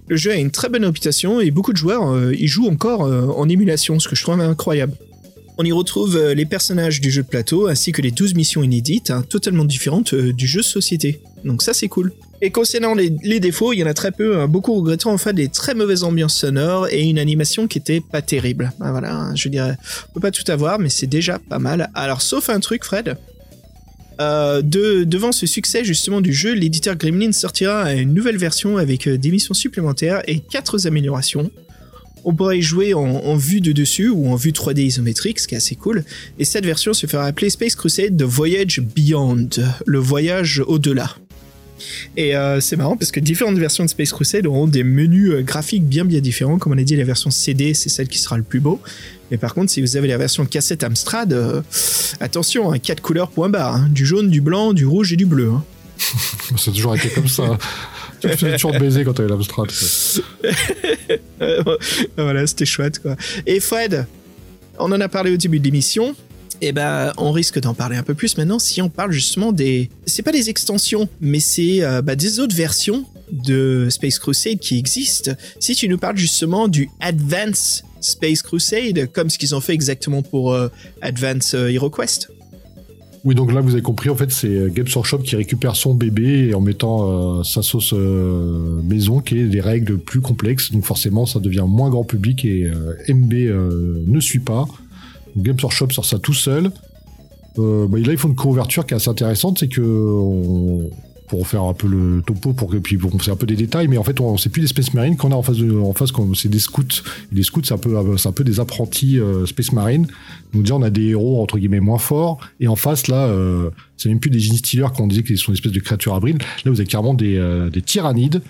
Le 0.08 0.16
jeu 0.16 0.32
a 0.32 0.36
une 0.36 0.50
très 0.50 0.68
bonne 0.68 0.84
réputation 0.84 1.40
et 1.40 1.52
beaucoup 1.52 1.72
de 1.72 1.76
joueurs 1.76 2.32
y 2.32 2.46
jouent 2.48 2.68
encore 2.68 3.02
en 3.02 3.48
émulation, 3.48 4.00
ce 4.00 4.08
que 4.08 4.16
je 4.16 4.22
trouve 4.22 4.40
incroyable. 4.40 4.94
On 5.58 5.64
y 5.64 5.72
retrouve 5.72 6.16
euh, 6.16 6.34
les 6.34 6.44
personnages 6.44 7.00
du 7.00 7.10
jeu 7.10 7.22
de 7.22 7.28
plateau 7.28 7.66
ainsi 7.66 7.92
que 7.92 8.02
les 8.02 8.10
12 8.10 8.34
missions 8.34 8.62
inédites, 8.62 9.10
hein, 9.10 9.24
totalement 9.26 9.64
différentes 9.64 10.12
euh, 10.12 10.32
du 10.32 10.46
jeu 10.46 10.60
de 10.60 10.66
société. 10.66 11.20
Donc 11.44 11.62
ça 11.62 11.72
c'est 11.72 11.88
cool. 11.88 12.12
Et 12.42 12.50
concernant 12.50 12.94
les, 12.94 13.40
défauts, 13.40 13.72
il 13.72 13.78
y 13.78 13.82
en 13.82 13.86
a 13.86 13.94
très 13.94 14.12
peu, 14.12 14.38
hein, 14.38 14.48
beaucoup 14.48 14.74
regrettant 14.74 15.12
en 15.12 15.18
fait 15.18 15.32
des 15.32 15.48
très 15.48 15.74
mauvaises 15.74 16.04
ambiances 16.04 16.36
sonores 16.36 16.88
et 16.90 17.02
une 17.02 17.18
animation 17.18 17.66
qui 17.66 17.78
était 17.78 18.00
pas 18.00 18.20
terrible. 18.20 18.72
Ah, 18.80 18.90
voilà, 18.90 19.14
hein, 19.14 19.34
je 19.34 19.48
dirais, 19.48 19.78
on 20.10 20.12
peut 20.14 20.20
pas 20.20 20.30
tout 20.30 20.44
avoir, 20.52 20.78
mais 20.78 20.90
c'est 20.90 21.06
déjà 21.06 21.38
pas 21.38 21.58
mal. 21.58 21.90
Alors 21.94 22.20
sauf 22.20 22.50
un 22.50 22.60
truc, 22.60 22.84
Fred. 22.84 23.16
Euh, 24.20 24.62
de, 24.62 25.04
devant 25.04 25.32
ce 25.32 25.46
succès 25.46 25.84
justement 25.84 26.20
du 26.20 26.34
jeu, 26.34 26.52
l'éditeur 26.52 26.96
Gremlin 26.96 27.32
sortira 27.32 27.92
une 27.94 28.12
nouvelle 28.12 28.38
version 28.38 28.76
avec 28.76 29.08
des 29.08 29.30
missions 29.30 29.54
supplémentaires 29.54 30.22
et 30.26 30.40
quatre 30.40 30.86
améliorations. 30.86 31.50
On 32.28 32.34
pourrait 32.34 32.58
y 32.58 32.62
jouer 32.62 32.92
en, 32.92 33.00
en 33.04 33.36
vue 33.36 33.60
de 33.60 33.70
dessus 33.72 34.08
ou 34.08 34.28
en 34.28 34.34
vue 34.36 34.50
3D 34.50 34.80
isométrique, 34.82 35.38
ce 35.38 35.46
qui 35.48 35.54
est 35.54 35.58
assez 35.58 35.76
cool. 35.76 36.04
Et 36.38 36.44
cette 36.44 36.66
version 36.66 36.92
se 36.92 37.06
fera 37.06 37.24
appeler 37.24 37.48
Space 37.50 37.74
Crusade 37.76 38.16
The 38.18 38.22
Voyage 38.24 38.80
Beyond, 38.80 39.48
le 39.86 39.98
voyage 39.98 40.62
au-delà. 40.66 41.16
Et 42.16 42.34
euh, 42.34 42.58
c'est 42.60 42.76
marrant 42.76 42.96
parce 42.96 43.12
que 43.12 43.20
différentes 43.20 43.58
versions 43.58 43.84
de 43.84 43.90
Space 43.90 44.10
Crusade 44.10 44.46
auront 44.46 44.66
des 44.66 44.82
menus 44.82 45.30
euh, 45.30 45.42
graphiques 45.42 45.84
bien 45.86 46.04
bien 46.04 46.20
différents. 46.20 46.58
Comme 46.58 46.72
on 46.72 46.78
a 46.78 46.82
dit, 46.82 46.96
la 46.96 47.04
version 47.04 47.30
CD, 47.30 47.74
c'est 47.74 47.90
celle 47.90 48.08
qui 48.08 48.18
sera 48.18 48.36
le 48.36 48.42
plus 48.42 48.60
beau. 48.60 48.80
Mais 49.30 49.36
par 49.36 49.54
contre, 49.54 49.70
si 49.70 49.80
vous 49.80 49.96
avez 49.96 50.08
la 50.08 50.18
version 50.18 50.46
cassette 50.46 50.82
Amstrad, 50.84 51.32
euh, 51.32 51.62
attention, 52.20 52.72
hein, 52.72 52.78
4 52.78 53.00
couleurs 53.02 53.28
point 53.30 53.50
barre. 53.50 53.74
hein, 53.76 53.88
du 53.90 54.04
jaune, 54.06 54.30
du 54.30 54.40
blanc, 54.40 54.72
du 54.72 54.86
rouge 54.86 55.12
et 55.12 55.16
du 55.16 55.26
bleu. 55.26 55.50
hein. 55.50 55.64
Ça 56.56 56.70
a 56.70 56.74
toujours 56.74 56.96
été 56.96 57.08
comme 57.10 57.28
ça. 57.28 57.56
tu 58.20 58.28
me 58.28 58.36
faisais 58.36 58.52
toujours 58.52 58.72
baiser 58.72 59.04
quand 59.04 59.14
t'avais 59.14 59.28
l'Amstrad. 59.28 59.70
Euh, 61.42 61.62
voilà, 62.16 62.46
c'était 62.46 62.66
chouette 62.66 63.00
quoi. 63.00 63.16
Et 63.46 63.60
Fred, 63.60 64.06
on 64.78 64.92
en 64.92 65.00
a 65.00 65.08
parlé 65.08 65.32
au 65.32 65.36
début 65.36 65.58
de 65.58 65.64
l'émission. 65.64 66.14
Et 66.62 66.72
ben, 66.72 67.12
on 67.18 67.32
risque 67.32 67.60
d'en 67.60 67.74
parler 67.74 67.96
un 67.96 68.02
peu 68.02 68.14
plus 68.14 68.38
maintenant 68.38 68.58
si 68.58 68.80
on 68.80 68.88
parle 68.88 69.12
justement 69.12 69.52
des. 69.52 69.90
C'est 70.06 70.22
pas 70.22 70.32
des 70.32 70.48
extensions, 70.48 71.08
mais 71.20 71.40
c'est 71.40 71.82
euh, 71.82 72.00
bah, 72.00 72.16
des 72.16 72.40
autres 72.40 72.56
versions 72.56 73.04
de 73.30 73.88
Space 73.90 74.18
Crusade 74.18 74.58
qui 74.58 74.78
existent. 74.78 75.32
Si 75.60 75.74
tu 75.74 75.88
nous 75.88 75.98
parles 75.98 76.16
justement 76.16 76.68
du 76.68 76.88
Advance 77.00 77.82
Space 78.00 78.42
Crusade, 78.42 79.10
comme 79.12 79.30
ce 79.30 79.38
qu'ils 79.38 79.54
ont 79.54 79.60
fait 79.60 79.74
exactement 79.74 80.22
pour 80.22 80.52
euh, 80.52 80.68
Advance 81.02 81.54
euh, 81.54 81.68
HeroQuest. 81.68 82.30
Oui, 83.26 83.34
donc 83.34 83.52
là, 83.52 83.60
vous 83.60 83.72
avez 83.72 83.82
compris, 83.82 84.08
en 84.08 84.14
fait, 84.14 84.30
c'est 84.30 84.46
euh, 84.46 84.68
Games 84.72 84.86
Workshop 84.94 85.18
qui 85.18 85.34
récupère 85.34 85.74
son 85.74 85.94
bébé 85.94 86.54
en 86.54 86.60
mettant 86.60 87.40
euh, 87.40 87.42
sa 87.42 87.60
sauce 87.60 87.92
euh, 87.92 88.80
maison, 88.84 89.18
qui 89.18 89.38
est 89.40 89.46
des 89.48 89.60
règles 89.60 89.98
plus 89.98 90.20
complexes. 90.20 90.70
Donc 90.70 90.84
forcément, 90.84 91.26
ça 91.26 91.40
devient 91.40 91.64
moins 91.66 91.90
grand 91.90 92.04
public 92.04 92.44
et 92.44 92.70
MB 93.08 93.32
ne 94.06 94.20
suit 94.20 94.38
pas. 94.38 94.66
Donc, 95.34 95.44
Games 95.44 95.56
Workshop 95.60 95.90
sort 95.90 96.04
ça 96.04 96.20
tout 96.20 96.34
seul. 96.34 96.70
Bah, 97.56 97.62
là, 97.98 98.12
ils 98.12 98.16
font 98.16 98.28
une 98.28 98.36
couverture 98.36 98.86
qui 98.86 98.94
est 98.94 98.96
assez 98.98 99.08
intéressante, 99.10 99.58
c'est 99.58 99.68
que 99.68 99.80
on- 99.82 100.88
pour 101.28 101.46
faire 101.46 101.62
un 101.64 101.74
peu 101.74 101.88
le 101.88 102.22
topo, 102.26 102.52
pour 102.52 102.70
que 102.70 102.76
puis 102.76 102.96
bon, 102.96 103.10
c'est 103.20 103.30
un 103.30 103.36
peu 103.36 103.46
des 103.46 103.56
détails, 103.56 103.88
mais 103.88 103.98
en 103.98 104.04
fait, 104.04 104.20
on 104.20 104.36
c'est 104.36 104.50
plus 104.50 104.60
des 104.60 104.66
Space 104.66 104.94
Marines 104.94 105.16
qu'on 105.16 105.32
a 105.32 105.34
en 105.34 105.42
face 105.42 105.58
de, 105.58 105.78
en 105.78 105.92
face, 105.92 106.10
c'est 106.34 106.48
des 106.48 106.58
scouts. 106.58 106.82
Et 107.32 107.34
les 107.34 107.42
scouts, 107.42 107.62
c'est 107.64 107.74
un 107.74 107.78
peu, 107.78 107.96
c'est 108.16 108.28
un 108.28 108.32
peu 108.32 108.44
des 108.44 108.60
apprentis 108.60 109.18
euh, 109.18 109.46
Space 109.46 109.72
Marines. 109.72 110.06
Donc 110.52 110.62
déjà, 110.62 110.76
on 110.76 110.82
a 110.82 110.90
des 110.90 111.08
héros 111.08 111.42
entre 111.42 111.58
guillemets 111.58 111.80
moins 111.80 111.98
forts, 111.98 112.38
et 112.60 112.68
en 112.68 112.76
face 112.76 113.08
là, 113.08 113.26
euh, 113.26 113.70
c'est 113.96 114.08
même 114.08 114.20
plus 114.20 114.30
des 114.30 114.40
Gene 114.40 114.56
Stealers 114.56 114.92
qu'on 114.94 115.06
disait 115.06 115.22
qu'ils 115.22 115.38
sont 115.38 115.52
des 115.52 115.56
espèces 115.56 115.72
de 115.72 115.80
créatures 115.80 116.14
abriles. 116.14 116.38
Là, 116.64 116.70
vous 116.70 116.80
avez 116.80 116.88
carrément 116.88 117.14
des, 117.14 117.36
euh, 117.36 117.70
des 117.70 117.82
tyrannides. 117.82 118.42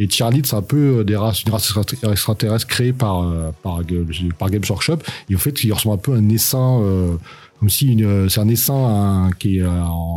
Et 0.00 0.08
tyrannides, 0.08 0.44
c'est 0.44 0.56
un 0.56 0.62
peu 0.62 0.98
euh, 0.98 1.04
des 1.04 1.14
races, 1.14 1.44
une 1.44 1.52
race 1.52 1.70
extra- 1.70 2.10
extraterrestre 2.10 2.66
créée 2.66 2.92
par, 2.92 3.22
euh, 3.22 3.50
par, 3.62 3.80
par 4.38 4.50
Games 4.50 4.64
Workshop. 4.68 4.98
Et 5.30 5.36
en 5.36 5.38
fait, 5.38 5.62
il 5.62 5.72
ressemble 5.72 5.94
un 5.94 5.98
peu 5.98 6.14
à 6.14 6.16
un 6.16 6.28
essaim, 6.30 6.80
euh, 6.82 7.14
comme 7.58 7.70
si 7.70 7.96
euh, 8.02 8.28
c'est 8.28 8.40
un 8.40 8.48
essaim 8.48 9.30
qui 9.38 9.58
est 9.58 9.62
euh, 9.62 9.70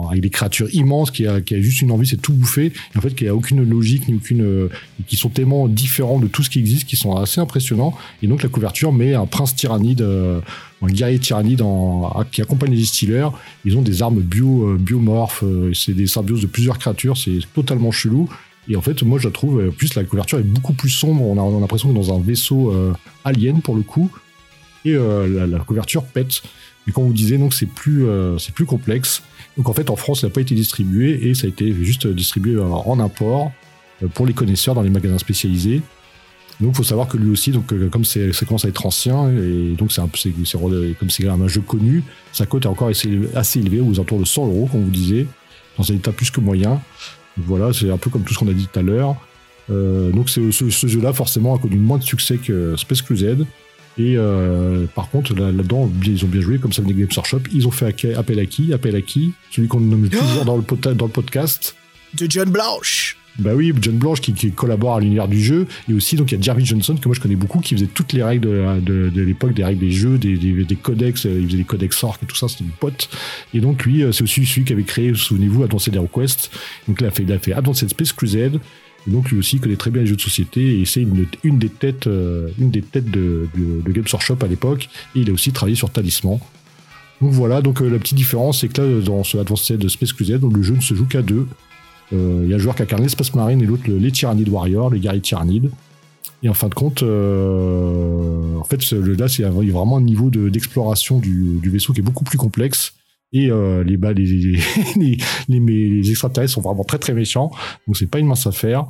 avec 0.09 0.22
des 0.22 0.30
créatures 0.30 0.68
immenses, 0.73 1.11
qui 1.11 1.26
a, 1.27 1.39
qui 1.41 1.55
a 1.55 1.61
juste 1.61 1.81
une 1.81 1.91
envie, 1.91 2.07
c'est 2.07 2.22
tout 2.22 2.34
bouffer, 2.34 2.68
et 2.68 2.97
en 2.97 3.01
fait 3.01 3.14
qui 3.15 3.27
a 3.27 3.35
aucune 3.35 3.64
logique 3.64 4.07
ni 4.07 4.15
aucune, 4.15 4.41
euh, 4.41 4.69
qui 5.07 5.15
sont 5.15 5.30
tellement 5.30 5.68
différents 5.68 6.19
de 6.19 6.27
tout 6.27 6.43
ce 6.43 6.49
qui 6.49 6.59
existe, 6.59 6.88
qui 6.88 6.95
sont 6.95 7.15
assez 7.15 7.39
impressionnants. 7.39 7.93
Et 8.22 8.27
donc 8.27 8.43
la 8.43 8.49
couverture 8.49 8.91
met 8.91 9.14
un 9.14 9.26
prince 9.26 9.55
tyrannide, 9.55 10.01
un 10.01 10.88
guerrier 10.88 11.19
tyrannide 11.19 11.61
en, 11.61 12.23
qui 12.31 12.41
accompagne 12.41 12.72
les 12.72 12.77
distilleurs. 12.77 13.39
Ils 13.65 13.77
ont 13.77 13.81
des 13.81 14.01
armes 14.01 14.19
bio, 14.19 14.76
biomorphes, 14.77 15.43
c'est 15.73 15.93
des 15.93 16.07
symbioses 16.07 16.41
de 16.41 16.47
plusieurs 16.47 16.77
créatures, 16.77 17.18
c'est 17.18 17.39
totalement 17.53 17.91
chelou. 17.91 18.30
Et 18.69 18.76
en 18.76 18.81
fait, 18.81 19.01
moi, 19.03 19.18
je 19.19 19.27
la 19.27 19.31
trouve, 19.31 19.69
plus, 19.72 19.95
la 19.95 20.03
couverture 20.03 20.39
est 20.39 20.43
beaucoup 20.43 20.73
plus 20.73 20.89
sombre. 20.89 21.22
On 21.22 21.38
a, 21.38 21.41
on 21.41 21.57
a 21.57 21.61
l'impression 21.61 21.89
que 21.89 21.95
dans 21.95 22.14
un 22.14 22.19
vaisseau 22.19 22.72
euh, 22.72 22.93
alien, 23.23 23.61
pour 23.61 23.76
le 23.76 23.81
coup. 23.81 24.11
Et 24.84 24.93
euh, 24.93 25.27
la, 25.27 25.47
la 25.47 25.59
couverture 25.59 26.03
pète. 26.03 26.41
Mais 26.88 26.93
comme 26.93 27.05
vous 27.05 27.14
disiez, 27.14 27.38
donc, 27.38 27.53
c'est 27.53 27.65
plus, 27.68 28.05
euh, 28.07 28.38
c'est 28.39 28.53
plus 28.55 28.65
complexe. 28.65 29.22
Donc, 29.57 29.68
en 29.69 29.73
fait, 29.73 29.89
en 29.89 29.95
France, 29.97 30.22
ça 30.22 30.27
n'a 30.27 30.31
pas 30.34 30.41
été 30.41 30.55
distribué 30.55 31.27
et 31.27 31.34
ça 31.35 31.45
a 31.45 31.49
été 31.49 31.72
juste 31.84 32.07
distribué 32.07 32.55
euh, 32.55 32.64
en 32.64 32.99
import 32.99 33.51
euh, 34.01 34.07
pour 34.07 34.26
les 34.26 34.34
connaisseurs 34.34 34.73
dans 34.73 34.81
les 34.81 34.89
magasins 34.89 35.18
spécialisés. 35.18 35.81
Donc, 36.61 36.76
faut 36.76 36.84
savoir 36.84 37.07
que 37.07 37.18
lui 37.18 37.30
aussi, 37.30 37.51
donc, 37.51 37.68
comme 37.91 38.03
ça 38.05 38.19
commence 38.47 38.65
à 38.65 38.69
être 38.69 38.84
ancien, 38.85 39.30
et 39.30 39.76
donc 39.77 39.91
c'est 39.91 40.01
un 40.01 40.09
c'est, 40.15 40.34
c'est- 40.43 40.57
comme 40.97 41.09
c'est 41.11 41.27
un 41.27 41.47
jeu 41.47 41.61
connu, 41.61 42.03
sa 42.31 42.47
cote 42.47 42.65
est 42.65 42.68
encore 42.68 42.88
assez, 42.88 43.19
assez 43.35 43.59
élevée, 43.59 43.80
aux 43.80 43.93
alentours 43.93 44.19
de 44.19 44.26
100 44.26 44.47
euros, 44.47 44.68
comme 44.72 44.84
vous 44.84 44.89
disiez, 44.89 45.27
dans 45.77 45.84
un 45.91 45.93
état 45.93 46.11
plus 46.11 46.31
que 46.31 46.39
moyen. 46.39 46.81
Voilà, 47.38 47.73
c'est 47.73 47.91
un 47.91 47.97
peu 47.97 48.09
comme 48.09 48.23
tout 48.23 48.34
ce 48.34 48.39
qu'on 48.39 48.47
a 48.47 48.53
dit 48.53 48.68
tout 48.73 48.80
à 48.80 48.81
l'heure. 48.81 49.15
Donc 49.69 50.30
c'est- 50.31 50.51
ce, 50.51 50.69
ce 50.72 50.88
jeu-là, 50.88 51.14
forcément, 51.14 51.53
a 51.55 51.59
connu 51.59 51.76
moins 51.77 51.97
de 51.99 52.03
succès 52.03 52.38
que 52.38 52.76
Space 52.76 53.01
Crusade. 53.03 53.45
Et 53.99 54.15
euh, 54.18 54.86
par 54.94 55.10
contre, 55.10 55.34
là- 55.36 55.52
là-dedans, 55.52 55.91
ils 56.06 56.24
ont 56.24 56.28
bien 56.28 56.41
joué, 56.41 56.60
comme 56.60 56.72
ça 56.74 56.82
venait 56.82 56.94
Games 56.94 57.07
Workshop. 57.15 57.41
Ils 57.53 57.68
ont 57.68 57.72
fait 57.72 58.14
appel 58.15 58.40
à 58.40 58.45
qui? 58.45 58.72
Appel 58.74 58.95
à 58.95 59.02
qui? 59.02 59.34
Celui 59.52 59.68
qu'on 59.68 59.80
nomme 59.80 60.07
toujours 60.10 60.45
dans 60.45 60.56
le, 60.56 60.61
pota- 60.64 60.94
dans 60.94 61.06
le 61.07 61.11
podcast. 61.11 61.76
De 62.14 62.28
John 62.30 62.49
Blanche. 62.49 63.18
Bah 63.40 63.52
oui, 63.56 63.72
John 63.82 63.98
Blanche 63.98 64.19
qui, 64.22 64.34
qui 64.34 64.52
collabore 64.52 64.95
à 64.95 64.99
l'univers 64.99 65.28
du 65.28 65.40
jeu. 65.40 65.68
Et 65.88 65.94
aussi, 65.94 66.15
donc, 66.15 66.32
il 66.32 66.36
y 66.36 66.38
a 66.40 66.41
Jeremy 66.41 66.65
Johnson, 66.65 66.95
que 66.95 67.07
moi 67.07 67.14
je 67.15 67.19
connais 67.22 67.36
beaucoup, 67.36 67.60
qui 67.60 67.76
faisait 67.76 67.86
toutes 67.88 68.14
les 68.14 68.24
règles 68.24 68.48
de, 68.48 68.52
la- 68.52 68.80
de, 68.80 69.10
de 69.14 69.22
l'époque, 69.22 69.53
des 69.53 69.64
règles 69.64 69.80
des 69.82 69.91
jeux, 69.91 70.18
des, 70.18 70.38
des, 70.38 70.64
des 70.64 70.76
codex. 70.76 71.26
euh, 71.26 71.38
Il 71.40 71.45
faisait 71.48 71.57
des 71.57 71.64
codex 71.64 72.03
orc 72.03 72.18
et 72.24 72.26
tout 72.26 72.36
ça, 72.36 72.48
c'était 72.48 72.64
une 72.64 72.72
pote. 72.72 73.10
Et 73.53 73.60
donc, 73.60 73.84
lui, 73.86 74.03
euh, 74.03 74.11
c'est 74.11 74.24
aussi 74.24 74.45
celui 74.45 74.64
qui 74.64 74.74
avait 74.74 74.84
créé, 74.84 75.14
souvenez-vous, 75.15 75.64
Advanced 75.64 75.95
Request. 75.95 76.52
Donc, 76.88 76.98
il 77.02 77.06
a 77.07 77.11
fait, 77.11 77.24
il 77.24 77.32
a 77.32 77.38
fait 77.40 77.53
Advanced 77.53 77.90
Space 77.90 78.14
Crusade. 78.14 78.60
Et 79.07 79.11
donc, 79.11 79.29
lui 79.31 79.38
aussi, 79.39 79.59
connaît 79.59 79.75
très 79.77 79.89
bien 79.91 80.01
les 80.01 80.07
jeux 80.07 80.15
de 80.17 80.21
société. 80.21 80.79
Et 80.81 80.85
c'est 80.85 81.01
une, 81.43 81.57
des 81.59 81.69
têtes, 81.69 82.07
euh, 82.07 82.49
une 82.59 82.71
des 82.71 82.81
têtes 82.81 83.09
de, 83.09 83.47
de, 83.57 83.81
de 83.85 83.91
Games 83.91 84.05
Workshop 84.11 84.38
à 84.41 84.47
l'époque. 84.47 84.89
Et 85.15 85.21
il 85.21 85.29
a 85.29 85.34
aussi 85.34 85.51
travaillé 85.51 85.75
sur 85.75 85.89
Talisman. 85.89 86.39
Donc 87.21 87.31
voilà, 87.31 87.61
donc 87.61 87.81
euh, 87.81 87.89
la 87.89 87.97
petite 87.99 88.17
différence, 88.17 88.61
c'est 88.61 88.67
que 88.67 88.81
là, 88.81 89.01
dans 89.01 89.23
ce 89.23 89.38
Advanced 89.38 89.88
Space 89.89 90.13
Crusade, 90.13 90.41
donc, 90.41 90.55
le 90.55 90.61
jeu 90.61 90.75
ne 90.75 90.81
se 90.81 90.93
joue 90.93 91.05
qu'à 91.05 91.21
deux. 91.21 91.47
Euh, 92.13 92.41
Il 92.43 92.49
y 92.49 92.53
a 92.53 92.57
un 92.57 92.59
joueur 92.59 92.75
qui 92.75 92.84
incarne 92.84 93.01
l'espace 93.01 93.34
marine 93.34 93.61
et 93.61 93.65
l'autre 93.65 93.84
le- 93.88 93.97
les 93.97 94.11
Tyranides 94.11 94.49
Warriors, 94.49 94.89
les 94.91 94.99
guerriers 94.99 95.21
Tyranides. 95.21 95.71
Et 96.43 96.49
en 96.49 96.53
fin 96.53 96.67
de 96.69 96.75
compte, 96.75 97.01
euh, 97.03 98.55
en 98.59 98.63
fait, 98.63 98.91
là, 98.91 99.27
c'est 99.27 99.43
vraiment 99.43 99.97
un 99.97 100.01
niveau 100.01 100.29
de- 100.29 100.49
d'exploration 100.49 101.19
du, 101.19 101.57
du 101.61 101.69
vaisseau 101.69 101.93
qui 101.93 101.99
est 101.99 102.03
beaucoup 102.03 102.23
plus 102.23 102.38
complexe. 102.38 102.93
Et 103.34 103.49
euh, 103.51 103.84
les, 103.84 103.97
bah, 103.97 104.13
les, 104.13 104.25
les, 104.25 104.59
les, 105.49 105.59
les 105.59 106.09
extraterrestres 106.09 106.53
sont 106.53 106.61
vraiment 106.61 106.84
très 106.85 106.97
très 106.99 107.13
méchants, 107.13 107.51
donc 107.85 107.97
c'est 107.97 108.07
pas 108.09 108.19
une 108.19 108.27
mince 108.27 108.47
affaire. 108.47 108.85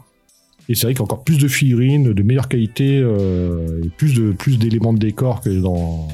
Et 0.70 0.76
c'est 0.76 0.88
vrai 0.88 0.94
qu'il 0.94 1.00
y 1.00 1.02
a 1.02 1.06
encore 1.06 1.24
plus 1.24 1.38
de 1.38 1.48
figurines, 1.48 2.14
de 2.14 2.24
meilleure 2.24 2.50
qualité, 2.50 3.00
euh, 3.02 3.82
plus 3.98 4.58
d'éléments 4.58 4.94
de 4.94 5.00
décor 5.00 5.42
que 5.42 5.50
dans, 5.50 6.08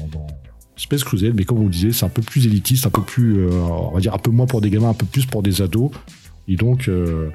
Space 0.76 1.04
Crusade. 1.04 1.34
Mais 1.34 1.44
comme 1.44 1.58
vous 1.58 1.64
le 1.64 1.70
disiez, 1.70 1.92
c'est 1.92 2.04
un 2.04 2.10
peu 2.10 2.22
plus 2.22 2.46
élitiste, 2.46 2.86
un 2.86 2.90
peu 2.90 3.02
plus, 3.02 3.38
euh, 3.38 3.50
on 3.52 3.92
va 3.92 4.00
dire 4.00 4.14
un 4.14 4.18
peu 4.18 4.30
moins 4.30 4.46
pour 4.46 4.60
des 4.60 4.70
gamins, 4.70 4.90
un 4.90 4.94
peu 4.94 5.06
plus 5.06 5.26
pour 5.26 5.42
des 5.42 5.62
ados. 5.62 5.90
Et 6.48 6.56
donc, 6.56 6.88
euh, 6.88 7.30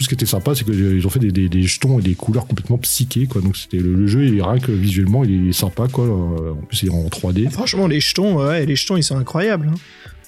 ce 0.00 0.08
qui 0.08 0.14
était 0.14 0.26
sympa, 0.26 0.54
c'est 0.54 0.64
qu'ils 0.64 1.06
ont 1.06 1.10
fait 1.10 1.18
des, 1.18 1.30
des, 1.30 1.48
des 1.48 1.62
jetons 1.62 1.98
et 1.98 2.02
des 2.02 2.14
couleurs 2.14 2.46
complètement 2.46 2.78
psychées, 2.78 3.26
quoi. 3.26 3.40
Donc 3.42 3.56
c'était 3.56 3.78
le, 3.78 3.94
le 3.94 4.06
jeu, 4.06 4.24
il, 4.24 4.42
rien 4.42 4.58
que 4.58 4.72
visuellement, 4.72 5.24
il 5.24 5.48
est 5.48 5.52
sympa, 5.52 5.88
quoi. 5.88 6.06
En 6.08 6.54
plus, 6.66 6.82
il 6.82 6.88
est 6.88 6.92
en 6.92 7.06
3D. 7.08 7.50
Franchement, 7.50 7.86
les 7.86 8.00
jetons, 8.00 8.38
ouais, 8.44 8.64
les 8.66 8.76
jetons, 8.76 8.96
ils 8.96 9.02
sont 9.02 9.16
incroyables. 9.18 9.68
hein. 9.70 9.78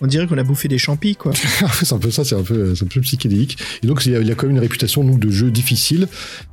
On 0.04 0.06
dirait 0.08 0.26
qu'on 0.26 0.36
a 0.38 0.42
bouffé 0.42 0.66
des 0.66 0.78
champis, 0.78 1.14
quoi. 1.14 1.32
c'est 1.82 1.92
un 1.92 1.98
peu 1.98 2.10
ça, 2.10 2.24
c'est 2.24 2.34
un 2.34 2.42
peu, 2.42 2.74
un 2.80 2.86
peu 2.86 3.00
psychédélique. 3.00 3.56
Et 3.84 3.86
donc, 3.86 4.04
il 4.04 4.12
y 4.12 4.16
a, 4.16 4.20
il 4.20 4.26
y 4.26 4.32
a 4.32 4.34
quand 4.34 4.46
même 4.48 4.56
une 4.56 4.62
réputation 4.62 5.04
donc, 5.04 5.20
de 5.20 5.30
jeu 5.30 5.50
difficile. 5.52 6.08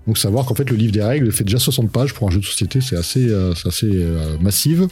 Donc, 0.06 0.20
savoir 0.20 0.46
qu'en 0.46 0.54
fait, 0.54 0.70
le 0.70 0.76
livre 0.76 0.92
des 0.92 1.02
règles 1.02 1.32
fait 1.32 1.44
déjà 1.44 1.58
60 1.58 1.92
pages 1.92 2.14
pour 2.14 2.28
un 2.28 2.32
jeu 2.32 2.40
de 2.40 2.46
société, 2.46 2.80
c'est 2.80 2.96
assez, 2.96 3.28
euh, 3.28 3.56
c'est 3.56 3.68
assez 3.68 3.90
euh, 3.92 4.38
massive. 4.40 4.88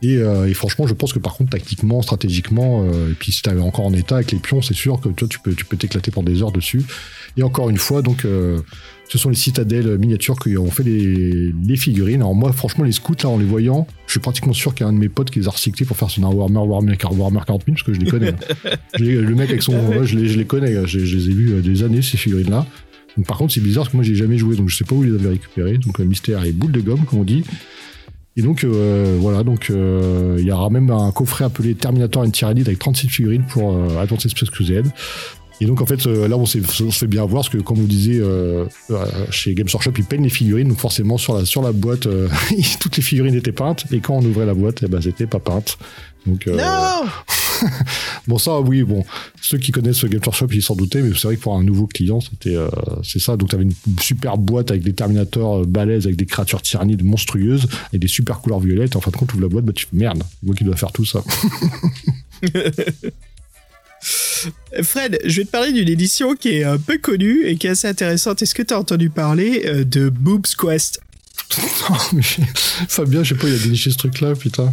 Et, 0.00 0.16
euh, 0.18 0.48
et 0.48 0.54
franchement, 0.54 0.86
je 0.86 0.94
pense 0.94 1.12
que 1.12 1.18
par 1.18 1.34
contre, 1.34 1.50
tactiquement, 1.50 2.02
stratégiquement, 2.02 2.84
euh, 2.84 3.10
et 3.10 3.14
puis 3.14 3.32
si 3.32 3.42
t'es 3.42 3.50
encore 3.50 3.84
en 3.86 3.92
état 3.92 4.16
avec 4.16 4.30
les 4.30 4.38
pions, 4.38 4.62
c'est 4.62 4.74
sûr 4.74 5.00
que 5.00 5.08
toi, 5.08 5.26
tu 5.28 5.40
peux, 5.40 5.52
tu 5.54 5.64
peux 5.64 5.76
t'éclater 5.76 6.10
pendant 6.12 6.30
des 6.30 6.40
heures 6.42 6.52
dessus. 6.52 6.82
Et 7.36 7.42
encore 7.42 7.68
une 7.68 7.78
fois, 7.78 8.00
donc, 8.02 8.24
euh, 8.24 8.60
ce 9.08 9.18
sont 9.18 9.28
les 9.28 9.34
citadelles 9.36 9.98
miniatures 9.98 10.38
qui 10.38 10.56
ont 10.56 10.70
fait 10.70 10.84
les, 10.84 11.52
les 11.64 11.76
figurines. 11.76 12.20
Alors 12.20 12.34
moi, 12.34 12.52
franchement, 12.52 12.84
les 12.84 12.92
scouts, 12.92 13.14
là, 13.24 13.28
en 13.30 13.38
les 13.38 13.44
voyant, 13.44 13.88
je 14.06 14.12
suis 14.12 14.20
pratiquement 14.20 14.52
sûr 14.52 14.72
qu'il 14.74 14.84
y 14.84 14.86
a 14.86 14.90
un 14.90 14.92
de 14.92 14.98
mes 14.98 15.08
potes 15.08 15.30
qui 15.30 15.40
les 15.40 15.48
a 15.48 15.50
recyclés 15.50 15.84
pour 15.86 15.96
faire 15.96 16.10
son 16.10 16.22
Warhammer, 16.22 16.60
Warhammer, 16.60 16.96
Warhammer 17.02 17.40
40 17.44 17.64
000, 17.66 17.74
parce 17.74 17.82
que 17.82 17.92
je 17.94 17.98
les 18.00 18.10
connais. 18.10 18.34
Je 18.96 19.02
les- 19.04 19.16
le 19.16 19.34
mec 19.34 19.50
avec 19.50 19.62
son, 19.62 19.72
ouais, 19.74 20.04
je, 20.06 20.16
les, 20.16 20.28
je 20.28 20.38
les 20.38 20.44
connais, 20.44 20.74
je, 20.86 20.98
je 21.04 21.16
les 21.16 21.28
ai 21.30 21.32
vus 21.32 21.60
des 21.62 21.82
années 21.82 22.02
ces 22.02 22.16
figurines-là. 22.16 22.66
Donc 23.16 23.26
par 23.26 23.36
contre 23.38 23.52
c'est 23.52 23.60
bizarre 23.60 23.82
parce 23.84 23.92
que 23.92 23.96
moi 23.96 24.04
j'ai 24.04 24.14
jamais 24.14 24.38
joué, 24.38 24.54
donc 24.54 24.68
je 24.68 24.76
sais 24.76 24.84
pas 24.84 24.94
où 24.94 25.02
ils 25.02 25.10
les 25.12 25.18
avaient 25.18 25.30
récupérés. 25.30 25.78
Donc 25.78 25.98
mystère 25.98 26.44
et 26.44 26.52
boule 26.52 26.70
de 26.72 26.80
gomme 26.80 27.04
comme 27.04 27.18
on 27.20 27.24
dit. 27.24 27.42
Et 28.38 28.42
donc 28.42 28.62
euh, 28.62 29.16
voilà, 29.18 29.42
donc 29.42 29.68
euh, 29.68 30.36
il 30.38 30.46
y 30.46 30.52
aura 30.52 30.70
même 30.70 30.90
un 30.90 31.10
coffret 31.10 31.44
appelé 31.44 31.74
Terminator 31.74 32.22
and 32.22 32.30
Tyrannid 32.30 32.68
avec 32.68 32.78
36 32.78 33.08
figurines 33.08 33.42
pour 33.42 33.74
euh, 33.74 34.00
Advanced 34.00 34.30
Space 34.30 34.48
Crusade. 34.50 34.86
Et 35.60 35.66
donc 35.66 35.82
en 35.82 35.86
fait 35.86 36.06
là 36.06 36.36
on 36.36 36.46
s'est 36.46 36.60
fait 36.60 37.08
bien 37.08 37.24
voir 37.24 37.42
parce 37.42 37.48
que 37.48 37.58
comme 37.58 37.78
vous 37.78 37.88
disiez 37.88 38.22
chez 39.30 39.54
Games 39.54 39.66
Workshop 39.72 39.90
ils 39.98 40.04
peignent 40.04 40.22
les 40.22 40.28
figurines 40.28 40.68
donc 40.68 40.78
forcément 40.78 41.18
sur 41.18 41.34
la 41.34 41.44
sur 41.44 41.62
la 41.62 41.72
boîte 41.72 42.06
toutes 42.78 42.96
les 42.96 43.02
figurines 43.02 43.34
étaient 43.34 43.50
peintes 43.50 43.84
et 43.90 43.98
quand 43.98 44.14
on 44.14 44.24
ouvrait 44.24 44.46
la 44.46 44.54
boîte 44.54 44.84
eh 44.84 44.86
ben 44.86 45.02
c'était 45.02 45.26
pas 45.26 45.40
peinte. 45.40 45.76
Non 46.26 46.36
Bon, 48.26 48.36
ça, 48.38 48.60
oui, 48.60 48.82
bon, 48.82 49.04
ceux 49.40 49.56
qui 49.58 49.72
connaissent 49.72 50.04
Game 50.04 50.20
Workshop, 50.24 50.48
ils 50.52 50.62
s'en 50.62 50.76
doutaient, 50.76 51.00
mais 51.00 51.12
c'est 51.14 51.28
vrai 51.28 51.36
que 51.36 51.40
pour 51.40 51.56
un 51.56 51.64
nouveau 51.64 51.86
client, 51.86 52.20
c'était, 52.20 52.54
euh, 52.54 52.68
c'est 53.02 53.20
ça. 53.20 53.36
Donc, 53.36 53.48
t'avais 53.50 53.62
une 53.62 53.72
super 54.00 54.36
boîte 54.36 54.70
avec 54.70 54.82
des 54.82 54.92
Terminators 54.92 55.62
euh, 55.62 55.64
balèzes, 55.64 56.04
avec 56.04 56.16
des 56.16 56.26
créatures 56.26 56.60
tyrannides 56.60 57.02
monstrueuses, 57.02 57.68
et 57.92 57.98
des 57.98 58.08
super 58.08 58.40
couleurs 58.40 58.60
violettes. 58.60 58.96
En 58.96 59.00
fin 59.00 59.10
de 59.10 59.16
compte, 59.16 59.30
tu 59.30 59.36
ouvres 59.36 59.44
la 59.44 59.48
boîte, 59.48 59.64
bah, 59.64 59.72
tu 59.74 59.86
fais 59.86 59.96
merde, 59.96 60.22
moi 60.42 60.54
qui 60.54 60.64
dois 60.64 60.76
faire 60.76 60.92
tout 60.92 61.06
ça. 61.06 61.22
Fred, 64.82 65.18
je 65.24 65.40
vais 65.40 65.44
te 65.44 65.50
parler 65.50 65.72
d'une 65.72 65.88
édition 65.88 66.34
qui 66.34 66.50
est 66.50 66.64
un 66.64 66.78
peu 66.78 66.98
connue 66.98 67.46
et 67.46 67.56
qui 67.56 67.66
est 67.66 67.70
assez 67.70 67.88
intéressante. 67.88 68.42
Est-ce 68.42 68.54
que 68.54 68.62
tu 68.62 68.74
as 68.74 68.78
entendu 68.78 69.10
parler 69.10 69.62
euh, 69.66 69.84
de 69.84 70.08
Boobs 70.08 70.46
Quest? 70.58 71.00
Non, 71.88 71.96
mais 72.12 72.22
Fabien, 72.22 73.22
je 73.22 73.30
sais 73.30 73.34
pas, 73.34 73.48
il 73.48 73.54
a 73.54 73.58
déniché 73.58 73.90
ce 73.90 73.96
truc-là, 73.96 74.34
putain. 74.34 74.72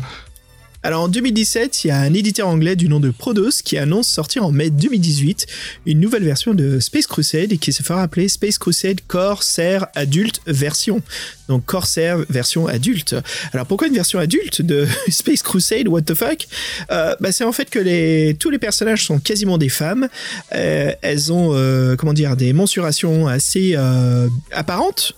Alors 0.86 1.02
en 1.02 1.08
2017, 1.08 1.84
il 1.84 1.88
y 1.88 1.90
a 1.90 1.98
un 1.98 2.14
éditeur 2.14 2.48
anglais 2.48 2.76
du 2.76 2.88
nom 2.88 3.00
de 3.00 3.10
Prodos 3.10 3.64
qui 3.64 3.76
annonce 3.80 4.08
sortir 4.08 4.46
en 4.46 4.52
mai 4.52 4.70
2018 4.70 5.48
une 5.88 6.00
nouvelle 6.00 6.24
version 6.24 6.54
de 6.54 6.80
Space 6.80 7.08
Crusade 7.08 7.58
qui 7.58 7.74
se 7.74 7.82
fera 7.82 8.04
appeler 8.04 8.30
Space 8.30 8.60
Crusade 8.60 9.02
Corsair 9.08 9.88
Adult 9.96 10.42
version. 10.46 11.02
Donc 11.48 11.66
Corsair 11.66 12.20
version 12.30 12.68
adulte. 12.68 13.16
Alors 13.52 13.66
pourquoi 13.66 13.88
une 13.88 13.96
version 13.96 14.20
adulte 14.20 14.62
de 14.62 14.86
Space 15.10 15.42
Crusade? 15.42 15.88
What 15.88 16.04
the 16.04 16.14
fuck? 16.14 16.46
Euh, 16.92 17.16
bah, 17.20 17.32
C'est 17.32 17.46
en 17.46 17.52
fait 17.52 17.72
que 17.72 17.80
les, 17.80 18.36
tous 18.40 18.52
les 18.52 18.60
personnages 18.60 19.08
sont 19.08 19.18
quasiment 19.18 19.58
des 19.58 19.70
femmes. 19.70 20.08
Euh, 20.54 20.92
elles 21.02 21.34
ont 21.34 21.50
euh, 21.56 21.96
comment 21.96 22.14
dire 22.14 22.36
des 22.36 22.54
mensurations 22.54 23.28
assez 23.28 23.74
euh, 23.76 24.28
apparentes. 24.52 25.16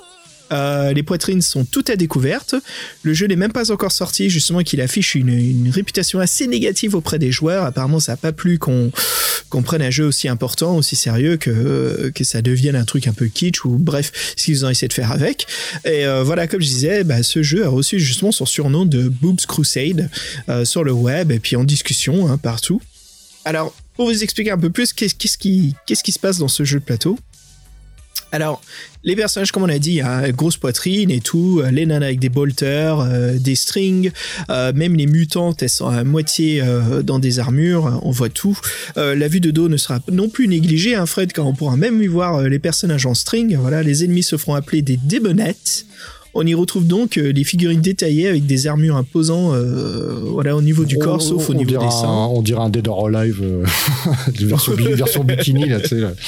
Euh, 0.52 0.94
les 0.94 1.04
poitrines 1.04 1.42
sont 1.42 1.66
toutes 1.66 1.90
à 1.90 1.96
découverte. 1.96 2.56
Le 3.04 3.14
jeu 3.14 3.28
n'est 3.28 3.36
même 3.36 3.52
pas 3.52 3.72
encore 3.72 3.92
sorti, 3.92 4.30
justement, 4.30 4.64
qu'il 4.64 4.82
affiche 4.82 5.16
une, 5.16 5.70
réputation 5.70 6.20
assez 6.20 6.48
négative 6.48 6.96
auprès 6.96 7.20
des 7.20 7.32
joueurs. 7.32 7.66
Apparemment, 7.66 8.00
ça 8.00 8.14
n'a 8.14 8.18
pas 8.18 8.32
plu 8.32 8.58
qu'on 8.58 8.92
prenne 9.64 9.82
un 9.82 9.90
jeu 9.90 10.06
aussi 10.06 10.28
important, 10.28 10.78
aussi 10.78 10.96
sérieux, 10.96 11.38
que, 11.38 12.12
que 12.14 12.24
ça 12.24 12.42
devienne 12.42 12.76
un 12.76 12.86
truc 12.86 13.08
un 13.08 13.14
peu 13.14 13.28
kitsch, 13.28 13.66
ou 13.66 13.78
bref, 13.78 14.12
ce 14.36 14.46
qu'ils 14.46 14.66
ont 14.66 14.70
essayé 14.70 14.88
de 14.88 14.94
faire 14.94 15.12
avec. 15.12 15.48
Et 15.86 16.06
euh, 16.06 16.24
voilà, 16.24 16.48
comme 16.48 16.62
je 16.62 16.68
disais, 16.68 17.04
bah, 17.04 17.24
ce 17.24 17.44
jeu 17.44 17.66
a 17.66 17.70
reçu 17.70 18.00
justement 18.00 18.32
son 18.32 18.46
surnom 18.46 18.86
de 18.86 19.10
Boobs 19.10 19.46
Crusade 19.48 20.10
euh, 20.50 20.66
sur 20.66 20.84
le 20.84 20.92
web 20.92 21.32
et 21.32 21.40
puis 21.40 21.56
en 21.56 21.64
discussion 21.64 22.30
hein, 22.30 22.38
partout. 22.38 22.82
Alors, 23.46 23.74
pour 23.96 24.08
vous 24.08 24.24
expliquer 24.24 24.52
un 24.52 24.58
peu 24.58 24.70
plus, 24.70 24.94
qu'est-ce 24.94 25.38
qui 25.38 25.76
se 25.88 26.20
passe 26.20 26.38
dans 26.38 26.48
ce 26.48 26.64
jeu 26.64 26.80
de 26.80 26.86
plateau? 26.86 27.18
Alors, 28.32 28.62
les 29.04 29.16
personnages, 29.16 29.52
comme 29.52 29.64
on 29.64 29.70
a 29.70 29.80
dit, 29.80 30.02
une 30.02 30.32
grosse 30.32 30.58
poitrine 30.58 31.10
et 31.12 31.22
tout, 31.22 31.62
euh, 31.64 31.72
les 31.72 31.86
nanas 31.86 32.08
avec 32.08 32.20
des 32.20 32.30
bolters, 32.30 33.00
euh, 33.00 33.38
des 33.38 33.56
strings, 33.56 34.12
euh, 34.50 34.74
même 34.74 34.96
les 34.96 35.08
mutantes, 35.08 35.64
elles 35.64 35.70
sont 35.70 35.88
à 35.88 36.04
moitié 36.04 36.62
dans 37.04 37.20
des 37.20 37.40
armures, 37.40 38.00
on 38.04 38.12
voit 38.12 38.30
tout. 38.30 38.60
La 38.96 39.28
vue 39.28 39.40
de 39.40 39.52
dos 39.52 39.70
ne 39.70 39.78
sera 39.78 40.00
non 40.12 40.30
plus 40.30 40.48
négligée, 40.48 40.96
hein, 40.96 41.06
Fred, 41.06 41.32
car 41.32 41.48
on 41.48 41.54
pourra 41.54 41.78
même 41.78 42.02
y 42.02 42.08
voir 42.08 42.42
les 42.42 42.60
personnages 42.60 43.06
en 43.06 43.14
string. 43.14 43.56
Voilà, 43.56 43.84
les 43.84 44.04
ennemis 44.04 44.24
se 44.24 44.38
feront 44.38 44.56
appeler 44.56 44.82
des 44.82 44.98
démonettes. 44.98 45.86
On 46.34 46.46
y 46.46 46.54
retrouve 46.54 46.86
donc 46.86 47.18
euh, 47.18 47.32
les 47.32 47.44
figurines 47.44 47.82
détaillées 47.82 48.28
avec 48.28 48.46
des 48.46 48.68
armures 48.68 48.96
imposant 48.96 49.54
euh, 49.56 50.20
voilà, 50.24 50.56
au 50.56 50.62
niveau 50.62 50.86
du 50.86 50.98
corps, 50.98 51.16
On- 51.16 51.20
sauf 51.20 51.50
au 51.50 51.54
niveau 51.56 51.72
des 51.72 51.78
un- 51.78 51.90
seins. 51.90 52.08
On 52.28 52.42
dirait 52.44 52.62
un 52.62 52.70
Dead 52.70 52.88
or 52.88 53.08
Alive, 53.08 53.40
euh, 53.42 53.64
version, 54.46 54.74
bi- 54.76 54.84
version 54.94 55.24
bikini, 55.24 55.68
là, 55.68 55.80
tu 55.80 55.88
sais. 55.90 55.96
là. 56.00 56.12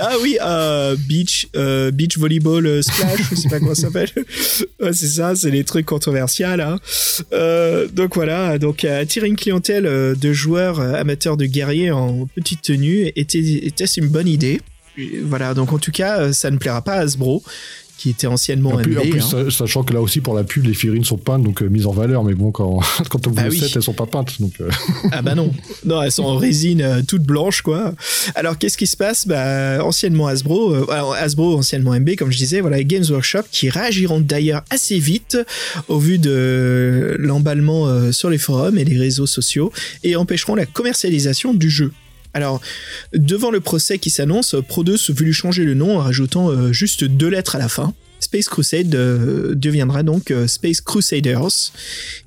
Ah 0.00 0.14
oui, 0.22 0.38
euh, 0.42 0.96
beach, 1.08 1.48
euh, 1.54 1.90
beach 1.90 2.16
volleyball 2.18 2.66
euh, 2.66 2.82
splash, 2.82 3.20
je 3.30 3.34
sais 3.36 3.48
pas 3.48 3.58
comment 3.58 3.74
ça 3.74 3.82
s'appelle. 3.82 4.08
Ouais, 4.80 4.92
c'est 4.92 5.06
ça, 5.06 5.34
c'est 5.34 5.50
les 5.50 5.64
trucs 5.64 5.84
controversiaux. 5.86 6.46
Euh, 7.32 7.86
donc 7.88 8.14
voilà, 8.14 8.58
donc 8.58 8.84
attirer 8.84 9.26
une 9.28 9.36
clientèle 9.36 9.86
euh, 9.86 10.14
de 10.14 10.32
joueurs 10.32 10.80
euh, 10.80 10.94
amateurs 10.94 11.36
de 11.36 11.46
guerriers 11.46 11.90
en 11.90 12.26
petite 12.34 12.62
tenue 12.62 13.10
était 13.16 13.38
était 13.38 13.84
une 13.84 14.08
bonne 14.08 14.28
idée. 14.28 14.60
Voilà, 15.24 15.52
donc 15.54 15.72
en 15.74 15.78
tout 15.78 15.92
cas, 15.92 16.20
euh, 16.20 16.32
ça 16.32 16.50
ne 16.50 16.56
plaira 16.56 16.80
pas 16.82 16.94
à 16.94 17.00
Hasbro, 17.00 17.42
qui 17.98 18.10
était 18.10 18.26
anciennement 18.26 18.70
En 18.72 18.78
plus, 18.82 18.94
MB. 18.94 18.98
en 18.98 19.10
plus, 19.10 19.20
hein. 19.22 19.44
sa- 19.44 19.50
sachant 19.50 19.82
que 19.82 19.92
là 19.94 20.00
aussi, 20.02 20.20
pour 20.20 20.34
la 20.34 20.44
pub, 20.44 20.64
les 20.64 20.74
figurines 20.74 21.04
sont 21.04 21.16
peintes, 21.16 21.42
donc 21.42 21.62
euh, 21.62 21.68
mises 21.68 21.86
en 21.86 21.92
valeur, 21.92 22.24
mais 22.24 22.34
bon, 22.34 22.50
quand, 22.50 22.80
quand 23.08 23.26
on 23.26 23.30
vous 23.30 23.36
Bah 23.36 23.44
le 23.44 23.50
oui. 23.50 23.58
set, 23.58 23.72
elles 23.74 23.82
sont 23.82 23.92
pas 23.94 24.06
peintes. 24.06 24.40
Donc, 24.40 24.52
euh, 24.60 24.68
Ah 25.12 25.22
bah 25.22 25.34
non, 25.34 25.50
non, 25.84 26.02
elles 26.02 26.12
sont 26.12 26.24
en 26.24 26.36
résine 26.36 26.80
euh, 26.82 27.02
toute 27.06 27.22
blanche 27.22 27.62
quoi. 27.62 27.94
Alors 28.34 28.58
qu'est-ce 28.58 28.76
qui 28.76 28.86
se 28.86 28.96
passe? 28.96 29.26
Bah 29.26 29.84
anciennement 29.84 30.26
Hasbro, 30.26 30.74
alors, 30.90 31.14
Hasbro 31.14 31.56
anciennement 31.56 31.92
MB 31.98 32.16
comme 32.16 32.30
je 32.30 32.36
disais, 32.38 32.60
voilà 32.60 32.82
Games 32.82 33.04
Workshop 33.08 33.42
qui 33.50 33.70
réagiront 33.70 34.20
d'ailleurs 34.20 34.62
assez 34.70 34.98
vite 34.98 35.38
au 35.88 35.98
vu 35.98 36.18
de 36.18 37.16
l'emballement 37.18 38.12
sur 38.12 38.30
les 38.30 38.38
forums 38.38 38.78
et 38.78 38.84
les 38.84 38.98
réseaux 38.98 39.26
sociaux 39.26 39.72
et 40.04 40.16
empêcheront 40.16 40.54
la 40.54 40.66
commercialisation 40.66 41.54
du 41.54 41.70
jeu. 41.70 41.92
Alors, 42.36 42.60
devant 43.14 43.50
le 43.50 43.60
procès 43.60 43.98
qui 43.98 44.10
s'annonce, 44.10 44.54
Pro2 44.54 45.10
voulu 45.10 45.32
changer 45.32 45.64
le 45.64 45.72
nom 45.72 45.96
en 45.96 46.00
rajoutant 46.00 46.50
euh, 46.50 46.70
juste 46.70 47.02
deux 47.02 47.28
lettres 47.28 47.56
à 47.56 47.58
la 47.58 47.70
fin. 47.70 47.94
Space 48.20 48.50
Crusade 48.50 48.94
euh, 48.94 49.54
deviendra 49.54 50.02
donc 50.02 50.30
euh, 50.30 50.46
Space 50.46 50.82
Crusaders 50.82 51.72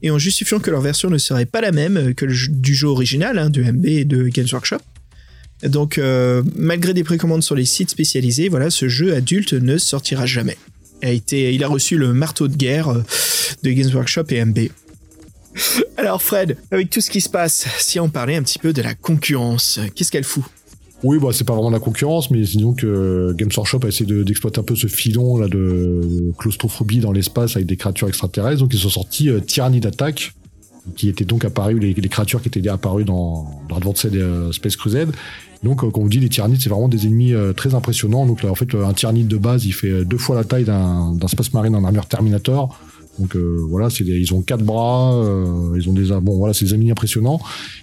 et 0.02 0.10
en 0.10 0.18
justifiant 0.18 0.60
que 0.60 0.72
leur 0.72 0.82
version 0.82 1.12
ne 1.12 1.20
serait 1.20 1.46
pas 1.46 1.62
la 1.62 1.72
même 1.72 2.16
que 2.16 2.26
du 2.26 2.74
jeu 2.74 2.88
original 2.88 3.38
hein, 3.38 3.52
de 3.52 3.62
MB 3.62 3.86
et 3.86 4.04
de 4.04 4.30
Games 4.30 4.48
Workshop. 4.52 4.80
Donc, 5.62 6.00
malgré 6.56 6.94
des 6.94 7.04
précommandes 7.04 7.44
sur 7.44 7.54
les 7.54 7.66
sites 7.66 7.90
spécialisés, 7.90 8.48
voilà, 8.48 8.70
ce 8.70 8.88
jeu 8.88 9.14
adulte 9.14 9.54
ne 9.54 9.78
sortira 9.78 10.26
jamais. 10.26 10.58
A, 11.04 11.12
été, 11.12 11.54
il 11.54 11.66
a 11.66 11.68
reçu 11.68 11.98
le 11.98 12.14
marteau 12.14 12.48
de 12.48 12.56
guerre 12.56 12.94
de 13.62 13.70
Games 13.70 13.94
Workshop 13.94 14.24
et 14.30 14.44
MB. 14.46 14.70
Alors 15.98 16.22
Fred, 16.22 16.58
avec 16.72 16.90
tout 16.90 17.02
ce 17.02 17.10
qui 17.10 17.22
se 17.22 17.30
passe, 17.30 17.68
si 17.80 18.00
on 18.00 18.10
parlait 18.10 18.36
un 18.36 18.44
petit 18.44 18.60
peu 18.60 18.74
de 18.74 18.82
la 18.82 18.96
concurrence, 18.96 19.80
qu'est-ce 19.96 20.12
qu'elle 20.12 20.24
fout? 20.24 20.44
Oui, 21.04 21.18
bah, 21.18 21.30
c'est 21.32 21.46
pas 21.46 21.54
vraiment 21.54 21.70
la 21.70 21.80
concurrence, 21.80 22.30
mais 22.30 22.40
disons 22.42 22.74
que 22.74 23.34
Games 23.38 23.50
Workshop 23.56 23.80
a 23.84 23.88
essayé 23.88 24.06
de- 24.06 24.24
d'exploiter 24.24 24.60
un 24.60 24.64
peu 24.64 24.76
ce 24.76 24.88
filon 24.88 25.38
là 25.38 25.48
de 25.48 26.34
claustrophobie 26.38 27.00
dans 27.00 27.14
l'espace 27.14 27.56
avec 27.56 27.68
des 27.68 27.78
créatures 27.78 28.10
extraterrestres. 28.10 28.60
Donc, 28.60 28.74
ils 28.74 28.80
sont 28.80 28.90
sortis 28.90 29.30
euh, 29.30 29.40
Tyranny 29.40 29.80
d'attaque, 29.80 30.34
qui 30.98 31.08
était 31.08 31.24
donc 31.24 31.46
apparu, 31.46 31.80
les, 31.80 31.94
les 31.94 32.10
créatures 32.10 32.42
qui 32.42 32.50
étaient 32.50 32.68
apparues 32.68 33.06
dans, 33.06 33.62
dans 33.70 33.78
Advanced 33.78 34.14
euh, 34.14 34.52
Space 34.52 34.76
Crusade. 34.76 35.12
Donc, 35.64 35.86
euh, 35.86 35.90
comme 35.90 36.04
on 36.04 36.08
dit, 36.08 36.20
les 36.20 36.28
tyrannides, 36.30 36.62
c'est 36.62 36.70
vraiment 36.70 36.90
des 36.90 37.06
ennemis 37.06 37.34
euh, 37.34 37.54
très 37.54 37.76
impressionnants. 37.76 38.26
Donc, 38.26 38.44
là, 38.44 38.52
en 38.52 38.56
fait, 38.56 38.74
euh, 38.76 38.86
un 38.86 38.94
tyrannide 38.94 39.30
de 39.30 39.38
base, 39.38 39.66
il 39.66 39.74
fait 39.74 40.04
deux 40.04 40.18
fois 40.18 40.36
la 40.36 40.44
taille 40.44 40.66
d'un 40.66 41.16
Space 41.28 41.54
Marine 41.54 41.76
en 41.76 41.84
armure 41.86 42.08
Terminator. 42.08 42.78
Donc 43.20 43.36
euh, 43.36 43.58
voilà, 43.70 43.90
c'est 43.90 44.04
ils 44.06 44.34
ont 44.34 44.42
quatre 44.42 44.64
bras, 44.64 45.14
euh, 45.14 45.76
ils 45.76 45.90
ont 45.90 45.94
des 45.94 46.08
bon 46.22 46.38
voilà, 46.38 46.54
c'est 46.54 46.66
des 46.66 46.74
ennemis 46.74 46.92
impressionnants. 46.92 47.40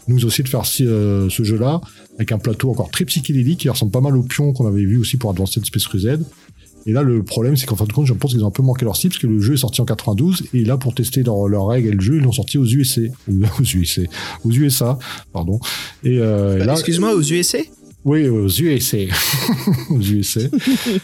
Ils 0.08 0.14
nous 0.14 0.24
ont 0.24 0.28
essayé 0.28 0.44
de 0.44 0.48
faire 0.48 0.64
euh, 0.80 1.28
ce 1.28 1.42
jeu-là 1.44 1.80
avec 2.16 2.32
un 2.32 2.38
plateau 2.38 2.70
encore 2.70 2.90
très 2.90 3.04
psychédélique 3.04 3.60
qui 3.60 3.68
ressemble 3.68 3.92
pas 3.92 4.00
mal 4.00 4.16
au 4.16 4.22
pion 4.22 4.52
qu'on 4.52 4.66
avait 4.66 4.84
vu 4.84 4.98
aussi 4.98 5.16
pour 5.16 5.30
Advanced 5.30 5.64
Space 5.64 5.86
Crusade. 5.86 6.24
Et 6.88 6.92
là, 6.92 7.02
le 7.02 7.24
problème, 7.24 7.56
c'est 7.56 7.66
qu'en 7.66 7.74
fin 7.74 7.84
de 7.84 7.92
compte, 7.92 8.06
je 8.06 8.12
pense 8.12 8.32
qu'ils 8.32 8.44
ont 8.44 8.46
un 8.46 8.52
peu 8.52 8.62
manqué 8.62 8.84
leur 8.84 8.96
cible 8.96 9.12
parce 9.12 9.20
que 9.20 9.26
le 9.26 9.40
jeu 9.40 9.54
est 9.54 9.58
sorti 9.58 9.80
en 9.80 9.84
92 9.84 10.44
et 10.54 10.64
là, 10.64 10.76
pour 10.76 10.94
tester 10.94 11.24
leurs 11.24 11.48
leurs 11.48 11.66
règles 11.66 11.88
et 11.88 11.92
le 11.92 12.00
jeu, 12.00 12.16
ils 12.16 12.22
l'ont 12.22 12.32
sorti 12.32 12.58
aux 12.58 12.64
USA, 12.64 13.02
aux 13.28 13.62
USA, 13.62 14.02
aux 14.44 14.50
USA, 14.50 14.98
pardon. 15.32 15.58
Et, 16.04 16.18
euh, 16.20 16.64
Bah, 16.64 16.72
Excuse-moi, 16.72 17.14
aux 17.14 17.22
USA 17.22 17.58
oui, 18.04 18.28
aux 18.28 18.48
USA. 18.48 18.98
aux 19.90 20.00
USA. 20.00 20.40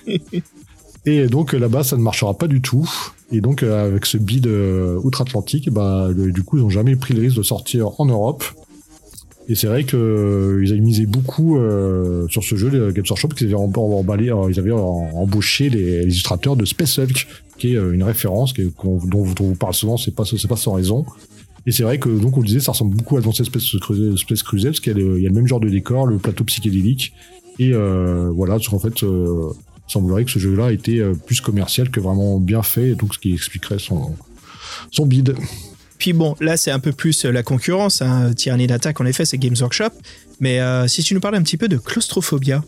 Et 1.05 1.27
donc 1.27 1.53
là-bas, 1.53 1.83
ça 1.83 1.97
ne 1.97 2.03
marchera 2.03 2.33
pas 2.39 2.47
du 2.47 2.61
tout. 2.61 2.89
Et 3.33 3.41
donc 3.41 3.63
euh, 3.63 3.87
avec 3.87 4.07
ce 4.07 4.19
bid 4.19 4.47
euh, 4.47 4.99
outre-Atlantique, 5.03 5.71
bah, 5.71 6.11
du 6.15 6.43
coup, 6.43 6.59
ils 6.59 6.63
n'ont 6.63 6.71
jamais 6.71 6.97
pris 6.97 7.15
le 7.15 7.23
risque 7.23 7.37
de 7.39 7.43
sortir 7.43 7.99
en 7.99 8.05
Europe. 8.05 8.45
Et 9.49 9.55
c'est 9.55 9.67
vrai 9.67 9.85
que 9.85 9.97
euh, 9.97 10.71
avaient 10.71 10.81
misé 10.81 11.07
beaucoup 11.07 11.59
sur 12.29 12.45
ce 12.45 12.55
jeu, 12.57 12.69
les 12.69 12.93
Games 12.93 13.05
Workshop, 13.09 13.29
qu'ils 13.29 13.49
avaient 13.49 13.57
em- 13.57 13.73
emballé, 13.77 14.31
ils 14.51 14.59
avaient 14.59 14.71
em- 14.71 14.77
embauché 14.79 15.71
les, 15.71 16.03
illustrateurs 16.03 16.57
de 16.57 16.65
Space 16.65 16.99
Hulk, 16.99 17.27
qui 17.59 17.75
est 17.75 17.79
une 17.79 18.03
référence 18.03 18.55
dont, 18.55 19.01
on 19.41 19.45
vous 19.45 19.55
parle 19.55 19.75
souvent, 19.75 19.97
c'est 19.97 20.15
pas 20.15 20.25
pas 20.49 20.57
sans 20.57 20.75
raison. 20.75 21.05
Et 21.65 21.73
c'est 21.73 21.85
vrai 21.85 21.99
que 21.99 22.09
donc 22.09 22.37
on 22.37 22.41
le 22.41 22.47
disait, 22.47 22.61
ça 22.61 22.73
ressemble 22.73 22.95
beaucoup 22.97 23.17
à 23.17 23.21
Advanced 23.21 23.45
Space 23.45 23.65
Space 24.17 24.43
Crusade 24.43 24.73
parce 24.73 24.81
qu'il 24.81 24.93
y, 24.99 25.27
a 25.27 25.29
le- 25.29 25.31
même 25.31 25.47
genre 25.47 25.61
de 25.61 25.69
décor, 25.69 26.07
le 26.07 26.19
plateau 26.19 26.45
psychédélique. 26.45 27.13
Et 27.59 27.73
euh, 27.73 28.31
voilà, 28.35 28.59
qu'en 28.59 28.79
fait, 28.79 29.03
il 29.89 29.93
semblerait 29.93 30.25
que 30.25 30.31
ce 30.31 30.39
jeu-là 30.39 30.73
était 30.73 31.01
euh, 31.01 31.15
plus 31.15 31.41
commercial 31.41 31.91
que 31.91 32.01
vraiment 32.01 32.39
bien 32.39 32.63
fait, 32.63 32.95
donc 32.95 33.15
ce 33.15 33.19
qui 33.19 33.35
expliquerait 33.35 33.79
son, 33.79 34.15
son 34.91 35.07
bid. 35.07 35.35
Puis 35.99 36.13
bon, 36.13 36.35
là 36.41 36.57
c'est 36.57 36.71
un 36.71 36.79
peu 36.79 36.93
plus 36.93 37.25
euh, 37.25 37.31
la 37.31 37.43
concurrence. 37.43 38.03
Hein. 38.03 38.33
Tyranny 38.35 38.67
d'attaque, 38.67 39.01
en 39.01 39.07
effet, 39.07 39.25
c'est 39.25 39.39
Games 39.39 39.57
Workshop. 39.61 39.91
Mais 40.41 40.61
euh, 40.61 40.89
si 40.89 41.03
tu 41.03 41.15
nous 41.15 41.21
parles 41.21 41.37
un 41.37 41.43
petit 41.43 41.57
peu 41.57 41.69
de 41.69 41.77
claustrophobia. 41.77 42.63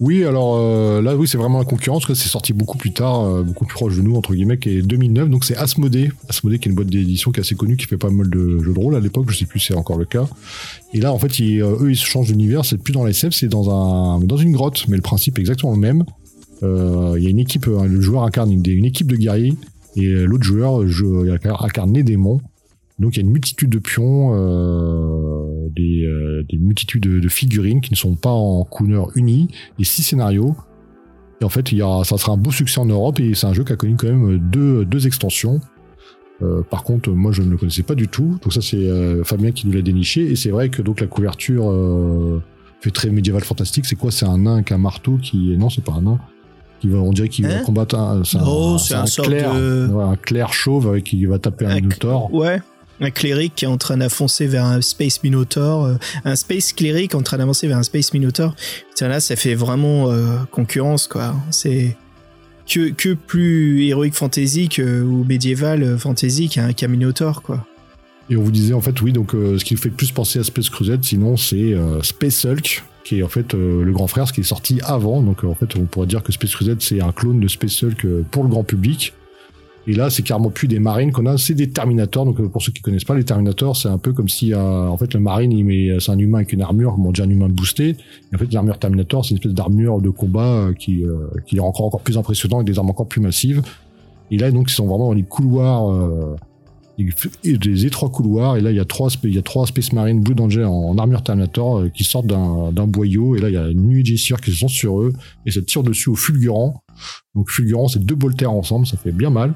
Oui, 0.00 0.24
alors 0.24 0.56
euh, 0.56 1.00
là, 1.00 1.16
oui, 1.16 1.28
c'est 1.28 1.38
vraiment 1.38 1.58
la 1.58 1.64
concurrence, 1.64 2.04
que 2.04 2.14
c'est 2.14 2.28
sorti 2.28 2.52
beaucoup 2.52 2.76
plus 2.76 2.92
tard, 2.92 3.22
euh, 3.22 3.42
beaucoup 3.42 3.64
plus 3.64 3.74
proche 3.74 3.96
de 3.96 4.02
nous, 4.02 4.16
entre 4.16 4.34
guillemets, 4.34 4.58
qui 4.58 4.70
est 4.70 4.82
2009, 4.82 5.30
donc 5.30 5.44
c'est 5.44 5.56
Asmodée. 5.56 6.10
Asmodée, 6.28 6.58
qui 6.58 6.68
est 6.68 6.70
une 6.70 6.74
boîte 6.74 6.88
d'édition 6.88 7.30
qui 7.30 7.38
est 7.38 7.42
assez 7.42 7.54
connue, 7.54 7.76
qui 7.76 7.86
fait 7.86 7.96
pas 7.96 8.10
mal 8.10 8.28
de 8.28 8.58
jeux 8.58 8.72
de 8.72 8.78
rôle 8.78 8.96
à 8.96 9.00
l'époque, 9.00 9.26
je 9.30 9.38
sais 9.38 9.46
plus 9.46 9.60
si 9.60 9.68
c'est 9.68 9.74
encore 9.74 9.96
le 9.96 10.04
cas. 10.04 10.26
Et 10.92 11.00
là, 11.00 11.12
en 11.12 11.18
fait, 11.18 11.38
ils, 11.38 11.62
euh, 11.62 11.76
eux, 11.80 11.92
ils 11.92 11.96
se 11.96 12.06
changent 12.06 12.28
d'univers, 12.28 12.64
c'est 12.64 12.78
plus 12.78 12.92
dans 12.92 13.04
la 13.04 13.10
SF, 13.10 13.34
c'est 13.34 13.48
dans, 13.48 13.70
un, 13.70 14.18
dans 14.20 14.36
une 14.36 14.52
grotte, 14.52 14.84
mais 14.88 14.96
le 14.96 15.02
principe 15.02 15.38
est 15.38 15.42
exactement 15.42 15.72
le 15.72 15.80
même. 15.80 16.04
Il 16.62 17.22
y 17.22 17.26
a 17.26 17.30
une 17.30 17.40
équipe, 17.40 17.66
le 17.66 18.00
joueur 18.00 18.22
incarne 18.22 18.50
une, 18.50 18.86
équipe 18.86 19.06
de 19.06 19.16
guerriers, 19.16 19.52
et 19.96 20.06
l'autre 20.06 20.44
joueur 20.44 20.82
incarne 21.60 21.92
les 21.92 22.02
démons. 22.02 22.40
Donc 23.00 23.16
il 23.16 23.20
y 23.20 23.22
a 23.22 23.26
une 23.26 23.32
multitude 23.32 23.70
de 23.70 23.78
pions, 23.78 24.32
euh, 24.34 25.68
des, 25.74 26.04
euh, 26.04 26.44
des 26.48 26.58
multitudes 26.58 27.02
de, 27.02 27.18
de 27.20 27.28
figurines 27.28 27.80
qui 27.80 27.92
ne 27.92 27.96
sont 27.96 28.14
pas 28.14 28.30
en 28.30 28.64
couleur 28.64 29.08
unie, 29.16 29.48
et 29.78 29.84
six 29.84 30.02
scénarios. 30.02 30.54
Et 31.40 31.44
en 31.44 31.48
fait, 31.48 31.72
il 31.72 31.78
y 31.78 31.82
a, 31.82 32.04
ça 32.04 32.16
sera 32.16 32.32
un 32.32 32.36
beau 32.36 32.52
succès 32.52 32.78
en 32.80 32.86
Europe 32.86 33.18
et 33.20 33.34
c'est 33.34 33.46
un 33.46 33.52
jeu 33.52 33.64
qui 33.64 33.72
a 33.72 33.76
connu 33.76 33.96
quand 33.96 34.06
même 34.06 34.38
deux, 34.38 34.84
deux 34.84 35.06
extensions. 35.06 35.60
Euh, 36.42 36.62
par 36.62 36.84
contre, 36.84 37.10
moi 37.10 37.32
je 37.32 37.42
ne 37.42 37.50
le 37.50 37.56
connaissais 37.56 37.82
pas 37.82 37.94
du 37.96 38.06
tout. 38.08 38.38
Donc 38.42 38.52
ça 38.52 38.60
c'est 38.60 38.76
euh, 38.76 39.24
Fabien 39.24 39.50
qui 39.52 39.66
nous 39.66 39.72
l'a 39.72 39.82
déniché 39.82 40.30
et 40.30 40.36
c'est 40.36 40.50
vrai 40.50 40.68
que 40.68 40.82
donc 40.82 41.00
la 41.00 41.06
couverture 41.06 41.68
euh, 41.70 42.40
fait 42.80 42.90
très 42.90 43.10
médiéval 43.10 43.42
fantastique. 43.42 43.86
C'est 43.86 43.96
quoi? 43.96 44.10
C'est 44.12 44.26
un 44.26 44.38
nain 44.38 44.54
avec 44.54 44.70
un 44.72 44.78
marteau 44.78 45.16
qui 45.20 45.56
non 45.56 45.68
c'est 45.70 45.82
pas 45.84 45.92
un 45.92 46.02
nain. 46.02 46.18
Qui 46.80 46.88
va, 46.88 46.98
on 46.98 47.12
dirait 47.12 47.28
qu'il 47.28 47.46
va 47.46 47.54
Hein? 47.58 47.62
combattre 47.64 47.96
un, 47.96 48.24
c'est 48.24 48.36
Non, 48.38 48.78
c'est 48.78 48.94
un 48.94 49.04
clair, 49.04 49.54
de- 49.54 49.88
ouais, 49.92 50.02
un 50.04 50.16
clair 50.16 50.52
chauve 50.52 50.86
avec 50.88 51.04
qui 51.04 51.24
va 51.24 51.38
taper 51.38 51.66
un 51.66 51.70
Un- 51.70 51.74
minotaure. 51.76 52.32
Ouais. 52.34 52.60
Un 53.00 53.10
cléric 53.10 53.54
qui 53.56 53.64
est 53.64 53.68
en 53.68 53.76
train 53.76 53.96
d'avancer 53.96 54.46
vers 54.46 54.64
un 54.64 54.80
Space 54.80 55.22
Minotaur. 55.22 55.84
euh, 55.84 55.94
un 56.24 56.36
Space 56.36 56.72
cléric 56.72 57.14
en 57.14 57.22
train 57.22 57.38
d'avancer 57.38 57.66
vers 57.66 57.78
un 57.78 57.82
Space 57.82 58.12
Minotaur. 58.12 58.54
Putain, 58.90 59.08
là, 59.08 59.20
ça 59.20 59.36
fait 59.36 59.54
vraiment 59.54 60.10
euh, 60.10 60.36
concurrence, 60.50 61.08
quoi. 61.08 61.34
C'est 61.50 61.96
que, 62.66 62.90
que 62.90 63.14
plus 63.14 63.84
héroïque 63.86 64.14
fantasy 64.14 64.68
que, 64.68 65.02
ou 65.02 65.24
médiéval 65.24 65.82
euh, 65.82 65.98
fantasy 65.98 66.48
qu'un 66.48 66.72
qu'un 66.72 66.88
Minotaur, 66.88 67.42
quoi. 67.42 67.66
Et 68.30 68.36
on 68.36 68.42
vous 68.42 68.50
disait 68.50 68.72
en 68.72 68.80
fait 68.80 69.02
oui 69.02 69.12
donc 69.12 69.34
euh, 69.34 69.58
ce 69.58 69.64
qui 69.66 69.76
fait 69.76 69.90
plus 69.90 70.10
penser 70.10 70.38
à 70.38 70.44
Space 70.44 70.70
Crusade 70.70 71.04
sinon 71.04 71.36
c'est 71.36 71.74
euh, 71.74 72.02
Space 72.02 72.46
Hulk 72.46 72.82
qui 73.04 73.18
est 73.18 73.22
en 73.22 73.28
fait 73.28 73.54
euh, 73.54 73.84
le 73.84 73.92
grand 73.92 74.06
frère 74.06 74.26
ce 74.26 74.32
qui 74.32 74.40
est 74.40 74.44
sorti 74.44 74.80
avant 74.82 75.20
donc 75.20 75.44
euh, 75.44 75.48
en 75.48 75.54
fait 75.54 75.76
on 75.76 75.84
pourrait 75.84 76.06
dire 76.06 76.22
que 76.22 76.32
Space 76.32 76.54
Crusade 76.54 76.80
c'est 76.80 77.02
un 77.02 77.12
clone 77.12 77.38
de 77.38 77.48
Space 77.48 77.82
Hulk 77.82 78.02
euh, 78.06 78.24
pour 78.30 78.42
le 78.42 78.48
grand 78.48 78.64
public 78.64 79.12
et 79.86 79.92
là 79.92 80.10
c'est 80.10 80.22
carrément 80.22 80.50
plus 80.50 80.68
des 80.68 80.78
marines 80.78 81.12
qu'on 81.12 81.26
a 81.26 81.36
c'est 81.36 81.54
des 81.54 81.70
Terminators. 81.70 82.24
Donc 82.24 82.40
euh, 82.40 82.48
pour 82.48 82.62
ceux 82.62 82.72
qui 82.72 82.80
connaissent 82.80 83.04
pas 83.04 83.14
les 83.14 83.24
Terminators 83.24 83.76
c'est 83.76 83.88
un 83.88 83.98
peu 83.98 84.12
comme 84.12 84.28
si 84.28 84.52
euh, 84.52 84.88
en 84.88 84.96
fait 84.96 85.12
le 85.14 85.20
marine 85.20 85.52
il 85.52 85.64
met 85.64 86.00
c'est 86.00 86.12
un 86.12 86.18
humain 86.18 86.38
avec 86.38 86.52
une 86.52 86.62
armure 86.62 86.92
comment 86.94 87.12
dire 87.12 87.24
un 87.24 87.30
humain 87.30 87.48
boosté. 87.48 87.90
Et 87.90 88.34
en 88.34 88.38
fait 88.38 88.52
l'armure 88.52 88.78
Terminator 88.78 89.24
c'est 89.24 89.30
une 89.30 89.36
espèce 89.36 89.54
d'armure 89.54 90.00
de 90.00 90.10
combat 90.10 90.46
euh, 90.46 90.72
qui 90.72 91.04
euh, 91.04 91.28
qui 91.46 91.56
est 91.56 91.60
encore 91.60 91.86
encore 91.86 92.00
plus 92.00 92.16
impressionnant 92.16 92.56
avec 92.56 92.66
des 92.66 92.78
armes 92.78 92.90
encore 92.90 93.08
plus 93.08 93.20
massives. 93.20 93.62
Et 94.30 94.38
là 94.38 94.50
donc 94.50 94.70
ils 94.70 94.74
sont 94.74 94.86
vraiment 94.86 95.08
dans 95.08 95.12
les 95.12 95.22
couloirs 95.22 95.90
euh, 95.90 96.36
des 96.98 97.86
étroits 97.86 98.08
couloirs 98.08 98.56
et 98.56 98.60
là 98.60 98.70
il 98.70 98.76
y 98.76 98.80
a 98.80 98.84
trois 98.84 99.08
il 99.24 99.34
y 99.34 99.38
a 99.38 99.42
trois 99.42 99.66
Space 99.66 99.92
Marines 99.92 100.20
Blue 100.20 100.34
Danger 100.34 100.64
en, 100.64 100.96
armure 100.96 101.22
Terminator 101.22 101.78
euh, 101.78 101.88
qui 101.88 102.04
sortent 102.04 102.26
d'un 102.26 102.70
d'un 102.70 102.86
boyau 102.86 103.34
et 103.34 103.40
là 103.40 103.48
il 103.48 103.54
y 103.54 103.58
a 103.58 103.68
une 103.68 103.82
nuit 103.82 104.04
qui 104.04 104.52
sont 104.52 104.68
sur 104.68 105.00
eux 105.00 105.12
et 105.44 105.50
ça 105.50 105.60
tire 105.62 105.82
dessus 105.82 106.10
au 106.10 106.14
fulgurant. 106.14 106.82
Donc 107.34 107.50
fulgurant 107.50 107.88
c'est 107.88 108.04
deux 108.04 108.14
bolters 108.14 108.50
ensemble 108.50 108.86
ça 108.86 108.96
fait 108.96 109.12
bien 109.12 109.30
mal. 109.30 109.54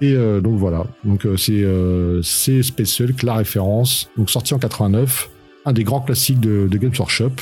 Et 0.00 0.12
euh, 0.12 0.40
donc 0.40 0.58
voilà. 0.58 0.86
Donc 1.04 1.24
euh, 1.24 1.36
c'est 1.36 1.62
euh, 1.62 2.20
c'est 2.22 2.62
Space 2.62 3.00
Hulk 3.00 3.22
la 3.22 3.34
référence. 3.34 4.10
Donc 4.16 4.30
sorti 4.30 4.54
en 4.54 4.58
89 4.58 5.30
un 5.66 5.72
des 5.72 5.84
grands 5.84 6.00
classiques 6.00 6.40
de, 6.40 6.68
de 6.70 6.78
Games 6.78 6.92
Workshop. 6.98 7.32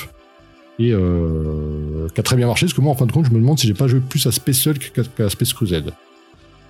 Et 0.79 0.91
euh, 0.91 2.07
qui 2.13 2.19
a 2.19 2.23
très 2.23 2.35
bien 2.35 2.47
marché 2.47 2.65
parce 2.65 2.73
que 2.73 2.81
moi 2.81 2.91
en 2.91 2.95
fin 2.95 3.05
de 3.05 3.11
compte 3.11 3.25
je 3.25 3.31
me 3.31 3.39
demande 3.39 3.59
si 3.59 3.67
j'ai 3.67 3.75
pas 3.75 3.87
joué 3.87 3.99
plus 3.99 4.25
à 4.25 4.31
Space 4.31 4.65
Hulk 4.65 4.91
qu'à 5.15 5.29
Space 5.29 5.53
Crusade 5.53 5.91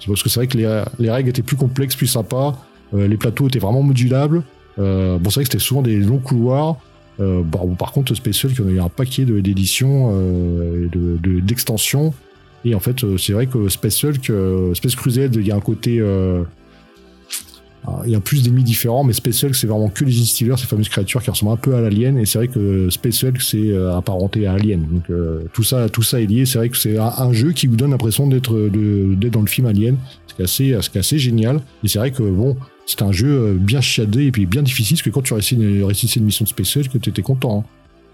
parce 0.07 0.21
que 0.23 0.29
c'est 0.29 0.39
vrai 0.39 0.47
que 0.47 0.57
les, 0.57 0.83
les 0.99 1.09
règles 1.11 1.29
étaient 1.29 1.41
plus 1.41 1.55
complexes, 1.57 1.95
plus 1.95 2.07
sympas. 2.07 2.57
Euh, 2.93 3.07
les 3.07 3.17
plateaux 3.17 3.47
étaient 3.47 3.59
vraiment 3.59 3.81
modulables. 3.83 4.43
Euh, 4.79 5.17
bon, 5.17 5.29
c'est 5.29 5.35
vrai 5.35 5.43
que 5.45 5.51
c'était 5.51 5.63
souvent 5.63 5.81
des 5.81 5.97
longs 5.97 6.17
couloirs. 6.19 6.77
Euh, 7.19 7.41
bon, 7.43 7.75
par 7.75 7.91
contre, 7.91 8.13
Special, 8.15 8.51
il 8.51 8.59
y 8.59 8.69
avait 8.71 8.79
un 8.79 8.89
paquet 8.89 9.23
d'éditions 9.25 10.09
euh, 10.13 10.87
de- 10.91 11.39
d'extensions. 11.39 12.13
et 12.65 12.73
en 12.75 12.79
fait, 12.79 13.03
euh, 13.03 13.17
c'est 13.17 13.33
vrai 13.33 13.45
que 13.47 13.69
Space 13.69 14.03
Hulk, 14.03 14.29
euh, 14.29 14.73
Space 14.73 14.95
Crusade, 14.95 15.35
il 15.35 15.45
y 15.47 15.51
a 15.51 15.55
un 15.55 15.59
côté. 15.59 16.01
Ah, 17.85 18.01
il 18.05 18.11
y 18.11 18.15
a 18.15 18.19
plus 18.19 18.43
d'ennemis 18.43 18.63
différents, 18.63 19.03
mais 19.03 19.13
Space 19.13 19.43
Hulk, 19.43 19.55
c'est 19.55 19.67
vraiment 19.67 19.89
que 19.89 20.05
les 20.05 20.21
Instillers, 20.21 20.55
ces 20.57 20.67
fameuses 20.67 20.89
créatures 20.89 21.21
qui 21.21 21.29
ressemblent 21.29 21.51
un 21.53 21.57
peu 21.57 21.75
à 21.75 21.81
l'Alien. 21.81 22.17
Et 22.17 22.25
c'est 22.25 22.37
vrai 22.37 22.47
que 22.47 22.89
Space 22.89 23.23
Hulk, 23.23 23.41
c'est 23.41 23.71
euh, 23.71 23.95
apparenté 23.97 24.47
à 24.47 24.53
Alien. 24.53 24.85
Donc 24.89 25.03
euh, 25.09 25.41
tout 25.53 25.63
ça, 25.63 25.89
tout 25.89 26.03
ça 26.03 26.21
est 26.21 26.25
lié. 26.25 26.45
C'est 26.45 26.57
vrai 26.59 26.69
que 26.69 26.77
c'est 26.77 26.97
un, 26.97 27.11
un 27.17 27.33
jeu 27.33 27.51
qui 27.51 27.67
vous 27.67 27.75
donne 27.75 27.91
l'impression 27.91 28.27
d'être 28.27 28.69
d'être 28.69 29.33
dans 29.33 29.41
le 29.41 29.47
film 29.47 29.67
Alien, 29.67 29.97
ce 30.27 30.33
qui 30.35 30.41
est 30.41 30.45
assez, 30.45 30.77
ce 30.81 30.89
qui 30.89 30.97
est 30.97 31.01
assez 31.01 31.19
génial. 31.19 31.61
Et 31.83 31.87
c'est 31.87 31.99
vrai 31.99 32.11
que 32.11 32.23
bon, 32.23 32.55
c'est 32.85 33.01
un 33.01 33.11
jeu 33.11 33.27
euh, 33.29 33.53
bien 33.55 33.81
chiadé 33.81 34.25
et 34.25 34.31
puis 34.31 34.45
bien 34.45 34.61
difficile, 34.61 34.95
parce 34.95 35.03
que 35.03 35.09
quand 35.09 35.21
tu 35.21 35.33
réussis 35.33 35.55
une, 35.55 35.83
réussissais 35.83 36.19
une 36.19 36.25
mission 36.25 36.43
de 36.43 36.49
Space 36.49 36.77
Hulk, 36.77 37.01
t'étais 37.01 37.21
content. 37.21 37.59
hein. 37.59 37.69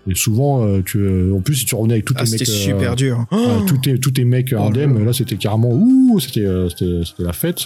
Et 0.10 0.16
souvent, 0.16 0.64
euh, 0.66 0.82
tu, 0.84 1.00
en 1.32 1.42
plus, 1.42 1.56
si 1.56 1.66
tu 1.66 1.76
revenais 1.76 1.96
avec 1.96 2.06
tous 2.06 2.14
Ah, 2.18 2.24
tes 2.24 2.32
mecs, 2.32 2.40
c'était 2.40 2.52
euh, 2.52 2.56
super 2.56 2.96
dur. 2.96 3.26
euh, 3.34 3.58
Oh 3.60 3.62
tous 3.68 3.78
tes, 3.78 4.00
tous 4.00 4.12
tes 4.12 4.24
mecs 4.24 4.56
Oh, 4.58 4.62
indemnes, 4.64 4.98
là. 4.98 5.06
là, 5.06 5.14
c'était 5.14 5.36
carrément 5.36 5.72
ouh, 5.74 6.20
c'était, 6.20 6.48
la 7.20 7.34
fête. 7.34 7.66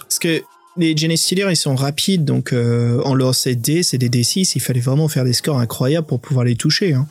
Les 0.78 0.96
Genesis 0.98 1.26
Steelers, 1.26 1.52
ils 1.52 1.56
sont 1.56 1.76
rapides, 1.76 2.26
donc 2.26 2.54
euh, 2.54 3.02
on 3.06 3.14
leur 3.14 3.36
sait 3.36 3.56
D, 3.56 3.84
c'est 3.84 3.98
des 3.98 4.10
D6, 4.10 4.54
il 4.56 4.60
fallait 4.62 4.80
vraiment 4.80 5.08
faire 5.08 5.24
des 5.24 5.34
scores 5.34 5.60
incroyables 5.60 6.08
pour 6.08 6.20
pouvoir 6.20 6.46
les 6.46 6.56
toucher. 6.56 6.94
Hein. 6.94 7.08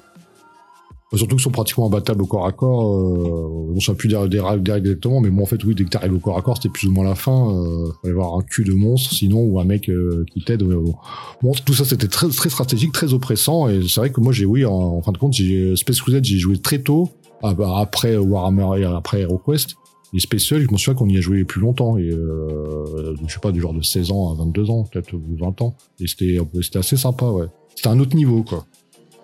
Surtout 1.15 1.37
qu'ils 1.37 1.43
sont 1.43 1.51
pratiquement 1.51 1.87
imbattables 1.87 2.23
au 2.23 2.27
corps 2.27 2.47
à 2.47 2.53
corps. 2.53 2.97
Euh, 2.97 3.71
on 3.71 3.75
ne 3.75 3.95
plus 3.95 4.09
des, 4.09 4.41
exactement, 4.77 5.21
mais 5.21 5.29
bon, 5.29 5.43
en 5.43 5.47
fait, 5.47 5.63
oui, 5.65 5.75
dès 5.75 5.85
que 5.85 5.91
t'arrives 5.91 6.15
au 6.15 6.19
corps 6.19 6.39
à 6.39 6.43
corps, 6.43 6.57
c'était 6.57 6.71
plus 6.71 6.89
ou 6.89 6.93
moins 6.93 7.05
la 7.05 7.15
fin. 7.15 7.51
Euh, 7.51 7.91
fallait 8.01 8.13
avoir 8.13 8.39
un 8.39 8.43
cul 8.43 8.65
de 8.65 8.73
monstre, 8.73 9.13
sinon, 9.13 9.41
ou 9.41 9.61
un 9.61 9.65
mec 9.65 9.91
euh, 9.91 10.25
qui 10.33 10.43
t'aide. 10.43 10.63
bon, 10.63 11.53
tout 11.67 11.75
ça, 11.75 11.85
c'était 11.85 12.09
très, 12.09 12.29
très 12.29 12.49
stratégique, 12.49 12.93
très 12.93 13.13
oppressant. 13.13 13.69
Et 13.69 13.83
c'est 13.87 14.01
vrai 14.01 14.11
que 14.11 14.21
moi, 14.21 14.33
j'ai, 14.33 14.47
oui, 14.47 14.65
en, 14.65 14.73
en 14.73 15.03
fin 15.03 15.13
de 15.13 15.19
compte, 15.19 15.35
j'ai 15.35 15.77
Space 15.77 16.01
Crusade, 16.01 16.25
j'ai 16.25 16.39
joué 16.39 16.59
très 16.59 16.79
tôt, 16.79 17.11
ah, 17.43 17.53
bah, 17.53 17.75
après 17.77 18.17
Warhammer 18.17 18.81
et 18.81 18.85
après 18.85 19.21
HeroQuest. 19.21 19.77
Et 20.15 20.21
Space 20.21 20.53
Hulk, 20.53 20.67
je 20.69 20.73
me 20.73 20.77
souviens 20.77 20.95
qu'on 20.95 21.09
y 21.09 21.17
a 21.17 21.21
joué 21.21 21.45
plus 21.45 21.61
longtemps, 21.61 21.97
et 21.97 22.11
euh, 22.11 23.15
je 23.27 23.33
sais 23.33 23.41
pas, 23.41 23.51
du 23.51 23.61
genre 23.61 23.73
de 23.73 23.81
16 23.83 24.11
ans 24.13 24.33
à 24.33 24.37
22 24.37 24.71
ans, 24.71 24.85
peut-être, 24.85 25.15
ou 25.15 25.23
20 25.41 25.63
ans. 25.63 25.75
Et 26.01 26.07
c'était, 26.07 26.39
c'était 26.63 26.79
assez 26.79 26.97
sympa, 26.99 27.27
ouais. 27.27 27.47
C'était 27.75 27.89
un 27.89 27.99
autre 27.99 28.15
niveau, 28.15 28.43
quoi. 28.43 28.67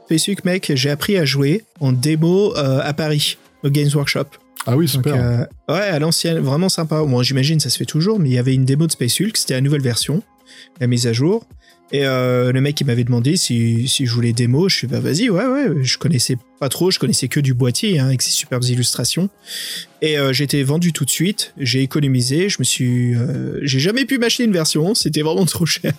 Spacesuck, 0.07 0.45
mec, 0.47 0.73
j'ai 0.75 0.89
appris 0.89 1.19
à 1.19 1.27
jouer 1.27 1.65
en 1.81 1.93
démo 1.93 2.57
euh, 2.57 2.81
à 2.83 2.95
Paris, 2.95 3.37
au 3.63 3.69
Games 3.69 3.91
Workshop. 3.95 4.25
Ah 4.67 4.77
oui, 4.77 4.87
Donc, 4.87 5.05
super. 5.05 5.15
euh, 5.15 5.45
ouais, 5.69 5.81
à 5.81 5.99
l'ancienne, 5.99 6.39
vraiment 6.39 6.71
sympa. 6.71 7.03
Bon, 7.03 7.23
j'imagine 7.23 7.61
ça 7.61 7.69
se 7.69 7.77
fait 7.77 7.85
toujours, 7.85 8.19
mais 8.19 8.31
il 8.31 8.35
y 8.35 8.39
avait 8.39 8.55
une 8.55 8.65
démo 8.65 8.87
de 8.87 8.93
Space 8.93 9.21
Hulk, 9.21 9.37
c'était 9.37 9.55
la 9.55 9.61
nouvelle 9.61 9.83
version, 9.83 10.23
la 10.81 10.87
mise 10.87 11.07
à 11.07 11.13
jour. 11.13 11.45
Et 11.91 12.05
euh, 12.05 12.53
le 12.53 12.61
mec 12.61 12.81
il 12.81 12.87
m'avait 12.87 13.05
demandé 13.05 13.37
si, 13.37 13.89
si 13.89 14.05
je 14.05 14.13
voulais 14.13 14.35
démo, 14.35 14.69
je 14.69 14.77
suis 14.77 14.87
bah 14.87 15.01
vas-y, 15.01 15.31
ouais, 15.31 15.47
ouais, 15.47 15.69
je 15.83 15.97
connaissais 15.97 16.37
pas 16.61 16.69
trop, 16.69 16.91
je 16.91 16.99
connaissais 16.99 17.29
que 17.29 17.41
du 17.41 17.55
boîtier 17.55 17.99
hein, 17.99 18.07
avec 18.07 18.21
ses 18.21 18.31
superbes 18.31 18.65
illustrations. 18.65 19.31
Et 20.03 20.19
euh, 20.19 20.33
été 20.33 20.63
vendu 20.63 20.93
tout 20.93 21.07
de 21.07 21.11
suite, 21.11 21.55
j'ai 21.57 21.83
économisé, 21.83 22.49
je 22.49 22.57
me 22.59 22.65
suis. 22.65 23.15
euh, 23.15 23.59
j'ai 23.63 23.81
jamais 23.81 24.05
pu 24.05 24.19
m'acheter 24.19 24.45
une 24.45 24.53
version, 24.53 24.95
c'était 24.95 25.23
vraiment 25.23 25.47
trop 25.47 25.67
cher. 25.67 25.95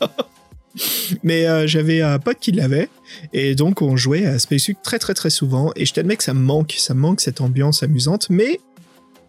Mais 1.24 1.68
j'avais 1.68 2.02
un 2.02 2.20
pote 2.20 2.38
qui 2.40 2.52
l'avait, 2.52 2.90
et 3.34 3.56
donc 3.56 3.82
on 3.82 3.98
jouait 3.98 4.26
à 4.26 4.38
Space 4.38 4.70
très 4.84 5.00
très 5.00 5.16
très 5.16 5.32
souvent, 5.32 5.72
et 5.76 5.86
je 5.88 5.94
t'admets 5.94 6.16
que 6.16 6.24
ça 6.24 6.36
me 6.36 6.40
manque, 6.40 6.76
ça 6.78 6.94
me 6.94 7.00
manque 7.00 7.22
cette 7.22 7.42
ambiance 7.42 7.82
amusante, 7.82 8.28
mais 8.30 8.60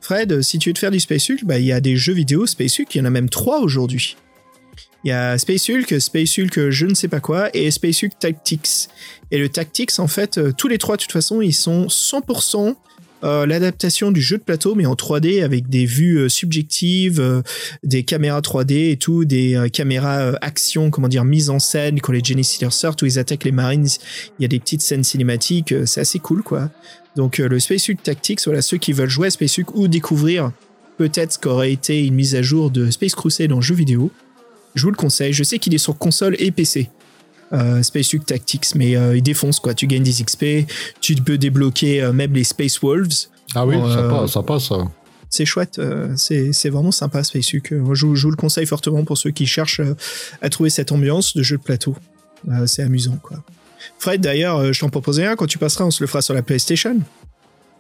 Fred, 0.03 0.43
si 0.43 0.59
tu 0.59 0.69
veux 0.69 0.75
te 0.75 0.79
faire 0.79 0.91
du 0.91 1.01
Space 1.01 1.31
Hulk, 1.31 1.45
bah, 1.45 1.59
il 1.59 1.65
y 1.65 1.73
a 1.73 1.81
des 1.81 1.97
jeux 1.97 2.13
vidéo 2.13 2.47
Space 2.47 2.79
Hulk, 2.79 2.95
il 2.95 2.99
y 2.99 3.01
en 3.01 3.07
a 3.07 3.11
même 3.11 3.31
trois 3.31 3.61
aujourd'hui. 3.61 4.17
Il 5.05 5.09
y 5.09 5.13
a 5.13 5.39
Space 5.39 5.69
Hulk, 5.71 6.01
Space 6.01 6.39
Hulk 6.39 6.71
je 6.71 6.87
ne 6.87 6.95
sais 6.95 7.09
pas 7.09 7.21
quoi, 7.21 7.49
et 7.55 7.71
Space 7.71 8.03
Hulk 8.03 8.19
Tactics. 8.19 8.89
Et 9.31 9.39
le 9.39 9.49
Tactics, 9.49 9.99
en 9.99 10.09
fait, 10.09 10.39
euh, 10.39 10.53
tous 10.53 10.69
les 10.69 10.79
trois, 10.79 10.97
de 10.97 11.03
toute 11.03 11.13
façon, 11.13 11.41
ils 11.41 11.55
sont 11.55 11.87
100% 11.87 12.77
euh, 13.23 13.47
l'adaptation 13.47 14.13
du 14.13 14.21
jeu 14.21 14.39
de 14.39 14.43
plateau, 14.43 14.75
mais 14.75 14.87
en 14.87 14.95
3D 14.95 15.43
avec 15.43 15.69
des 15.69 15.85
vues 15.85 16.19
euh, 16.19 16.29
subjectives, 16.29 17.21
euh, 17.21 17.43
des 17.83 18.03
caméras 18.03 18.41
3D 18.41 18.93
et 18.93 18.97
tout, 18.97 19.25
des 19.25 19.57
euh, 19.57 19.69
caméras 19.69 20.21
euh, 20.21 20.33
action, 20.41 20.91
comment 20.91 21.09
dire, 21.09 21.25
mise 21.25 21.51
en 21.51 21.59
scène, 21.59 22.01
quand 22.01 22.13
les 22.13 22.25
Genesis 22.25 22.65
sortent, 22.71 23.03
où 23.03 23.07
ils 23.07 23.19
attaquent 23.19 23.45
les 23.45 23.53
Marines, 23.53 23.89
il 24.39 24.43
y 24.43 24.45
a 24.45 24.49
des 24.49 24.59
petites 24.59 24.83
scènes 24.83 25.05
cinématiques, 25.05 25.73
euh, 25.73 25.87
c'est 25.87 26.01
assez 26.01 26.19
cool, 26.19 26.43
quoi. 26.43 26.71
Donc 27.17 27.41
euh, 27.41 27.49
le 27.49 27.59
Space 27.59 27.91
Hulk 27.91 28.03
Tactics, 28.03 28.41
voilà, 28.45 28.63
ceux 28.63 28.79
qui 28.79 28.93
veulent 28.93 29.11
jouer 29.11 29.27
à 29.27 29.31
Space 29.31 29.59
Hulk 29.59 29.75
ou 29.75 29.89
découvrir 29.89 30.53
peut-être 30.97 31.33
ce 31.33 31.39
qu'aurait 31.39 31.73
été 31.73 32.05
une 32.07 32.15
mise 32.15 32.35
à 32.35 32.43
jour 32.43 32.71
de 32.71 32.91
Space 32.91 33.15
Crusade 33.15 33.53
en 33.53 33.61
jeu 33.61 33.75
vidéo, 33.75 34.11
je 34.75 34.83
vous 34.83 34.91
le 34.91 34.97
conseille. 34.97 35.33
Je 35.33 35.43
sais 35.43 35.59
qu'il 35.59 35.75
est 35.75 35.79
sur 35.79 35.97
console 35.99 36.37
et 36.39 36.51
PC. 36.51 36.91
Euh, 37.53 37.83
Space 37.83 38.15
Hulk 38.15 38.27
Tactics, 38.27 38.77
mais 38.77 38.97
euh, 38.97 39.17
il 39.17 39.23
défonce 39.23 39.59
quoi. 39.59 39.75
Tu 39.75 39.89
gagnes 39.89 40.05
des 40.05 40.13
XP, 40.23 40.71
tu 41.01 41.17
peux 41.17 41.37
débloquer 41.37 42.01
euh, 42.01 42.13
même 42.13 42.33
les 42.33 42.45
Space 42.45 42.81
Wolves. 42.81 43.27
Ah 43.57 43.67
oui, 43.67 43.75
euh, 43.77 43.93
sympa, 43.93 44.29
sympa 44.29 44.61
ça. 44.61 44.77
C'est 45.29 45.45
chouette, 45.45 45.81
c'est 46.17 46.69
vraiment 46.71 46.93
sympa 46.93 47.25
Space 47.25 47.53
Hulk. 47.55 47.73
Euh, 47.73 47.95
Je, 47.95 48.07
vous- 48.07 48.15
je 48.15 48.23
vous 48.27 48.31
le 48.31 48.37
conseille 48.37 48.67
fortement 48.67 49.05
pour 49.05 49.19
ceux 49.19 49.31
qui 49.33 49.47
cherchent 49.47 49.81
à 50.43 50.49
trouver 50.49 50.71
cette 50.71 50.93
ambiance 50.93 51.37
de 51.37 51.43
jeu 51.43 51.57
de 51.57 51.63
plateau. 51.63 51.97
C'est 52.67 52.83
amusant 52.83 53.17
quoi. 53.21 53.43
Fred, 53.99 54.21
d'ailleurs, 54.21 54.73
je 54.73 54.81
t'en 54.81 54.89
proposais 54.89 55.27
un 55.27 55.35
quand 55.37 55.47
tu 55.47 55.59
passeras, 55.59 55.85
on 55.85 55.91
se 55.91 56.03
le 56.03 56.07
fera 56.07 56.23
sur 56.23 56.35
la 56.35 56.43
PlayStation. 56.43 56.99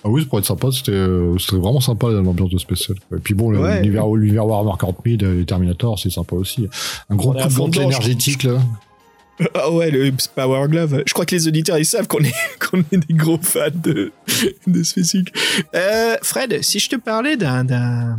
Ah 0.02 0.08
oui, 0.08 0.22
ça 0.22 0.28
pourrait 0.28 0.40
être 0.40 0.46
sympa, 0.46 0.68
c'était 0.72 0.92
euh, 0.92 1.36
c'était 1.38 1.56
vraiment 1.56 1.80
sympa 1.80 2.08
l'ambiance 2.08 2.50
de 2.50 2.58
Special. 2.58 2.96
Et 3.14 3.18
puis 3.20 3.34
bon, 3.34 3.52
Ouais. 3.54 3.76
l'univers 3.82 4.06
l'univers 4.08 4.46
Warhammer 4.46 4.72
40 4.78 4.96
000, 5.04 5.16
euh, 5.22 5.38
les 5.40 5.44
Terminator, 5.44 5.98
c'est 5.98 6.10
sympa 6.10 6.36
aussi. 6.36 6.68
Un 7.10 7.16
gros 7.16 7.32
coup 7.34 7.68
de 7.68 7.80
énergétique 7.80 8.44
là. 8.44 8.58
Ah 9.54 9.70
ouais, 9.70 9.90
le 9.90 10.12
Power 10.34 10.68
Glove. 10.68 11.02
Je 11.06 11.12
crois 11.14 11.24
que 11.24 11.34
les 11.34 11.48
auditeurs, 11.48 11.78
ils 11.78 11.86
savent 11.86 12.06
qu'on 12.06 12.18
est, 12.22 12.34
qu'on 12.70 12.80
est 12.92 12.98
des 13.08 13.14
gros 13.14 13.38
fans 13.42 13.68
de, 13.74 14.12
de 14.66 14.82
Space. 14.82 15.16
Euh, 15.74 16.16
Fred, 16.22 16.62
si 16.62 16.78
je 16.78 16.90
te 16.90 16.96
parlais 16.96 17.36
d'un, 17.38 17.64
d'un, 17.64 18.16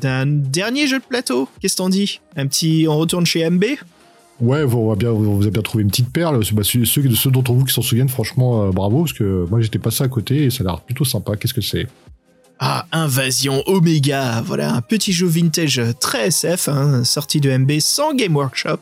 d'un 0.00 0.26
dernier 0.26 0.86
jeu 0.86 0.98
de 1.00 1.04
plateau, 1.04 1.48
qu'est-ce 1.60 1.74
que 1.74 1.78
t'en 1.78 1.88
dis? 1.88 2.20
Un 2.36 2.46
petit, 2.46 2.86
on 2.88 2.96
retourne 2.96 3.26
chez 3.26 3.48
MB 3.50 3.64
Ouais, 4.40 4.64
vous, 4.64 4.90
avez 4.90 5.50
bien 5.50 5.62
trouvé 5.62 5.82
une 5.82 5.90
petite 5.90 6.12
perle. 6.12 6.40
Bah, 6.52 6.62
ceux 6.64 7.30
d'entre 7.30 7.52
vous 7.52 7.64
qui 7.64 7.72
s'en 7.72 7.82
souviennent, 7.82 8.08
franchement, 8.08 8.64
euh, 8.64 8.70
bravo, 8.70 9.00
parce 9.00 9.12
que 9.12 9.46
moi 9.48 9.60
j'étais 9.60 9.78
passé 9.78 10.02
à 10.02 10.08
côté 10.08 10.44
et 10.44 10.50
ça 10.50 10.64
a 10.64 10.66
l'air 10.66 10.80
plutôt 10.80 11.04
sympa. 11.04 11.36
Qu'est-ce 11.36 11.54
que 11.54 11.60
c'est? 11.60 11.86
Ah, 12.60 12.86
Invasion 12.92 13.64
Omega, 13.66 14.40
voilà, 14.40 14.74
un 14.74 14.80
petit 14.80 15.12
jeu 15.12 15.26
vintage 15.26 15.82
très 15.98 16.28
SF, 16.28 16.68
hein, 16.68 17.02
sorti 17.02 17.40
de 17.40 17.54
MB 17.56 17.80
sans 17.80 18.14
Game 18.14 18.36
Workshop. 18.36 18.78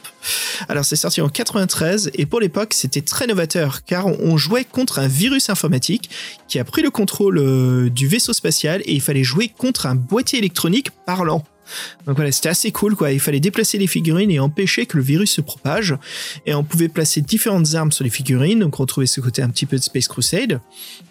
Alors 0.69 0.85
c'est 0.85 0.97
sorti 0.97 1.23
en 1.23 1.31
93 1.31 2.11
et 2.15 2.27
pour 2.27 2.41
l'époque 2.41 2.74
c'était 2.74 3.01
très 3.01 3.27
novateur 3.27 3.83
car 3.85 4.07
on 4.07 4.37
jouait 4.37 4.66
contre 4.66 4.99
un 4.99 5.09
virus 5.09 5.49
informatique 5.49 6.11
qui 6.49 6.59
a 6.59 6.65
pris 6.65 6.83
le 6.83 6.91
contrôle 6.91 7.39
euh, 7.39 7.89
du 7.89 8.07
vaisseau 8.07 8.35
spatial 8.35 8.83
et 8.85 8.93
il 8.93 9.01
fallait 9.01 9.24
jouer 9.24 9.49
contre 9.49 9.87
un 9.87 9.95
boîtier 9.95 10.39
électronique 10.39 10.91
parlant. 11.07 11.43
Donc 12.07 12.16
voilà, 12.16 12.32
c'était 12.32 12.49
assez 12.49 12.70
cool 12.73 12.97
quoi. 12.97 13.12
Il 13.12 13.20
fallait 13.20 13.40
déplacer 13.40 13.78
les 13.78 13.86
figurines 13.86 14.31
et 14.31 14.39
empêcher 14.39 14.86
que 14.86 14.97
le 14.97 15.03
virus 15.03 15.32
se 15.32 15.40
propage. 15.40 15.97
Et 16.47 16.55
on 16.55 16.65
pouvait 16.65 16.89
placer 16.89 17.20
différentes 17.20 17.74
armes 17.74 17.93
sur 17.93 18.05
les 18.05 18.11
figurines. 18.11 18.61
Donc 18.61 18.78
on 18.78 18.82
retrouvait 18.82 19.07
ce 19.07 19.20
côté 19.20 19.43
un 19.43 19.49
petit 19.49 19.66
peu 19.66 19.77
de 19.77 19.82
Space 19.82 20.09
Crusade. 20.09 20.61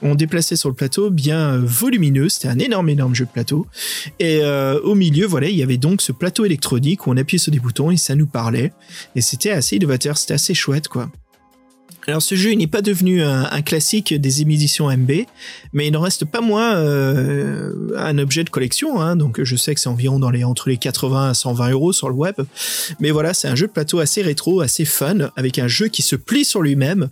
On 0.02 0.16
déplaçait 0.16 0.56
sur 0.56 0.70
le 0.70 0.76
plateau 0.76 1.10
bien 1.10 1.54
euh, 1.54 1.62
volumineux. 1.64 2.30
C'était 2.30 2.48
un 2.48 2.60
énorme, 2.60 2.90
énorme 2.90 3.16
jeu 3.16 3.26
de 3.26 3.32
plateau. 3.32 3.68
Et 4.20 4.40
euh, 4.42 4.80
au 4.82 4.96
milieu, 4.96 5.26
voilà, 5.26 5.50
il 5.50 5.56
y 5.56 5.64
avait 5.64 5.78
donc 5.78 6.02
ce 6.02 6.12
plateau 6.12 6.46
électronique 6.46 7.08
où 7.08 7.12
on 7.12 7.18
appuyait 7.18 7.40
sur 7.40 7.52
des 7.52 7.60
boutons 7.60 7.92
et 7.92 7.98
ça 7.98 8.16
nous 8.16 8.28
parlait. 8.28 8.74
Et 9.16 9.22
c'était 9.22 9.52
assez 9.52 9.78
innovateur, 9.78 10.18
c'était 10.18 10.34
assez 10.34 10.54
chouette 10.54 10.88
quoi. 10.88 11.10
Alors 12.08 12.22
ce 12.22 12.36
jeu 12.36 12.52
il 12.52 12.58
n'est 12.58 12.68
pas 12.68 12.82
devenu 12.82 13.22
un, 13.22 13.44
un 13.52 13.62
classique 13.62 14.14
des 14.14 14.42
éditions 14.42 14.90
MB, 14.90 15.12
mais 15.74 15.88
il 15.88 15.92
n'en 15.92 16.02
reste 16.02 16.26
pas 16.26 16.42
moins 16.42 16.76
euh, 16.76 17.74
un 17.98 18.18
objet 18.18 18.44
de 18.44 18.50
collection. 18.50 19.00
Hein, 19.00 19.16
donc 19.16 19.42
je 19.44 19.56
sais 19.56 19.76
que 19.76 19.80
c'est 19.82 19.90
environ 19.90 20.18
dans 20.20 20.32
les 20.32 20.44
entre 20.44 20.70
les 20.70 20.78
80 20.78 21.30
à 21.30 21.34
120 21.34 21.70
euros 21.72 21.94
sur 21.94 22.10
le 22.10 22.16
web. 22.16 22.36
Mais 23.00 23.12
voilà, 23.12 23.34
c'est 23.34 23.48
un 23.48 23.56
jeu 23.56 23.68
de 23.68 23.72
plateau 23.72 24.00
assez 24.00 24.22
rétro, 24.22 24.62
assez 24.62 24.86
fun, 24.86 25.30
avec 25.36 25.60
un 25.60 25.68
jeu 25.68 25.88
qui 25.90 26.02
se 26.02 26.16
plie 26.16 26.44
sur 26.46 26.62
lui-même. 26.62 27.10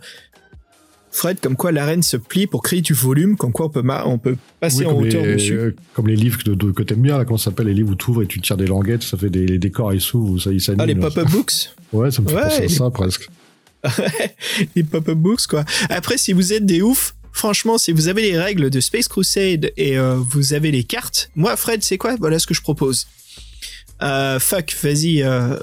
Fred, 1.12 1.40
comme 1.40 1.56
quoi 1.56 1.72
l'arène 1.72 2.04
se 2.04 2.16
plie 2.16 2.46
pour 2.46 2.62
créer 2.62 2.82
du 2.82 2.92
volume, 2.92 3.36
comme 3.36 3.50
quoi 3.50 3.66
on 3.66 3.70
peut, 3.70 3.82
ma- 3.82 4.06
on 4.06 4.18
peut 4.18 4.36
passer 4.60 4.84
Oui, 4.84 4.86
en 4.86 4.96
hauteur 5.00 5.24
les, 5.24 5.34
dessus. 5.34 5.58
euh, 5.58 5.74
Comme 5.94 6.06
les 6.06 6.14
livres 6.14 6.38
que, 6.40 6.50
que 6.70 6.82
t'aimes 6.84 7.02
bien, 7.02 7.18
là, 7.18 7.24
comment 7.24 7.36
ça 7.36 7.46
s'appelle 7.46 7.66
Les 7.66 7.74
livres 7.74 7.90
où 7.90 7.94
tu 7.96 8.10
ouvres 8.10 8.22
et 8.22 8.26
tu 8.28 8.40
tires 8.40 8.56
des 8.56 8.66
languettes, 8.68 9.02
ça 9.02 9.16
fait 9.16 9.28
des 9.28 9.44
les 9.44 9.58
décors, 9.58 9.92
ils 9.92 10.00
s'ouvrent, 10.00 10.40
ça, 10.40 10.52
ils 10.52 10.60
s'animent. 10.60 10.80
Ah, 10.82 10.86
les 10.86 10.94
pop-up 10.94 11.28
books? 11.28 11.70
Ouais, 11.92 12.12
ça 12.12 12.22
me 12.22 12.28
fait 12.28 12.34
Ouais, 12.36 12.42
penser 12.44 12.56
à 12.58 12.60
les- 12.60 12.68
ça 12.68 12.90
presque. 12.90 13.28
les 14.76 14.82
pop-up 14.82 15.16
books 15.16 15.46
quoi. 15.46 15.64
Après 15.88 16.18
si 16.18 16.32
vous 16.32 16.52
êtes 16.52 16.66
des 16.66 16.82
oufs, 16.82 17.14
franchement 17.32 17.78
si 17.78 17.92
vous 17.92 18.08
avez 18.08 18.22
les 18.22 18.38
règles 18.38 18.70
de 18.70 18.80
Space 18.80 19.08
Crusade 19.08 19.72
et 19.76 19.98
euh, 19.98 20.16
vous 20.16 20.54
avez 20.54 20.70
les 20.70 20.84
cartes, 20.84 21.30
moi 21.36 21.56
Fred 21.56 21.82
c'est 21.82 21.98
quoi? 21.98 22.16
Voilà 22.16 22.38
ce 22.38 22.46
que 22.46 22.54
je 22.54 22.62
propose. 22.62 23.06
Euh, 24.02 24.38
fuck, 24.38 24.74
vas-y, 24.82 25.22
euh, 25.22 25.56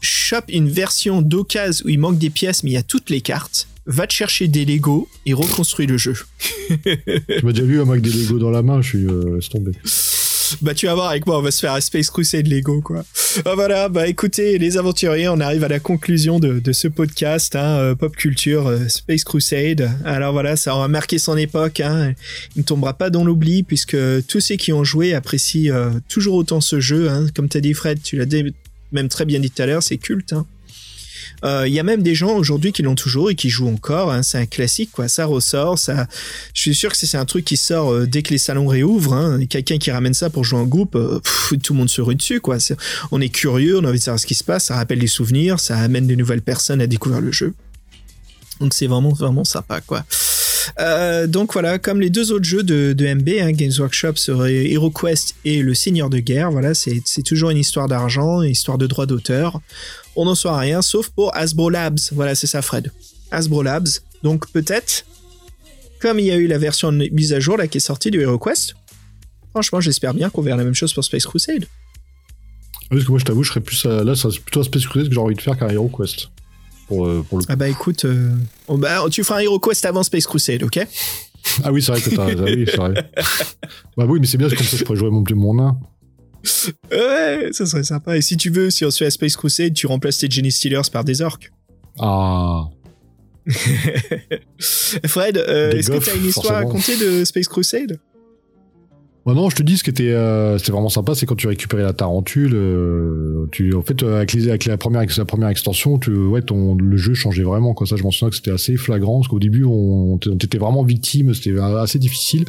chope 0.00 0.46
une 0.48 0.68
version 0.68 1.22
d'occasion 1.22 1.86
où 1.86 1.88
il 1.88 1.98
manque 1.98 2.18
des 2.18 2.30
pièces 2.30 2.62
mais 2.62 2.70
il 2.70 2.74
y 2.74 2.78
a 2.78 2.82
toutes 2.82 3.10
les 3.10 3.20
cartes. 3.20 3.68
Va 3.88 4.08
te 4.08 4.12
chercher 4.12 4.48
des 4.48 4.64
Lego 4.64 5.08
et 5.26 5.32
reconstruis 5.32 5.86
le 5.86 5.96
jeu. 5.96 6.16
tu 6.68 7.44
m'as 7.44 7.52
déjà 7.52 7.62
vu 7.62 7.84
mec 7.84 8.02
des 8.02 8.10
Lego 8.10 8.38
dans 8.38 8.50
la 8.50 8.62
main, 8.62 8.82
je 8.82 8.88
suis 8.88 9.06
euh, 9.06 9.36
laisse 9.36 9.48
tomber. 9.48 9.72
Bah 10.62 10.74
tu 10.74 10.86
vas 10.86 10.94
voir 10.94 11.10
avec 11.10 11.26
moi, 11.26 11.38
on 11.38 11.42
va 11.42 11.50
se 11.50 11.60
faire 11.60 11.72
un 11.72 11.80
Space 11.80 12.10
Crusade 12.10 12.46
Lego 12.46 12.80
quoi. 12.80 13.04
Ah, 13.44 13.54
voilà, 13.54 13.88
bah 13.88 14.06
écoutez 14.06 14.58
les 14.58 14.76
aventuriers, 14.78 15.28
on 15.28 15.40
arrive 15.40 15.64
à 15.64 15.68
la 15.68 15.80
conclusion 15.80 16.38
de, 16.38 16.72
ce 16.72 16.88
podcast, 16.88 17.56
hein, 17.56 17.78
euh, 17.78 17.94
pop 17.94 18.14
culture 18.16 18.66
euh, 18.66 18.88
Space 18.88 19.24
Crusade. 19.24 19.90
Alors 20.04 20.32
voilà, 20.32 20.56
ça 20.56 20.74
aura 20.74 20.88
marqué 20.88 21.18
son 21.18 21.36
époque, 21.36 21.80
hein. 21.80 22.14
il 22.54 22.60
ne 22.60 22.64
tombera 22.64 22.94
pas 22.94 23.10
dans 23.10 23.24
l'oubli 23.24 23.62
puisque 23.62 23.96
tous 24.26 24.40
ceux 24.40 24.56
qui 24.56 24.72
ont 24.72 24.84
joué 24.84 25.14
apprécient 25.14 25.74
euh, 25.74 25.90
toujours 26.08 26.34
autant 26.36 26.60
ce 26.60 26.80
jeu. 26.80 27.10
Hein. 27.10 27.26
Comme 27.34 27.48
t'as 27.48 27.60
dit 27.60 27.74
Fred, 27.74 28.02
tu 28.02 28.16
l'as 28.16 28.26
même 28.92 29.08
très 29.08 29.24
bien 29.24 29.40
dit 29.40 29.50
tout 29.50 29.62
à 29.62 29.66
l'heure, 29.66 29.82
c'est 29.82 29.98
culte. 29.98 30.32
Hein. 30.32 30.46
Euh, 31.44 31.64
Il 31.66 31.72
y 31.72 31.80
a 31.80 31.82
même 31.82 32.02
des 32.02 32.14
gens 32.14 32.36
aujourd'hui 32.36 32.72
qui 32.72 32.82
l'ont 32.82 32.94
toujours 32.94 33.30
et 33.30 33.34
qui 33.34 33.50
jouent 33.50 33.68
encore. 33.68 34.12
hein. 34.12 34.22
C'est 34.22 34.38
un 34.38 34.46
classique, 34.46 34.90
quoi. 34.92 35.08
Ça 35.08 35.24
ressort. 35.26 35.78
Ça, 35.78 36.06
je 36.54 36.60
suis 36.60 36.74
sûr 36.74 36.90
que 36.90 36.96
c'est 36.96 37.16
un 37.16 37.24
truc 37.24 37.44
qui 37.44 37.56
sort 37.56 37.92
euh, 37.92 38.06
dès 38.06 38.22
que 38.22 38.30
les 38.30 38.38
salons 38.38 38.66
réouvrent. 38.66 39.14
Hein. 39.14 39.46
Quelqu'un 39.46 39.78
qui 39.78 39.90
ramène 39.90 40.14
ça 40.14 40.30
pour 40.30 40.44
jouer 40.44 40.58
en 40.58 40.66
groupe, 40.66 40.96
euh, 40.96 41.20
tout 41.62 41.72
le 41.72 41.78
monde 41.78 41.90
se 41.90 42.00
rue 42.00 42.14
dessus, 42.14 42.40
quoi. 42.40 42.58
On 43.10 43.20
est 43.20 43.28
curieux, 43.28 43.78
on 43.78 43.84
a 43.84 43.88
envie 43.88 43.98
de 43.98 44.04
savoir 44.04 44.20
ce 44.20 44.26
qui 44.26 44.34
se 44.34 44.44
passe. 44.44 44.64
Ça 44.66 44.76
rappelle 44.76 44.98
des 44.98 45.06
souvenirs, 45.06 45.60
ça 45.60 45.78
amène 45.78 46.06
de 46.06 46.14
nouvelles 46.14 46.42
personnes 46.42 46.80
à 46.80 46.86
découvrir 46.86 47.20
le 47.20 47.32
jeu. 47.32 47.54
Donc 48.60 48.72
c'est 48.72 48.86
vraiment 48.86 49.10
vraiment 49.10 49.44
sympa, 49.44 49.80
quoi. 49.80 50.04
Donc 51.28 51.52
voilà, 51.52 51.78
comme 51.78 52.00
les 52.00 52.10
deux 52.10 52.32
autres 52.32 52.44
jeux 52.44 52.62
de, 52.62 52.94
MB, 53.14 53.28
hein, 53.40 53.52
Games 53.52 53.72
Workshop 53.78 54.16
seraient 54.16 54.70
HeroQuest 54.72 55.34
et 55.44 55.62
Le 55.62 55.74
Seigneur 55.74 56.10
de 56.10 56.18
Guerre. 56.18 56.50
Voilà, 56.50 56.74
c'est 56.74 57.02
toujours 57.24 57.50
une 57.50 57.58
histoire 57.58 57.86
d'argent, 57.88 58.42
une 58.42 58.50
histoire 58.50 58.78
de 58.78 58.86
droit 58.86 59.06
d'auteur. 59.06 59.60
On 60.16 60.24
n'en 60.24 60.34
saura 60.34 60.58
rien, 60.58 60.82
sauf 60.82 61.08
pour 61.10 61.34
Hasbro 61.36 61.70
Labs. 61.70 61.98
Voilà, 62.12 62.34
c'est 62.34 62.46
ça, 62.46 62.62
Fred. 62.62 62.90
Hasbro 63.30 63.62
Labs. 63.62 63.88
Donc 64.22 64.50
peut-être, 64.50 65.04
comme 66.00 66.18
il 66.18 66.26
y 66.26 66.30
a 66.30 66.36
eu 66.36 66.46
la 66.46 66.58
version 66.58 66.90
mise 66.92 67.32
à 67.32 67.40
jour 67.40 67.56
là 67.56 67.68
qui 67.68 67.78
est 67.78 67.80
sortie 67.80 68.10
du 68.10 68.20
HeroQuest, 68.22 68.74
franchement, 69.50 69.80
j'espère 69.80 70.14
bien 70.14 70.30
qu'on 70.30 70.42
verra 70.42 70.56
la 70.56 70.64
même 70.64 70.74
chose 70.74 70.92
pour 70.92 71.04
Space 71.04 71.26
Crusade. 71.26 71.66
Parce 72.90 73.04
que 73.04 73.10
moi, 73.10 73.18
je 73.18 73.24
t'avoue, 73.24 73.42
je 73.42 73.50
serais 73.50 73.60
plus 73.60 73.84
à- 73.86 74.04
là, 74.04 74.14
c'est 74.14 74.28
plutôt 74.40 74.60
un 74.60 74.64
Space 74.64 74.86
Crusade 74.86 75.08
que 75.08 75.14
j'ai 75.14 75.20
envie 75.20 75.34
de 75.34 75.40
faire 75.40 75.56
qu'un 75.58 75.68
Hero 75.68 75.88
Quest. 75.88 76.28
Pour, 76.88 77.06
euh, 77.06 77.24
pour 77.28 77.38
le. 77.38 77.44
Ah 77.48 77.56
bah 77.56 77.68
écoute, 77.68 78.04
euh, 78.04 78.30
oh, 78.68 78.76
bah, 78.76 79.04
tu 79.10 79.24
feras 79.24 79.38
un 79.40 79.42
HeroQuest 79.42 79.84
avant 79.86 80.04
Space 80.04 80.26
Crusade, 80.26 80.62
ok? 80.62 80.86
Ah 81.64 81.72
oui, 81.72 81.82
c'est 81.82 81.92
vrai 81.92 82.00
que 82.00 82.10
t'as. 82.10 82.26
ah 82.28 82.44
oui, 82.44 82.64
c'est 82.68 82.76
vrai. 82.76 83.10
bah 83.96 84.04
oui, 84.06 84.20
mais 84.20 84.26
c'est 84.26 84.38
bien, 84.38 84.48
comme 84.48 84.58
ça, 84.58 84.76
je 84.76 84.84
pourrais 84.84 84.98
jouer 84.98 85.10
mon, 85.10 85.24
mon 85.34 85.54
nain. 85.54 85.76
Ouais, 86.92 87.48
ça 87.52 87.66
serait 87.66 87.82
sympa. 87.82 88.16
Et 88.16 88.22
si 88.22 88.36
tu 88.36 88.50
veux, 88.50 88.70
si 88.70 88.84
on 88.84 88.90
se 88.90 88.98
fait 88.98 89.06
à 89.06 89.10
Space 89.10 89.36
Crusade, 89.36 89.74
tu 89.74 89.86
remplaces 89.86 90.18
tes 90.18 90.30
Genie 90.30 90.52
Stealers 90.52 90.90
par 90.92 91.04
des 91.04 91.22
orques. 91.22 91.52
Ah. 91.98 92.68
Fred, 95.06 95.38
euh, 95.38 95.72
est-ce 95.72 95.88
que 95.88 95.94
goffs, 95.94 96.04
tu 96.04 96.10
as 96.10 96.14
une 96.14 96.26
histoire 96.26 96.54
à 96.54 96.58
raconter 96.58 96.96
de 96.96 97.24
Space 97.24 97.48
Crusade? 97.48 97.98
Bah 99.26 99.34
non, 99.34 99.50
je 99.50 99.56
te 99.56 99.62
dis, 99.64 99.76
ce 99.76 99.82
qui 99.82 99.90
était, 99.90 100.12
euh, 100.12 100.56
c'était 100.56 100.70
vraiment 100.70 100.88
sympa, 100.88 101.16
c'est 101.16 101.26
quand 101.26 101.34
tu 101.34 101.48
récupérais 101.48 101.82
la 101.82 101.92
tarentule, 101.92 102.52
euh, 102.54 103.48
tu, 103.50 103.74
en 103.74 103.82
fait, 103.82 104.04
euh, 104.04 104.18
avec, 104.18 104.32
les, 104.32 104.48
avec 104.48 104.66
la 104.66 104.76
première, 104.76 105.04
la 105.04 105.24
première 105.24 105.48
extension, 105.48 105.98
tu, 105.98 106.12
ouais, 106.12 106.42
ton, 106.42 106.76
le 106.76 106.96
jeu 106.96 107.12
changeait 107.14 107.42
vraiment, 107.42 107.74
quoi. 107.74 107.88
Ça, 107.88 107.96
je 107.96 108.04
m'en 108.04 108.12
souviens 108.12 108.30
que 108.30 108.36
c'était 108.36 108.52
assez 108.52 108.76
flagrant, 108.76 109.18
parce 109.18 109.26
qu'au 109.26 109.40
début, 109.40 109.64
on, 109.64 110.12
on 110.24 110.34
était 110.36 110.58
vraiment 110.58 110.84
victime, 110.84 111.34
c'était 111.34 111.58
assez 111.58 111.98
difficile. 111.98 112.44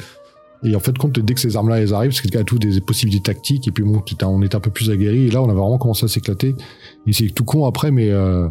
Et 0.63 0.75
en 0.75 0.79
fait, 0.79 0.97
compte, 0.97 1.19
dès 1.19 1.33
que 1.33 1.39
ces 1.39 1.55
armes-là, 1.55 1.81
elles 1.81 1.93
arrivent, 1.93 2.11
c'est 2.11 2.35
a 2.35 2.43
tout 2.43 2.57
des 2.57 2.81
possibilités 2.81 3.23
tactiques, 3.23 3.67
et 3.67 3.71
puis 3.71 3.83
bon, 3.83 4.01
on 4.23 4.41
était 4.41 4.55
un 4.55 4.59
peu 4.59 4.71
plus 4.71 4.89
aguerri, 4.89 5.27
et 5.27 5.31
là, 5.31 5.41
on 5.41 5.49
a 5.49 5.53
vraiment 5.53 5.77
commencé 5.77 6.05
à 6.05 6.07
s'éclater. 6.07 6.55
Et 7.05 7.13
c'est 7.13 7.29
tout 7.29 7.43
con 7.43 7.65
après, 7.65 7.91
mais, 7.91 8.09
euh, 8.09 8.49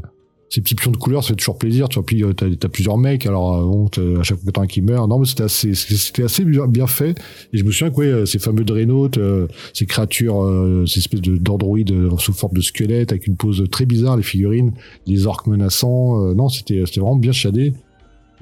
ces 0.48 0.60
petits 0.60 0.74
pions 0.74 0.92
de 0.92 0.96
couleur, 0.96 1.24
ça 1.24 1.30
fait 1.30 1.36
toujours 1.36 1.58
plaisir. 1.58 1.88
Tu 1.88 1.96
vois, 1.96 2.06
puis 2.06 2.22
euh, 2.22 2.32
t'as, 2.32 2.46
t'as 2.58 2.68
plusieurs 2.68 2.98
mecs, 2.98 3.26
alors 3.26 3.56
euh, 3.56 3.64
bon, 3.64 3.86
à 4.18 4.22
chaque 4.22 4.38
fois 4.38 4.52
que 4.52 4.60
un 4.60 4.66
qui 4.66 4.80
meurt. 4.80 5.08
Non, 5.08 5.18
mais 5.18 5.26
c'était 5.26 5.44
assez, 5.44 5.74
c'était 5.74 6.22
assez 6.22 6.44
bien, 6.44 6.86
fait. 6.86 7.18
Et 7.52 7.58
je 7.58 7.64
me 7.64 7.70
souviens 7.70 7.90
que 7.90 7.96
ouais, 7.96 8.06
euh, 8.06 8.26
ces 8.26 8.38
fameux 8.38 8.64
Dreadnoughts, 8.64 9.18
euh, 9.18 9.48
ces 9.72 9.86
créatures, 9.86 10.42
euh, 10.44 10.86
ces 10.86 11.00
espèces 11.00 11.20
de, 11.20 11.36
d'androïdes 11.36 11.92
sous 12.18 12.32
forme 12.32 12.54
de 12.54 12.60
squelettes, 12.60 13.12
avec 13.12 13.26
une 13.26 13.36
pose 13.36 13.64
très 13.70 13.86
bizarre, 13.86 14.16
les 14.16 14.22
figurines, 14.22 14.72
les 15.06 15.26
orques 15.26 15.46
menaçants. 15.46 16.34
non, 16.34 16.48
c'était, 16.48 16.82
c'était 16.86 17.00
vraiment 17.00 17.16
bien 17.16 17.32
shadé. 17.32 17.72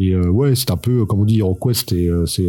Et 0.00 0.16
ouais, 0.16 0.54
c'est 0.56 0.70
un 0.70 0.76
peu, 0.76 1.06
comme 1.06 1.20
on 1.20 1.24
dit, 1.24 1.38
HeroQuest, 1.38 1.92
et, 1.92 2.10
c'est, 2.26 2.48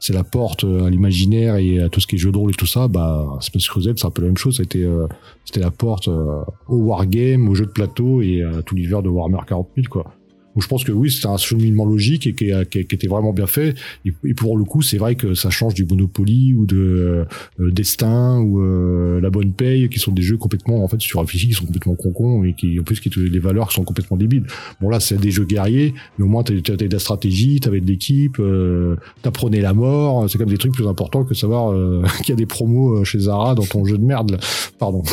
c'est 0.00 0.14
la 0.14 0.24
porte 0.24 0.64
euh, 0.64 0.86
à 0.86 0.90
l'imaginaire 0.90 1.56
et 1.56 1.80
à 1.80 1.90
tout 1.90 2.00
ce 2.00 2.06
qui 2.06 2.16
est 2.16 2.18
jeu 2.18 2.32
de 2.32 2.38
rôle 2.38 2.50
et 2.50 2.54
tout 2.54 2.66
ça. 2.66 2.88
Bah, 2.88 3.36
Space 3.40 3.68
Crusade, 3.68 3.98
c'est 3.98 4.06
un 4.06 4.10
peu 4.10 4.22
la 4.22 4.28
même 4.28 4.38
chose. 4.38 4.58
Été, 4.60 4.82
euh, 4.82 5.06
c'était 5.44 5.60
la 5.60 5.70
porte 5.70 6.08
euh, 6.08 6.42
au 6.68 6.76
wargame, 6.76 7.48
au 7.48 7.54
jeu 7.54 7.66
de 7.66 7.70
plateau 7.70 8.22
et 8.22 8.42
à 8.42 8.62
tout 8.62 8.74
l'hiver 8.74 9.02
de 9.02 9.10
Warhammer 9.10 9.44
40 9.46 9.68
000, 9.76 9.86
quoi. 9.90 10.14
Je 10.56 10.66
pense 10.66 10.84
que 10.84 10.92
oui, 10.92 11.10
c'était 11.10 11.28
un 11.28 11.36
cheminement 11.36 11.84
logique 11.84 12.26
et 12.26 12.34
qui, 12.34 12.50
qui, 12.70 12.84
qui 12.86 12.94
était 12.94 13.08
vraiment 13.08 13.32
bien 13.32 13.46
fait. 13.46 13.74
Et, 14.04 14.34
pour 14.34 14.56
le 14.56 14.64
coup, 14.64 14.82
c'est 14.82 14.98
vrai 14.98 15.14
que 15.14 15.34
ça 15.34 15.50
change 15.50 15.74
du 15.74 15.84
Monopoly 15.84 16.54
ou 16.54 16.66
de 16.66 17.26
euh, 17.60 17.70
Destin 17.70 18.40
ou 18.40 18.60
euh, 18.60 19.20
La 19.20 19.30
Bonne 19.30 19.52
Paye, 19.52 19.88
qui 19.88 19.98
sont 19.98 20.12
des 20.12 20.22
jeux 20.22 20.36
complètement, 20.36 20.82
en 20.82 20.88
fait, 20.88 20.98
tu 20.98 21.16
réfléchis, 21.16 21.48
qui 21.48 21.54
sont 21.54 21.66
complètement 21.66 21.94
concons 21.94 22.44
et 22.44 22.54
qui, 22.54 22.78
en 22.80 22.82
plus, 22.82 23.00
qui 23.00 23.10
les 23.16 23.38
valeurs 23.38 23.72
sont 23.72 23.84
complètement 23.84 24.16
débiles. 24.16 24.44
Bon 24.80 24.88
là, 24.88 25.00
c'est 25.00 25.18
des 25.18 25.30
jeux 25.30 25.44
guerriers, 25.44 25.94
mais 26.18 26.24
au 26.24 26.28
moins 26.28 26.42
t'avais 26.42 26.60
de 26.60 26.92
la 26.92 26.98
stratégie, 26.98 27.60
t'avais 27.60 27.80
de 27.80 27.86
l'équipe, 27.86 28.38
euh, 28.38 28.96
t'apprenais 29.22 29.60
la 29.60 29.74
mort. 29.74 30.28
C'est 30.28 30.38
quand 30.38 30.44
même 30.44 30.52
des 30.52 30.58
trucs 30.58 30.74
plus 30.74 30.86
importants 30.86 31.24
que 31.24 31.34
savoir 31.34 31.72
euh, 31.72 32.04
qu'il 32.18 32.30
y 32.30 32.32
a 32.32 32.36
des 32.36 32.46
promos 32.46 32.98
euh, 32.98 33.04
chez 33.04 33.20
Zara 33.20 33.54
dans 33.54 33.66
ton 33.66 33.84
jeu 33.84 33.98
de 33.98 34.04
merde. 34.04 34.38
Pardon. 34.78 35.02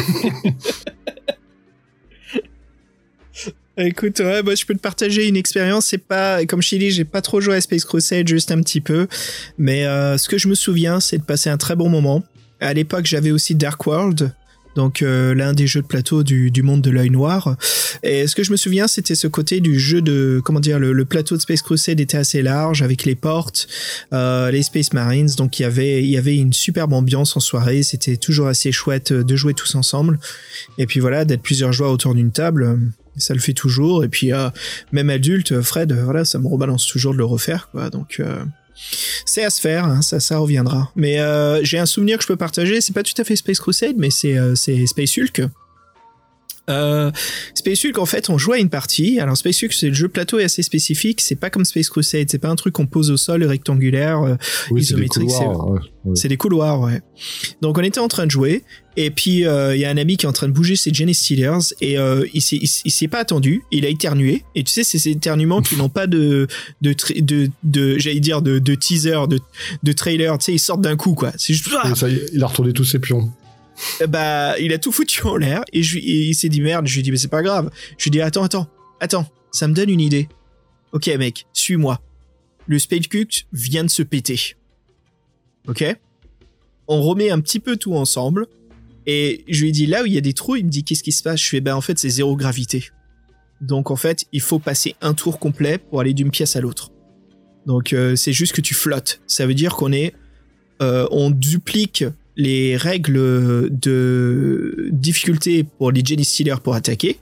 Écoute, 3.80 4.20
ouais, 4.20 4.42
bah, 4.42 4.56
je 4.56 4.66
peux 4.66 4.74
te 4.74 4.80
partager 4.80 5.28
une 5.28 5.38
expérience. 5.38 5.86
C'est 5.86 6.00
pas, 6.00 6.44
comme 6.46 6.64
je 6.64 6.70
t'ai 6.72 6.80
dit, 6.80 6.90
j'ai 6.90 7.06
pas 7.06 7.22
trop 7.22 7.42
joué 7.42 7.56
à 7.56 7.62
Space 7.62 7.86
Crusade, 7.86 8.28
juste 8.28 8.52
un 8.52 8.60
petit 8.62 8.82
peu. 8.82 9.08
Mais 9.60 9.86
euh, 9.86 10.18
ce 10.18 10.28
que 10.28 10.40
je 10.40 10.48
me 10.48 10.56
souviens, 10.56 11.00
c'est 11.00 11.20
de 11.20 11.24
passer 11.24 11.52
un 11.52 11.58
très 11.58 11.76
bon 11.76 11.88
moment. 11.88 12.24
À 12.60 12.74
l'époque, 12.74 13.06
j'avais 13.06 13.30
aussi 13.30 13.54
Dark 13.54 13.86
World, 13.86 14.34
donc 14.76 15.04
euh, 15.04 15.36
l'un 15.36 15.54
des 15.54 15.68
jeux 15.68 15.84
de 15.84 15.86
plateau 15.86 16.24
du, 16.24 16.50
du 16.50 16.64
monde 16.64 16.82
de 16.82 16.90
l'œil 16.90 17.12
noir. 17.12 17.56
Et 18.02 18.26
ce 18.26 18.36
que 18.36 18.42
je 18.42 18.50
me 18.52 18.58
souviens, 18.58 18.88
c'était 18.88 19.14
ce 19.14 19.28
côté 19.28 19.60
du 19.60 19.80
jeu 19.80 20.02
de, 20.02 20.42
comment 20.44 20.60
dire, 20.60 20.80
le, 20.80 20.92
le 20.92 21.06
plateau 21.06 21.36
de 21.36 21.42
Space 21.42 21.62
Crusade 21.62 22.00
était 22.00 22.18
assez 22.18 22.42
large 22.42 22.82
avec 22.82 23.06
les 23.06 23.14
portes, 23.14 23.68
euh, 24.12 24.50
les 24.50 24.64
Space 24.64 24.92
Marines. 24.94 25.30
Donc 25.38 25.60
il 25.60 25.64
y 25.64 25.66
avait, 25.66 26.04
il 26.04 26.10
y 26.10 26.18
avait 26.18 26.36
une 26.36 26.54
superbe 26.54 26.94
ambiance 26.94 27.38
en 27.38 27.40
soirée. 27.40 27.84
C'était 27.84 28.18
toujours 28.18 28.48
assez 28.48 28.72
chouette 28.72 29.14
de 29.14 29.36
jouer 29.36 29.54
tous 29.54 29.76
ensemble. 29.76 30.18
Et 30.80 30.88
puis 30.88 31.00
voilà, 31.00 31.26
d'être 31.26 31.44
plusieurs 31.44 31.74
joueurs 31.74 31.92
autour 31.92 32.16
d'une 32.16 32.32
table. 32.32 32.80
Ça 33.18 33.34
le 33.34 33.40
fait 33.40 33.54
toujours. 33.54 34.04
Et 34.04 34.10
puis 34.10 34.34
euh, 34.34 34.50
même 34.92 35.10
adulte 35.10 35.62
Fred 35.62 35.92
euh, 35.92 36.04
voilà 36.04 36.26
ça 36.26 36.40
me 36.40 36.48
rebalance 36.48 36.86
toujours 36.88 37.14
de 37.14 37.18
le 37.18 37.26
refaire 37.26 37.70
quoi. 37.72 37.90
Donc 37.90 38.18
euh, 38.20 38.44
c'est 39.26 39.44
à 39.44 39.50
se 39.50 39.60
faire 39.62 39.86
hein, 39.86 40.02
ça 40.02 40.20
ça 40.20 40.38
reviendra. 40.38 40.92
Mais 40.96 41.20
euh, 41.20 41.64
j'ai 41.64 41.80
un 41.80 41.86
souvenir 41.86 42.18
que 42.18 42.24
je 42.24 42.28
peux 42.28 42.36
partager. 42.38 42.82
C'est 42.82 42.94
pas 42.94 43.04
tout 43.04 43.20
à 43.20 43.24
fait 43.24 43.36
Space 43.36 43.60
Crusade 43.60 43.96
mais 43.98 44.10
c'est 44.10 44.38
euh, 44.38 44.56
c'est 44.56 44.86
Space 44.86 45.18
Hulk 45.18 45.44
euh, 46.70 47.12
Space 47.54 47.86
Hulk, 47.86 47.98
en 47.98 48.06
fait, 48.06 48.30
on 48.30 48.38
joue 48.38 48.54
à 48.54 48.58
une 48.60 48.70
partie. 48.70 49.20
Alors, 49.20 49.38
Space 49.38 49.64
Hulk, 49.64 49.74
c'est 49.74 49.88
le 49.90 49.94
jeu 49.94 50.08
plateau 50.10 50.40
est 50.40 50.44
assez 50.44 50.64
spécifique. 50.64 51.22
C'est 51.22 51.36
pas 51.36 51.50
comme 51.50 51.66
Space 51.66 51.90
Crusade. 51.90 52.28
C'est 52.30 52.38
pas 52.40 52.50
un 52.50 52.56
truc 52.56 52.74
qu'on 52.74 52.88
pose 52.88 53.10
au 53.12 53.18
sol 53.18 53.44
rectangulaire. 53.44 54.22
euh, 54.22 54.36
Oui, 54.72 54.84
c'est 54.84 54.96
des 54.96 55.02
Isométrique, 55.04 55.30
c'est- 55.32 55.38
couloirs, 55.46 55.70
ouais, 55.70 55.80
c'est 56.16 56.28
des 56.30 56.38
couloirs, 56.38 56.82
ouais. 56.82 57.02
Donc 57.62 57.78
on 57.78 57.82
était 57.82 58.00
en 58.00 58.08
train 58.08 58.26
de 58.26 58.32
jouer 58.32 58.64
et 58.96 59.12
puis 59.12 59.46
euh, 59.46 59.76
il 59.76 59.82
y 59.82 59.86
a 59.86 59.90
un 59.90 59.98
ami 59.98 60.16
qui 60.18 60.26
est 60.26 60.30
en 60.30 60.34
train 60.34 60.48
de 60.48 60.54
bouger 60.54 60.76
ses 60.76 60.94
Jenny 60.94 61.14
Steelers 61.14 61.74
et 61.82 61.98
euh, 61.98 62.26
il 62.34 62.42
s'est 62.42 62.56
il, 62.58 62.64
s- 62.64 62.82
il 62.86 62.92
s'est 62.92 63.08
pas 63.10 63.20
attendu, 63.20 63.62
il 63.72 63.86
a 63.86 63.90
éternué 63.90 64.44
et 64.56 64.64
tu 64.64 64.72
sais 64.72 64.84
c'est 64.84 65.00
ces 65.00 65.10
éternuements 65.12 65.62
qui 65.62 65.76
n'ont 65.76 65.90
pas 65.90 66.08
de 66.08 66.48
de 66.82 66.94
tra- 66.94 67.20
de, 67.24 67.50
de 67.64 67.98
j'allais 67.98 68.20
dire 68.22 68.42
de, 68.42 68.58
de 68.60 68.76
teaser 68.76 69.28
de 69.30 69.40
de 69.84 69.92
trailer, 69.92 70.38
tu 70.38 70.46
sais 70.46 70.54
ils 70.54 70.60
sortent 70.60 70.82
d'un 70.82 70.96
coup 70.96 71.14
quoi. 71.14 71.32
C'est 71.38 71.54
juste 71.54 71.70
ah 71.84 71.94
ça 71.96 72.08
il 72.10 72.42
a 72.44 72.48
retourné 72.48 72.72
tous 72.74 72.86
ses 72.86 73.00
pions. 73.00 73.32
Bah 74.08 74.58
il 74.60 74.74
a 74.74 74.78
tout 74.78 74.92
foutu 74.92 75.24
en 75.24 75.36
l'air 75.36 75.64
et, 75.74 75.84
je, 75.84 76.00
il 76.00 76.34
s'est 76.36 76.50
dit 76.50 76.62
merde, 76.62 76.88
je 76.88 76.94
lui 76.94 77.00
ai 77.02 77.04
dit 77.04 77.12
mais 77.12 77.18
c'est 77.18 77.28
pas 77.28 77.44
grave. 77.44 77.70
Je 77.98 78.04
lui 78.04 78.10
ai 78.10 78.12
dit 78.12 78.22
attends 78.22 78.44
attends 78.44 78.68
attends, 79.00 79.28
ça 79.52 79.68
me 79.68 79.74
donne 79.74 79.90
une 79.90 80.02
idée. 80.02 80.28
Ok 80.94 81.08
mec, 81.08 81.46
suis-moi. 81.54 82.02
Le 82.66 82.80
Spade 82.80 83.08
Cook 83.08 83.46
vient 83.54 83.84
de 83.84 83.90
se 83.90 84.04
péter. 84.04 84.56
Ok? 85.68 85.84
On 86.88 87.02
remet 87.02 87.30
un 87.30 87.40
petit 87.40 87.60
peu 87.60 87.78
tout 87.78 87.94
ensemble 87.94 88.48
et 89.06 89.44
je 89.48 89.62
lui 89.62 89.70
ai 89.70 89.72
dit 89.72 89.86
là 89.86 90.04
où 90.04 90.06
il 90.06 90.14
y 90.14 90.18
a 90.18 90.22
des 90.22 90.34
trous, 90.34 90.56
il 90.56 90.66
me 90.66 90.70
dit 90.70 90.84
qu'est-ce 90.84 91.04
qui 91.04 91.12
se 91.12 91.24
passe? 91.24 91.42
Je 91.42 91.50
fais 91.50 91.62
bah 91.62 91.76
en 91.76 91.82
fait 91.82 91.98
c'est 91.98 92.10
zéro 92.10 92.36
gravité. 92.36 92.90
Donc 93.62 93.92
en 93.92 93.96
fait 93.96 94.26
il 94.32 94.42
faut 94.42 94.60
passer 94.60 94.96
un 95.02 95.14
tour 95.14 95.40
complet 95.40 95.78
pour 95.78 96.02
aller 96.02 96.14
d'une 96.14 96.32
pièce 96.32 96.56
à 96.56 96.62
l'autre. 96.62 96.92
Donc 97.66 97.94
euh, 97.94 98.16
c'est 98.16 98.34
juste 98.34 98.54
que 98.54 98.62
tu 98.62 98.74
flottes. 98.74 99.22
Ça 99.28 99.46
veut 99.46 99.54
dire 99.54 99.76
qu'on 99.76 99.92
est, 99.92 100.14
euh, 100.82 101.08
on 101.12 101.30
duplique 101.30 102.06
les 102.38 102.78
règles 102.78 103.68
de 103.72 104.90
difficulté 104.92 105.64
pour 105.64 105.92
les 105.92 106.04
Stealers 106.24 106.62
pour 106.64 106.76
attaquer, 106.76 107.20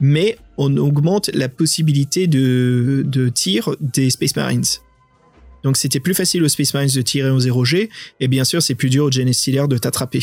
mais 0.00 0.36
on 0.58 0.76
augmente 0.76 1.30
la 1.32 1.48
possibilité 1.48 2.26
de, 2.26 3.04
de 3.06 3.28
tir 3.28 3.74
des 3.80 4.10
Space 4.10 4.36
Marines. 4.36 4.64
Donc 5.62 5.76
c'était 5.76 6.00
plus 6.00 6.14
facile 6.14 6.42
aux 6.42 6.48
Space 6.48 6.74
Marines 6.74 6.90
de 6.94 7.02
tirer 7.02 7.30
au 7.30 7.38
0G, 7.38 7.88
et 8.20 8.28
bien 8.28 8.44
sûr 8.44 8.60
c'est 8.60 8.74
plus 8.74 8.90
dur 8.90 9.04
aux 9.04 9.10
Stealers 9.10 9.68
de 9.68 9.78
t'attraper. 9.78 10.22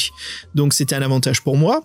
Donc 0.54 0.74
c'était 0.74 0.96
un 0.96 1.02
avantage 1.02 1.42
pour 1.42 1.58
moi. 1.58 1.84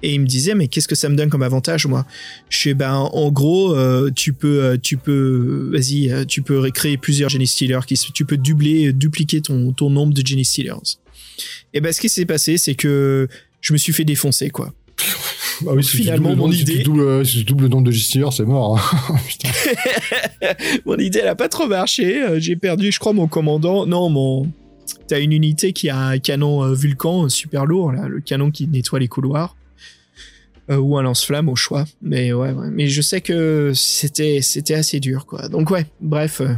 Et 0.00 0.14
il 0.14 0.20
me 0.20 0.26
disait 0.26 0.54
mais 0.54 0.68
qu'est-ce 0.68 0.86
que 0.86 0.94
ça 0.94 1.08
me 1.08 1.16
donne 1.16 1.28
comme 1.28 1.42
avantage 1.42 1.86
moi? 1.86 2.06
Je 2.50 2.60
sais 2.60 2.74
ben 2.74 2.94
en 2.94 3.32
gros 3.32 3.74
euh, 3.74 4.12
tu 4.14 4.32
peux 4.32 4.62
euh, 4.62 4.76
tu 4.80 4.96
peux 4.96 5.70
vas-y 5.72 6.12
euh, 6.12 6.24
tu 6.24 6.42
peux 6.42 6.70
créer 6.70 6.96
plusieurs 6.96 7.30
Jenny 7.30 7.48
Stealers 7.48 7.84
tu 7.84 8.24
peux 8.24 8.36
doubler 8.36 8.92
dupliquer 8.92 9.40
ton 9.40 9.72
ton 9.72 9.90
nombre 9.90 10.14
de 10.14 10.24
Jenny 10.24 10.44
Stealers. 10.44 10.98
Et 11.74 11.80
ben, 11.80 11.92
ce 11.92 12.00
qui 12.00 12.08
s'est 12.08 12.26
passé, 12.26 12.56
c'est 12.58 12.74
que 12.74 13.28
je 13.60 13.72
me 13.72 13.78
suis 13.78 13.92
fait 13.92 14.04
défoncer, 14.04 14.50
quoi. 14.50 14.72
Ah 15.66 15.72
oui, 15.74 15.82
tu 15.84 15.96
Finalement, 15.96 16.36
mon 16.36 16.52
idée- 16.52 16.76
tu 16.76 16.82
doubles, 16.84 17.26
si 17.26 17.38
tu 17.38 17.44
doubles 17.44 17.64
le 17.64 17.68
nombre 17.68 17.82
de 17.86 17.90
justilleurs, 17.90 18.32
c'est 18.32 18.44
mort. 18.44 18.78
hein. 18.78 19.16
Putain. 19.26 19.48
mon 20.86 20.96
idée, 20.98 21.18
elle 21.20 21.26
a 21.28 21.34
pas 21.34 21.48
trop 21.48 21.66
marché. 21.66 22.22
Euh, 22.22 22.38
J'ai 22.38 22.54
perdu, 22.54 22.92
je 22.92 23.00
crois, 23.00 23.12
mon 23.12 23.26
commandant. 23.26 23.84
Non, 23.84 24.08
mon. 24.08 24.46
T'as 25.08 25.18
une 25.20 25.32
unité 25.32 25.72
qui 25.72 25.88
a 25.90 25.98
un 25.98 26.18
canon 26.20 26.62
euh, 26.62 26.74
Vulcan 26.74 27.24
euh, 27.24 27.28
super 27.28 27.66
lourd, 27.66 27.90
là, 27.90 28.06
le 28.06 28.20
canon 28.20 28.52
qui 28.52 28.68
nettoie 28.68 29.00
les 29.00 29.08
couloirs. 29.08 29.56
Euh, 30.70 30.76
ou 30.76 30.96
un 30.96 31.02
lance-flamme 31.02 31.48
au 31.48 31.56
choix. 31.56 31.86
Mais 32.02 32.32
ouais, 32.32 32.52
ouais. 32.52 32.68
Mais 32.70 32.86
je 32.86 33.02
sais 33.02 33.20
que 33.20 33.72
c'était, 33.74 34.40
c'était 34.42 34.74
assez 34.74 35.00
dur, 35.00 35.26
quoi. 35.26 35.48
Donc 35.48 35.70
ouais, 35.72 35.86
bref. 36.00 36.40
euh. 36.40 36.54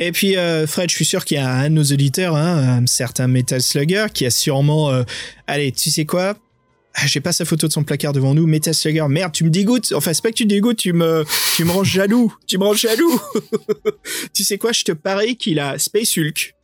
Et 0.00 0.12
puis, 0.12 0.36
euh, 0.36 0.66
Fred, 0.66 0.90
je 0.90 0.94
suis 0.94 1.04
sûr 1.04 1.24
qu'il 1.24 1.36
y 1.36 1.40
a 1.40 1.50
un 1.52 1.64
de 1.70 1.74
nos 1.74 1.82
auditeurs, 1.84 2.36
hein, 2.36 2.82
un 2.82 2.86
certain 2.86 3.26
Metal 3.26 3.60
Slugger, 3.60 4.06
qui 4.14 4.26
a 4.26 4.30
sûrement. 4.30 4.90
euh, 4.90 5.02
Allez, 5.46 5.72
tu 5.72 5.90
sais 5.90 6.04
quoi? 6.04 6.36
Ah, 6.94 7.06
J'ai 7.06 7.20
pas 7.20 7.32
sa 7.32 7.44
photo 7.44 7.66
de 7.68 7.72
son 7.72 7.84
placard 7.84 8.12
devant 8.12 8.34
nous. 8.34 8.46
Metal 8.46 8.74
Slugger, 8.74 9.06
merde, 9.08 9.32
tu 9.32 9.44
me 9.44 9.50
dégoûtes. 9.50 9.92
Enfin, 9.92 10.12
c'est 10.14 10.22
pas 10.22 10.30
que 10.30 10.36
tu 10.36 10.44
me 10.44 10.48
dégoûtes, 10.50 10.78
tu 10.78 10.92
me, 10.92 11.24
tu 11.56 11.64
me 11.64 11.70
rends 11.72 11.84
jaloux. 11.84 12.32
Tu 12.46 12.58
me 12.58 12.64
rends 12.64 12.74
jaloux. 12.74 13.20
tu 14.34 14.44
sais 14.44 14.56
quoi, 14.58 14.72
je 14.72 14.84
te 14.84 14.92
parie 14.92 15.36
qu'il 15.36 15.58
a 15.60 15.78
Space 15.78 16.16
Hulk, 16.16 16.54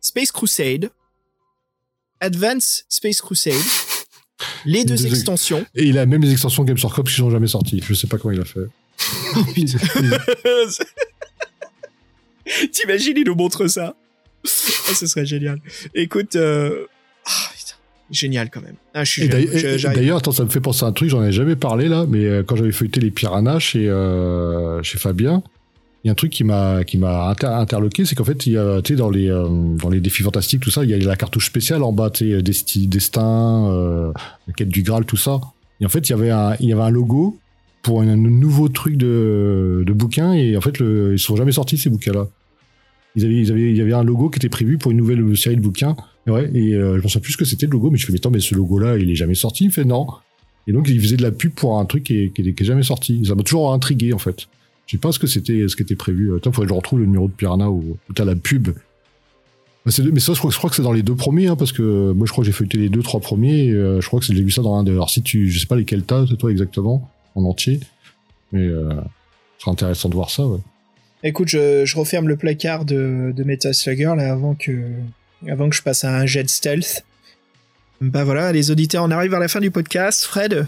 Space 0.00 0.30
Crusade, 0.32 0.90
Advance 2.20 2.84
Space 2.88 3.20
Crusade, 3.20 3.54
les 4.64 4.84
deux 4.84 4.96
deux- 4.96 5.06
extensions. 5.06 5.66
Et 5.74 5.84
il 5.84 5.98
a 5.98 6.06
même 6.06 6.22
les 6.22 6.32
extensions 6.32 6.64
Games 6.64 6.78
Workshop 6.82 7.02
qui 7.04 7.14
sont 7.14 7.30
jamais 7.30 7.46
sorties. 7.48 7.82
Je 7.86 7.94
sais 7.94 8.06
pas 8.06 8.18
comment 8.18 8.32
il 8.34 8.40
a 8.40 8.44
fait. 8.44 8.60
T'imagines, 12.72 13.14
il 13.16 13.24
nous 13.26 13.34
montre 13.34 13.66
ça. 13.66 13.94
Ah, 14.44 14.94
ce 14.94 15.06
serait 15.06 15.24
génial. 15.26 15.58
Écoute, 15.94 16.36
euh... 16.36 16.84
ah, 17.26 17.30
putain, 17.56 17.74
génial 18.10 18.50
quand 18.50 18.60
même. 18.60 18.76
Ah, 18.92 19.04
d'ailleurs- 19.94 20.18
attends, 20.18 20.32
ça 20.32 20.44
me 20.44 20.50
fait 20.50 20.60
penser 20.60 20.84
à 20.84 20.88
un 20.88 20.92
truc, 20.92 21.08
j'en 21.08 21.20
avais 21.20 21.32
jamais 21.32 21.56
parlé 21.56 21.88
là, 21.88 22.04
mais 22.08 22.24
euh, 22.26 22.42
quand 22.42 22.56
j'avais 22.56 22.72
feuilleté 22.72 23.00
les 23.00 23.10
piranhas 23.10 23.58
chez, 23.58 23.88
euh, 23.88 24.82
chez 24.82 24.98
Fabien, 24.98 25.42
il 26.02 26.08
y 26.08 26.10
a 26.10 26.12
un 26.12 26.14
truc 26.14 26.30
qui 26.32 26.44
m'a 26.44 26.84
qui 26.84 26.98
m'a 26.98 27.30
inter- 27.30 27.46
interloqué, 27.46 28.04
c'est 28.04 28.14
qu'en 28.14 28.24
fait, 28.24 28.46
il 28.46 28.52
y 28.52 28.58
a, 28.58 28.82
tu 28.82 28.94
dans 28.94 29.08
les 29.08 29.30
euh, 29.30 29.48
dans 29.48 29.88
les 29.88 30.00
défis 30.00 30.22
fantastiques, 30.22 30.60
tout 30.60 30.70
ça, 30.70 30.84
il 30.84 30.90
y 30.90 30.94
a 30.94 30.98
la 30.98 31.16
cartouche 31.16 31.46
spéciale 31.46 31.82
en 31.82 31.92
bas, 31.92 32.10
tu 32.10 32.30
sais, 32.30 32.42
Desti- 32.42 32.86
Destin, 32.86 33.70
euh, 33.72 34.12
la 34.46 34.52
quête 34.52 34.68
du 34.68 34.82
Graal, 34.82 35.06
tout 35.06 35.16
ça. 35.16 35.40
Et 35.80 35.86
en 35.86 35.88
fait, 35.88 36.00
il 36.06 36.10
y 36.10 36.12
avait 36.12 36.30
un 36.30 36.56
il 36.60 36.68
y 36.68 36.72
avait 36.74 36.82
un 36.82 36.90
logo 36.90 37.38
pour 37.84 38.00
un, 38.00 38.16
nouveau 38.16 38.68
truc 38.68 38.96
de 38.96 39.84
de 39.86 39.92
bouquin, 39.92 40.32
et 40.32 40.56
en 40.56 40.60
fait, 40.60 40.78
le, 40.80 41.12
ils 41.12 41.18
sont 41.18 41.36
jamais 41.36 41.52
sortis 41.52 41.78
ces 41.78 41.90
bouquins-là. 41.90 42.26
Ils 43.14 43.24
avaient, 43.24 43.36
ils 43.36 43.50
avaient, 43.52 43.70
il 43.70 43.76
y 43.76 43.80
avait 43.80 43.92
un 43.92 44.02
logo 44.02 44.30
qui 44.30 44.38
était 44.38 44.48
prévu 44.48 44.78
pour 44.78 44.90
une 44.90 44.96
nouvelle 44.96 45.36
série 45.36 45.56
de 45.56 45.60
bouquins. 45.60 45.94
Ouais, 46.26 46.50
et 46.54 46.74
euh, 46.74 46.96
je 46.96 47.02
souviens 47.02 47.20
plus 47.20 47.36
que 47.36 47.44
c'était 47.44 47.66
le 47.66 47.72
logo, 47.72 47.90
mais 47.90 47.98
je 47.98 48.06
fais, 48.06 48.12
mais 48.12 48.18
attends, 48.18 48.30
mais 48.30 48.40
ce 48.40 48.54
logo-là, 48.54 48.96
il 48.96 49.10
est 49.10 49.14
jamais 49.14 49.34
sorti? 49.34 49.64
Il 49.64 49.66
me 49.68 49.72
fait 49.72 49.84
non. 49.84 50.06
Et 50.66 50.72
donc, 50.72 50.88
il 50.88 50.98
faisait 51.00 51.18
de 51.18 51.22
la 51.22 51.30
pub 51.30 51.52
pour 51.52 51.78
un 51.78 51.84
truc 51.84 52.04
qui 52.04 52.18
est, 52.18 52.30
qui 52.30 52.40
est, 52.40 52.54
qui 52.54 52.62
est 52.62 52.66
jamais 52.66 52.82
sorti. 52.82 53.22
Ça 53.26 53.34
m'a 53.34 53.42
toujours 53.42 53.72
intrigué, 53.72 54.14
en 54.14 54.18
fait. 54.18 54.48
Je 54.86 54.92
sais 54.92 54.98
pas 54.98 55.12
ce 55.12 55.18
que 55.18 55.26
c'était, 55.26 55.68
ce 55.68 55.76
qui 55.76 55.82
était 55.82 55.94
prévu. 55.94 56.34
Attends, 56.34 56.52
faudrait 56.52 56.66
que 56.66 56.72
je 56.72 56.76
retrouve 56.76 57.00
le 57.00 57.06
numéro 57.06 57.28
de 57.28 57.32
Piranha 57.32 57.70
où, 57.70 57.98
où 58.08 58.12
t'as 58.14 58.24
la 58.24 58.34
pub. 58.34 58.70
Bah, 59.84 59.92
mais 60.12 60.20
ça, 60.20 60.32
je 60.32 60.38
crois, 60.38 60.50
je 60.50 60.56
crois 60.56 60.70
que 60.70 60.76
c'est 60.76 60.82
dans 60.82 60.92
les 60.92 61.02
deux 61.02 61.14
premiers, 61.14 61.48
hein, 61.48 61.56
parce 61.56 61.72
que 61.72 62.12
moi, 62.12 62.26
je 62.26 62.32
crois 62.32 62.42
que 62.42 62.46
j'ai 62.46 62.52
feuilleté 62.52 62.78
les 62.78 62.88
deux, 62.88 63.02
trois 63.02 63.20
premiers. 63.20 63.70
euh, 63.70 64.00
je 64.00 64.06
crois 64.06 64.18
que 64.20 64.26
j'ai 64.26 64.42
vu 64.42 64.50
ça 64.50 64.62
dans 64.62 64.74
un 64.74 64.82
de. 64.82 64.92
Alors, 64.92 65.10
si 65.10 65.22
tu, 65.22 65.50
je 65.50 65.58
sais 65.58 65.66
pas 65.66 65.76
lesquels 65.76 66.02
t'as, 66.02 66.24
toi, 66.26 66.50
exactement, 66.50 67.10
en 67.34 67.44
entier. 67.44 67.80
Mais, 68.52 68.66
euh, 68.66 68.90
ce 69.58 69.64
serait 69.64 69.72
intéressant 69.72 70.08
de 70.08 70.14
voir 70.14 70.30
ça, 70.30 70.46
ouais. 70.46 70.60
Écoute, 71.22 71.48
je, 71.48 71.84
je 71.86 71.96
referme 71.96 72.28
le 72.28 72.36
placard 72.36 72.84
de, 72.84 73.32
de 73.34 73.44
Metal 73.44 73.74
Slugger 73.74 74.12
là 74.16 74.30
avant 74.30 74.54
que, 74.54 74.82
avant 75.48 75.70
que 75.70 75.74
je 75.74 75.82
passe 75.82 76.04
à 76.04 76.14
un 76.14 76.26
jet 76.26 76.48
stealth. 76.50 77.04
Bah 78.02 78.24
voilà, 78.24 78.52
les 78.52 78.70
auditeurs, 78.70 79.04
on 79.04 79.10
arrive 79.10 79.30
vers 79.30 79.40
la 79.40 79.48
fin 79.48 79.60
du 79.60 79.70
podcast. 79.70 80.24
Fred, 80.24 80.66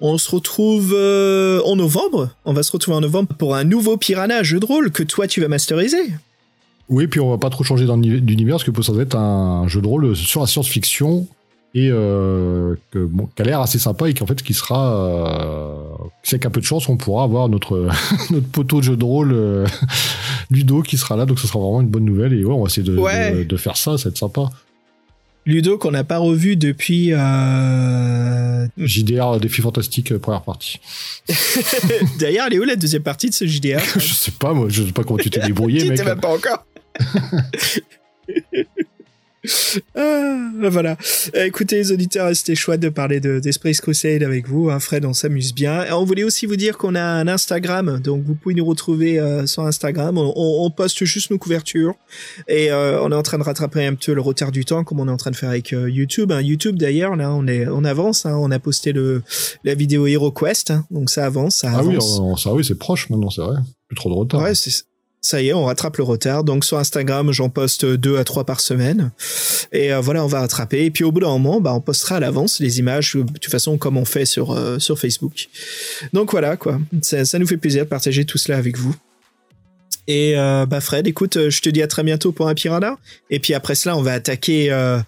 on 0.00 0.18
se 0.18 0.28
retrouve 0.28 0.92
euh, 0.96 1.62
en 1.64 1.76
novembre. 1.76 2.30
On 2.44 2.52
va 2.52 2.64
se 2.64 2.72
retrouver 2.72 2.96
en 2.96 3.00
novembre 3.00 3.32
pour 3.38 3.54
un 3.54 3.62
nouveau 3.62 3.96
Piranha 3.96 4.42
jeu 4.42 4.58
de 4.58 4.66
rôle 4.66 4.90
que 4.90 5.04
toi 5.04 5.28
tu 5.28 5.40
vas 5.40 5.46
masteriser. 5.46 6.12
Oui, 6.88 7.06
puis 7.06 7.20
on 7.20 7.30
va 7.30 7.38
pas 7.38 7.50
trop 7.50 7.62
changer 7.62 7.86
d'univers 7.86 8.56
parce 8.56 8.68
que 8.68 8.82
ça 8.82 8.92
va 8.92 9.02
être 9.02 9.14
un 9.14 9.68
jeu 9.68 9.80
de 9.80 9.86
rôle 9.86 10.16
sur 10.16 10.40
la 10.40 10.48
science-fiction 10.48 11.28
et 11.74 11.88
euh, 11.90 12.74
que, 12.90 12.98
bon, 13.04 13.28
qui 13.34 13.40
a 13.42 13.44
l'air 13.46 13.60
assez 13.60 13.78
sympa 13.78 14.08
et 14.10 14.14
qu'en 14.14 14.26
fait 14.26 14.42
qui 14.42 14.52
sera, 14.54 14.94
euh, 14.94 15.74
c'est 16.22 16.38
qu'un 16.38 16.50
peu 16.50 16.60
de 16.60 16.66
chance, 16.66 16.88
on 16.88 16.96
pourra 16.98 17.24
avoir 17.24 17.48
notre 17.48 17.88
notre 18.30 18.48
poteau 18.48 18.78
de 18.80 18.84
jeu 18.84 18.96
de 18.96 19.04
rôle 19.04 19.32
euh, 19.32 19.66
Ludo 20.50 20.82
qui 20.82 20.98
sera 20.98 21.16
là, 21.16 21.24
donc 21.24 21.38
ce 21.40 21.46
sera 21.46 21.58
vraiment 21.60 21.80
une 21.80 21.88
bonne 21.88 22.04
nouvelle 22.04 22.34
et 22.34 22.44
ouais, 22.44 22.52
on 22.52 22.60
va 22.62 22.66
essayer 22.66 22.82
de, 22.86 22.96
Ouais. 22.98 23.32
de, 23.36 23.44
de 23.44 23.56
faire 23.56 23.76
ça, 23.78 23.96
ça 23.96 24.04
va 24.04 24.10
être 24.10 24.18
sympa. 24.18 24.50
Ludo 25.44 25.76
qu'on 25.76 25.90
n'a 25.90 26.04
pas 26.04 26.18
revu 26.18 26.54
depuis. 26.56 27.12
euh, 27.12 28.66
JDR 28.78 29.40
défi 29.40 29.60
fantastique 29.60 30.12
euh, 30.12 30.18
première 30.20 30.42
partie. 30.42 30.78
D'ailleurs, 32.20 32.46
elle 32.46 32.54
est 32.54 32.58
où 32.60 32.64
la 32.64 32.76
deuxième 32.76 33.02
partie 33.02 33.28
de 33.30 33.34
ce 33.34 33.44
JDR 33.46 33.80
je 33.98 34.12
sais 34.14 34.30
pas 34.30 34.52
moi, 34.52 34.66
je 34.68 34.84
sais 34.84 34.92
pas 34.92 35.02
comment 35.04 35.18
tu 35.18 35.30
t'es 35.30 35.40
débrouillé, 35.40 35.80
Tu 35.80 35.88
mec. 35.88 35.96
t'es 35.98 36.04
même 36.04 36.20
pas 36.20 36.28
encore. 36.32 36.64
Ah, 39.94 40.68
voilà. 40.70 40.96
Écoutez, 41.34 41.76
les 41.76 41.92
auditeurs, 41.92 42.34
c'était 42.36 42.54
chouette 42.54 42.80
de 42.80 42.88
parler 42.88 43.20
de, 43.20 43.40
des 43.40 43.52
Space 43.52 43.80
Crusade 43.80 44.22
avec 44.22 44.46
vous. 44.48 44.70
hein. 44.70 44.78
Fred, 44.78 45.04
on 45.04 45.12
s'amuse 45.12 45.54
bien. 45.54 45.84
Et 45.84 45.92
on 45.92 46.04
voulait 46.04 46.22
aussi 46.24 46.46
vous 46.46 46.56
dire 46.56 46.78
qu'on 46.78 46.94
a 46.94 47.02
un 47.02 47.26
Instagram, 47.26 47.98
donc 48.00 48.22
vous 48.24 48.34
pouvez 48.34 48.54
nous 48.54 48.64
retrouver 48.64 49.18
euh, 49.18 49.46
sur 49.46 49.62
Instagram. 49.64 50.18
On, 50.18 50.32
on- 50.36 50.64
on 50.66 50.70
poste 50.70 51.04
juste 51.04 51.30
nos 51.30 51.38
couvertures 51.38 51.94
et 52.48 52.70
euh, 52.70 53.00
on 53.02 53.10
est 53.10 53.14
en 53.14 53.22
train 53.22 53.38
de 53.38 53.42
rattraper 53.42 53.84
un 53.84 53.94
peu 53.94 54.12
le 54.14 54.20
retard 54.20 54.52
du 54.52 54.64
temps, 54.64 54.84
comme 54.84 55.00
on 55.00 55.08
est 55.08 55.12
en 55.12 55.16
train 55.16 55.30
de 55.32 55.36
faire 55.36 55.48
avec 55.50 55.72
euh, 55.72 55.90
YouTube. 55.90 56.30
hein. 56.30 56.40
YouTube, 56.40 56.76
d'ailleurs, 56.76 57.16
là, 57.16 57.32
on 57.32 57.46
est, 57.46 57.66
on 57.66 57.84
avance. 57.84 58.26
hein. 58.26 58.36
On 58.38 58.50
a 58.50 58.58
posté 58.58 58.92
le 58.92 59.22
la 59.64 59.74
vidéo 59.74 60.06
HeroQuest, 60.06 60.70
hein. 60.70 60.86
donc 60.90 61.10
ça 61.10 61.24
avance, 61.26 61.56
ça 61.56 61.72
Ah 61.74 61.82
oui, 61.82 61.96
on- 62.00 62.36
ça 62.36 62.52
oui, 62.52 62.64
c'est 62.64 62.76
proche 62.78 63.08
maintenant, 63.10 63.30
c'est 63.30 63.42
vrai. 63.42 63.56
Plus 63.88 63.96
trop 63.96 64.10
de 64.10 64.14
retard. 64.14 64.42
Ouais, 64.42 64.54
c'est 64.54 64.70
ça 65.24 65.40
y 65.40 65.48
est, 65.48 65.52
on 65.52 65.64
rattrape 65.64 65.96
le 65.98 66.02
retard. 66.04 66.42
Donc 66.42 66.64
sur 66.64 66.78
Instagram, 66.78 67.30
j'en 67.32 67.48
poste 67.48 67.84
deux 67.86 68.18
à 68.18 68.24
trois 68.24 68.44
par 68.44 68.58
semaine. 68.60 69.12
Et 69.70 69.92
euh, 69.92 70.00
voilà, 70.00 70.24
on 70.24 70.26
va 70.26 70.40
rattraper. 70.40 70.84
Et 70.84 70.90
puis 70.90 71.04
au 71.04 71.12
bout 71.12 71.20
d'un 71.20 71.28
moment, 71.28 71.60
bah, 71.60 71.72
on 71.74 71.80
postera 71.80 72.16
à 72.16 72.20
l'avance 72.20 72.58
les 72.58 72.80
images, 72.80 73.14
de 73.14 73.22
toute 73.22 73.50
façon, 73.50 73.78
comme 73.78 73.96
on 73.96 74.04
fait 74.04 74.26
sur, 74.26 74.50
euh, 74.50 74.78
sur 74.80 74.98
Facebook. 74.98 75.48
Donc 76.12 76.32
voilà, 76.32 76.56
quoi. 76.56 76.80
Ça, 77.02 77.24
ça 77.24 77.38
nous 77.38 77.46
fait 77.46 77.56
plaisir 77.56 77.84
de 77.84 77.88
partager 77.88 78.24
tout 78.24 78.36
cela 78.36 78.58
avec 78.58 78.76
vous. 78.76 78.94
Et 80.08 80.36
euh, 80.36 80.66
bah 80.66 80.80
Fred, 80.80 81.06
écoute, 81.06 81.36
euh, 81.36 81.48
je 81.50 81.62
te 81.62 81.68
dis 81.68 81.80
à 81.80 81.86
très 81.86 82.02
bientôt 82.02 82.32
pour 82.32 82.48
un 82.48 82.54
Piranha. 82.54 82.98
Et 83.30 83.38
puis 83.38 83.54
après 83.54 83.76
cela, 83.76 83.96
on 83.96 84.02
va 84.02 84.14
attaquer. 84.14 84.72
euh, 84.72 84.98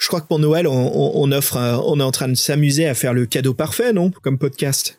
je 0.00 0.08
crois 0.08 0.22
que 0.22 0.26
pour 0.26 0.38
Noël, 0.38 0.66
on, 0.66 1.12
on- 1.22 1.32
offre, 1.32 1.58
euh, 1.58 1.76
on 1.84 2.00
est 2.00 2.02
en 2.02 2.10
train 2.12 2.28
de 2.28 2.34
s'amuser 2.34 2.86
à 2.86 2.94
faire 2.94 3.12
le 3.12 3.26
cadeau 3.26 3.52
parfait, 3.52 3.92
non? 3.92 4.10
Comme 4.22 4.38
podcast. 4.38 4.96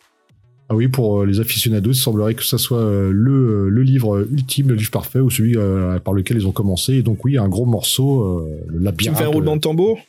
Ah 0.68 0.76
oui, 0.76 0.88
pour 0.88 1.22
euh, 1.22 1.26
les 1.26 1.40
aficionados, 1.40 1.92
il 1.92 1.96
semblerait 1.96 2.34
que 2.34 2.44
ça 2.44 2.58
soit 2.58 2.80
euh, 2.80 3.12
le, 3.14 3.32
euh, 3.32 3.70
le 3.70 3.84
livre 3.84 4.26
ultime, 4.32 4.70
le 4.70 4.76
livre 4.76 4.90
parfait, 4.90 5.20
ou 5.20 5.30
celui 5.30 5.56
par 6.04 6.14
lequel 6.14 6.38
ils 6.38 6.48
ont 6.48 6.52
commencé. 6.52 6.96
Et 6.96 7.02
donc 7.04 7.24
oui, 7.24 7.38
un 7.38 7.48
gros 7.48 7.66
morceau, 7.66 8.48
le 8.68 8.78
Tu 8.80 8.84
labyrinthe. 8.84 9.16
me 9.16 9.20
fais 9.20 9.26
un 9.26 9.32
roulement 9.32 9.56
de 9.56 9.62
tambour? 9.62 10.00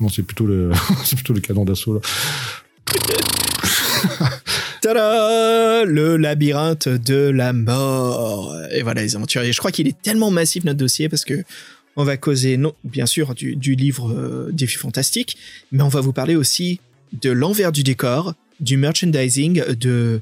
Non, 0.00 0.08
c'est 0.08 0.22
plutôt 0.22 0.46
le, 0.46 0.70
c'est 1.04 1.16
plutôt 1.16 1.32
le 1.32 1.40
canon 1.40 1.64
d'assaut 1.64 1.94
là. 1.94 2.00
Tada 4.82 5.84
Le 5.84 6.16
labyrinthe 6.16 6.88
de 6.88 7.30
la 7.30 7.52
mort. 7.52 8.54
Et 8.72 8.82
voilà 8.82 9.02
les 9.02 9.16
aventuriers. 9.16 9.52
Je 9.52 9.58
crois 9.58 9.72
qu'il 9.72 9.88
est 9.88 10.00
tellement 10.02 10.30
massif 10.30 10.64
notre 10.64 10.78
dossier 10.78 11.08
parce 11.08 11.24
que 11.24 11.42
on 11.96 12.04
va 12.04 12.16
causer, 12.18 12.58
non, 12.58 12.74
bien 12.84 13.06
sûr, 13.06 13.34
du, 13.34 13.56
du 13.56 13.74
livre 13.74 14.12
euh, 14.12 14.50
Défi 14.52 14.76
Fantastique, 14.76 15.38
mais 15.72 15.82
on 15.82 15.88
va 15.88 16.02
vous 16.02 16.12
parler 16.12 16.36
aussi 16.36 16.78
de 17.22 17.30
l'envers 17.30 17.72
du 17.72 17.82
décor, 17.82 18.34
du 18.60 18.76
merchandising, 18.76 19.62
de 19.74 20.20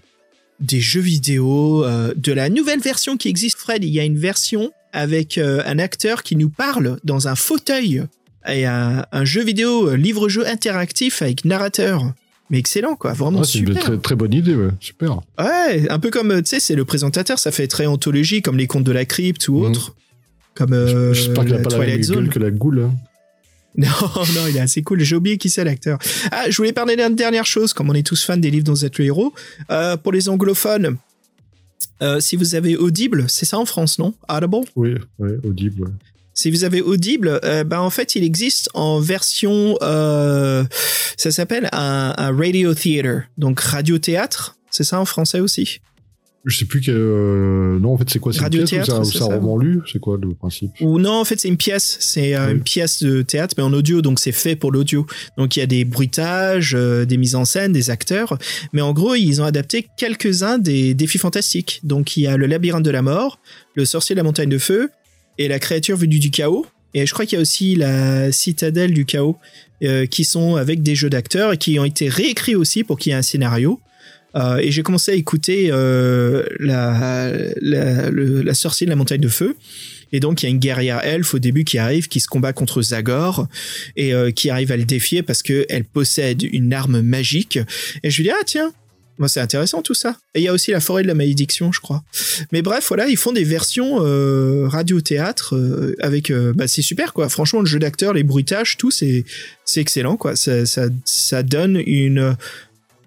des 0.61 0.81
jeux 0.81 1.01
vidéo, 1.01 1.85
euh, 1.85 2.15
de 2.17 2.33
la 2.33 2.49
nouvelle 2.49 2.81
version 2.81 3.17
qui 3.17 3.29
existe. 3.29 3.59
Fred, 3.59 3.83
il 3.85 3.91
y 3.91 3.99
a 3.99 4.05
une 4.05 4.17
version 4.19 4.73
avec 4.93 5.37
euh, 5.37 5.63
un 5.67 5.79
acteur 5.81 6.23
qui 6.23 6.37
nous 6.37 6.49
parle 6.49 6.99
dans 7.05 7.27
un 7.27 7.35
fauteuil 7.35 8.05
et 8.49 8.65
un, 8.65 9.05
un 9.11 9.25
jeu 9.25 9.43
vidéo, 9.43 9.89
euh, 9.91 9.97
livre-jeu 9.97 10.47
interactif 10.47 11.23
avec 11.23 11.45
narrateur. 11.45 12.13
Mais 12.51 12.59
excellent, 12.59 12.95
quoi, 12.95 13.15
vraiment 13.15 13.41
Ouais, 13.41 13.45
c'est 13.47 13.59
une 13.59 13.67
super. 13.69 13.83
très, 13.83 13.99
très 13.99 14.15
bonne 14.15 14.33
idée, 14.33 14.55
ouais. 14.55 14.69
super. 14.79 15.21
Ouais, 15.39 15.91
un 15.91 15.99
peu 15.99 16.11
comme, 16.11 16.41
tu 16.43 16.51
sais, 16.51 16.61
c'est 16.61 16.77
le 16.77 16.85
présentateur, 16.85 17.39
ça 17.39 17.51
fait 17.51 17.67
très 17.67 17.87
anthologie, 17.87 18.41
comme 18.43 18.57
les 18.59 18.67
contes 18.69 18.85
de 18.85 18.93
la 18.93 19.05
crypte 19.07 19.49
ou 19.49 19.57
Mhm. 19.59 19.71
autre. 19.71 19.97
Comme 20.55 20.73
euh, 20.73 21.13
J'espère 21.15 21.45
qu'il 21.47 21.55
a 21.55 21.59
pas 21.59 21.71
la 21.71 21.79
même 21.87 22.01
gueule 22.01 22.29
que 22.29 22.39
la 22.39 22.51
goule. 22.53 22.83
hein. 22.85 22.95
Non, 23.79 23.89
non, 24.15 24.47
il 24.49 24.57
est 24.57 24.61
assez 24.61 24.83
cool. 24.83 25.01
J'ai 25.01 25.17
oublié 25.17 25.37
qui 25.37 25.51
c'est 25.51 25.65
l'acteur. 25.65 25.99
Ah, 26.31 26.49
je 26.49 26.57
voulais 26.57 26.73
parler 26.73 26.95
d'une 26.97 27.17
dernière 27.17 27.45
chose, 27.47 27.73
comme 27.73 27.91
on 27.91 27.95
est 27.95 28.07
tous 28.07 28.25
fans 28.25 28.37
des 28.37 28.51
livres 28.51 28.65
dont 28.65 28.73
vous 28.73 28.85
êtes 28.85 28.99
le 28.99 29.05
héros. 29.07 29.35
Euh, 29.71 29.97
pour 29.97 30.13
les 30.13 30.29
anglophones, 30.29 30.97
euh, 32.03 32.21
si 32.21 32.37
vous 32.37 32.55
avez 32.55 32.77
Audible, 32.77 33.25
c'est 33.29 33.47
ça 33.47 33.59
en 33.59 33.65
France, 33.67 33.99
non? 33.99 34.15
Audible? 34.29 34.65
Oui, 34.77 34.95
ouais, 35.19 35.37
audible. 35.45 35.83
ouais. 35.85 35.91
Si 36.35 36.51
vous 36.51 36.65
avez 36.65 36.83
Audible, 36.83 37.41
euh, 37.45 37.63
ben 37.65 37.79
en 37.81 37.91
fait, 37.91 38.17
il 38.17 38.25
existe 38.25 38.69
en 38.75 38.99
version, 38.99 39.77
euh, 39.83 40.65
ça 41.17 41.31
s'appelle 41.31 41.69
un, 41.73 42.13
un 42.17 42.37
radio 42.37 42.75
theater, 42.75 43.23
donc 43.39 43.61
radio 43.61 43.99
théâtre. 43.99 44.57
C'est 44.71 44.83
ça 44.85 44.99
en 45.01 45.05
français 45.05 45.39
aussi? 45.39 45.81
Je 46.47 46.59
sais 46.59 46.67
plus 46.67 46.83
que 46.83 46.91
euh, 46.91 47.79
non 47.81 47.95
en 47.95 47.97
fait 47.99 48.11
c'est 48.11 48.19
quoi 48.19 48.33
c'est 48.35 48.43
une 48.43 48.51
pièce 48.51 48.69
théâtre, 48.69 49.01
ou 49.01 49.05
c'est 49.05 49.17
un 49.23 49.29
ça. 49.29 49.35
roman 49.37 49.57
lu 49.57 49.81
c'est 49.91 49.99
quoi 49.99 50.19
le 50.21 50.35
principe? 50.35 50.73
Ou 50.83 50.99
non, 50.99 51.13
en 51.13 51.25
fait, 51.25 51.41
c'est 51.41 51.49
une 51.49 51.57
pièce. 51.57 51.97
C'est 52.01 52.35
euh, 52.35 52.49
Oui. 52.49 52.53
une 52.53 52.63
pièce 52.63 53.03
de 53.03 53.23
théâtre, 53.23 53.55
mais 53.57 53.63
en 53.65 53.73
audio, 53.73 54.03
donc 54.03 54.19
c'est 54.21 54.31
fait 54.33 54.55
pour 54.55 54.71
l'audio. 54.71 55.07
Donc 55.39 55.57
il 55.57 55.61
y 55.61 55.63
a 55.63 55.67
des 55.67 55.87
bruitages, 55.87 56.75
euh, 56.77 57.07
des 57.07 57.17
mises 57.17 57.35
en 57.35 57.45
scène, 57.47 57.73
des 57.73 57.89
acteurs. 57.89 58.39
Mais 58.75 58.83
en 58.83 58.93
gros, 58.93 59.15
ils 59.15 59.41
ont 59.41 59.45
adapté 59.45 59.87
quelques-uns 59.97 60.59
des 60.59 60.93
défis 60.93 61.17
fantastiques. 61.19 61.81
Donc 61.83 62.17
il 62.19 62.25
y 62.25 62.27
a 62.27 62.37
le 62.37 62.47
labyrinthe 62.47 62.85
de 62.85 62.91
la 62.91 63.01
mort, 63.03 63.39
le 63.75 63.87
sorcier 63.87 64.15
de 64.15 64.19
la 64.21 64.25
montagne 64.25 64.51
de 64.51 64.59
feu 64.59 64.91
et 65.39 65.49
la 65.49 65.59
créature 65.59 65.97
venue 65.97 66.19
du 66.19 66.31
chaos. 66.31 66.67
Et 66.93 67.07
je 67.07 67.13
crois 67.15 67.25
qu'il 67.25 67.37
y 67.37 67.39
a 67.39 67.43
aussi 67.43 67.75
la 67.75 68.31
citadelle 68.33 68.93
du 68.93 69.05
chaos, 69.07 69.37
qui 70.11 70.25
sont 70.25 70.57
avec 70.57 70.83
des 70.83 70.95
jeux 70.95 71.11
d'acteurs 71.11 71.53
et 71.53 71.59
qui 71.59 71.79
ont 71.79 71.85
été 71.85 72.09
réécrits 72.09 72.55
aussi 72.55 72.85
pour 72.85 72.99
qu'il 72.99 73.11
y 73.11 73.15
ait 73.15 73.19
un 73.19 73.23
scénario. 73.23 73.81
Euh, 74.37 74.57
et 74.57 74.71
j'ai 74.71 74.83
commencé 74.83 75.13
à 75.13 75.15
écouter 75.15 75.69
euh, 75.71 76.45
la, 76.59 77.33
la, 77.61 78.11
la 78.11 78.55
sorcière 78.55 78.87
de 78.87 78.91
la 78.91 78.97
montagne 78.97 79.21
de 79.21 79.29
feu. 79.29 79.57
Et 80.13 80.21
donc, 80.21 80.43
il 80.43 80.47
y 80.47 80.49
a 80.49 80.51
une 80.51 80.59
guerrière 80.59 81.05
elfe 81.05 81.35
au 81.35 81.39
début 81.39 81.65
qui 81.65 81.79
arrive, 81.79 82.09
qui 82.09 82.21
se 82.21 82.29
combat 82.29 82.53
contre 82.53 82.83
Zagor 82.83 83.49
et 83.97 84.15
euh, 84.15 84.31
qui 84.31 84.51
arrive 84.51 84.71
à 84.71 84.77
le 84.77 84.85
défier 84.85 85.23
parce 85.23 85.43
qu'elle 85.43 85.85
possède 85.85 86.43
une 86.43 86.73
arme 86.73 87.01
magique. 87.01 87.59
Et 88.03 88.11
je 88.11 88.17
lui 88.19 88.25
dis, 88.25 88.31
ah 88.31 88.45
tiens, 88.47 88.73
moi 89.19 89.29
c'est 89.29 89.41
intéressant 89.41 89.83
tout 89.83 89.95
ça. 89.95 90.17
Et 90.35 90.41
il 90.41 90.45
y 90.45 90.49
a 90.49 90.53
aussi 90.53 90.71
la 90.71 90.81
forêt 90.81 91.03
de 91.03 91.09
la 91.09 91.15
malédiction, 91.15 91.73
je 91.73 91.81
crois. 91.81 92.05
Mais 92.53 92.63
bref, 92.63 92.85
voilà, 92.89 93.09
ils 93.09 93.17
font 93.17 93.33
des 93.33 93.45
versions 93.45 94.05
euh, 94.05 94.69
radio-théâtre 94.69 95.57
avec... 96.01 96.33
bah, 96.33 96.69
c'est 96.69 96.83
super, 96.83 97.13
quoi. 97.13 97.29
Franchement, 97.29 97.61
le 97.61 97.67
jeu 97.67 97.81
d'acteur, 97.81 98.13
les 98.13 98.25
bruitages, 98.25 98.77
tout, 98.77 98.93
c'est 98.93 99.25
excellent, 99.77 100.17
quoi. 100.17 100.37
Ça, 100.37 100.65
ça, 100.65 100.89
ça 101.05 101.43
donne 101.43 101.83
une 101.87 102.37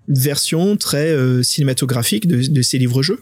version 0.08 0.78
très 0.78 1.10
euh, 1.12 1.44
cinématographique 1.44 2.28
de, 2.28 2.48
de 2.48 2.62
ces 2.62 2.78
livres-jeux. 2.78 3.22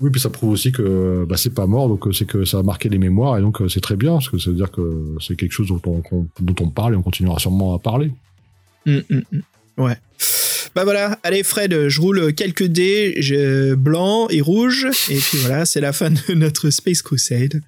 Oui, 0.00 0.10
puis 0.10 0.20
ça 0.20 0.30
prouve 0.30 0.50
aussi 0.50 0.72
que 0.72 1.26
bah, 1.28 1.36
c'est 1.36 1.52
pas 1.54 1.66
mort, 1.66 1.88
donc 1.88 2.06
euh, 2.06 2.12
c'est 2.12 2.24
que 2.24 2.44
ça 2.46 2.58
a 2.58 2.62
marqué 2.62 2.88
les 2.88 2.96
mémoires, 2.98 3.36
et 3.38 3.42
donc 3.42 3.60
euh, 3.60 3.68
c'est 3.68 3.80
très 3.80 3.96
bien, 3.96 4.12
parce 4.12 4.30
que 4.30 4.38
ça 4.38 4.48
veut 4.50 4.56
dire 4.56 4.70
que 4.70 5.14
c'est 5.20 5.36
quelque 5.36 5.52
chose 5.52 5.68
dont 5.68 5.80
on, 5.84 6.00
qu'on- 6.00 6.26
dont 6.40 6.54
on 6.60 6.70
parle 6.70 6.94
et 6.94 6.96
on 6.96 7.02
continuera 7.02 7.38
sûrement 7.38 7.74
à 7.74 7.78
parler. 7.78 8.10
Hum, 8.86 9.02
hum. 9.10 9.22
Ouais. 9.76 9.96
Bah 10.76 10.84
voilà, 10.84 11.18
allez 11.24 11.42
Fred, 11.42 11.88
je 11.88 12.00
roule 12.00 12.32
quelques 12.32 12.64
dés 12.66 13.14
je- 13.20 13.74
blancs 13.74 14.28
et 14.32 14.40
rouges, 14.40 14.86
et 15.10 15.16
puis 15.16 15.38
voilà, 15.38 15.64
c'est 15.64 15.80
la 15.80 15.92
fin 15.92 16.10
de 16.10 16.34
notre 16.34 16.70
Space 16.70 17.02
Crusade. 17.02 17.60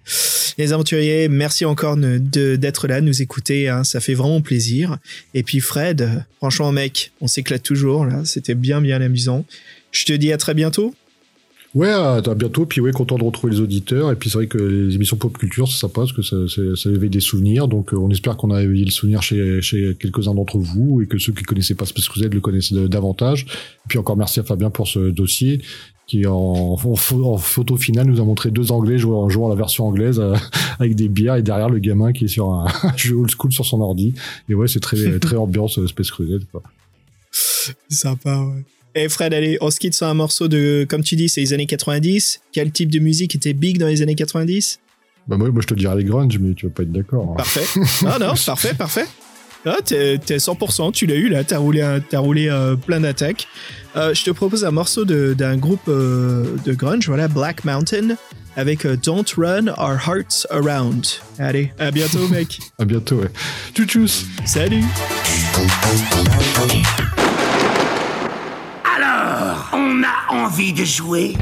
Les 0.57 0.73
aventuriers, 0.73 1.29
merci 1.29 1.65
encore 1.65 1.97
d'être 1.97 2.87
là, 2.87 3.01
nous 3.01 3.21
écouter, 3.21 3.69
hein, 3.69 3.83
ça 3.83 3.99
fait 4.01 4.15
vraiment 4.15 4.41
plaisir. 4.41 4.99
Et 5.35 5.43
puis 5.43 5.59
Fred, 5.59 6.25
franchement 6.37 6.71
mec, 6.71 7.11
on 7.21 7.27
s'éclate 7.27 7.63
toujours 7.65 8.05
là, 8.07 8.23
c'était 8.25 8.55
bien 8.55 8.81
bien 8.81 9.01
amusant. 9.01 9.45
Je 9.91 10.05
te 10.05 10.13
dis 10.13 10.33
à 10.33 10.37
très 10.37 10.55
bientôt. 10.55 10.95
Ouais, 11.75 11.89
à 11.89 12.21
bientôt, 12.35 12.67
puis 12.67 12.83
ouais, 12.83 12.93
content 12.93 13.17
de 13.17 13.25
retrouver 13.25 13.55
les 13.55 13.61
auditeurs, 13.61 14.13
et 14.13 14.17
puis 14.17 14.29
c'est 14.29 14.37
vrai 14.37 14.47
que 14.47 14.59
les 14.59 14.95
émissions 14.95 15.17
pop 15.17 15.37
culture, 15.39 15.67
c'est 15.69 15.79
sympa, 15.79 16.03
parce 16.03 16.13
que 16.13 16.21
ça, 16.21 16.37
ça 16.77 16.91
éveille 16.91 17.09
des 17.09 17.21
souvenirs, 17.21 17.67
donc 17.67 17.95
euh, 17.95 17.97
on 17.97 18.11
espère 18.11 18.37
qu'on 18.37 18.51
a 18.51 18.63
éveillé 18.63 18.85
le 18.85 18.91
souvenir 18.91 19.23
chez, 19.23 19.63
chez 19.63 19.97
quelques-uns 19.99 20.35
d'entre 20.35 20.59
vous, 20.59 21.01
et 21.01 21.07
que 21.07 21.17
ceux 21.19 21.33
qui 21.33 21.45
connaissaient 21.45 21.75
pas 21.75 21.87
Space 21.87 22.09
Crusade 22.11 22.35
le 22.35 22.41
connaissent 22.41 22.75
davantage. 22.75 23.45
Et 23.87 23.89
puis 23.89 23.99
encore 23.99 24.19
merci 24.19 24.39
à 24.39 24.43
Fabien 24.43 24.69
pour 24.69 24.87
ce 24.87 25.09
dossier, 25.11 25.63
qui 26.07 26.27
en, 26.27 26.35
en, 26.35 26.77
pho- 26.77 27.25
en 27.25 27.39
photo 27.39 27.79
finale 27.79 28.07
nous 28.07 28.21
a 28.21 28.25
montré 28.25 28.51
deux 28.51 28.71
Anglais 28.71 28.99
jouant, 28.99 29.27
en 29.35 29.49
la 29.49 29.55
version 29.55 29.87
anglaise 29.87 30.21
euh, 30.21 30.37
avec 30.79 30.95
des 30.95 31.09
bières, 31.09 31.37
et 31.37 31.43
derrière 31.43 31.71
le 31.71 31.79
gamin 31.79 32.13
qui 32.13 32.27
est 32.27 32.29
sur 32.29 32.51
un 32.53 32.67
jeu 32.99 33.15
old 33.17 33.31
school 33.31 33.51
sur 33.51 33.65
son 33.65 33.81
ordi. 33.81 34.13
Et 34.51 34.55
ouais, 34.55 34.69
c'est 34.69 34.81
très, 34.81 35.19
très 35.21 35.37
ambiance 35.37 35.79
euh, 35.79 35.87
Space 35.87 36.11
Crusade, 36.11 36.43
quoi. 36.53 36.63
Sympa, 37.89 38.41
ouais. 38.41 38.63
Et 38.95 39.09
Fred, 39.09 39.33
allez, 39.33 39.57
on 39.61 39.71
se 39.71 39.79
quitte 39.79 39.95
sur 39.95 40.07
un 40.07 40.15
morceau 40.15 40.49
de, 40.49 40.87
comme 40.89 41.03
tu 41.03 41.17
dis, 41.17 41.29
c'est 41.29 41.41
les 41.41 41.53
années 41.53 41.67
90. 41.67 42.41
Quel 42.53 42.71
type 42.73 42.91
de 42.91 42.99
musique 42.99 43.35
était 43.35 43.55
big 43.55 43.79
dans 43.79 43.87
les 43.87 44.03
années 44.03 44.15
90 44.15 44.81
Bah 45.29 45.37
moi, 45.39 45.51
moi 45.51 45.63
je 45.63 45.67
te 45.67 45.75
dirais 45.75 45.97
les 45.97 46.05
grunge, 46.05 46.39
mais 46.39 46.55
tu 46.55 46.67
vas 46.67 46.73
pas 46.73 46.83
être 46.83 46.93
d'accord. 46.93 47.31
hein. 47.33 47.37
Parfait. 47.39 47.81
Non, 48.05 48.19
non, 48.19 48.35
parfait, 48.45 48.75
parfait. 48.75 49.07
Ah, 49.65 49.77
t'es 49.85 50.19
t'es 50.19 50.39
100%, 50.39 50.91
tu 50.93 51.07
l'as 51.07 51.15
eu 51.15 51.29
là, 51.29 51.45
t'as 51.45 51.59
roulé, 51.59 51.83
un- 51.83 52.01
t'as 52.01 52.19
roulé 52.19 52.49
euh, 52.49 52.75
plein 52.75 52.99
d'attaques. 53.01 53.47
Euh, 53.97 54.13
je 54.13 54.25
te 54.25 54.31
propose 54.33 54.65
un 54.65 54.73
morceau 54.73 55.05
de- 55.05 55.35
d'un 55.39 55.57
groupe 55.57 55.87
euh, 55.89 56.45
de 56.65 56.75
grunge, 56.75 57.07
voilà, 57.07 57.29
Black 57.29 57.65
Mountain, 57.65 58.17
avec 58.57 58.85
euh, 58.85 58.97
Don't 58.97 59.25
Run 59.37 59.69
Our 59.79 59.99
Hearts 60.09 60.49
Around. 60.51 61.07
Allez, 61.39 61.71
à 61.79 61.93
bientôt, 61.93 62.27
mec. 62.33 62.59
À 62.81 62.85
bientôt, 62.85 63.21
ouais. 63.21 63.31
Tchou-tchous 63.73 64.25
Salut. 64.45 64.83
Alors, 69.03 69.71
on 69.73 70.03
a 70.05 70.33
envie 70.33 70.73
de 70.73 70.85
jouer? 70.85 71.35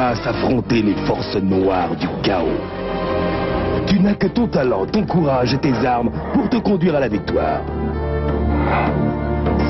Affronter 0.00 0.82
les 0.82 0.94
forces 1.06 1.36
noires 1.36 1.94
du 1.96 2.06
chaos. 2.22 2.60
Tu 3.86 3.98
n'as 4.00 4.14
que 4.14 4.28
ton 4.28 4.46
talent, 4.46 4.86
ton 4.86 5.04
courage 5.04 5.54
et 5.54 5.58
tes 5.58 5.74
armes 5.84 6.10
pour 6.32 6.48
te 6.48 6.56
conduire 6.58 6.96
à 6.96 7.00
la 7.00 7.08
victoire. 7.08 7.60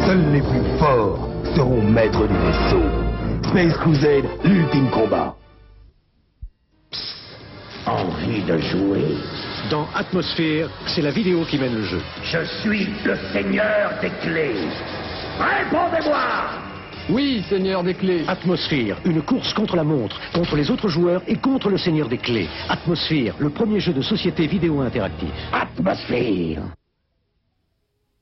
Seuls 0.07 0.33
les 0.33 0.41
plus 0.41 0.79
forts 0.79 1.29
seront 1.55 1.83
maîtres 1.83 2.27
du 2.27 2.35
vaisseau. 2.35 2.83
Space 3.49 3.77
Crusade, 3.79 4.25
l'ultime 4.45 4.91
combat. 4.91 5.35
Envie 7.87 8.43
de 8.43 8.59
jouer? 8.59 9.17
Dans 9.71 9.87
Atmosphère, 9.95 10.69
c'est 10.87 11.03
la 11.03 11.11
vidéo 11.11 11.45
qui 11.49 11.59
mène 11.59 11.75
le 11.75 11.83
jeu. 11.83 12.01
Je 12.23 12.45
suis 12.61 12.89
le 13.05 13.17
seigneur 13.33 13.93
des 14.03 14.11
clés. 14.23 14.69
Répondez-moi 15.39 16.58
Oui, 17.11 17.43
Seigneur 17.49 17.83
des 17.83 17.95
Clés. 17.95 18.25
Atmosphère, 18.29 18.99
une 19.05 19.23
course 19.23 19.53
contre 19.55 19.77
la 19.77 19.85
montre, 19.85 20.21
contre 20.35 20.57
les 20.57 20.71
autres 20.71 20.89
joueurs 20.89 21.23
et 21.27 21.37
contre 21.37 21.71
le 21.71 21.79
Seigneur 21.79 22.07
des 22.09 22.19
Clés. 22.19 22.49
Atmosphère, 22.69 23.35
le 23.39 23.49
premier 23.51 23.81
jeu 23.81 23.93
de 23.95 24.03
société 24.03 24.47
vidéo 24.47 24.81
interactif. 24.83 25.31
Atmosphère 25.53 26.63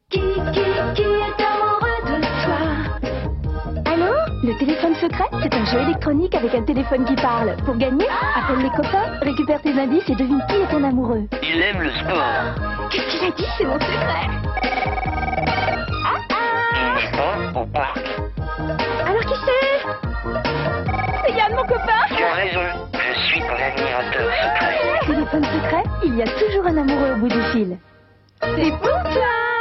Qui, 0.09 0.21
qui, 0.21 0.63
qui 0.95 1.03
est 1.03 1.43
amoureux 1.43 2.01
de 2.07 2.21
toi? 2.45 3.93
Allô? 3.93 4.13
Le 4.45 4.57
téléphone 4.57 4.95
secret, 4.95 5.25
c'est 5.43 5.53
un 5.55 5.65
jeu 5.65 5.81
électronique 5.81 6.35
avec 6.37 6.55
un 6.55 6.63
téléphone 6.63 7.05
qui 7.05 7.17
parle. 7.17 7.57
Pour 7.65 7.77
gagner, 7.77 8.07
appelle 8.37 8.63
les 8.63 8.71
copains, 8.71 9.19
récupère 9.21 9.61
tes 9.63 9.73
indices 9.73 10.09
et 10.09 10.15
devine 10.15 10.41
qui 10.49 10.55
est 10.55 10.69
ton 10.71 10.85
amoureux. 10.85 11.27
Il 11.43 11.61
aime 11.61 11.83
le 11.83 11.91
sport. 11.91 12.89
Qu'est-ce 12.91 13.19
qu'il 13.19 13.27
a 13.27 13.31
dit 13.33 13.47
C'est 13.59 13.65
mon 13.65 13.81
secret? 13.81 14.29
Ah 16.05 16.21
ah 16.31 16.37
Il 16.73 17.05
n'est 17.05 17.11
pas 17.53 17.61
au 17.61 17.67
parc. 17.67 18.05
Alors 19.07 19.23
qui 19.23 19.35
c'est? 19.45 19.87
C'est 21.27 21.33
Yann, 21.35 21.55
mon 21.55 21.63
copain 21.63 22.05
Tu 22.09 22.23
as 22.23 22.33
raison, 22.35 22.61
je 22.93 23.21
suis 23.21 23.41
ton 23.41 23.55
admirateur 23.55 24.33
secret. 24.33 25.07
Téléphone 25.07 25.45
secret, 25.45 25.83
il 26.05 26.17
y 26.17 26.23
a 26.23 26.27
toujours 26.27 26.67
un 26.67 26.77
amoureux 26.79 27.13
au 27.13 27.17
bout 27.17 27.29
du 27.29 27.43
fil. 27.53 27.79
C'est 28.41 28.71
pour 28.71 29.03
toi 29.13 29.56